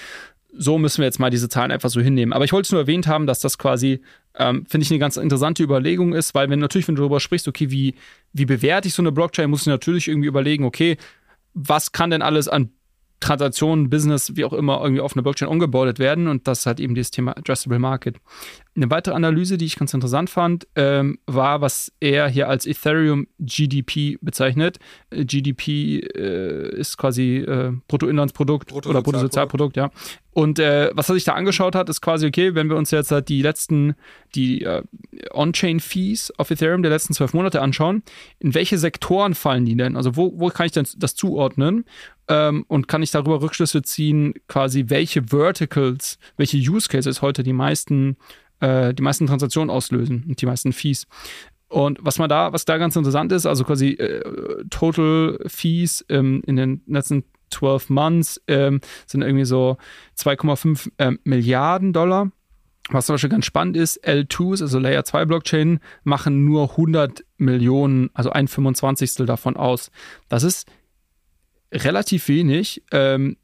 so 0.52 0.78
müssen 0.78 1.00
wir 1.00 1.06
jetzt 1.06 1.20
mal 1.20 1.30
diese 1.30 1.50
Zahlen 1.50 1.72
einfach 1.72 1.90
so 1.90 2.02
hinnehmen. 2.02 2.34
Aber 2.34 2.46
ich 2.46 2.52
wollte 2.52 2.68
es 2.68 2.72
nur 2.72 2.82
erwähnt 2.82 3.08
haben, 3.08 3.28
dass 3.28 3.40
das 3.40 3.58
quasi, 3.58 4.02
ähm, 4.40 4.66
finde 4.68 4.84
ich, 4.84 4.92
eine 4.92 5.00
ganz 5.00 5.18
interessante 5.18 5.62
Überlegung 5.62 6.14
ist, 6.14 6.34
weil 6.34 6.50
wenn 6.50 6.60
natürlich, 6.60 6.88
wenn 6.88 6.96
du 6.96 7.02
darüber 7.02 7.20
sprichst, 7.20 7.48
okay, 7.48 7.70
wie, 7.70 7.96
wie 8.34 8.46
bewerte 8.46 8.88
ich 8.88 8.94
so 8.94 9.02
eine 9.02 9.12
Blockchain, 9.12 9.50
musst 9.50 9.66
du 9.66 9.70
natürlich 9.70 10.08
irgendwie 10.08 10.28
überlegen, 10.28 10.64
okay, 10.64 10.98
was 11.54 11.92
kann 11.92 12.10
denn 12.10 12.22
alles 12.22 12.48
an 12.48 12.72
Transaktionen, 13.20 13.90
Business, 13.90 14.36
wie 14.36 14.46
auch 14.46 14.54
immer, 14.54 14.82
irgendwie 14.82 15.02
auf 15.02 15.14
eine 15.14 15.24
Blockchain 15.24 15.50
umgebordet 15.50 16.00
werden. 16.00 16.28
Und 16.28 16.48
das 16.48 16.60
ist 16.60 16.66
halt 16.66 16.80
eben 16.80 16.96
dieses 16.96 17.12
Thema 17.12 17.36
Addressable 17.38 17.80
Market. 17.80 18.18
Eine 18.80 18.90
weitere 18.92 19.14
Analyse, 19.14 19.58
die 19.58 19.66
ich 19.66 19.76
ganz 19.76 19.94
interessant 19.94 20.30
fand, 20.30 20.66
ähm, 20.78 21.20
war, 21.26 21.60
was 21.60 21.92
er 22.00 22.30
hier 22.30 22.48
als 22.48 22.66
Ethereum 22.66 23.28
GDP 23.38 24.18
bezeichnet. 24.22 24.80
Äh, 25.10 25.26
GDP 25.26 26.00
äh, 26.00 26.80
ist 26.80 26.98
quasi 26.98 27.40
äh, 27.40 27.74
Bruttoinlandsprodukt 27.90 28.70
Brutto 28.70 28.90
oder 28.90 29.02
Bruttosozialprodukt, 29.02 29.76
ja. 29.76 29.92
Und 30.32 30.60
äh, 30.60 30.92
was 30.94 31.10
er 31.10 31.16
sich 31.16 31.26
da 31.26 31.34
angeschaut 31.34 31.76
hat, 31.76 31.90
ist 31.90 32.00
quasi, 32.00 32.26
okay, 32.26 32.56
wenn 32.56 32.70
wir 32.70 32.78
uns 32.78 32.92
jetzt 32.92 33.12
halt 33.12 33.28
die 33.28 33.42
letzten, 33.42 33.96
die 34.34 34.64
äh, 34.64 34.84
On-Chain-Fees 35.34 36.32
auf 36.38 36.50
Ethereum 36.50 36.82
der 36.82 36.92
letzten 36.92 37.14
zwölf 37.14 37.34
Monate 37.34 37.62
anschauen, 37.62 38.02
in 38.40 38.54
welche 38.54 38.78
Sektoren 38.78 39.36
fallen 39.36 39.66
die 39.66 39.76
denn? 39.76 39.98
Also 39.98 40.16
wo, 40.16 40.40
wo 40.40 40.48
kann 40.48 40.68
ich 40.68 40.72
denn 40.72 40.88
das 40.98 41.16
zuordnen? 41.16 41.84
Ähm, 42.30 42.64
und 42.70 42.88
kann 42.88 43.04
ich 43.04 43.12
darüber 43.12 43.42
Rückschlüsse 43.42 43.82
ziehen, 43.82 44.36
quasi 44.48 44.86
welche 44.88 45.24
Verticals, 45.24 46.18
welche 46.38 46.58
Use 46.58 46.88
Cases 46.88 47.22
heute 47.22 47.44
die 47.44 47.52
meisten, 47.52 48.16
äh, 48.60 48.94
die 48.94 49.04
meisten 49.04 49.28
Transaktionen 49.28 49.70
auslösen 49.70 50.26
und 50.28 50.42
die 50.42 50.46
meisten 50.46 50.74
Fees. 50.74 51.08
Und 51.70 52.00
was 52.02 52.18
man 52.18 52.30
da, 52.30 52.52
was 52.52 52.66
da 52.66 52.78
ganz 52.78 52.96
interessant 52.96 53.32
ist, 53.32 53.46
also 53.46 53.64
quasi 53.64 53.92
äh, 53.92 54.64
Total 54.70 55.40
Fees 55.46 56.04
ähm, 56.10 56.42
in 56.46 56.56
den 56.56 56.82
letzten 56.88 57.24
12 57.52 57.90
Months 57.90 58.42
ähm, 58.48 58.82
sind 59.06 59.22
irgendwie 59.22 59.46
so 59.46 59.78
2,5 60.18 60.92
ähm, 60.98 61.20
Milliarden 61.24 61.94
Dollar. 61.94 62.32
Was 62.92 63.06
zum 63.06 63.14
Beispiel 63.14 63.30
ganz 63.30 63.46
spannend 63.46 63.78
ist, 63.78 64.04
L2s, 64.04 64.62
also 64.64 64.80
Layer 64.80 65.04
2 65.04 65.26
Blockchain, 65.26 65.80
machen 66.04 66.44
nur 66.44 66.72
100 66.72 67.24
Millionen, 67.38 68.10
also 68.16 68.32
ein 68.32 68.48
25. 68.48 69.28
davon 69.28 69.56
aus. 69.56 69.92
Das 70.28 70.42
ist 70.42 70.68
relativ 71.72 72.28
wenig. 72.28 72.84
Ähm, 72.92 73.38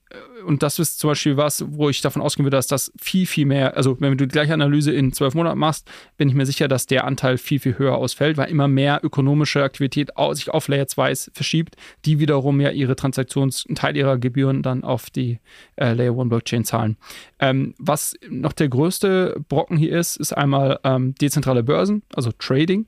und 0.46 0.64
das 0.64 0.80
ist 0.80 1.00
zum 1.00 1.10
Beispiel 1.10 1.38
was, 1.38 1.66
wo 1.68 1.90
ich 1.90 2.02
davon 2.02 2.22
ausgehen 2.22 2.46
würde, 2.46 2.58
dass 2.58 2.68
das 2.68 2.92
viel, 3.00 3.26
viel 3.26 3.46
mehr, 3.46 3.76
also 3.76 4.00
wenn 4.00 4.18
du 4.18 4.28
die 4.28 4.32
gleiche 4.32 4.54
Analyse 4.54 4.92
in 4.92 5.12
zwölf 5.12 5.34
Monaten 5.34 5.60
machst, 5.60 5.90
bin 6.18 6.30
ich 6.30 6.36
mir 6.36 6.46
sicher, 6.46 6.68
dass 6.68 6.86
der 6.86 7.06
Anteil 7.06 7.38
viel, 7.38 7.60
viel 7.60 7.78
höher 7.78 7.96
ausfällt, 7.96 8.38
weil 8.38 8.50
immer 8.50 8.68
mehr 8.68 9.02
ökonomische 9.04 9.64
Aktivität 9.64 10.12
sich 10.32 10.50
auf 10.50 10.68
Layer 10.68 10.88
2 10.88 11.16
verschiebt, 11.34 11.76
die 12.06 12.20
wiederum 12.20 12.62
ja 12.62 12.70
ihre 12.70 12.96
Transaktions, 12.96 13.66
einen 13.68 13.76
Teil 13.76 13.98
ihrer 13.98 14.18
Gebühren 14.18 14.62
dann 14.62 14.84
auf 14.84 15.10
die 15.10 15.40
äh, 15.76 15.94
Layer 15.94 16.18
1 16.18 16.30
Blockchain 16.30 16.64
zahlen. 16.64 16.98
Ähm, 17.40 17.74
was 17.78 18.16
noch 18.30 18.54
der 18.54 18.70
größte 18.70 19.38
Brocken 19.50 19.78
hier 19.78 19.98
ist, 19.98 20.18
ist 20.18 20.34
einmal 20.34 20.80
ähm, 20.84 21.16
dezentrale 21.16 21.64
Börsen, 21.64 22.04
also 22.14 22.32
Trading 22.38 22.86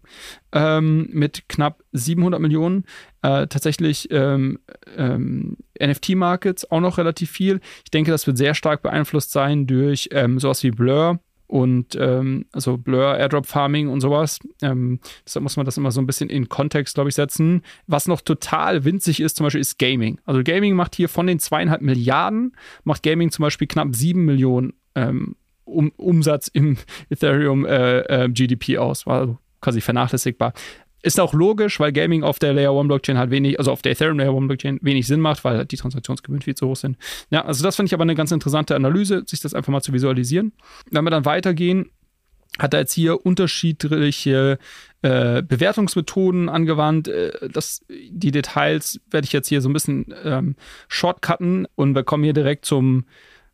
ähm, 0.54 1.10
mit 1.12 1.50
knapp 1.50 1.84
700 1.92 2.40
Millionen. 2.40 2.86
Äh, 3.24 3.48
tatsächlich 3.48 4.10
ähm, 4.12 4.60
ähm, 4.96 5.58
NFT-Markets 5.82 6.70
auch 6.70 6.82
noch 6.82 6.98
relativ 6.98 7.32
viel. 7.32 7.60
Ich 7.84 7.92
denke, 7.92 8.12
das 8.12 8.28
wird 8.28 8.38
sehr 8.38 8.54
stark 8.54 8.84
beeinflusst 8.84 9.32
sein 9.32 9.66
durch 9.66 10.10
ähm, 10.12 10.40
sowas 10.40 10.64
wie 10.64 10.72
Blur 10.72 11.20
und 11.48 11.96
ähm, 11.96 12.46
also 12.52 12.78
Blur, 12.78 13.18
Airdrop 13.18 13.46
Farming 13.46 13.88
und 13.88 14.02
sowas. 14.02 14.40
Ähm, 14.62 15.00
deshalb 15.26 15.44
muss 15.44 15.56
man 15.56 15.66
das 15.66 15.78
immer 15.78 15.92
so 15.92 16.02
ein 16.02 16.06
bisschen 16.06 16.30
in 16.30 16.50
Kontext, 16.50 16.96
glaube 16.96 17.10
ich, 17.10 17.16
setzen. 17.16 17.64
Was 17.88 18.08
noch 18.08 18.22
total 18.22 18.84
winzig 18.84 19.22
ist, 19.22 19.38
zum 19.38 19.46
Beispiel, 19.46 19.62
ist 19.62 19.80
Gaming. 19.80 20.20
Also 20.26 20.44
Gaming 20.44 20.76
macht 20.76 20.96
hier 20.96 21.10
von 21.10 21.26
den 21.26 21.40
zweieinhalb 21.40 21.82
Milliarden, 21.82 22.56
macht 22.84 23.02
Gaming 23.02 23.32
zum 23.32 23.44
Beispiel 23.44 23.68
knapp 23.68 23.96
sieben 23.96 24.26
Millionen 24.26 24.74
ähm, 24.96 25.36
um, 25.64 25.92
Umsatz 25.96 26.50
im 26.50 26.78
Ethereum 27.10 27.66
äh, 27.66 28.00
äh, 28.02 28.30
GDP 28.30 28.78
aus. 28.78 29.06
War 29.06 29.22
also 29.22 29.38
quasi 29.62 29.82
vernachlässigbar. 29.82 30.54
Ist 31.08 31.22
auch 31.22 31.34
logisch, 31.34 31.80
weil 31.80 31.94
Gaming 31.94 32.24
auf 32.24 32.38
der 32.38 32.52
Layer 32.52 32.78
1 32.78 32.90
Blockchain 32.90 33.18
halt 33.18 33.32
wenig, 33.32 33.60
also 33.60 33.72
auf 33.72 33.82
der 33.82 33.94
Ethereum 33.94 34.20
Layer 34.20 34.36
1 34.36 34.48
Blockchain 34.48 34.78
wenig 34.82 35.08
Sinn 35.08 35.22
macht, 35.22 35.46
weil 35.46 35.66
die 35.66 35.78
Transaktionsgebühren 35.78 36.42
viel 36.42 36.54
zu 36.54 36.68
hoch 36.68 36.76
sind. 36.76 36.98
Ja, 37.30 37.46
also 37.46 37.64
das 37.64 37.78
fand 37.78 37.88
ich 37.88 37.94
aber 37.94 38.02
eine 38.02 38.14
ganz 38.14 38.34
interessante 38.34 38.76
Analyse, 38.76 39.24
sich 39.26 39.40
das 39.40 39.54
einfach 39.54 39.72
mal 39.72 39.80
zu 39.80 39.94
visualisieren. 39.94 40.52
Wenn 40.92 41.06
wir 41.06 41.10
dann 41.10 41.24
weitergehen, 41.24 41.92
hat 42.60 42.74
er 42.74 42.82
jetzt 42.82 42.92
hier 42.92 43.26
unterschiedliche 43.26 44.60
äh, 45.02 45.44
Bewertungsmethoden 45.44 46.50
angewandt. 46.50 47.08
Äh, 47.08 47.48
das, 47.54 47.86
die 47.88 48.32
Details 48.32 49.00
werde 49.10 49.24
ich 49.24 49.32
jetzt 49.32 49.48
hier 49.48 49.62
so 49.62 49.70
ein 49.70 49.74
bisschen 49.74 50.14
ähm, 50.26 50.58
shortcutten 50.90 51.70
und 51.76 51.96
wir 51.96 52.04
kommen 52.04 52.26
hier 52.26 52.34
direkt 52.34 52.66
zum 52.66 53.06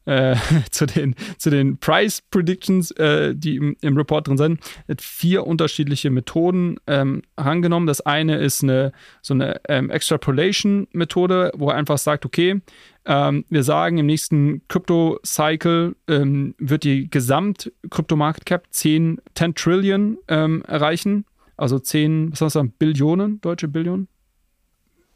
äh, 0.05 0.35
zu, 0.71 0.85
den, 0.85 1.15
zu 1.37 1.49
den 1.49 1.77
Price 1.77 2.21
Predictions, 2.21 2.91
äh, 2.91 3.35
die 3.35 3.55
im, 3.55 3.75
im, 3.81 3.97
Report 3.97 4.27
drin 4.27 4.37
sind, 4.37 4.59
hat 4.87 5.01
vier 5.01 5.45
unterschiedliche 5.47 6.09
Methoden 6.09 6.77
ähm, 6.87 7.21
herangenommen. 7.37 7.87
Das 7.87 8.01
eine 8.01 8.37
ist 8.37 8.63
eine 8.63 8.91
so 9.21 9.33
eine 9.33 9.61
ähm, 9.69 9.89
Extrapolation-Methode, 9.89 11.51
wo 11.55 11.69
er 11.69 11.75
einfach 11.75 11.97
sagt, 11.97 12.25
okay, 12.25 12.61
ähm, 13.05 13.45
wir 13.49 13.63
sagen, 13.63 13.97
im 13.97 14.05
nächsten 14.05 14.61
Crypto-Cycle 14.67 15.95
ähm, 16.07 16.55
wird 16.57 16.83
die 16.83 17.09
Gesamt-Crypto-Market 17.09 18.45
Cap 18.45 18.67
10, 18.69 19.19
10 19.35 19.55
Trillion 19.55 20.17
ähm, 20.27 20.63
erreichen. 20.67 21.25
Also 21.57 21.79
10, 21.79 22.31
was 22.31 22.39
soll 22.39 22.47
ich 22.47 22.53
sagen, 22.53 22.73
Billionen, 22.77 23.41
deutsche 23.41 23.67
Billionen? 23.67 24.07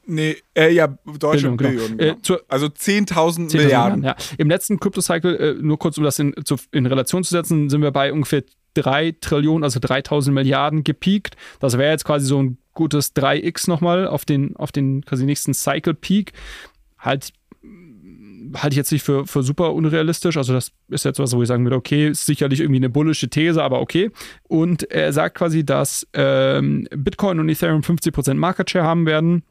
Nee, 0.08 0.38
äh, 0.55 0.72
ja, 0.72 0.88
deutsche 0.88 1.51
Billionen. 1.51 1.58
Billionen 1.58 1.97
genau. 1.97 2.14
äh, 2.14 2.22
zur, 2.22 2.41
also 2.47 2.68
10.000 2.68 3.49
10 3.49 3.62
Milliarden. 3.62 4.03
Ja. 4.03 4.16
Im 4.38 4.49
letzten 4.49 4.80
Crypto-Cycle, 4.80 5.36
äh, 5.36 5.53
nur 5.62 5.78
kurz 5.78 5.97
um 5.97 6.03
das 6.05 6.18
in, 6.18 6.34
zu, 6.45 6.55
in 6.72 6.86
Relation 6.86 7.24
zu 7.26 7.32
setzen, 7.32 7.70
sind 7.70 7.82
wir 7.82 7.91
bei 7.91 8.14
ungefähr 8.14 8.43
3 8.76 9.16
Trillionen, 9.20 9.64
also 9.64 9.80
3000 9.82 10.34
Milliarden 10.34 10.86
gepiekt. 10.86 11.36
Das 11.60 11.78
wäre 11.78 11.91
jetzt 11.91 12.05
quasi 12.05 12.26
so 12.26 12.41
ein 12.41 12.58
gutes 12.74 13.16
3x 13.16 13.70
nochmal 13.70 14.08
auf 14.08 14.24
den, 14.24 14.55
auf 14.55 14.72
den 14.72 15.03
quasi 15.03 15.26
nächsten 15.26 15.53
Cycle-Peak. 15.53 16.32
Halt 16.99 17.34
halte 18.55 18.74
ich 18.74 18.78
jetzt 18.78 18.93
nicht 18.93 19.03
für, 19.03 19.28
für 19.28 19.43
super 19.43 19.74
unrealistisch. 19.74 20.38
Also, 20.38 20.53
das 20.53 20.72
ist 20.88 21.03
jetzt 21.03 21.20
was, 21.20 21.36
wo 21.36 21.41
ich 21.41 21.49
sagen 21.49 21.66
würde, 21.66 21.76
okay, 21.76 22.08
ist 22.08 22.26
sicherlich 22.26 22.62
irgendwie 22.62 22.80
eine 22.80 22.89
bullische 22.89 23.30
These, 23.30 23.62
aber 23.62 23.82
okay. 23.82 24.10
Und 24.43 24.89
er 24.89 25.12
sagt 25.12 25.38
quasi, 25.38 25.66
dass 25.66 26.08
ähm, 26.14 26.88
Bitcoin 26.95 27.39
und 27.39 27.49
Ethereum 27.49 27.82
50% 27.82 28.36
Market 28.36 28.70
Share 28.70 28.86
haben 28.86 29.05
werden 29.05 29.43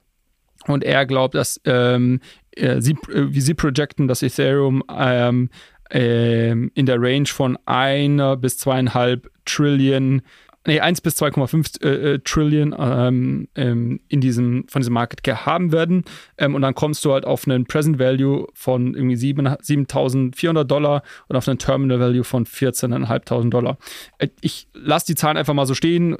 und 0.67 0.85
er 0.85 1.07
glaubt, 1.07 1.35
dass 1.35 1.61
ähm, 1.65 2.21
äh, 2.53 2.81
sie, 2.81 2.93
äh, 3.13 3.27
wie 3.29 3.41
sie 3.41 3.55
projecten, 3.55 4.09
dass 4.09 4.23
Ethereum 4.23 4.83
ähm, 4.89 5.51
ähm, 5.91 6.71
in 6.75 6.87
der 6.87 7.01
Range 7.01 7.27
von 7.27 7.59
einer 7.67 8.37
bis 8.37 8.59
zweieinhalb 8.59 9.31
Trillion, 9.45 10.23
nee, 10.67 10.81
1 10.81 11.01
bis 11.01 11.21
2,5 11.23 11.83
äh, 11.83 12.15
äh, 12.15 12.19
Trillion 12.25 12.75
ähm, 12.77 13.49
ähm, 13.55 14.01
in 14.09 14.21
diesem, 14.21 14.67
von 14.69 14.81
diesem 14.81 14.95
Market 14.95 15.23
Cap 15.23 15.47
haben 15.47 15.71
werden. 15.71 16.05
Ähm, 16.39 16.55
und 16.55 16.63
dann 16.63 16.75
kommst 16.75 17.05
du 17.05 17.13
halt 17.13 17.25
auf 17.25 17.47
einen 17.47 17.67
Present 17.67 17.99
Value 17.99 18.49
von 18.55 18.95
irgendwie 18.95 19.17
7.400 19.17 20.65
Dollar 20.65 21.03
und 21.29 21.37
auf 21.37 21.47
einen 21.47 21.59
Terminal 21.59 22.01
Value 22.01 22.25
von 22.25 22.47
14.500 22.47 23.51
Dollar. 23.51 23.79
Äh, 24.19 24.29
ich 24.41 24.67
lasse 24.75 25.07
die 25.07 25.15
Zahlen 25.15 25.37
einfach 25.37 25.55
mal 25.55 25.67
so 25.67 25.75
stehen 25.75 26.17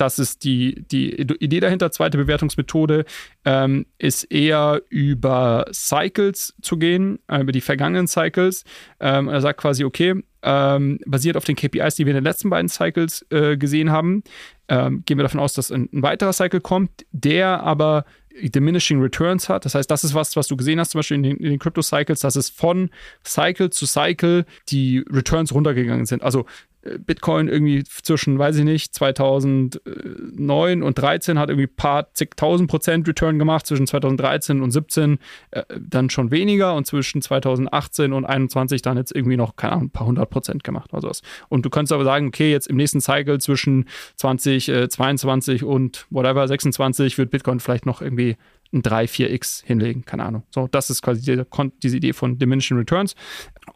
das 0.00 0.18
ist 0.18 0.44
die, 0.44 0.84
die 0.90 1.20
Idee 1.20 1.60
dahinter. 1.60 1.90
Zweite 1.90 2.18
Bewertungsmethode 2.18 3.04
ähm, 3.44 3.86
ist 3.98 4.24
eher 4.24 4.82
über 4.88 5.66
Cycles 5.72 6.54
zu 6.62 6.78
gehen, 6.78 7.18
äh, 7.28 7.40
über 7.40 7.52
die 7.52 7.60
vergangenen 7.60 8.08
Cycles. 8.08 8.64
Ähm, 8.98 9.28
er 9.28 9.40
sagt 9.40 9.60
quasi, 9.60 9.84
okay, 9.84 10.22
ähm, 10.42 10.98
basiert 11.06 11.36
auf 11.36 11.44
den 11.44 11.56
KPIs, 11.56 11.96
die 11.96 12.06
wir 12.06 12.12
in 12.12 12.16
den 12.16 12.24
letzten 12.24 12.48
beiden 12.48 12.68
Cycles 12.68 13.26
äh, 13.30 13.56
gesehen 13.56 13.90
haben, 13.90 14.22
ähm, 14.68 15.02
gehen 15.04 15.18
wir 15.18 15.24
davon 15.24 15.40
aus, 15.40 15.52
dass 15.52 15.70
ein, 15.70 15.88
ein, 15.92 16.02
weiterer 16.02 16.32
Cycle 16.32 16.60
kommt, 16.60 17.04
der 17.12 17.62
aber 17.62 18.04
diminishing 18.40 19.00
returns 19.02 19.48
hat. 19.48 19.64
Das 19.64 19.74
heißt, 19.74 19.90
das 19.90 20.04
ist 20.04 20.14
was, 20.14 20.36
was 20.36 20.46
du 20.46 20.56
gesehen 20.56 20.80
hast, 20.80 20.92
zum 20.92 21.00
Beispiel 21.00 21.16
in 21.16 21.22
den, 21.24 21.36
in 21.38 21.50
den 21.50 21.58
Crypto-Cycles, 21.58 22.20
dass 22.20 22.36
es 22.36 22.48
von 22.48 22.90
Cycle 23.24 23.70
zu 23.70 23.86
Cycle 23.86 24.46
die 24.68 25.04
Returns 25.10 25.52
runtergegangen 25.52 26.06
sind. 26.06 26.22
Also 26.22 26.46
Bitcoin 26.82 27.48
irgendwie 27.48 27.84
zwischen, 27.84 28.38
weiß 28.38 28.56
ich 28.56 28.64
nicht, 28.64 28.94
2009 28.94 30.82
und 30.82 30.98
13 30.98 31.38
hat 31.38 31.50
irgendwie 31.50 31.66
ein 31.66 31.76
paar 31.76 32.12
zigtausend 32.14 32.70
Prozent 32.70 33.06
Return 33.06 33.38
gemacht, 33.38 33.66
zwischen 33.66 33.86
2013 33.86 34.62
und 34.62 34.70
17 34.70 35.18
äh, 35.50 35.62
dann 35.78 36.08
schon 36.08 36.30
weniger 36.30 36.74
und 36.74 36.86
zwischen 36.86 37.20
2018 37.20 38.12
und 38.12 38.24
21 38.24 38.80
dann 38.80 38.96
jetzt 38.96 39.14
irgendwie 39.14 39.36
noch, 39.36 39.56
keine 39.56 39.74
Ahnung, 39.74 39.86
ein 39.86 39.90
paar 39.90 40.06
hundert 40.06 40.30
Prozent 40.30 40.64
gemacht 40.64 40.92
oder 40.92 41.02
sowas. 41.02 41.22
Und 41.48 41.66
du 41.66 41.70
könntest 41.70 41.92
aber 41.92 42.04
sagen, 42.04 42.28
okay, 42.28 42.50
jetzt 42.50 42.66
im 42.66 42.76
nächsten 42.76 43.00
Cycle 43.00 43.38
zwischen 43.40 43.86
2022 44.16 45.62
äh, 45.62 45.64
und 45.64 46.06
whatever, 46.10 46.48
26 46.48 47.18
wird 47.18 47.30
Bitcoin 47.30 47.60
vielleicht 47.60 47.84
noch 47.84 48.00
irgendwie 48.00 48.36
ein 48.72 48.82
3, 48.82 49.04
4x 49.04 49.64
hinlegen, 49.64 50.04
keine 50.04 50.24
Ahnung. 50.24 50.44
So, 50.50 50.68
das 50.70 50.90
ist 50.90 51.02
quasi 51.02 51.22
die, 51.22 51.42
diese 51.82 51.96
Idee 51.96 52.12
von 52.12 52.38
Diminishing 52.38 52.76
Returns. 52.78 53.14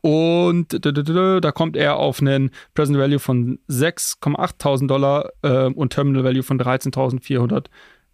Und 0.00 0.78
da 0.84 1.52
kommt 1.52 1.76
er 1.76 1.96
auf 1.96 2.20
einen 2.20 2.50
Present 2.74 2.98
Value 2.98 3.18
von 3.18 3.58
6,8.000 3.68 4.86
Dollar 4.86 5.30
äh, 5.42 5.66
und 5.66 5.92
Terminal 5.92 6.24
Value 6.24 6.42
von 6.42 6.60
13.400 6.60 7.66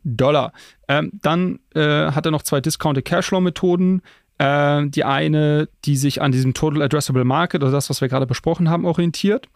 Dollar. 0.04 0.52
Ähm, 0.88 1.12
dann 1.20 1.60
äh, 1.74 2.12
hat 2.12 2.24
er 2.24 2.32
noch 2.32 2.42
zwei 2.42 2.60
Discounted 2.60 3.04
Cashflow 3.04 3.40
Methoden. 3.40 4.02
Äh, 4.38 4.88
die 4.88 5.04
eine, 5.04 5.68
die 5.84 5.96
sich 5.96 6.22
an 6.22 6.32
diesem 6.32 6.54
Total 6.54 6.80
Addressable 6.80 7.24
Market, 7.24 7.62
also 7.62 7.74
das, 7.76 7.90
was 7.90 8.00
wir 8.00 8.08
gerade 8.08 8.26
besprochen 8.26 8.70
haben, 8.70 8.86
orientiert 8.86 9.48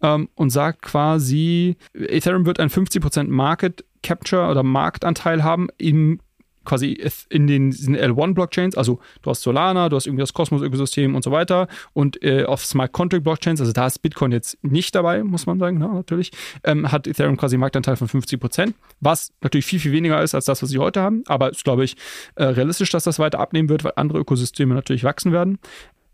ähm, 0.00 0.28
und 0.36 0.50
sagt 0.50 0.82
quasi, 0.82 1.76
Ethereum 1.92 2.46
wird 2.46 2.60
ein 2.60 2.70
50% 2.70 3.26
Market 3.26 3.84
Capture 4.04 4.48
oder 4.48 4.62
Marktanteil 4.62 5.42
haben 5.42 5.66
im 5.76 6.20
quasi 6.68 7.02
in 7.30 7.46
den 7.46 7.72
L1-Blockchains, 7.72 8.76
also 8.76 9.00
du 9.22 9.30
hast 9.30 9.42
Solana, 9.42 9.88
du 9.88 9.96
hast 9.96 10.06
irgendwie 10.06 10.20
das 10.20 10.34
Cosmos-Ökosystem 10.34 11.14
und 11.14 11.24
so 11.24 11.32
weiter 11.32 11.66
und 11.94 12.22
äh, 12.22 12.44
auf 12.44 12.64
Smart 12.64 12.92
Contract-Blockchains, 12.92 13.60
also 13.60 13.72
da 13.72 13.86
ist 13.86 14.00
Bitcoin 14.00 14.32
jetzt 14.32 14.62
nicht 14.62 14.94
dabei, 14.94 15.24
muss 15.24 15.46
man 15.46 15.58
sagen, 15.58 15.78
na, 15.78 15.88
natürlich, 15.88 16.30
ähm, 16.64 16.92
hat 16.92 17.06
Ethereum 17.06 17.38
quasi 17.38 17.56
einen 17.56 17.60
Marktanteil 17.60 17.96
von 17.96 18.06
50 18.06 18.38
Prozent, 18.38 18.74
was 19.00 19.32
natürlich 19.40 19.64
viel, 19.64 19.80
viel 19.80 19.92
weniger 19.92 20.22
ist 20.22 20.34
als 20.34 20.44
das, 20.44 20.62
was 20.62 20.68
sie 20.68 20.78
heute 20.78 21.00
haben, 21.00 21.24
aber 21.26 21.50
ist, 21.50 21.64
glaube 21.64 21.84
ich, 21.84 21.96
äh, 22.34 22.44
realistisch, 22.44 22.90
dass 22.90 23.04
das 23.04 23.18
weiter 23.18 23.40
abnehmen 23.40 23.70
wird, 23.70 23.84
weil 23.84 23.92
andere 23.96 24.18
Ökosysteme 24.18 24.74
natürlich 24.74 25.04
wachsen 25.04 25.32
werden. 25.32 25.58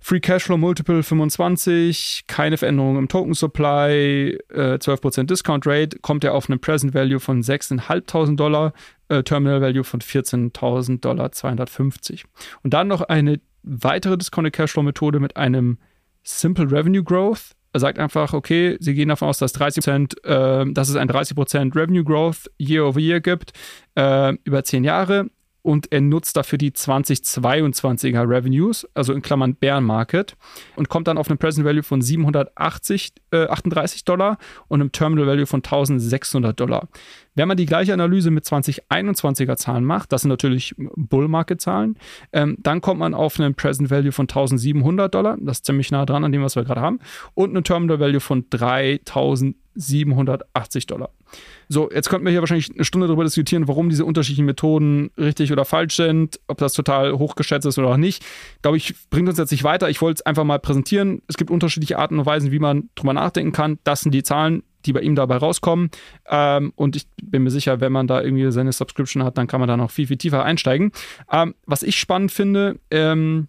Free 0.06 0.20
Cashflow 0.20 0.58
Multiple 0.58 1.02
25, 1.02 2.24
keine 2.26 2.58
Veränderung 2.58 2.98
im 2.98 3.08
Token 3.08 3.32
Supply, 3.32 4.38
äh, 4.50 4.78
12% 4.78 5.30
Discount 5.30 5.66
Rate, 5.66 5.98
kommt 6.00 6.24
er 6.24 6.34
auf 6.34 6.50
einen 6.50 6.60
Present 6.60 6.92
Value 6.92 7.18
von 7.18 7.42
6.500 7.42 8.36
Dollar, 8.36 8.74
äh, 9.08 9.22
Terminal 9.22 9.62
Value 9.62 9.82
von 9.82 10.02
14.000 10.02 11.00
Dollar 11.00 11.32
250. 11.32 12.26
Und 12.62 12.74
dann 12.74 12.88
noch 12.88 13.00
eine 13.00 13.40
weitere 13.62 14.18
Discounted 14.18 14.52
Cashflow 14.52 14.82
Methode 14.82 15.20
mit 15.20 15.38
einem 15.38 15.78
Simple 16.22 16.70
Revenue 16.70 17.02
Growth. 17.02 17.52
Er 17.72 17.80
sagt 17.80 17.98
einfach, 17.98 18.34
okay, 18.34 18.76
sie 18.80 18.92
gehen 18.92 19.08
davon 19.08 19.28
aus, 19.28 19.38
dass 19.38 19.54
30%, 19.54 20.22
äh, 20.26 20.70
dass 20.70 20.90
es 20.90 20.96
ein 20.96 21.08
30% 21.08 21.74
Revenue 21.74 22.04
Growth 22.04 22.50
year 22.58 22.84
over 22.84 23.00
year 23.00 23.22
gibt, 23.22 23.54
äh, 23.94 24.34
über 24.44 24.64
10 24.64 24.84
Jahre 24.84 25.30
und 25.64 25.90
er 25.92 26.02
nutzt 26.02 26.36
dafür 26.36 26.58
die 26.58 26.72
2022er 26.72 28.28
Revenues, 28.28 28.86
also 28.92 29.14
in 29.14 29.22
Klammern 29.22 29.54
Bear 29.54 29.80
Market, 29.80 30.36
und 30.76 30.90
kommt 30.90 31.08
dann 31.08 31.16
auf 31.16 31.30
einen 31.30 31.38
Present 31.38 31.66
Value 31.66 31.82
von 31.82 32.02
780, 32.02 33.14
äh, 33.32 33.46
38 33.46 34.04
Dollar 34.04 34.36
und 34.68 34.82
einem 34.82 34.92
Terminal 34.92 35.26
Value 35.26 35.46
von 35.46 35.62
1600 35.62 36.60
Dollar. 36.60 36.88
Wenn 37.34 37.48
man 37.48 37.56
die 37.56 37.64
gleiche 37.64 37.94
Analyse 37.94 38.30
mit 38.30 38.44
2021er 38.44 39.56
Zahlen 39.56 39.84
macht, 39.84 40.12
das 40.12 40.20
sind 40.20 40.28
natürlich 40.28 40.74
Bull 40.76 41.28
Market 41.28 41.62
Zahlen, 41.62 41.96
ähm, 42.34 42.58
dann 42.60 42.82
kommt 42.82 43.00
man 43.00 43.14
auf 43.14 43.40
einen 43.40 43.54
Present 43.54 43.90
Value 43.90 44.12
von 44.12 44.28
1700 44.28 45.14
Dollar, 45.14 45.38
das 45.40 45.58
ist 45.58 45.64
ziemlich 45.64 45.90
nah 45.90 46.04
dran 46.04 46.24
an 46.24 46.32
dem, 46.32 46.42
was 46.42 46.56
wir 46.56 46.64
gerade 46.64 46.82
haben, 46.82 47.00
und 47.32 47.50
einen 47.50 47.64
Terminal 47.64 48.00
Value 48.00 48.20
von 48.20 48.50
3780 49.74 50.86
Dollar. 50.86 51.10
So, 51.68 51.90
jetzt 51.90 52.08
könnten 52.08 52.24
wir 52.24 52.30
hier 52.30 52.40
wahrscheinlich 52.40 52.70
eine 52.72 52.84
Stunde 52.84 53.06
darüber 53.06 53.24
diskutieren, 53.24 53.68
warum 53.68 53.88
diese 53.88 54.04
unterschiedlichen 54.04 54.46
Methoden 54.46 55.10
richtig 55.18 55.52
oder 55.52 55.64
falsch 55.64 55.96
sind, 55.96 56.40
ob 56.46 56.58
das 56.58 56.72
total 56.72 57.18
hochgeschätzt 57.18 57.66
ist 57.66 57.78
oder 57.78 57.88
auch 57.88 57.96
nicht. 57.96 58.24
Glaube 58.62 58.76
ich, 58.76 58.94
bringt 59.10 59.28
uns 59.28 59.38
jetzt 59.38 59.50
nicht 59.50 59.64
weiter. 59.64 59.88
Ich 59.88 60.00
wollte 60.00 60.20
es 60.20 60.26
einfach 60.26 60.44
mal 60.44 60.58
präsentieren. 60.58 61.22
Es 61.28 61.36
gibt 61.36 61.50
unterschiedliche 61.50 61.98
Arten 61.98 62.18
und 62.18 62.26
Weisen, 62.26 62.52
wie 62.52 62.58
man 62.58 62.90
drüber 62.94 63.12
nachdenken 63.12 63.52
kann. 63.52 63.78
Das 63.84 64.02
sind 64.02 64.12
die 64.12 64.22
Zahlen, 64.22 64.62
die 64.86 64.92
bei 64.92 65.00
ihm 65.00 65.14
dabei 65.14 65.36
rauskommen. 65.36 65.90
Ähm, 66.28 66.72
und 66.76 66.96
ich 66.96 67.06
bin 67.22 67.42
mir 67.42 67.50
sicher, 67.50 67.80
wenn 67.80 67.92
man 67.92 68.06
da 68.06 68.22
irgendwie 68.22 68.50
seine 68.52 68.72
Subscription 68.72 69.24
hat, 69.24 69.38
dann 69.38 69.46
kann 69.46 69.60
man 69.60 69.68
da 69.68 69.76
noch 69.76 69.90
viel, 69.90 70.06
viel 70.06 70.16
tiefer 70.16 70.44
einsteigen. 70.44 70.92
Ähm, 71.30 71.54
was 71.66 71.82
ich 71.82 71.98
spannend 71.98 72.32
finde, 72.32 72.78
ähm, 72.90 73.48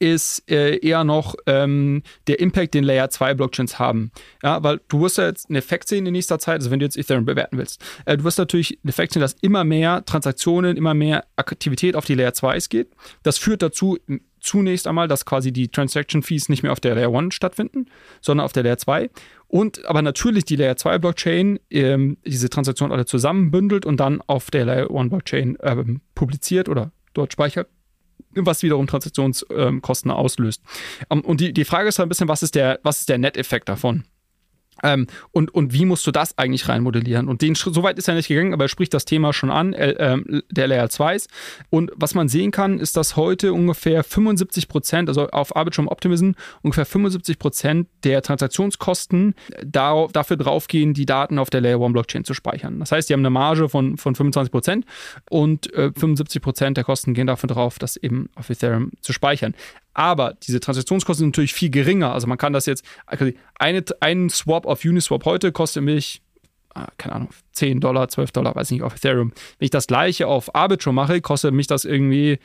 ist 0.00 0.50
äh, 0.50 0.78
eher 0.78 1.04
noch 1.04 1.34
ähm, 1.46 2.02
der 2.26 2.40
Impact, 2.40 2.74
den 2.74 2.84
Layer 2.84 3.10
2 3.10 3.34
Blockchains 3.34 3.78
haben. 3.78 4.10
Ja, 4.42 4.62
weil 4.62 4.80
du 4.88 5.02
wirst 5.02 5.18
ja 5.18 5.26
jetzt 5.26 5.50
einen 5.50 5.56
Effekt 5.56 5.88
sehen 5.88 6.06
in 6.06 6.12
nächster 6.12 6.38
Zeit, 6.38 6.56
also 6.56 6.70
wenn 6.70 6.80
du 6.80 6.86
jetzt 6.86 6.96
Ethereum 6.96 7.26
bewerten 7.26 7.58
willst. 7.58 7.84
Äh, 8.06 8.16
du 8.16 8.24
wirst 8.24 8.38
natürlich 8.38 8.78
einen 8.82 8.88
Effekt 8.88 9.12
sehen, 9.12 9.20
dass 9.20 9.34
immer 9.34 9.62
mehr 9.62 10.04
Transaktionen, 10.06 10.76
immer 10.76 10.94
mehr 10.94 11.26
Aktivität 11.36 11.96
auf 11.96 12.06
die 12.06 12.14
Layer 12.14 12.32
2s 12.32 12.70
geht. 12.70 12.88
Das 13.22 13.36
führt 13.36 13.60
dazu, 13.60 13.98
zunächst 14.40 14.86
einmal, 14.86 15.06
dass 15.06 15.26
quasi 15.26 15.52
die 15.52 15.68
Transaction 15.68 16.22
Fees 16.22 16.48
nicht 16.48 16.62
mehr 16.62 16.72
auf 16.72 16.80
der 16.80 16.94
Layer 16.94 17.14
1 17.14 17.34
stattfinden, 17.34 17.86
sondern 18.22 18.46
auf 18.46 18.52
der 18.52 18.62
Layer 18.62 18.78
2. 18.78 19.10
Und 19.48 19.84
aber 19.84 20.00
natürlich 20.00 20.46
die 20.46 20.56
Layer 20.56 20.76
2 20.76 20.98
Blockchain 20.98 21.60
ähm, 21.70 22.16
diese 22.24 22.48
Transaktionen 22.48 22.92
alle 22.92 23.04
zusammenbündelt 23.04 23.84
und 23.84 24.00
dann 24.00 24.22
auf 24.26 24.50
der 24.50 24.64
Layer 24.64 24.90
1 24.90 25.10
Blockchain 25.10 25.58
ähm, 25.62 26.00
publiziert 26.14 26.70
oder 26.70 26.90
dort 27.12 27.34
speichert 27.34 27.68
was 28.34 28.62
wiederum 28.62 28.86
Transaktionskosten 28.86 30.10
auslöst. 30.10 30.62
Ähm, 31.10 31.20
und 31.22 31.40
die, 31.40 31.52
die 31.52 31.64
Frage 31.64 31.88
ist 31.88 31.98
halt 31.98 32.06
ein 32.06 32.10
bisschen, 32.10 32.28
was 32.28 32.42
ist 32.42 32.54
der, 32.54 32.80
was 32.82 33.00
ist 33.00 33.08
der 33.08 33.18
Net-Effekt 33.18 33.68
davon? 33.68 34.04
Ähm, 34.82 35.06
und, 35.32 35.52
und 35.54 35.72
wie 35.72 35.84
musst 35.84 36.06
du 36.06 36.10
das 36.10 36.36
eigentlich 36.38 36.68
reinmodellieren? 36.68 37.28
Und 37.28 37.42
den 37.42 37.54
so 37.54 37.82
weit 37.82 37.98
ist 37.98 38.08
er 38.08 38.14
nicht 38.14 38.28
gegangen, 38.28 38.54
aber 38.54 38.64
er 38.64 38.68
spricht 38.68 38.94
das 38.94 39.04
Thema 39.04 39.32
schon 39.32 39.50
an, 39.50 39.72
äh, 39.72 39.90
äh, 39.90 40.42
der 40.50 40.68
Layer 40.68 40.86
2s. 40.86 41.28
Und 41.68 41.90
was 41.94 42.14
man 42.14 42.28
sehen 42.28 42.50
kann, 42.50 42.78
ist, 42.78 42.96
dass 42.96 43.16
heute 43.16 43.52
ungefähr 43.52 44.04
75 44.04 44.68
Prozent, 44.68 45.08
also 45.08 45.28
auf 45.28 45.54
Arbitrum 45.56 45.88
Optimism, 45.88 46.32
ungefähr 46.62 46.86
75 46.86 47.38
Prozent 47.38 47.88
der 48.04 48.22
Transaktionskosten 48.22 49.34
darauf, 49.64 50.12
dafür 50.12 50.36
draufgehen, 50.36 50.94
die 50.94 51.06
Daten 51.06 51.38
auf 51.38 51.50
der 51.50 51.60
Layer 51.60 51.80
1 51.80 51.92
Blockchain 51.92 52.24
zu 52.24 52.34
speichern. 52.34 52.80
Das 52.80 52.92
heißt, 52.92 53.08
die 53.08 53.12
haben 53.12 53.20
eine 53.20 53.30
Marge 53.30 53.68
von, 53.68 53.96
von 53.96 54.14
25 54.14 54.50
Prozent 54.50 54.84
und 55.28 55.72
äh, 55.74 55.92
75 55.92 56.42
Prozent 56.42 56.76
der 56.76 56.84
Kosten 56.84 57.14
gehen 57.14 57.26
dafür 57.26 57.48
drauf, 57.48 57.78
das 57.78 57.96
eben 57.96 58.28
auf 58.34 58.50
Ethereum 58.50 58.92
zu 59.00 59.12
speichern. 59.12 59.54
Aber 60.00 60.32
diese 60.42 60.60
Transaktionskosten 60.60 61.24
sind 61.24 61.28
natürlich 61.28 61.52
viel 61.52 61.68
geringer. 61.68 62.14
Also 62.14 62.26
man 62.26 62.38
kann 62.38 62.54
das 62.54 62.64
jetzt, 62.64 62.86
eine, 63.58 63.84
ein 64.00 64.30
Swap 64.30 64.64
auf 64.64 64.82
Uniswap 64.82 65.26
heute 65.26 65.52
kostet 65.52 65.82
mich, 65.82 66.22
ah, 66.74 66.86
keine 66.96 67.16
Ahnung, 67.16 67.28
10 67.52 67.80
Dollar, 67.80 68.08
12 68.08 68.32
Dollar, 68.32 68.54
weiß 68.54 68.70
nicht, 68.70 68.80
auf 68.82 68.96
Ethereum. 68.96 69.34
Wenn 69.58 69.66
ich 69.66 69.70
das 69.70 69.86
gleiche 69.86 70.26
auf 70.26 70.54
Arbitrum 70.54 70.94
mache, 70.94 71.20
kostet 71.20 71.52
mich 71.52 71.66
das 71.66 71.84
irgendwie 71.84 72.38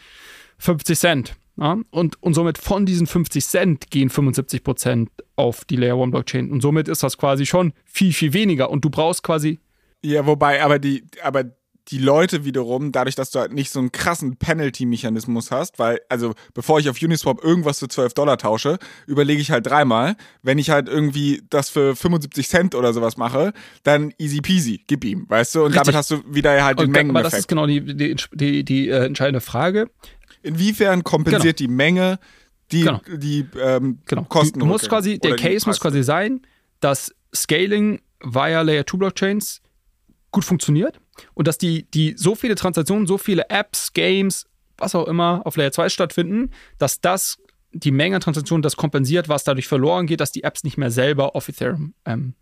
50 0.58 1.00
Cent. 1.00 1.36
Ja? 1.56 1.78
Und, 1.92 2.22
und 2.22 2.34
somit 2.34 2.58
von 2.58 2.86
diesen 2.86 3.08
50 3.08 3.46
Cent 3.46 3.90
gehen 3.90 4.10
75 4.10 4.62
Prozent 4.62 5.10
auf 5.38 5.64
die 5.64 5.78
Layer 5.78 5.96
1 5.98 6.12
Blockchain. 6.12 6.52
Und 6.52 6.60
somit 6.60 6.90
ist 6.90 7.04
das 7.04 7.18
quasi 7.18 7.46
schon 7.46 7.72
viel, 7.86 8.12
viel 8.12 8.34
weniger. 8.34 8.70
Und 8.70 8.84
du 8.84 8.90
brauchst 8.90 9.24
quasi. 9.24 9.62
Ja, 10.04 10.26
wobei, 10.26 10.62
aber 10.62 10.78
die, 10.78 11.06
aber 11.24 11.46
die 11.90 12.00
Leute 12.00 12.46
wiederum, 12.46 12.92
dadurch, 12.92 13.16
dass 13.16 13.30
du 13.30 13.40
halt 13.40 13.54
nicht 13.54 13.70
so 13.70 13.80
einen 13.80 13.92
krassen 13.92 14.38
Penalty-Mechanismus 14.38 15.52
hast, 15.52 15.78
weil, 15.78 16.00
also 16.10 16.34
bevor 16.54 16.80
ich 16.80 16.90
auf 16.90 17.02
Uniswap 17.02 17.44
irgendwas 17.44 17.80
für 17.80 17.88
12 17.88 18.14
Dollar 18.16 18.38
tausche, 18.38 18.80
überlege 19.06 19.40
ich 19.40 19.52
halt 19.52 19.68
dreimal. 19.68 20.16
Wenn 20.42 20.58
ich 20.58 20.72
halt 20.72 20.90
irgendwie 20.90 21.44
das 21.50 21.70
für 21.70 21.96
75 21.96 22.48
Cent 22.50 22.76
oder 22.76 22.92
sowas 22.94 23.18
mache, 23.18 23.54
dann 23.84 24.14
easy 24.18 24.42
peasy, 24.42 24.84
gib 24.88 25.04
ihm, 25.04 25.26
weißt 25.30 25.56
du? 25.56 25.60
Und 25.60 25.66
Richtig. 25.68 25.84
damit 25.84 25.96
hast 25.96 26.12
du 26.12 26.24
wieder 26.28 26.64
halt 26.64 26.80
den 26.80 26.90
Mengen. 26.90 27.12
Aber 27.12 27.24
das 27.24 27.36
ist 27.36 27.48
genau 27.48 27.68
die, 27.68 27.82
die, 27.82 28.16
die, 28.34 28.64
die 28.64 28.90
äh, 28.90 29.06
entscheidende 29.06 29.42
Frage. 29.42 29.90
Inwiefern 30.42 31.04
kompensiert 31.04 31.58
genau. 31.58 31.70
die 31.70 31.74
Menge 31.74 32.20
die, 32.72 32.82
genau. 32.82 33.02
die 33.08 33.46
ähm, 33.62 34.00
genau. 34.06 34.24
Kosten? 34.24 34.60
Du 34.60 34.66
musst 34.66 34.90
quasi, 34.90 35.20
der 35.20 35.36
Case 35.36 35.68
muss 35.68 35.80
quasi 35.80 36.02
sein, 36.02 36.42
dass 36.80 37.14
Scaling 37.34 38.02
via 38.24 38.62
Layer 38.62 38.88
2 38.88 38.98
Blockchains 38.98 39.62
gut 40.32 40.44
funktioniert 40.44 41.00
und 41.34 41.48
dass 41.48 41.58
die, 41.58 41.84
die 41.92 42.16
so 42.18 42.36
viele 42.36 42.56
Transaktionen, 42.56 43.08
so 43.08 43.18
viele 43.18 43.50
Apps, 43.50 43.94
Games, 43.94 44.46
was 44.78 44.96
auch 44.96 45.08
immer 45.08 45.42
auf 45.46 45.56
Layer 45.56 45.72
2 45.72 45.90
stattfinden, 45.90 46.52
dass 46.78 47.00
das 47.00 47.38
die 47.78 47.92
Menge 47.92 48.16
an 48.16 48.22
Transaktionen 48.22 48.62
das 48.62 48.78
kompensiert, 48.78 49.28
was 49.28 49.44
dadurch 49.44 49.68
verloren 49.68 50.08
geht, 50.08 50.22
dass 50.22 50.32
die 50.32 50.44
Apps 50.44 50.64
nicht 50.64 50.78
mehr 50.78 50.92
selber 50.92 51.36
auf 51.36 51.50
Ethereum 51.50 51.94
ähm, 52.06 52.34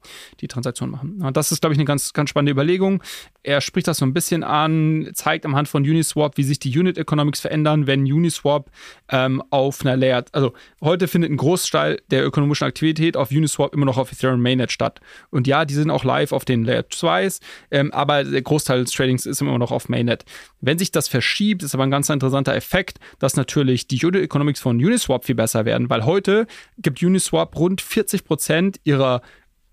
die 0.42 0.48
Transaktion 0.48 0.92
machen. 0.92 1.24
Und 1.24 1.36
das 1.36 1.52
ist, 1.52 1.62
glaube 1.62 1.74
ich, 1.74 1.80
eine 1.80 1.86
ganz, 1.86 2.14
ganz 2.14 2.30
spannende 2.30 2.52
Überlegung. 2.52 3.02
Er 3.42 3.60
spricht 3.60 3.88
das 3.88 3.98
so 3.98 4.06
ein 4.06 4.14
bisschen 4.14 4.44
an, 4.44 5.10
zeigt 5.14 5.46
am 5.48 5.56
Hand 5.56 5.68
von 5.68 5.82
Uniswap, 5.82 6.38
wie 6.38 6.44
sich 6.44 6.60
die 6.60 6.78
Unit 6.78 7.00
Economics 7.00 7.40
verändern, 7.40 7.88
wenn 7.88 8.02
Uniswap 8.02 8.70
ähm, 9.10 9.42
auf 9.50 9.82
einer 9.82 9.98
Layer, 9.98 10.24
also 10.34 10.54
heute 10.82 11.08
findet 11.08 11.32
ein 11.32 11.38
Großteil 11.38 12.00
der 12.12 12.24
ökonomischen 12.26 12.68
Aktivität 12.68 13.18
auf 13.18 13.32
Uniswap 13.32 13.74
immer 13.74 13.86
noch 13.86 13.98
auf 13.98 14.12
Ethereum 14.12 14.42
Mainnet 14.42 14.72
statt. 14.72 15.00
Und 15.32 15.48
ja, 15.48 15.66
die 15.66 15.74
sind 15.74 15.90
auch 15.90 16.04
live 16.04 16.32
auf 16.32 16.46
den 16.46 16.64
Layer 16.64 16.84
2s, 16.84 17.40
ähm, 17.72 17.92
aber 17.92 18.24
der 18.24 18.44
Großteil 18.44 18.84
des 18.84 18.92
Tradings 18.92 19.26
ist 19.26 19.42
immer 19.42 19.58
noch 19.58 19.72
auf 19.72 19.90
Mainnet. 19.90 20.26
Wenn 20.62 20.78
sich 20.78 20.92
das 20.92 21.08
verschiebt, 21.08 21.64
ist 21.64 21.74
aber 21.74 21.84
ein 21.84 21.92
ganz 21.92 22.08
interessanter 22.10 22.54
Effekt, 22.54 23.00
dass 23.18 23.36
natürlich 23.36 23.88
die 23.88 24.06
Unit 24.06 24.22
Economics 24.22 24.60
von 24.60 24.78
Uniswap 24.78 25.23
viel 25.24 25.36
besser 25.36 25.66
werden, 25.66 25.90
weil 25.90 26.06
heute 26.06 26.48
gibt 26.78 27.02
Uniswap 27.02 27.56
rund 27.56 27.82
40 27.82 28.26
Prozent 28.26 28.80
ihrer 28.84 29.22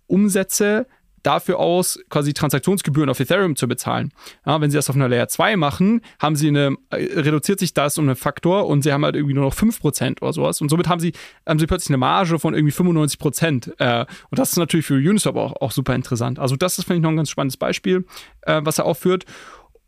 Umsätze 0.06 0.86
dafür 1.22 1.58
aus, 1.58 1.98
quasi 2.08 2.32
Transaktionsgebühren 2.32 3.10
auf 3.10 3.20
Ethereum 3.20 3.56
zu 3.56 3.68
bezahlen. 3.68 4.12
Ja, 4.46 4.60
wenn 4.60 4.70
sie 4.70 4.76
das 4.76 4.88
auf 4.88 4.96
einer 4.96 5.08
Layer 5.08 5.28
2 5.28 5.56
machen, 5.56 6.00
haben 6.18 6.36
sie 6.36 6.48
eine, 6.48 6.76
äh, 6.90 7.20
reduziert 7.20 7.58
sich 7.58 7.74
das 7.74 7.98
um 7.98 8.06
einen 8.06 8.16
Faktor 8.16 8.66
und 8.66 8.82
sie 8.82 8.92
haben 8.92 9.04
halt 9.04 9.16
irgendwie 9.16 9.34
nur 9.34 9.44
noch 9.44 9.54
5% 9.54 10.22
oder 10.22 10.32
sowas. 10.32 10.60
Und 10.60 10.68
somit 10.68 10.88
haben 10.88 11.00
sie, 11.00 11.12
haben 11.46 11.58
sie 11.58 11.66
plötzlich 11.66 11.90
eine 11.90 11.98
Marge 11.98 12.38
von 12.38 12.54
irgendwie 12.54 12.72
95%. 12.72 13.72
Äh, 13.78 14.06
und 14.30 14.38
das 14.38 14.50
ist 14.50 14.56
natürlich 14.56 14.86
für 14.86 14.94
Uniswap 14.94 15.36
auch, 15.36 15.60
auch 15.60 15.72
super 15.72 15.94
interessant. 15.94 16.38
Also, 16.38 16.56
das 16.56 16.78
ist, 16.78 16.84
finde 16.84 16.98
ich, 16.98 17.02
noch 17.02 17.10
ein 17.10 17.16
ganz 17.16 17.30
spannendes 17.30 17.56
Beispiel, 17.56 18.06
äh, 18.42 18.60
was 18.64 18.78
er 18.78 18.86
aufführt. 18.86 19.24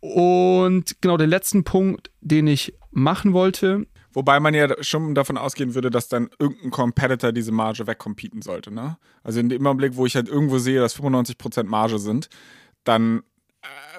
Und 0.00 1.00
genau 1.00 1.16
der 1.16 1.28
letzten 1.28 1.64
Punkt, 1.64 2.10
den 2.20 2.46
ich 2.48 2.74
machen 2.90 3.32
wollte, 3.32 3.86
Wobei 4.12 4.40
man 4.40 4.54
ja 4.54 4.68
schon 4.82 5.14
davon 5.14 5.38
ausgehen 5.38 5.74
würde, 5.74 5.90
dass 5.90 6.08
dann 6.08 6.28
irgendein 6.38 6.70
Competitor 6.70 7.32
diese 7.32 7.52
Marge 7.52 7.86
wegcompeten 7.86 8.42
sollte. 8.42 8.72
Ne? 8.72 8.98
Also 9.22 9.40
in 9.40 9.48
dem 9.48 9.66
Augenblick, 9.66 9.96
wo 9.96 10.06
ich 10.06 10.14
halt 10.14 10.28
irgendwo 10.28 10.58
sehe, 10.58 10.80
dass 10.80 10.98
95% 10.98 11.64
Marge 11.64 11.98
sind, 11.98 12.28
dann 12.84 13.22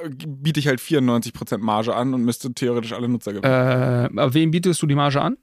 äh, 0.04 0.10
biete 0.10 0.60
ich 0.60 0.68
halt 0.68 0.80
94% 0.80 1.58
Marge 1.60 1.96
an 1.96 2.14
und 2.14 2.24
müsste 2.24 2.54
theoretisch 2.54 2.94
alle 2.94 3.08
Nutzer 3.08 3.34
gewinnen. 3.34 4.18
Äh, 4.18 4.34
wem 4.34 4.52
bietest 4.52 4.82
du 4.82 4.88
die 4.88 4.96
Marge 4.96 5.22
an? 5.22 5.38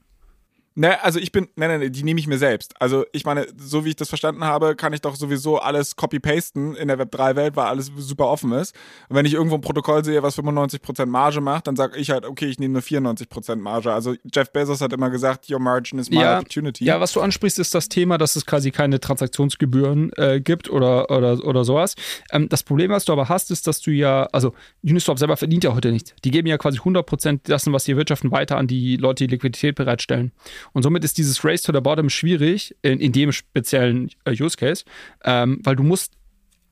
Ne, 0.77 1.03
also 1.03 1.19
ich 1.19 1.33
bin, 1.33 1.49
ne, 1.57 1.67
ne, 1.67 1.79
ne, 1.79 1.91
die 1.91 2.05
nehme 2.05 2.21
ich 2.21 2.29
mir 2.29 2.39
selbst. 2.39 2.81
Also 2.81 3.05
ich 3.13 3.25
meine, 3.25 3.47
so 3.59 3.85
wie 3.85 3.91
ich 3.91 3.97
das 3.97 4.09
verstanden 4.09 4.45
habe, 4.45 4.77
kann 4.77 4.93
ich 4.93 5.01
doch 5.01 5.17
sowieso 5.17 5.59
alles 5.59 5.97
copy-pasten 5.97 6.77
in 6.77 6.87
der 6.87 6.97
Web3-Welt, 6.97 7.57
weil 7.57 7.67
alles 7.67 7.91
super 7.97 8.29
offen 8.29 8.53
ist. 8.53 8.77
Und 9.09 9.17
wenn 9.17 9.27
ich 9.27 9.35
irgendwo 9.35 9.57
ein 9.57 9.63
Protokoll 9.63 10.05
sehe, 10.05 10.23
was 10.23 10.39
95% 10.39 11.07
Marge 11.07 11.41
macht, 11.41 11.67
dann 11.67 11.75
sage 11.75 11.99
ich 11.99 12.11
halt, 12.11 12.25
okay, 12.25 12.47
ich 12.47 12.61
nehme 12.61 12.75
nur 12.75 12.83
94% 12.83 13.57
Marge. 13.57 13.93
Also 13.93 14.15
Jeff 14.33 14.53
Bezos 14.53 14.81
hat 14.81 14.93
immer 14.93 15.11
gesagt, 15.11 15.51
your 15.51 15.59
margin 15.59 15.99
is 15.99 16.09
my 16.09 16.21
ja, 16.21 16.39
opportunity. 16.39 16.85
Ja, 16.85 17.01
was 17.01 17.13
du 17.13 17.21
ansprichst, 17.21 17.59
ist 17.59 17.75
das 17.75 17.89
Thema, 17.89 18.17
dass 18.17 18.37
es 18.37 18.47
quasi 18.47 18.71
keine 18.71 19.01
Transaktionsgebühren 19.01 20.13
äh, 20.17 20.41
gibt 20.41 20.71
oder, 20.71 21.11
oder, 21.11 21.45
oder 21.45 21.65
sowas. 21.65 21.97
Ähm, 22.31 22.49
das 22.49 22.63
Problem, 22.63 22.93
was 22.93 23.05
du 23.05 23.13
aber 23.13 23.29
hast, 23.29 23.51
ist, 23.51 23.67
dass 23.67 23.81
du 23.81 23.91
ja, 23.91 24.29
also 24.33 24.55
Uniswap 24.85 25.19
selber 25.19 25.37
verdient 25.37 25.65
ja 25.65 25.75
heute 25.75 25.91
nichts. 25.91 26.15
Die 26.25 26.31
geben 26.31 26.47
ja 26.47 26.59
quasi 26.59 26.79
100% 26.79 27.49
dessen, 27.49 27.73
was 27.73 27.85
sie 27.85 27.97
wirtschaften, 27.97 28.31
weiter 28.31 28.57
an 28.57 28.69
die 28.69 28.97
Leute, 28.97 29.27
die 29.27 29.35
Liquidität 29.35 29.75
bereitstellen. 29.75 30.31
Und 30.73 30.83
somit 30.83 31.05
ist 31.05 31.19
dieses 31.19 31.45
Race 31.45 31.63
to 31.63 31.73
the 31.73 31.81
Bottom 31.81 32.11
schwierig, 32.11 32.75
in, 32.83 33.01
in 33.01 33.13
dem 33.13 33.33
speziellen 33.33 34.11
äh, 34.25 34.33
Use 34.33 34.57
Case, 34.57 34.85
ähm, 35.25 35.61
weil 35.63 35.77
du 35.77 35.83
musst 35.83 36.15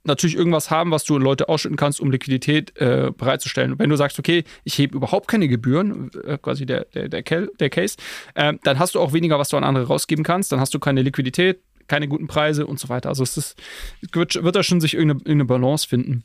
natürlich 0.04 0.36
irgendwas 0.36 0.70
haben, 0.70 0.90
was 0.90 1.04
du 1.04 1.18
Leute 1.18 1.48
ausschütten 1.48 1.76
kannst, 1.76 2.00
um 2.00 2.10
Liquidität 2.10 2.76
äh, 2.80 3.12
bereitzustellen. 3.16 3.72
Und 3.72 3.78
wenn 3.78 3.90
du 3.90 3.96
sagst, 3.96 4.18
okay, 4.18 4.44
ich 4.64 4.76
hebe 4.78 4.96
überhaupt 4.96 5.28
keine 5.28 5.48
Gebühren, 5.48 6.10
äh, 6.24 6.38
quasi 6.38 6.66
der, 6.66 6.86
der, 6.86 7.08
der, 7.08 7.22
der 7.22 7.70
Case, 7.70 7.96
äh, 8.34 8.54
dann 8.64 8.78
hast 8.78 8.94
du 8.94 9.00
auch 9.00 9.12
weniger, 9.12 9.38
was 9.38 9.50
du 9.50 9.56
an 9.56 9.64
andere 9.64 9.86
rausgeben 9.86 10.24
kannst, 10.24 10.50
dann 10.50 10.60
hast 10.60 10.74
du 10.74 10.78
keine 10.78 11.02
Liquidität, 11.02 11.60
keine 11.86 12.08
guten 12.08 12.26
Preise 12.26 12.66
und 12.66 12.80
so 12.80 12.88
weiter. 12.88 13.08
Also 13.08 13.22
es 13.22 13.36
ist, 13.36 13.56
wird, 14.12 14.42
wird 14.42 14.56
da 14.56 14.62
schon 14.62 14.80
sich 14.80 14.94
irgendeine, 14.94 15.20
irgendeine 15.20 15.44
Balance 15.44 15.86
finden. 15.86 16.24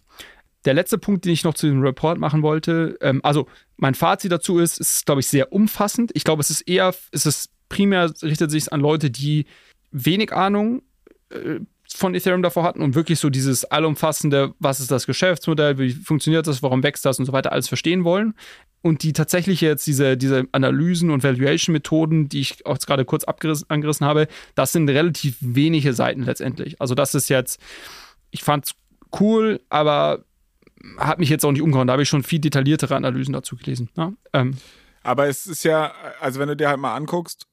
der 0.65 0.73
letzte 0.73 0.97
Punkt, 0.97 1.25
den 1.25 1.33
ich 1.33 1.43
noch 1.43 1.53
zu 1.53 1.67
dem 1.67 1.81
Report 1.81 2.17
machen 2.17 2.41
wollte, 2.41 2.97
ähm, 3.01 3.19
also 3.23 3.47
mein 3.77 3.95
Fazit 3.95 4.31
dazu 4.31 4.59
ist, 4.59 4.79
es 4.79 4.95
ist, 4.95 5.05
glaube 5.05 5.21
ich, 5.21 5.27
sehr 5.27 5.51
umfassend. 5.51 6.11
Ich 6.13 6.23
glaube, 6.23 6.41
es 6.41 6.49
ist 6.49 6.61
eher, 6.61 6.93
es 7.11 7.25
ist 7.25 7.49
primär, 7.69 8.11
richtet 8.21 8.51
sich 8.51 8.71
an 8.71 8.79
Leute, 8.79 9.09
die 9.09 9.45
wenig 9.91 10.33
Ahnung 10.33 10.81
äh, 11.29 11.59
von 11.95 12.15
Ethereum 12.15 12.41
davor 12.41 12.63
hatten 12.63 12.81
und 12.81 12.95
wirklich 12.95 13.19
so 13.19 13.29
dieses 13.29 13.65
allumfassende, 13.65 14.53
was 14.59 14.79
ist 14.79 14.89
das 14.89 15.05
Geschäftsmodell, 15.05 15.77
wie 15.77 15.91
funktioniert 15.91 16.47
das, 16.47 16.63
warum 16.63 16.81
wächst 16.81 17.05
das 17.05 17.19
und 17.19 17.25
so 17.25 17.33
weiter, 17.33 17.51
alles 17.51 17.67
verstehen 17.67 18.03
wollen. 18.03 18.33
Und 18.81 19.03
die 19.03 19.13
tatsächlich 19.13 19.61
jetzt 19.61 19.87
diese, 19.87 20.17
diese 20.17 20.45
Analysen 20.51 21.09
und 21.09 21.23
Valuation-Methoden, 21.23 22.29
die 22.29 22.41
ich 22.41 22.65
auch 22.65 22.77
gerade 22.79 23.05
kurz 23.05 23.23
angerissen 23.23 24.05
habe, 24.05 24.27
das 24.55 24.73
sind 24.73 24.89
relativ 24.89 25.37
wenige 25.39 25.93
Seiten 25.93 26.23
letztendlich. 26.23 26.81
Also 26.81 26.95
das 26.95 27.15
ist 27.15 27.29
jetzt, 27.29 27.61
ich 28.31 28.43
fand 28.43 28.65
es 28.65 28.71
cool, 29.19 29.61
aber 29.69 30.25
hat 30.97 31.19
mich 31.19 31.29
jetzt 31.29 31.45
auch 31.45 31.51
nicht 31.51 31.61
umgehauen. 31.61 31.87
Da 31.87 31.93
habe 31.93 32.03
ich 32.03 32.09
schon 32.09 32.23
viel 32.23 32.39
detailliertere 32.39 32.95
Analysen 32.95 33.33
dazu 33.33 33.55
gelesen. 33.55 33.89
Ne? 33.95 34.15
Ähm. 34.33 34.57
Aber 35.03 35.27
es 35.27 35.47
ist 35.47 35.63
ja, 35.63 35.93
also 36.19 36.39
wenn 36.39 36.49
du 36.49 36.55
dir 36.55 36.69
halt 36.69 36.79
mal 36.79 36.95
anguckst, 36.95 37.45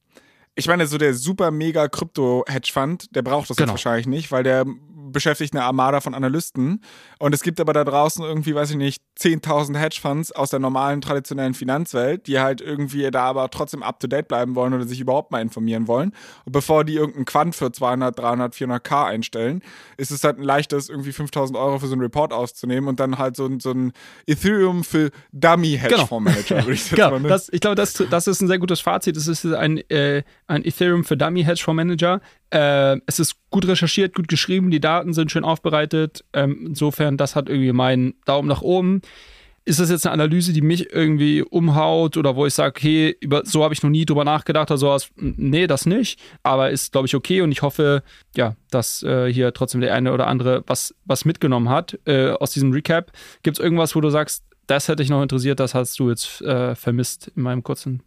ich 0.55 0.67
meine, 0.67 0.87
so 0.87 0.99
der 0.99 1.15
super 1.15 1.51
mega 1.51 1.89
Krypto-Hedgefonds, 1.89 3.09
der 3.11 3.23
braucht 3.23 3.51
das 3.51 3.57
genau. 3.57 3.73
jetzt 3.73 3.85
wahrscheinlich 3.85 4.07
nicht, 4.07 4.33
weil 4.33 4.43
der 4.43 4.65
beschäftigt 5.13 5.55
eine 5.55 5.65
Armada 5.65 6.01
von 6.01 6.15
Analysten. 6.15 6.83
Und 7.19 7.35
es 7.35 7.43
gibt 7.43 7.61
aber 7.61 7.73
da 7.73 7.85
draußen 7.85 8.25
irgendwie, 8.25 8.55
weiß 8.55 8.71
ich 8.71 8.77
nicht, 8.77 9.03
10.000 9.19 9.77
Hedgefonds 9.77 10.33
aus 10.33 10.51
der 10.51 10.61
normalen, 10.61 11.01
traditionellen 11.01 11.55
Finanzwelt, 11.55 12.27
die 12.27 12.41
halt 12.41 12.61
irgendwie 12.61 13.11
da 13.11 13.25
aber 13.25 13.51
trotzdem 13.51 13.83
up 13.83 14.01
to 14.01 14.07
date 14.07 14.29
bleiben 14.29 14.55
wollen 14.55 14.73
oder 14.75 14.87
sich 14.87 15.01
überhaupt 15.01 15.31
mal 15.31 15.41
informieren 15.41 15.89
wollen. 15.89 16.13
Und 16.45 16.53
bevor 16.53 16.85
die 16.85 16.95
irgendeinen 16.95 17.25
Quant 17.25 17.55
für 17.55 17.71
200, 17.71 18.19
300, 18.19 18.55
400k 18.55 19.07
einstellen, 19.07 19.63
ist 19.97 20.11
es 20.11 20.25
halt 20.25 20.39
ein 20.39 20.45
leichtes, 20.45 20.89
irgendwie 20.89 21.11
5.000 21.11 21.59
Euro 21.59 21.79
für 21.79 21.87
so 21.87 21.93
einen 21.93 22.03
Report 22.03 22.33
auszunehmen 22.33 22.89
und 22.89 23.01
dann 23.01 23.19
halt 23.19 23.37
so, 23.37 23.49
so 23.59 23.73
ein 23.73 23.93
Ethereum 24.27 24.85
für 24.85 25.11
Dummy 25.33 25.79
Hedgefondsmanager, 25.81 26.55
genau. 26.57 26.67
würde 26.67 26.75
ich 26.75 26.91
genau. 26.91 27.19
mal 27.19 27.23
das, 27.23 27.49
Ich 27.53 27.61
glaube, 27.61 27.77
das, 27.77 27.93
das 27.93 28.27
ist 28.27 28.41
ein 28.41 28.49
sehr 28.49 28.59
gutes 28.59 28.81
Fazit. 28.81 29.17
Es 29.17 29.29
ist 29.29 29.45
ein, 29.45 29.79
äh, 29.91 30.23
ein 30.47 30.65
Ethereum 30.65 31.05
für 31.05 31.17
Dummy 31.17 31.45
Hedgefondsmanager. 31.45 32.21
Äh, 32.51 32.99
es 33.07 33.19
ist 33.19 33.37
gut 33.51 33.67
recherchiert, 33.67 34.15
gut 34.15 34.29
geschrieben, 34.29 34.71
die 34.71 34.81
Daten 34.81 35.13
sind 35.13 35.31
schön 35.31 35.45
aufbereitet. 35.45 36.25
Ähm, 36.33 36.67
insofern, 36.69 37.17
das 37.17 37.37
hat 37.37 37.49
irgendwie 37.49 37.73
meinen 37.73 38.15
Daumen 38.25 38.49
nach 38.49 38.63
oben. 38.63 39.03
Ist 39.67 39.79
das 39.79 39.91
jetzt 39.91 40.07
eine 40.07 40.15
Analyse, 40.15 40.53
die 40.53 40.63
mich 40.63 40.93
irgendwie 40.93 41.43
umhaut 41.43 42.17
oder 42.17 42.35
wo 42.35 42.47
ich 42.47 42.55
sage, 42.55 42.71
okay, 42.71 43.17
über, 43.21 43.43
so 43.45 43.63
habe 43.63 43.75
ich 43.75 43.83
noch 43.83 43.91
nie 43.91 44.07
drüber 44.07 44.25
nachgedacht 44.25 44.71
oder 44.71 44.79
sowas? 44.79 45.11
Nee, 45.17 45.67
das 45.67 45.85
nicht. 45.85 46.19
Aber 46.43 46.71
ist, 46.71 46.93
glaube 46.93 47.07
ich, 47.07 47.15
okay 47.15 47.43
und 47.43 47.53
ich 47.53 47.63
hoffe, 47.63 48.03
ja, 48.35 48.57
dass 48.71 49.03
äh, 49.03 49.31
hier 49.33 49.53
trotzdem 49.53 49.81
der 49.81 49.95
eine 49.95 50.13
oder 50.13 50.27
andere 50.29 50.65
was, 50.67 50.95
was 51.05 51.25
mitgenommen 51.25 51.69
hat 51.69 51.99
äh, 52.07 52.31
aus 52.31 52.53
diesem 52.53 52.73
Recap. 52.73 53.13
Gibt 53.43 53.59
es 53.59 53.63
irgendwas, 53.63 53.95
wo 53.95 54.01
du 54.01 54.09
sagst, 54.09 54.45
das 54.67 54.89
hätte 54.89 55.03
ich 55.03 55.11
noch 55.11 55.23
interessiert, 55.23 55.61
das 55.61 55.75
hast 55.75 55.99
du 55.99 56.09
jetzt 56.09 56.41
äh, 56.43 56.75
vermisst 56.75 57.31
in 57.37 57.43
meinem 57.43 57.63
kurzen 57.63 58.03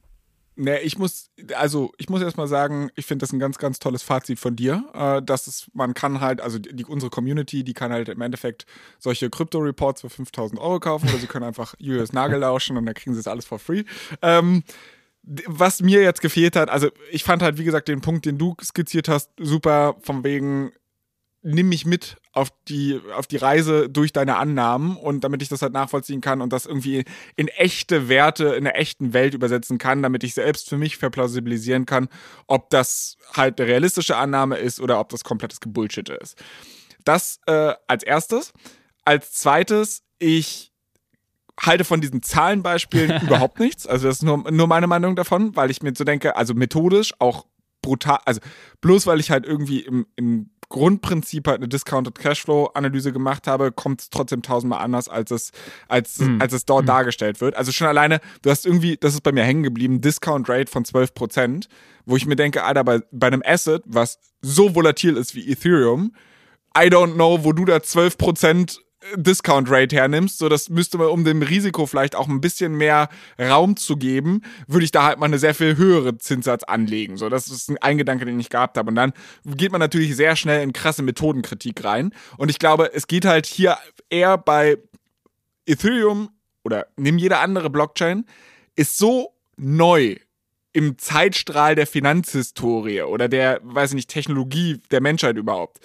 Ne, 0.56 0.82
ich 0.82 1.00
muss, 1.00 1.32
also 1.56 1.92
ich 1.98 2.10
muss 2.10 2.22
erstmal 2.22 2.48
sagen, 2.48 2.92
ich 2.96 3.08
finde 3.08 3.24
das 3.24 3.34
ein 3.34 3.40
ganz, 3.40 3.58
ganz 3.58 3.80
tolles 3.80 4.04
Fazit 4.04 4.40
von 4.40 4.56
dir. 4.56 4.86
Äh, 4.94 5.22
dass 5.24 5.48
es, 5.48 5.68
man 5.74 5.94
kann 5.94 6.22
halt, 6.22 6.42
also 6.42 6.60
die, 6.60 6.86
unsere 6.86 7.10
Community, 7.10 7.64
die 7.64 7.74
kann 7.74 7.92
halt 7.92 8.10
im 8.10 8.22
Endeffekt 8.22 8.66
solche 9.00 9.30
Krypto-Reports 9.30 10.02
für 10.02 10.10
5000 10.10 10.60
Euro 10.60 10.80
kaufen 10.80 11.10
oder 11.10 11.18
sie 11.18 11.28
können 11.28 11.46
einfach 11.46 11.74
Julius 11.80 12.14
Nagel 12.14 12.40
lauschen 12.40 12.78
und 12.78 12.86
dann 12.86 12.94
kriegen 12.94 13.14
sie 13.14 13.20
es 13.20 13.28
alles 13.28 13.46
for 13.46 13.58
free. 13.58 13.84
Ähm, 14.22 14.64
was 15.24 15.82
mir 15.82 16.02
jetzt 16.02 16.22
gefehlt 16.22 16.56
hat, 16.56 16.70
also 16.70 16.90
ich 17.10 17.24
fand 17.24 17.42
halt, 17.42 17.58
wie 17.58 17.64
gesagt, 17.64 17.88
den 17.88 18.02
Punkt, 18.02 18.26
den 18.26 18.38
du 18.38 18.56
skizziert 18.62 19.08
hast, 19.08 19.32
super, 19.40 19.96
von 20.02 20.24
wegen, 20.24 20.72
nimm 21.44 21.70
mich 21.70 21.86
mit 21.86 22.18
auf 22.32 22.50
die, 22.68 23.00
auf 23.16 23.28
die 23.28 23.38
Reise 23.38 23.90
durch 23.90 24.12
deine 24.12 24.38
Annahmen 24.38 24.98
und 24.98 25.24
damit 25.24 25.42
ich 25.42 25.50
das 25.50 25.62
halt 25.62 25.74
nachvollziehen 25.74 26.22
kann 26.22 26.42
und 26.42 26.52
das 26.52 26.66
irgendwie 26.66 27.04
in 27.36 27.48
echte 27.50 28.10
Werte, 28.10 28.56
in 28.56 28.64
der 28.64 28.80
echten 28.80 29.14
Welt 29.14 29.34
übersetzen 29.34 29.78
kann, 29.78 30.02
damit 30.02 30.24
ich 30.24 30.34
selbst 30.34 30.70
für 30.70 30.78
mich 30.78 30.98
verplausibilisieren 30.98 31.86
kann, 31.86 32.08
ob 32.48 32.70
das 32.70 33.18
halt 33.34 33.60
eine 33.60 33.70
realistische 33.70 34.18
Annahme 34.18 34.58
ist 34.58 34.80
oder 34.80 35.00
ob 35.00 35.10
das 35.10 35.24
komplettes 35.24 35.60
Gebullshit 35.60 36.10
ist. 36.10 36.42
Das 37.04 37.40
äh, 37.46 37.74
als 37.88 38.04
erstes. 38.04 38.54
Als 39.06 39.34
zweites, 39.34 40.04
ich 40.18 40.72
halte 41.60 41.84
von 41.84 42.02
diesen 42.02 42.24
Zahlenbeispielen 42.24 43.22
überhaupt 43.28 43.60
nichts. 43.60 43.86
Also 43.86 44.08
das 44.08 44.18
ist 44.18 44.24
nur, 44.24 44.50
nur 44.50 44.68
meine 44.68 44.88
Meinung 44.88 45.16
davon, 45.16 45.56
weil 45.56 45.70
ich 45.70 45.84
mir 45.84 45.94
so 45.96 46.04
denke, 46.04 46.36
also 46.36 46.54
methodisch 46.54 47.14
auch 47.20 47.46
brutal, 47.84 48.18
also 48.26 48.42
bloß 48.82 49.06
weil 49.06 49.20
ich 49.20 49.30
halt 49.30 49.46
irgendwie 49.46 49.82
im, 49.82 50.08
im 50.16 50.50
Grundprinzip 50.70 51.48
halt 51.48 51.58
eine 51.58 51.68
Discounted 51.68 52.18
Cashflow-Analyse 52.18 53.14
gemacht 53.14 53.46
habe, 53.46 53.72
kommt 53.72 54.02
es 54.02 54.10
trotzdem 54.10 54.42
tausendmal 54.42 54.82
anders, 54.82 55.08
als 55.08 55.30
es, 55.30 55.52
als, 55.88 56.18
mm. 56.18 56.42
als 56.42 56.52
es 56.52 56.66
dort 56.66 56.86
mm. 56.86 56.88
dargestellt 56.88 57.42
wird. 57.42 57.56
Also 57.56 57.72
schon 57.72 57.86
alleine, 57.86 58.20
du 58.42 58.50
hast 58.50 58.66
irgendwie, 58.66 58.98
das 58.98 59.14
ist 59.14 59.22
bei 59.22 59.32
mir 59.32 59.44
hängen 59.44 59.62
geblieben, 59.62 60.02
Discount 60.02 60.50
Rate 60.50 60.72
von 60.72 60.84
12%, 60.84 61.68
wo 62.08 62.18
ich 62.18 62.26
mir 62.26 62.36
denke, 62.36 62.64
Alter, 62.64 62.84
bei, 62.84 63.02
bei 63.12 63.28
einem 63.28 63.44
Asset, 63.46 63.84
was 63.86 64.18
so 64.42 64.74
volatil 64.74 65.16
ist 65.16 65.36
wie 65.36 65.48
Ethereum, 65.48 66.16
I 66.76 66.88
don't 66.88 67.14
know, 67.14 67.44
wo 67.44 67.52
du 67.52 67.66
da 67.66 67.78
12% 67.78 68.80
Discount 69.16 69.70
Rate 69.70 69.96
hernimmst, 69.96 70.38
so 70.38 70.50
das 70.50 70.70
müsste 70.70 70.98
man, 70.98 71.08
um 71.08 71.24
dem 71.24 71.42
Risiko 71.42 71.86
vielleicht 71.86 72.16
auch 72.16 72.28
ein 72.28 72.42
bisschen 72.42 72.76
mehr 72.76 73.10
Raum 73.40 73.76
zu 73.76 73.98
geben, 73.98 74.42
würde 74.68 74.86
ich 74.86 74.92
da 74.92 75.04
halt 75.04 75.20
mal 75.20 75.26
eine 75.26 75.40
sehr 75.40 75.54
viel 75.54 75.78
höhere 75.78 76.18
Zinssatz 76.18 76.64
anlegen. 76.64 77.18
So, 77.18 77.30
das 77.30 77.48
ist 77.48 77.72
ein 77.82 77.98
Gedanke, 77.98 78.26
den 78.26 78.40
ich 78.40 78.50
gehabt 78.50 78.78
habe. 78.78 78.90
Und 78.90 78.96
dann 78.96 79.14
geht 79.46 79.72
man 79.72 79.80
natürlich 79.80 80.16
sehr 80.16 80.36
schnell 80.36 80.64
in 80.64 80.74
krasse 80.74 81.04
Methodenkritik 81.04 81.84
rein. 81.84 82.14
Und 82.38 82.50
ich 82.50 82.60
glaube, 82.60 82.92
es 82.94 83.08
geht 83.08 83.26
halt 83.26 83.46
hier 83.46 83.78
eher 84.10 84.38
bei 84.38 84.78
Ethereum 85.66 86.30
oder 86.64 86.88
nimm 86.98 87.18
jede 87.18 87.38
andere 87.38 87.70
Blockchain, 87.70 88.26
ist 88.76 88.98
so 88.98 89.34
neu 89.58 90.16
im 90.72 90.98
Zeitstrahl 90.98 91.76
der 91.76 91.88
Finanzhistorie 91.88 93.04
oder 93.04 93.30
der, 93.30 93.60
weiß 93.64 93.92
ich 93.92 93.96
nicht, 93.96 94.10
Technologie 94.10 94.82
der 94.92 95.02
Menschheit 95.02 95.38
überhaupt 95.38 95.80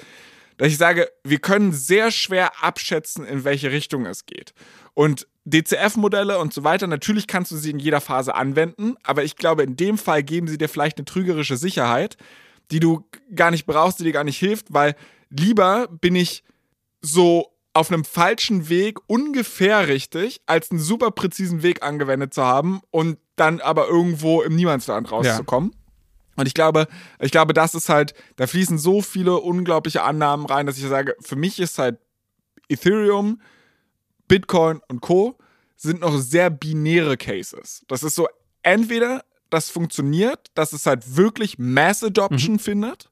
dass 0.58 0.68
ich 0.68 0.76
sage, 0.76 1.10
wir 1.24 1.38
können 1.38 1.72
sehr 1.72 2.10
schwer 2.10 2.62
abschätzen, 2.62 3.24
in 3.24 3.44
welche 3.44 3.70
Richtung 3.72 4.04
es 4.06 4.26
geht. 4.26 4.52
Und 4.92 5.26
DCF-Modelle 5.44 6.38
und 6.38 6.52
so 6.52 6.64
weiter, 6.64 6.86
natürlich 6.86 7.26
kannst 7.26 7.50
du 7.52 7.56
sie 7.56 7.70
in 7.70 7.78
jeder 7.78 8.00
Phase 8.00 8.34
anwenden, 8.34 8.96
aber 9.02 9.24
ich 9.24 9.36
glaube, 9.36 9.62
in 9.62 9.76
dem 9.76 9.96
Fall 9.96 10.22
geben 10.22 10.46
sie 10.46 10.58
dir 10.58 10.68
vielleicht 10.68 10.98
eine 10.98 11.06
trügerische 11.06 11.56
Sicherheit, 11.56 12.16
die 12.70 12.80
du 12.80 13.08
gar 13.34 13.50
nicht 13.50 13.64
brauchst, 13.64 13.98
die 14.00 14.04
dir 14.04 14.12
gar 14.12 14.24
nicht 14.24 14.38
hilft, 14.38 14.74
weil 14.74 14.94
lieber 15.30 15.88
bin 15.88 16.14
ich 16.14 16.44
so 17.00 17.54
auf 17.72 17.90
einem 17.92 18.04
falschen 18.04 18.68
Weg 18.68 18.98
ungefähr 19.06 19.88
richtig, 19.88 20.40
als 20.46 20.70
einen 20.70 20.80
super 20.80 21.12
präzisen 21.12 21.62
Weg 21.62 21.82
angewendet 21.82 22.34
zu 22.34 22.42
haben 22.42 22.80
und 22.90 23.18
dann 23.36 23.60
aber 23.60 23.86
irgendwo 23.86 24.42
im 24.42 24.56
Niemandsland 24.56 25.10
rauszukommen. 25.10 25.70
Ja. 25.72 25.77
Und 26.38 26.46
ich 26.46 26.54
glaube, 26.54 26.86
ich 27.18 27.32
glaube, 27.32 27.52
das 27.52 27.74
ist 27.74 27.88
halt, 27.88 28.14
da 28.36 28.46
fließen 28.46 28.78
so 28.78 29.02
viele 29.02 29.38
unglaubliche 29.38 30.02
Annahmen 30.02 30.46
rein, 30.46 30.66
dass 30.66 30.78
ich 30.78 30.84
sage, 30.84 31.16
für 31.20 31.36
mich 31.36 31.58
ist 31.58 31.78
halt 31.78 31.98
Ethereum, 32.68 33.40
Bitcoin 34.28 34.80
und 34.88 35.00
Co. 35.00 35.36
sind 35.76 36.00
noch 36.00 36.16
sehr 36.16 36.50
binäre 36.50 37.16
Cases. 37.16 37.84
Das 37.88 38.04
ist 38.04 38.14
so, 38.14 38.28
entweder 38.62 39.24
das 39.50 39.68
funktioniert, 39.68 40.46
dass 40.54 40.72
es 40.72 40.86
halt 40.86 41.16
wirklich 41.16 41.58
Mass 41.58 42.04
Adoption 42.04 42.54
mhm. 42.54 42.58
findet. 42.60 43.10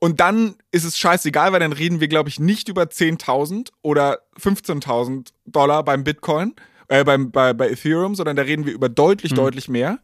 Und 0.00 0.18
dann 0.18 0.56
ist 0.72 0.84
es 0.84 0.98
scheißegal, 0.98 1.52
weil 1.52 1.60
dann 1.60 1.72
reden 1.72 2.00
wir, 2.00 2.08
glaube 2.08 2.28
ich, 2.28 2.40
nicht 2.40 2.68
über 2.68 2.82
10.000 2.82 3.70
oder 3.82 4.18
15.000 4.40 5.32
Dollar 5.46 5.84
beim 5.84 6.02
Bitcoin, 6.02 6.54
äh, 6.88 7.04
beim, 7.04 7.30
bei, 7.30 7.52
bei 7.52 7.70
Ethereum, 7.70 8.16
sondern 8.16 8.34
da 8.34 8.42
reden 8.42 8.66
wir 8.66 8.72
über 8.72 8.88
deutlich, 8.88 9.32
mhm. 9.32 9.36
deutlich 9.36 9.68
mehr. 9.68 10.00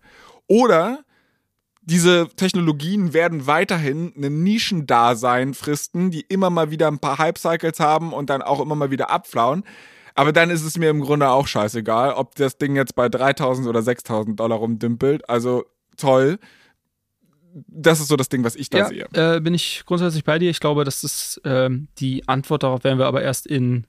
Oder 0.47 1.05
diese 1.91 2.29
Technologien 2.37 3.13
werden 3.13 3.49
weiterhin 3.49 4.13
ein 4.17 4.45
Nischendasein 4.45 5.55
fristen, 5.55 6.13
die 6.13 6.21
immer 6.21 6.49
mal 6.49 6.71
wieder 6.71 6.87
ein 6.87 7.01
paar 7.01 7.19
Hype-Cycles 7.19 7.81
haben 7.81 8.13
und 8.13 8.31
dann 8.31 8.43
auch 8.43 8.61
immer 8.61 8.77
mal 8.77 8.93
wieder 8.93 9.11
abflauen. 9.11 9.65
Aber 10.15 10.33
dann 10.33 10.51
ist 10.51 10.63
es 10.63 10.79
mir 10.79 10.89
im 10.91 11.01
Grunde 11.01 11.29
auch 11.31 11.49
scheißegal, 11.49 12.13
ob 12.13 12.37
das 12.37 12.59
Ding 12.59 12.77
jetzt 12.77 12.95
bei 12.95 13.09
3000 13.09 13.67
oder 13.67 13.83
6000 13.83 14.39
Dollar 14.39 14.59
rumdümpelt. 14.59 15.29
Also 15.29 15.65
toll. 15.97 16.39
Das 17.53 17.99
ist 17.99 18.09
so 18.09 18.17
das 18.17 18.29
Ding, 18.29 18.45
was 18.45 18.55
ich 18.55 18.71
da 18.71 18.79
ja, 18.79 18.87
sehe. 18.87 19.07
Äh, 19.13 19.41
bin 19.41 19.55
ich 19.55 19.83
grundsätzlich 19.85 20.23
bei 20.23 20.39
dir. 20.39 20.51
Ich 20.51 20.61
glaube, 20.61 20.85
das 20.85 21.03
ist 21.03 21.41
ähm, 21.45 21.89
die 21.99 22.29
Antwort 22.29 22.63
darauf, 22.63 22.85
werden 22.85 23.01
wir 23.01 23.07
aber 23.07 23.23
erst 23.23 23.49
in 23.49 23.87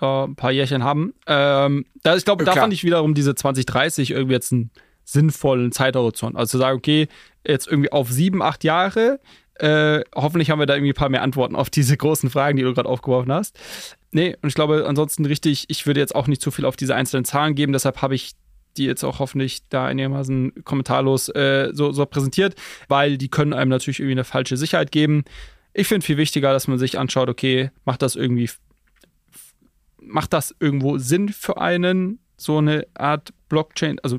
äh, 0.00 0.24
ein 0.24 0.34
paar 0.34 0.50
Jährchen 0.50 0.82
haben. 0.82 1.14
Ähm, 1.28 1.86
da, 2.02 2.16
ich 2.16 2.24
glaube, 2.24 2.44
da 2.44 2.54
fand 2.54 2.72
ich 2.72 2.82
wiederum 2.82 3.14
diese 3.14 3.36
2030 3.36 4.10
irgendwie 4.10 4.34
jetzt 4.34 4.50
ein 4.50 4.70
sinnvollen 5.08 5.72
Zeithorizont. 5.72 6.36
Also 6.36 6.52
zu 6.52 6.58
sagen, 6.58 6.76
okay, 6.76 7.08
jetzt 7.46 7.66
irgendwie 7.66 7.90
auf 7.90 8.10
sieben, 8.10 8.42
acht 8.42 8.62
Jahre, 8.62 9.20
äh, 9.54 10.02
hoffentlich 10.14 10.50
haben 10.50 10.58
wir 10.58 10.66
da 10.66 10.74
irgendwie 10.74 10.92
ein 10.92 10.94
paar 10.94 11.08
mehr 11.08 11.22
Antworten 11.22 11.56
auf 11.56 11.70
diese 11.70 11.96
großen 11.96 12.28
Fragen, 12.28 12.58
die 12.58 12.62
du 12.62 12.74
gerade 12.74 12.88
aufgeworfen 12.88 13.32
hast. 13.32 13.58
Nee, 14.10 14.36
und 14.42 14.50
ich 14.50 14.54
glaube 14.54 14.84
ansonsten 14.86 15.24
richtig, 15.24 15.64
ich 15.68 15.86
würde 15.86 16.00
jetzt 16.00 16.14
auch 16.14 16.26
nicht 16.26 16.42
zu 16.42 16.50
viel 16.50 16.66
auf 16.66 16.76
diese 16.76 16.94
einzelnen 16.94 17.24
Zahlen 17.24 17.54
geben, 17.54 17.72
deshalb 17.72 18.02
habe 18.02 18.14
ich 18.14 18.32
die 18.76 18.84
jetzt 18.84 19.02
auch 19.02 19.18
hoffentlich 19.18 19.66
da 19.70 19.86
einigermaßen 19.86 20.64
kommentarlos 20.64 21.30
äh, 21.30 21.70
so, 21.72 21.90
so 21.92 22.04
präsentiert, 22.06 22.54
weil 22.86 23.16
die 23.16 23.28
können 23.28 23.54
einem 23.54 23.70
natürlich 23.70 24.00
irgendwie 24.00 24.12
eine 24.12 24.24
falsche 24.24 24.56
Sicherheit 24.56 24.92
geben. 24.92 25.24
Ich 25.72 25.88
finde 25.88 26.04
viel 26.04 26.18
wichtiger, 26.18 26.52
dass 26.52 26.68
man 26.68 26.78
sich 26.78 26.98
anschaut, 26.98 27.28
okay, 27.28 27.70
macht 27.84 28.02
das 28.02 28.14
irgendwie 28.14 28.50
macht 30.00 30.32
das 30.32 30.54
irgendwo 30.60 30.98
Sinn 30.98 31.30
für 31.30 31.60
einen, 31.60 32.20
so 32.36 32.58
eine 32.58 32.86
Art 32.94 33.32
Blockchain, 33.48 33.98
also 34.00 34.18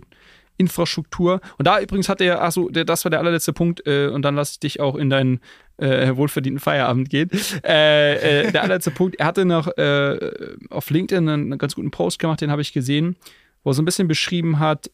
Infrastruktur. 0.59 1.41
Und 1.57 1.65
da 1.65 1.79
übrigens 1.79 2.09
hat 2.09 2.21
er, 2.21 2.43
achso, 2.43 2.69
das 2.69 3.05
war 3.05 3.09
der 3.09 3.19
allerletzte 3.19 3.53
Punkt, 3.53 3.87
äh, 3.87 4.07
und 4.07 4.21
dann 4.23 4.35
lasse 4.35 4.53
ich 4.53 4.59
dich 4.59 4.79
auch 4.79 4.95
in 4.95 5.09
deinen 5.09 5.39
äh, 5.77 6.15
wohlverdienten 6.15 6.59
Feierabend 6.59 7.09
gehen. 7.09 7.31
Äh, 7.63 8.47
äh, 8.47 8.51
der 8.51 8.63
allerletzte 8.63 8.91
Punkt, 8.91 9.15
er 9.19 9.25
hatte 9.25 9.45
noch 9.45 9.67
äh, 9.77 10.31
auf 10.69 10.89
LinkedIn 10.89 11.27
einen, 11.27 11.51
einen, 11.51 11.57
ganz 11.57 11.75
guten 11.75 11.91
Post 11.91 12.19
gemacht, 12.19 12.41
den 12.41 12.51
habe 12.51 12.61
ich 12.61 12.73
gesehen, 12.73 13.15
wo 13.63 13.71
er 13.71 13.73
so 13.73 13.81
ein 13.81 13.85
bisschen 13.85 14.07
beschrieben 14.07 14.59
hat, 14.59 14.89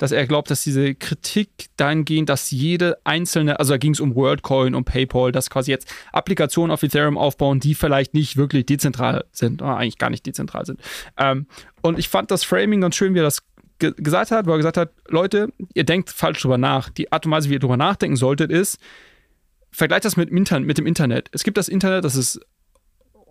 dass 0.00 0.12
er 0.12 0.26
glaubt, 0.26 0.50
dass 0.50 0.62
diese 0.62 0.94
Kritik 0.94 1.50
dahingehend, 1.76 2.30
dass 2.30 2.50
jede 2.50 2.98
einzelne, 3.04 3.58
also 3.58 3.74
da 3.74 3.78
ging 3.78 3.92
es 3.92 4.00
um 4.00 4.14
WorldCoin, 4.14 4.74
um 4.74 4.82
PayPal, 4.82 5.30
dass 5.30 5.50
quasi 5.50 5.70
jetzt 5.70 5.92
Applikationen 6.10 6.72
auf 6.72 6.82
Ethereum 6.82 7.18
aufbauen, 7.18 7.60
die 7.60 7.74
vielleicht 7.74 8.14
nicht 8.14 8.38
wirklich 8.38 8.64
dezentral 8.64 9.26
sind, 9.30 9.60
oder 9.60 9.76
eigentlich 9.76 9.98
gar 9.98 10.08
nicht 10.08 10.24
dezentral 10.24 10.64
sind. 10.64 10.80
Ähm, 11.18 11.46
und 11.82 11.98
ich 11.98 12.08
fand 12.08 12.30
das 12.30 12.44
Framing 12.44 12.80
ganz 12.80 12.96
schön, 12.96 13.14
wie 13.14 13.20
er 13.20 13.24
das 13.24 13.42
ge 13.80 13.92
gesagt 13.96 14.30
hat, 14.30 14.46
wo 14.46 14.52
er 14.52 14.58
gesagt 14.58 14.76
hat, 14.76 14.92
Leute, 15.08 15.52
ihr 15.74 15.84
denkt 15.84 16.10
falsch 16.10 16.40
drüber 16.42 16.58
nach. 16.58 16.88
Die 16.90 17.10
Art 17.10 17.26
und 17.26 17.32
Weise, 17.32 17.48
wie 17.48 17.54
ihr 17.54 17.58
drüber 17.58 17.76
nachdenken 17.76 18.16
solltet, 18.16 18.52
ist, 18.52 18.78
vergleicht 19.72 20.04
das 20.04 20.16
mit, 20.16 20.30
mit 20.30 20.78
dem 20.78 20.86
Internet. 20.86 21.28
Es 21.32 21.42
gibt 21.42 21.56
das 21.58 21.68
Internet, 21.68 22.04
das 22.04 22.14
ist 22.14 22.40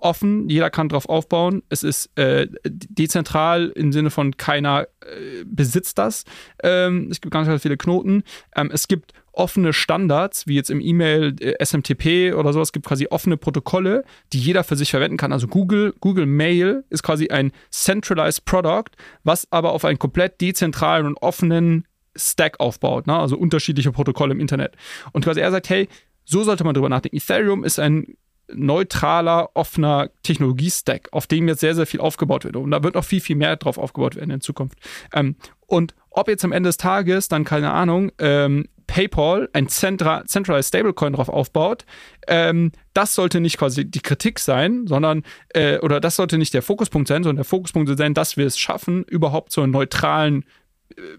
offen, 0.02 0.50
jeder 0.50 0.70
kann 0.70 0.90
drauf 0.90 1.08
aufbauen. 1.08 1.64
Es 1.70 1.84
ist 1.84 2.10
äh, 2.18 2.48
dezentral 2.66 3.72
im 3.76 3.92
Sinne 3.92 4.10
von 4.10 4.38
keiner 4.38 4.88
äh, 5.02 5.44
besitzt 5.46 5.98
das. 5.98 6.24
Ähm, 6.64 7.08
es 7.12 7.22
gibt 7.22 7.34
ganz, 7.34 7.48
ganz 7.48 7.62
viele 7.62 7.78
Knoten. 7.78 8.24
Ähm, 8.56 8.72
es 8.74 8.88
gibt 8.88 9.14
offene 9.40 9.72
Standards, 9.72 10.48
wie 10.48 10.56
jetzt 10.56 10.70
im 10.70 10.82
E-Mail 10.82 11.34
äh, 11.40 11.64
SMTP 11.64 12.34
oder 12.36 12.52
sowas, 12.52 12.74
gibt 12.74 12.86
quasi 12.86 13.08
offene 13.10 13.38
Protokolle, 13.38 14.04
die 14.34 14.40
jeder 14.40 14.66
für 14.66 14.76
sich 14.76 14.92
verwenden 14.92 15.16
kann. 15.16 15.32
Also 15.32 15.48
Google, 15.48 15.94
Google 16.02 16.26
Mail 16.26 16.84
ist 16.90 17.04
quasi 17.04 17.30
ein 17.30 17.54
centralized 17.72 18.44
Product, 18.44 18.92
was 19.24 19.50
aber 19.52 19.72
auf 19.72 19.86
einen 19.86 19.98
komplett 19.98 20.42
dezentralen 20.42 21.08
und 21.08 21.16
offenen 21.22 21.88
Stack 22.18 22.60
aufbaut, 22.60 23.08
ne? 23.08 23.18
also 23.18 23.38
unterschiedliche 23.38 23.94
Protokolle 23.94 24.34
im 24.34 24.42
Internet. 24.42 24.76
Und 25.14 25.24
quasi 25.24 25.40
er 25.40 25.52
sagt, 25.52 25.70
hey, 25.70 25.88
so 26.26 26.44
sollte 26.44 26.66
man 26.66 26.74
drüber 26.74 26.90
nachdenken. 26.90 27.16
Ethereum 27.16 27.64
ist 27.64 27.80
ein 27.80 28.18
neutraler, 28.52 29.52
offener 29.54 30.10
Technologie-Stack, 30.24 31.10
auf 31.12 31.28
dem 31.28 31.48
jetzt 31.48 31.62
sehr, 31.62 31.76
sehr 31.76 31.86
viel 31.86 32.02
aufgebaut 32.02 32.44
wird. 32.44 32.58
Und 32.58 32.72
da 32.72 32.84
wird 32.84 32.96
noch 32.96 33.06
viel, 33.06 33.22
viel 33.22 33.38
mehr 33.38 33.56
drauf 33.56 33.78
aufgebaut 33.78 34.18
werden 34.18 34.32
in 34.32 34.42
Zukunft. 34.42 34.80
Ähm, 35.14 35.38
und 35.66 35.96
ob 36.10 36.28
jetzt 36.28 36.44
am 36.44 36.52
Ende 36.52 36.68
des 36.68 36.78
Tages 36.78 37.30
dann, 37.30 37.46
keine 37.46 37.72
Ahnung, 37.72 38.12
ähm, 38.18 38.66
PayPal 38.90 39.50
ein 39.54 39.70
Centra 39.70 40.26
Centralized 40.26 40.70
Stablecoin 40.70 41.14
drauf 41.14 41.30
aufbaut, 41.30 41.86
ähm, 42.28 42.72
das 42.94 43.14
sollte 43.14 43.40
nicht 43.40 43.58
quasi 43.58 43.86
die 43.86 44.02
Kritik 44.02 44.40
sein, 44.40 44.88
sondern, 44.88 45.24
äh, 45.50 45.78
oder 45.80 46.00
das 46.00 46.16
sollte 46.16 46.38
nicht 46.38 46.54
der 46.54 46.64
Fokuspunkt 46.64 47.08
sein, 47.08 47.24
sondern 47.24 47.38
der 47.38 47.46
Fokuspunkt 47.46 47.88
sollte 47.88 48.02
sein, 48.02 48.14
dass 48.14 48.36
wir 48.36 48.48
es 48.48 48.58
schaffen, 48.58 49.04
überhaupt 49.04 49.52
so 49.52 49.62
einen 49.62 49.72
neutralen 49.72 50.44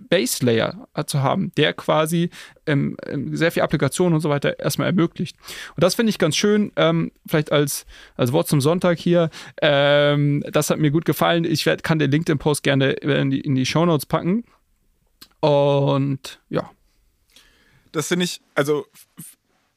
Base 0.09 0.45
Layer 0.45 0.89
zu 1.07 1.23
haben, 1.23 1.53
der 1.57 1.73
quasi 1.73 2.31
ähm, 2.67 2.97
ähm, 3.07 3.37
sehr 3.37 3.53
viel 3.53 3.63
Applikationen 3.63 4.15
und 4.15 4.21
so 4.21 4.29
weiter 4.29 4.59
erstmal 4.59 4.89
ermöglicht. 4.89 5.37
Und 5.77 5.85
das 5.85 5.95
finde 5.95 6.11
ich 6.11 6.19
ganz 6.19 6.37
schön, 6.37 6.73
ähm, 6.77 7.13
vielleicht 7.27 7.53
als, 7.53 7.87
als 8.17 8.33
Wort 8.33 8.49
zum 8.49 8.61
Sonntag 8.61 8.99
hier. 8.99 9.31
Ähm, 9.63 10.45
das 10.51 10.71
hat 10.71 10.79
mir 10.79 10.91
gut 10.91 11.05
gefallen. 11.05 11.45
Ich 11.45 11.67
werd, 11.67 11.83
kann 11.83 11.99
den 11.99 12.11
LinkedIn-Post 12.11 12.63
gerne 12.63 12.91
in 12.91 13.31
die, 13.31 13.41
in 13.41 13.55
die 13.55 13.67
Show 13.67 13.87
Notes 13.87 14.07
packen. 14.07 14.45
Und 15.41 16.41
ja. 16.49 16.71
Das 17.93 18.09
finde 18.09 18.25
ich, 18.25 18.41
also 18.55 18.87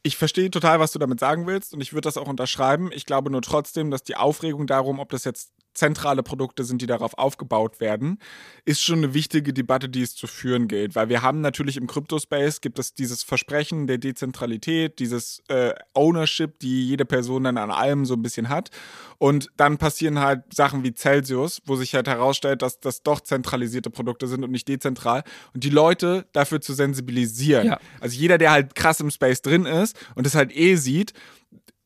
ich 0.04 0.18
verstehe 0.18 0.52
total, 0.52 0.80
was 0.80 0.92
du 0.92 1.00
damit 1.00 1.20
sagen 1.20 1.48
willst 1.48 1.74
und 1.74 1.82
ich 1.82 1.94
würde 1.94 2.08
das 2.08 2.18
auch 2.18 2.28
unterschreiben. 2.28 2.92
Ich 2.92 3.06
glaube 3.06 3.30
nur 3.30 3.42
trotzdem, 3.42 3.90
dass 3.90 4.04
die 4.04 4.16
Aufregung 4.16 4.68
darum, 4.68 5.00
ob 5.00 5.10
das 5.10 5.24
jetzt 5.24 5.52
zentrale 5.74 6.24
Produkte 6.24 6.64
sind, 6.64 6.82
die 6.82 6.88
darauf 6.88 7.18
aufgebaut 7.18 7.80
werden, 7.80 8.20
ist 8.66 8.84
schon 8.84 9.00
eine 9.00 9.14
wichtige 9.14 9.54
Debatte, 9.54 9.90
die 9.90 10.02
es 10.02 10.16
zu 10.16 10.28
führen 10.28 10.68
gilt. 10.68 10.96
Weil 10.96 11.10
wir 11.10 11.22
haben 11.22 11.42
natürlich 11.42 11.78
im 11.78 11.88
Crypto-Space 11.88 12.62
gibt 12.62 12.80
es 12.80 12.94
dieses 12.94 13.24
Versprechen 13.24 13.88
der 13.88 13.98
Dezentralität, 13.98 15.00
dieses 15.00 15.42
äh, 15.48 15.74
Ownership, 15.94 16.60
die 16.60 16.88
jede 16.88 17.06
Person 17.06 17.44
dann 17.44 17.58
an 17.58 17.72
allem 17.72 18.06
so 18.06 18.14
ein 18.14 18.22
bisschen 18.22 18.50
hat. 18.50 18.70
Und 19.18 19.50
dann 19.58 19.78
passieren 19.78 20.20
halt 20.20 20.54
Sachen 20.54 20.84
wie 20.84 20.94
Celsius, 20.94 21.62
wo 21.66 21.76
sich 21.76 21.96
halt 21.96 22.08
herausstellt, 22.08 22.62
dass 22.62 22.80
das 22.80 23.04
doch 23.04 23.22
zentralisierte 23.22 23.90
Produkte 23.90 24.28
sind 24.28 24.44
und 24.44 24.52
nicht 24.52 24.68
dezentral. 24.68 25.24
Und 25.54 25.64
die 25.64 25.70
Leute 25.70 26.26
dafür 26.34 26.62
zu 26.62 26.74
sensibilisieren. 26.74 27.68
Ja. 27.68 27.80
Also 28.00 28.18
jeder, 28.18 28.38
der 28.38 28.52
halt 28.52 28.76
krass 28.76 29.00
im 29.00 29.12
Space 29.12 29.42
drin 29.42 29.66
ist 29.66 29.98
und 30.16 30.28
es 30.28 30.36
halt 30.36 30.56
eh 30.56 30.76
sieht, 30.76 31.14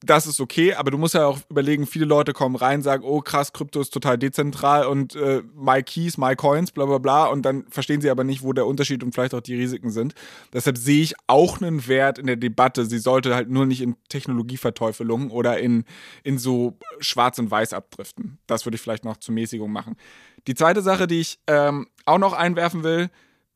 das 0.02 0.28
ist 0.28 0.40
okay, 0.40 0.76
aber 0.76 0.91
du 0.91 0.98
musst 0.98 1.15
ja 1.15 1.26
auch 1.26 1.40
überlegen, 1.49 1.88
viele 1.88 2.06
Leute 2.06 2.34
kommen 2.34 2.56
rein, 2.56 2.84
sagen, 2.84 3.03
oh 3.03 3.22
krass, 3.22 3.52
Krypto 3.52 3.82
ist 3.82 3.90
total 3.90 4.18
dezentral 4.18 4.86
und 4.86 5.15
äh, 5.15 5.41
my 5.56 5.82
keys, 5.82 6.18
my 6.18 6.36
coins, 6.36 6.72
bla 6.72 6.86
bla 6.86 6.99
bla 6.99 7.26
und 7.26 7.41
dann 7.44 7.65
verstehen 7.69 7.99
sie 7.99 8.11
aber 8.11 8.24
nicht, 8.24 8.44
wo 8.44 8.53
der 8.53 8.68
Unterschied 8.68 9.03
und 9.03 9.14
vielleicht 9.14 9.34
auch 9.34 9.41
die 9.41 9.56
Risiken 9.56 9.90
sind. 9.90 10.14
Deshalb 10.53 10.78
sehe 10.78 11.02
ich 11.02 11.15
auch 11.26 11.61
einen 11.61 11.88
Wert 11.88 12.19
in 12.19 12.28
der 12.28 12.36
Debatte. 12.36 12.86
Sie 12.86 12.99
sollte 12.99 13.34
halt 13.34 13.49
nur 13.49 13.65
nicht 13.65 13.82
in 13.82 13.95
Technologieverteufelung 14.10 15.32
oder 15.32 15.57
in, 15.57 15.84
in 16.24 16.38
so 16.38 16.78
schwarz 16.99 17.40
und 17.40 17.49
weiß 17.49 17.74
abdriften. 17.74 18.38
Das 18.45 18.65
würde 18.65 18.76
ich 18.76 18.82
vielleicht 18.82 19.03
noch 19.03 19.18
zur 19.18 19.34
Mäßigung 19.34 19.72
machen. 19.72 19.95
Die 20.45 20.53
zweite 20.53 20.84
Sache, 20.84 21.07
die 21.07 21.22
ich 21.22 21.40
ähm, 21.48 21.88
auch 22.06 22.19
noch 22.19 22.34
einwerfen 22.34 22.84
will, 22.84 23.10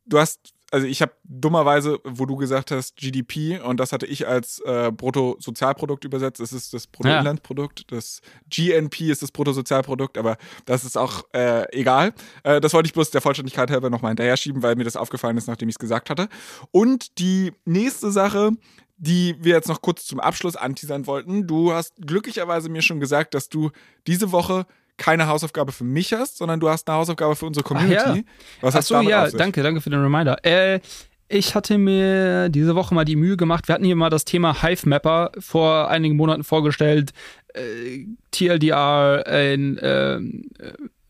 du 0.06 0.18
hast 0.18 0.54
also 0.72 0.88
ich 0.88 1.02
habe 1.02 1.12
dummerweise, 1.26 2.00
wo 2.06 2.26
du 2.26 2.38
gesagt 2.38 2.72
hast, 2.72 2.96
GDP 2.96 3.60
und 3.60 3.80
das 3.80 3.92
hatte 3.92 4.06
ich 4.06 4.28
als 4.28 4.60
äh, 4.66 4.92
Bruttosozialprodukt 4.92 6.06
übersetzt. 6.06 6.40
Das 6.40 6.54
ist 6.54 6.74
das 6.74 6.88
Bruttoinlandsprodukt. 6.88 7.82
Ja. 7.82 7.98
Das 7.98 8.22
GNP 8.50 9.12
ist 9.12 9.22
das 9.22 9.32
Bruttosozialprodukt, 9.32 10.18
aber 10.18 10.38
das 10.66 10.86
ist 10.86 10.98
auch 10.98 11.26
äh, 11.34 11.66
egal. 11.78 12.14
Äh, 12.44 12.62
das 12.62 12.74
wollte 12.74 12.88
ich 12.88 12.94
bloß 12.94 13.12
der 13.12 13.20
Vollständigkeit 13.22 13.70
halber 13.70 13.90
nochmal 13.90 14.12
hinterher 14.12 14.38
schieben, 14.38 14.64
weil 14.64 14.76
mir 14.76 14.86
das 14.86 14.96
aufgefallen 14.96 15.38
ist, 15.38 15.48
nachdem 15.48 15.68
ich 15.68 15.76
es 15.76 15.80
gesagt 15.80 16.10
hatte. 16.10 16.30
Und 16.72 17.20
die 17.20 17.52
nächste 17.66 18.10
Sache, 18.10 18.52
die 18.96 19.36
wir 19.40 19.56
jetzt 19.56 19.68
noch 19.68 19.82
kurz 19.82 20.06
zum 20.06 20.20
Abschluss 20.20 20.56
anteasern 20.56 21.08
wollten. 21.08 21.48
Du 21.48 21.74
hast 21.74 21.96
glücklicherweise 21.98 22.70
mir 22.70 22.84
schon 22.84 23.00
gesagt, 23.00 23.34
dass 23.34 23.50
du 23.50 23.72
diese 24.06 24.32
Woche 24.32 24.68
keine 24.98 25.28
Hausaufgabe 25.28 25.72
für 25.72 25.84
mich 25.84 26.14
hast, 26.14 26.38
sondern 26.38 26.60
du 26.60 26.70
hast 26.70 26.88
eine 26.88 26.98
Hausaufgabe 26.98 27.36
für 27.36 27.46
unsere 27.46 27.64
Community. 27.64 28.02
Ach 28.04 28.16
ja. 28.16 28.24
Was 28.62 28.76
Ach 28.76 28.82
so, 28.84 29.02
ja, 29.02 29.30
danke, 29.30 29.64
danke 29.64 29.82
für 29.82 29.90
den 29.90 30.02
Reminder. 30.02 30.38
Äh, 30.46 30.80
ich 31.28 31.56
hatte 31.56 31.78
mir 31.78 32.50
diese 32.50 32.76
Woche 32.76 32.94
mal 32.94 33.06
die 33.06 33.16
Mühe 33.16 33.38
gemacht. 33.38 33.68
Wir 33.68 33.76
hatten 33.76 33.86
hier 33.86 33.96
mal 33.96 34.10
das 34.10 34.26
Thema 34.26 34.62
Hive 34.62 34.88
Mapper 34.88 35.32
vor 35.40 35.90
einigen 35.90 36.18
Monaten 36.18 36.44
vorgestellt. 36.44 37.12
Äh, 37.54 38.06
TLDR, 38.32 39.24
ein 39.26 39.78
äh, 39.78 40.20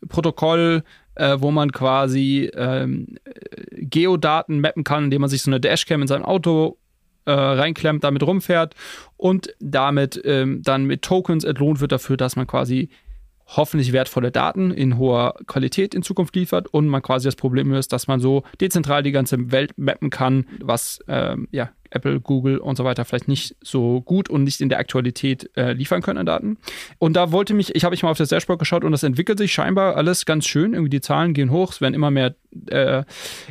Protokoll, 0.08 0.84
äh, 1.16 1.38
wo 1.40 1.52
man 1.52 1.72
quasi 1.72 2.52
ähm, 2.56 3.18
Geodaten 3.72 4.62
mappen 4.62 4.84
kann, 4.84 5.06
indem 5.06 5.22
man 5.22 5.30
sich 5.30 5.42
so 5.42 5.50
eine 5.50 5.60
Dashcam 5.60 6.04
in 6.04 6.08
sein 6.08 6.24
Auto 6.24 6.78
äh, 7.26 7.32
reinklemmt, 7.32 8.04
damit 8.04 8.24
rumfährt 8.24 8.76
und 9.18 9.54
damit 9.60 10.22
ähm, 10.24 10.62
dann 10.64 10.86
mit 10.86 11.02
Tokens 11.02 11.44
entlohnt 11.44 11.82
wird 11.82 11.92
dafür, 11.92 12.18
dass 12.18 12.36
man 12.36 12.48
quasi 12.48 12.90
hoffentlich 13.56 13.92
wertvolle 13.92 14.32
Daten 14.32 14.72
in 14.72 14.98
hoher 14.98 15.36
Qualität 15.48 15.94
in 15.94 16.04
Zukunft 16.04 16.36
liefert 16.36 16.68
und 16.68 16.88
man 16.88 17.02
quasi 17.02 17.28
das 17.28 17.36
Problem 17.36 17.74
ist, 17.74 17.92
dass 17.94 18.08
man 18.08 18.20
so 18.20 18.44
dezentral 18.60 19.04
die 19.04 19.12
ganze 19.12 19.52
Welt 19.52 19.78
mappen 19.78 20.10
kann, 20.10 20.46
was 20.60 21.00
ähm, 21.08 21.48
ja 21.52 21.70
Apple, 21.92 22.20
Google 22.22 22.58
und 22.58 22.78
so 22.78 22.84
weiter 22.84 23.06
vielleicht 23.06 23.28
nicht 23.28 23.56
so 23.62 24.02
gut 24.02 24.30
und 24.30 24.44
nicht 24.44 24.62
in 24.62 24.70
der 24.70 24.80
Aktualität 24.80 25.50
äh, 25.56 25.74
liefern 25.74 26.02
können 26.02 26.20
an 26.20 26.26
Daten. 26.26 26.58
Und 26.98 27.16
da 27.16 27.32
wollte 27.32 27.54
mich, 27.54 27.76
ich 27.76 27.84
habe 27.84 27.94
ich 27.94 28.04
mal 28.04 28.10
auf 28.10 28.18
das 28.18 28.30
Dashboard 28.30 28.60
geschaut 28.60 28.84
und 28.84 28.92
das 28.92 29.04
entwickelt 29.04 29.38
sich 29.38 29.52
scheinbar 29.52 29.98
alles 29.98 30.26
ganz 30.26 30.48
schön. 30.48 30.74
Irgendwie 30.74 30.90
die 30.90 31.02
Zahlen 31.02 31.34
gehen 31.34 31.52
hoch, 31.52 31.74
es 31.74 31.82
werden 31.82 31.94
immer 31.94 32.10
mehr, 32.10 32.36
äh, 32.70 33.04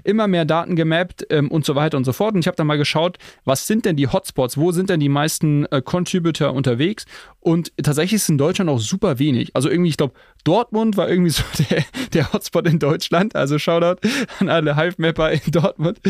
immer 0.04 0.28
mehr 0.28 0.44
Daten 0.44 0.76
gemappt 0.76 1.26
ähm, 1.30 1.50
und 1.50 1.64
so 1.64 1.74
weiter 1.74 1.96
und 1.96 2.04
so 2.04 2.12
fort. 2.12 2.34
Und 2.34 2.40
ich 2.40 2.46
habe 2.46 2.56
dann 2.56 2.66
mal 2.66 2.78
geschaut, 2.78 3.18
was 3.44 3.66
sind 3.66 3.84
denn 3.84 3.96
die 3.96 4.08
Hotspots, 4.08 4.56
wo 4.56 4.72
sind 4.72 4.90
denn 4.90 5.00
die 5.00 5.08
meisten 5.08 5.66
äh, 5.66 5.82
Contributor 5.82 6.52
unterwegs? 6.52 7.06
Und 7.40 7.72
tatsächlich 7.82 8.20
ist 8.20 8.28
in 8.28 8.38
Deutschland 8.38 8.70
auch 8.70 8.80
super 8.80 9.18
wenig. 9.18 9.56
Also 9.56 9.70
irgendwie, 9.70 9.90
ich 9.90 9.96
glaube, 9.96 10.14
Dortmund 10.44 10.96
war 10.96 11.08
irgendwie 11.08 11.30
so 11.30 11.42
der, 11.70 11.84
der 12.12 12.32
Hotspot 12.32 12.66
in 12.66 12.78
Deutschland. 12.78 13.34
Also 13.34 13.58
Shoutout 13.58 14.06
an 14.38 14.48
alle 14.48 14.76
Hive-Mapper 14.76 15.32
in 15.32 15.40
Dortmund. 15.50 16.00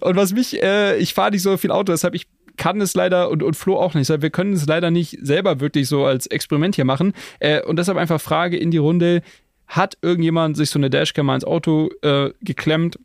Und 0.00 0.16
was 0.16 0.32
mich, 0.32 0.62
äh, 0.62 0.96
ich 0.98 1.14
fahre 1.14 1.30
nicht 1.30 1.42
so 1.42 1.56
viel 1.56 1.70
Auto, 1.70 1.92
deshalb 1.92 2.14
ich 2.14 2.26
kann 2.56 2.80
es 2.80 2.94
leider 2.94 3.30
und, 3.30 3.42
und 3.42 3.54
Flo 3.54 3.76
auch 3.78 3.94
nicht. 3.94 4.08
Wir 4.08 4.30
können 4.30 4.54
es 4.54 4.66
leider 4.66 4.90
nicht 4.90 5.18
selber 5.20 5.60
wirklich 5.60 5.88
so 5.88 6.04
als 6.04 6.26
Experiment 6.26 6.74
hier 6.74 6.84
machen. 6.84 7.12
Äh, 7.38 7.62
und 7.62 7.78
deshalb 7.78 7.98
einfach 7.98 8.20
Frage 8.20 8.56
in 8.56 8.70
die 8.70 8.78
Runde: 8.78 9.22
Hat 9.66 9.98
irgendjemand 10.02 10.56
sich 10.56 10.70
so 10.70 10.78
eine 10.78 10.90
Dashcam 10.90 11.30
ins 11.30 11.44
Auto 11.44 11.90
äh, 12.02 12.30
geklemmt? 12.40 12.98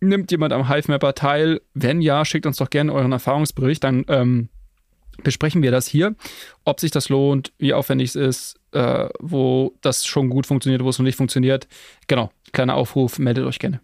Nimmt 0.00 0.30
jemand 0.30 0.52
am 0.52 0.68
Hive-Mapper 0.68 1.14
teil? 1.14 1.60
Wenn 1.74 2.00
ja, 2.00 2.24
schickt 2.24 2.46
uns 2.46 2.58
doch 2.58 2.70
gerne 2.70 2.92
euren 2.92 3.12
Erfahrungsbericht. 3.12 3.82
Dann 3.82 4.04
ähm, 4.08 4.48
besprechen 5.22 5.62
wir 5.62 5.70
das 5.70 5.86
hier, 5.86 6.14
ob 6.64 6.80
sich 6.80 6.90
das 6.90 7.08
lohnt, 7.08 7.52
wie 7.58 7.74
aufwendig 7.74 8.10
es 8.10 8.16
ist, 8.16 8.60
äh, 8.72 9.08
wo 9.18 9.74
das 9.80 10.06
schon 10.06 10.30
gut 10.30 10.46
funktioniert, 10.46 10.84
wo 10.84 10.90
es 10.90 10.98
noch 10.98 11.04
nicht 11.04 11.16
funktioniert. 11.16 11.66
Genau, 12.06 12.30
kleiner 12.52 12.74
Aufruf, 12.74 13.18
meldet 13.18 13.44
euch 13.44 13.58
gerne. 13.58 13.80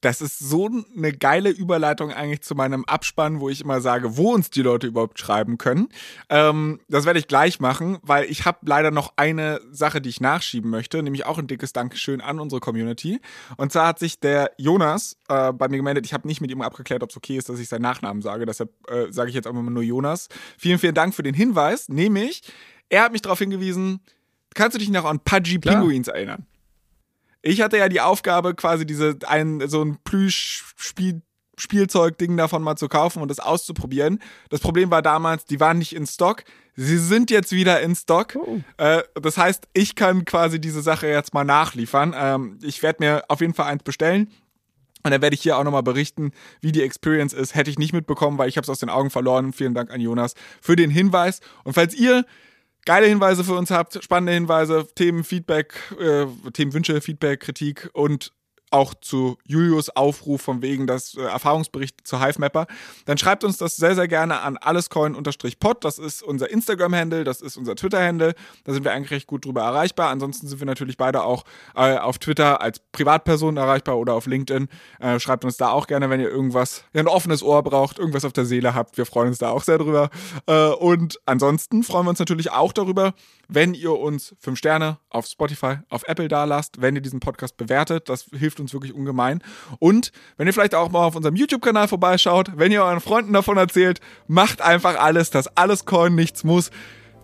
Das 0.00 0.20
ist 0.20 0.38
so 0.38 0.70
eine 0.96 1.12
geile 1.12 1.50
Überleitung 1.50 2.12
eigentlich 2.12 2.42
zu 2.42 2.54
meinem 2.54 2.84
Abspann, 2.84 3.40
wo 3.40 3.48
ich 3.48 3.60
immer 3.60 3.80
sage, 3.80 4.16
wo 4.16 4.32
uns 4.32 4.50
die 4.50 4.62
Leute 4.62 4.86
überhaupt 4.86 5.18
schreiben 5.18 5.58
können. 5.58 5.88
Ähm, 6.28 6.80
das 6.88 7.04
werde 7.04 7.18
ich 7.18 7.26
gleich 7.26 7.58
machen, 7.58 7.98
weil 8.02 8.24
ich 8.26 8.44
habe 8.44 8.58
leider 8.62 8.90
noch 8.90 9.14
eine 9.16 9.60
Sache, 9.72 10.00
die 10.00 10.08
ich 10.08 10.20
nachschieben 10.20 10.70
möchte, 10.70 11.02
nämlich 11.02 11.26
auch 11.26 11.38
ein 11.38 11.48
dickes 11.48 11.72
Dankeschön 11.72 12.20
an 12.20 12.38
unsere 12.38 12.60
Community. 12.60 13.20
Und 13.56 13.72
zwar 13.72 13.88
hat 13.88 13.98
sich 13.98 14.20
der 14.20 14.52
Jonas 14.56 15.16
äh, 15.28 15.52
bei 15.52 15.68
mir 15.68 15.78
gemeldet. 15.78 16.06
Ich 16.06 16.14
habe 16.14 16.28
nicht 16.28 16.40
mit 16.40 16.50
ihm 16.50 16.62
abgeklärt, 16.62 17.02
ob 17.02 17.10
es 17.10 17.16
okay 17.16 17.36
ist, 17.36 17.48
dass 17.48 17.58
ich 17.58 17.68
seinen 17.68 17.82
Nachnamen 17.82 18.22
sage. 18.22 18.46
Deshalb 18.46 18.70
äh, 18.88 19.10
sage 19.10 19.30
ich 19.30 19.34
jetzt 19.34 19.46
einfach 19.46 19.62
mal 19.62 19.70
nur 19.70 19.82
Jonas. 19.82 20.28
Vielen, 20.56 20.78
vielen 20.78 20.94
Dank 20.94 21.14
für 21.14 21.24
den 21.24 21.34
Hinweis. 21.34 21.88
Nämlich, 21.88 22.42
er 22.88 23.02
hat 23.02 23.12
mich 23.12 23.22
darauf 23.22 23.40
hingewiesen, 23.40 24.00
kannst 24.54 24.76
du 24.76 24.78
dich 24.78 24.90
noch 24.90 25.04
an 25.04 25.18
Pudgy 25.20 25.58
Pinguins 25.58 26.08
erinnern? 26.08 26.46
Ich 27.42 27.60
hatte 27.60 27.78
ja 27.78 27.88
die 27.88 28.00
Aufgabe, 28.00 28.54
quasi 28.54 28.84
diese 28.84 29.16
ein 29.26 29.62
so 29.68 29.82
ein 29.82 29.98
Plüsch-Spiel 30.04 31.22
Spielzeugding 31.60 32.36
davon 32.36 32.62
mal 32.62 32.76
zu 32.76 32.88
kaufen 32.88 33.20
und 33.20 33.28
das 33.28 33.40
auszuprobieren. 33.40 34.20
Das 34.48 34.60
Problem 34.60 34.90
war 34.90 35.02
damals, 35.02 35.44
die 35.44 35.60
waren 35.60 35.78
nicht 35.78 35.94
in 35.94 36.06
Stock. 36.06 36.44
Sie 36.76 36.98
sind 36.98 37.30
jetzt 37.30 37.50
wieder 37.50 37.80
in 37.80 37.96
Stock. 37.96 38.36
Oh. 38.36 38.60
Äh, 38.76 39.02
das 39.20 39.36
heißt, 39.36 39.68
ich 39.72 39.96
kann 39.96 40.24
quasi 40.24 40.60
diese 40.60 40.82
Sache 40.82 41.08
jetzt 41.08 41.34
mal 41.34 41.44
nachliefern. 41.44 42.14
Ähm, 42.16 42.58
ich 42.62 42.82
werde 42.82 43.04
mir 43.04 43.24
auf 43.28 43.40
jeden 43.40 43.54
Fall 43.54 43.66
eins 43.66 43.82
bestellen. 43.82 44.30
Und 45.04 45.12
dann 45.12 45.22
werde 45.22 45.34
ich 45.34 45.42
hier 45.42 45.56
auch 45.56 45.64
nochmal 45.64 45.82
berichten, 45.82 46.32
wie 46.60 46.72
die 46.72 46.82
Experience 46.82 47.32
ist. 47.32 47.54
Hätte 47.54 47.70
ich 47.70 47.78
nicht 47.78 47.92
mitbekommen, 47.92 48.38
weil 48.38 48.48
ich 48.48 48.56
habe 48.56 48.64
es 48.64 48.68
aus 48.68 48.80
den 48.80 48.90
Augen 48.90 49.10
verloren. 49.10 49.52
Vielen 49.52 49.74
Dank 49.74 49.90
an 49.90 50.00
Jonas 50.00 50.34
für 50.60 50.76
den 50.76 50.90
Hinweis. 50.90 51.40
Und 51.64 51.74
falls 51.74 51.94
ihr 51.94 52.24
geile 52.84 53.06
Hinweise 53.06 53.44
für 53.44 53.54
uns 53.54 53.70
habt, 53.70 54.02
spannende 54.02 54.32
Hinweise, 54.32 54.86
Themen, 54.94 55.24
Feedback, 55.24 55.74
äh, 56.00 56.26
Themenwünsche, 56.52 57.00
Feedback, 57.00 57.40
Kritik 57.40 57.90
und 57.92 58.32
auch 58.70 58.94
zu 58.94 59.38
Julius 59.44 59.90
Aufruf 59.90 60.42
von 60.42 60.62
wegen 60.62 60.86
das 60.86 61.14
äh, 61.14 61.22
Erfahrungsbericht 61.22 62.06
zu 62.06 62.24
Hivemapper, 62.24 62.66
dann 63.06 63.18
schreibt 63.18 63.44
uns 63.44 63.56
das 63.58 63.76
sehr, 63.76 63.94
sehr 63.94 64.08
gerne 64.08 64.40
an 64.40 64.56
allescoin-pod. 64.56 65.84
Das 65.84 65.98
ist 65.98 66.22
unser 66.22 66.50
Instagram-Handle, 66.50 67.24
das 67.24 67.40
ist 67.40 67.56
unser 67.56 67.74
Twitter-Handle. 67.74 68.34
Da 68.64 68.72
sind 68.72 68.84
wir 68.84 68.92
eigentlich 68.92 69.10
recht 69.10 69.26
gut 69.26 69.44
drüber 69.44 69.62
erreichbar. 69.62 70.10
Ansonsten 70.10 70.46
sind 70.46 70.60
wir 70.60 70.66
natürlich 70.66 70.96
beide 70.96 71.22
auch 71.22 71.44
äh, 71.74 71.98
auf 71.98 72.18
Twitter 72.18 72.60
als 72.60 72.80
Privatperson 72.92 73.56
erreichbar 73.56 73.98
oder 73.98 74.14
auf 74.14 74.26
LinkedIn. 74.26 74.68
Äh, 75.00 75.20
schreibt 75.20 75.44
uns 75.44 75.56
da 75.56 75.70
auch 75.70 75.86
gerne, 75.86 76.10
wenn 76.10 76.20
ihr 76.20 76.30
irgendwas, 76.30 76.84
ja, 76.92 77.00
ein 77.00 77.08
offenes 77.08 77.42
Ohr 77.42 77.62
braucht, 77.62 77.98
irgendwas 77.98 78.24
auf 78.24 78.32
der 78.32 78.44
Seele 78.44 78.74
habt. 78.74 78.96
Wir 78.96 79.06
freuen 79.06 79.28
uns 79.28 79.38
da 79.38 79.50
auch 79.50 79.62
sehr 79.62 79.78
drüber. 79.78 80.10
Äh, 80.46 80.68
und 80.68 81.20
ansonsten 81.26 81.82
freuen 81.82 82.06
wir 82.06 82.10
uns 82.10 82.18
natürlich 82.18 82.50
auch 82.50 82.72
darüber, 82.72 83.14
wenn 83.48 83.74
ihr 83.74 83.92
uns 83.92 84.36
fünf 84.38 84.58
Sterne 84.58 84.98
auf 85.08 85.26
Spotify, 85.26 85.78
auf 85.88 86.06
Apple 86.06 86.28
da 86.28 86.44
lasst, 86.44 86.80
wenn 86.80 86.94
ihr 86.94 87.00
diesen 87.00 87.20
Podcast 87.20 87.56
bewertet. 87.56 88.08
Das 88.08 88.26
hilft 88.36 88.60
uns 88.60 88.72
wirklich 88.72 88.92
ungemein. 88.92 89.42
Und 89.78 90.12
wenn 90.36 90.46
ihr 90.46 90.52
vielleicht 90.52 90.74
auch 90.74 90.90
mal 90.90 91.04
auf 91.04 91.16
unserem 91.16 91.34
YouTube-Kanal 91.34 91.88
vorbeischaut, 91.88 92.52
wenn 92.56 92.72
ihr 92.72 92.82
euren 92.82 93.00
Freunden 93.00 93.32
davon 93.32 93.56
erzählt, 93.56 94.00
macht 94.26 94.60
einfach 94.60 94.98
alles, 94.98 95.30
dass 95.30 95.56
alles 95.56 95.86
Coin 95.86 96.14
nichts 96.14 96.44
muss. 96.44 96.70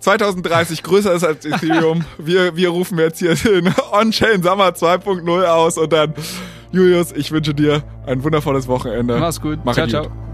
2030 0.01 0.83
größer 0.83 1.13
ist 1.13 1.25
als 1.25 1.45
Ethereum. 1.45 2.05
Wir, 2.19 2.57
wir 2.57 2.69
rufen 2.71 2.99
jetzt 2.99 3.19
hier 3.19 3.35
den 3.35 3.73
On-Chain 3.93 4.43
Summer 4.43 4.69
2.0 4.69 5.45
aus 5.45 5.79
und 5.79 5.93
dann, 5.93 6.15
Julius, 6.73 7.13
ich 7.13 7.31
wünsche 7.31 7.55
dir 7.55 7.83
ein 8.07 8.23
wundervolles 8.23 8.69
Wochenende. 8.69 9.19
Mach's 9.19 9.41
gut. 9.41 9.61
Mach 9.65 9.75
ciao, 9.75 9.87
ciao. 9.87 10.34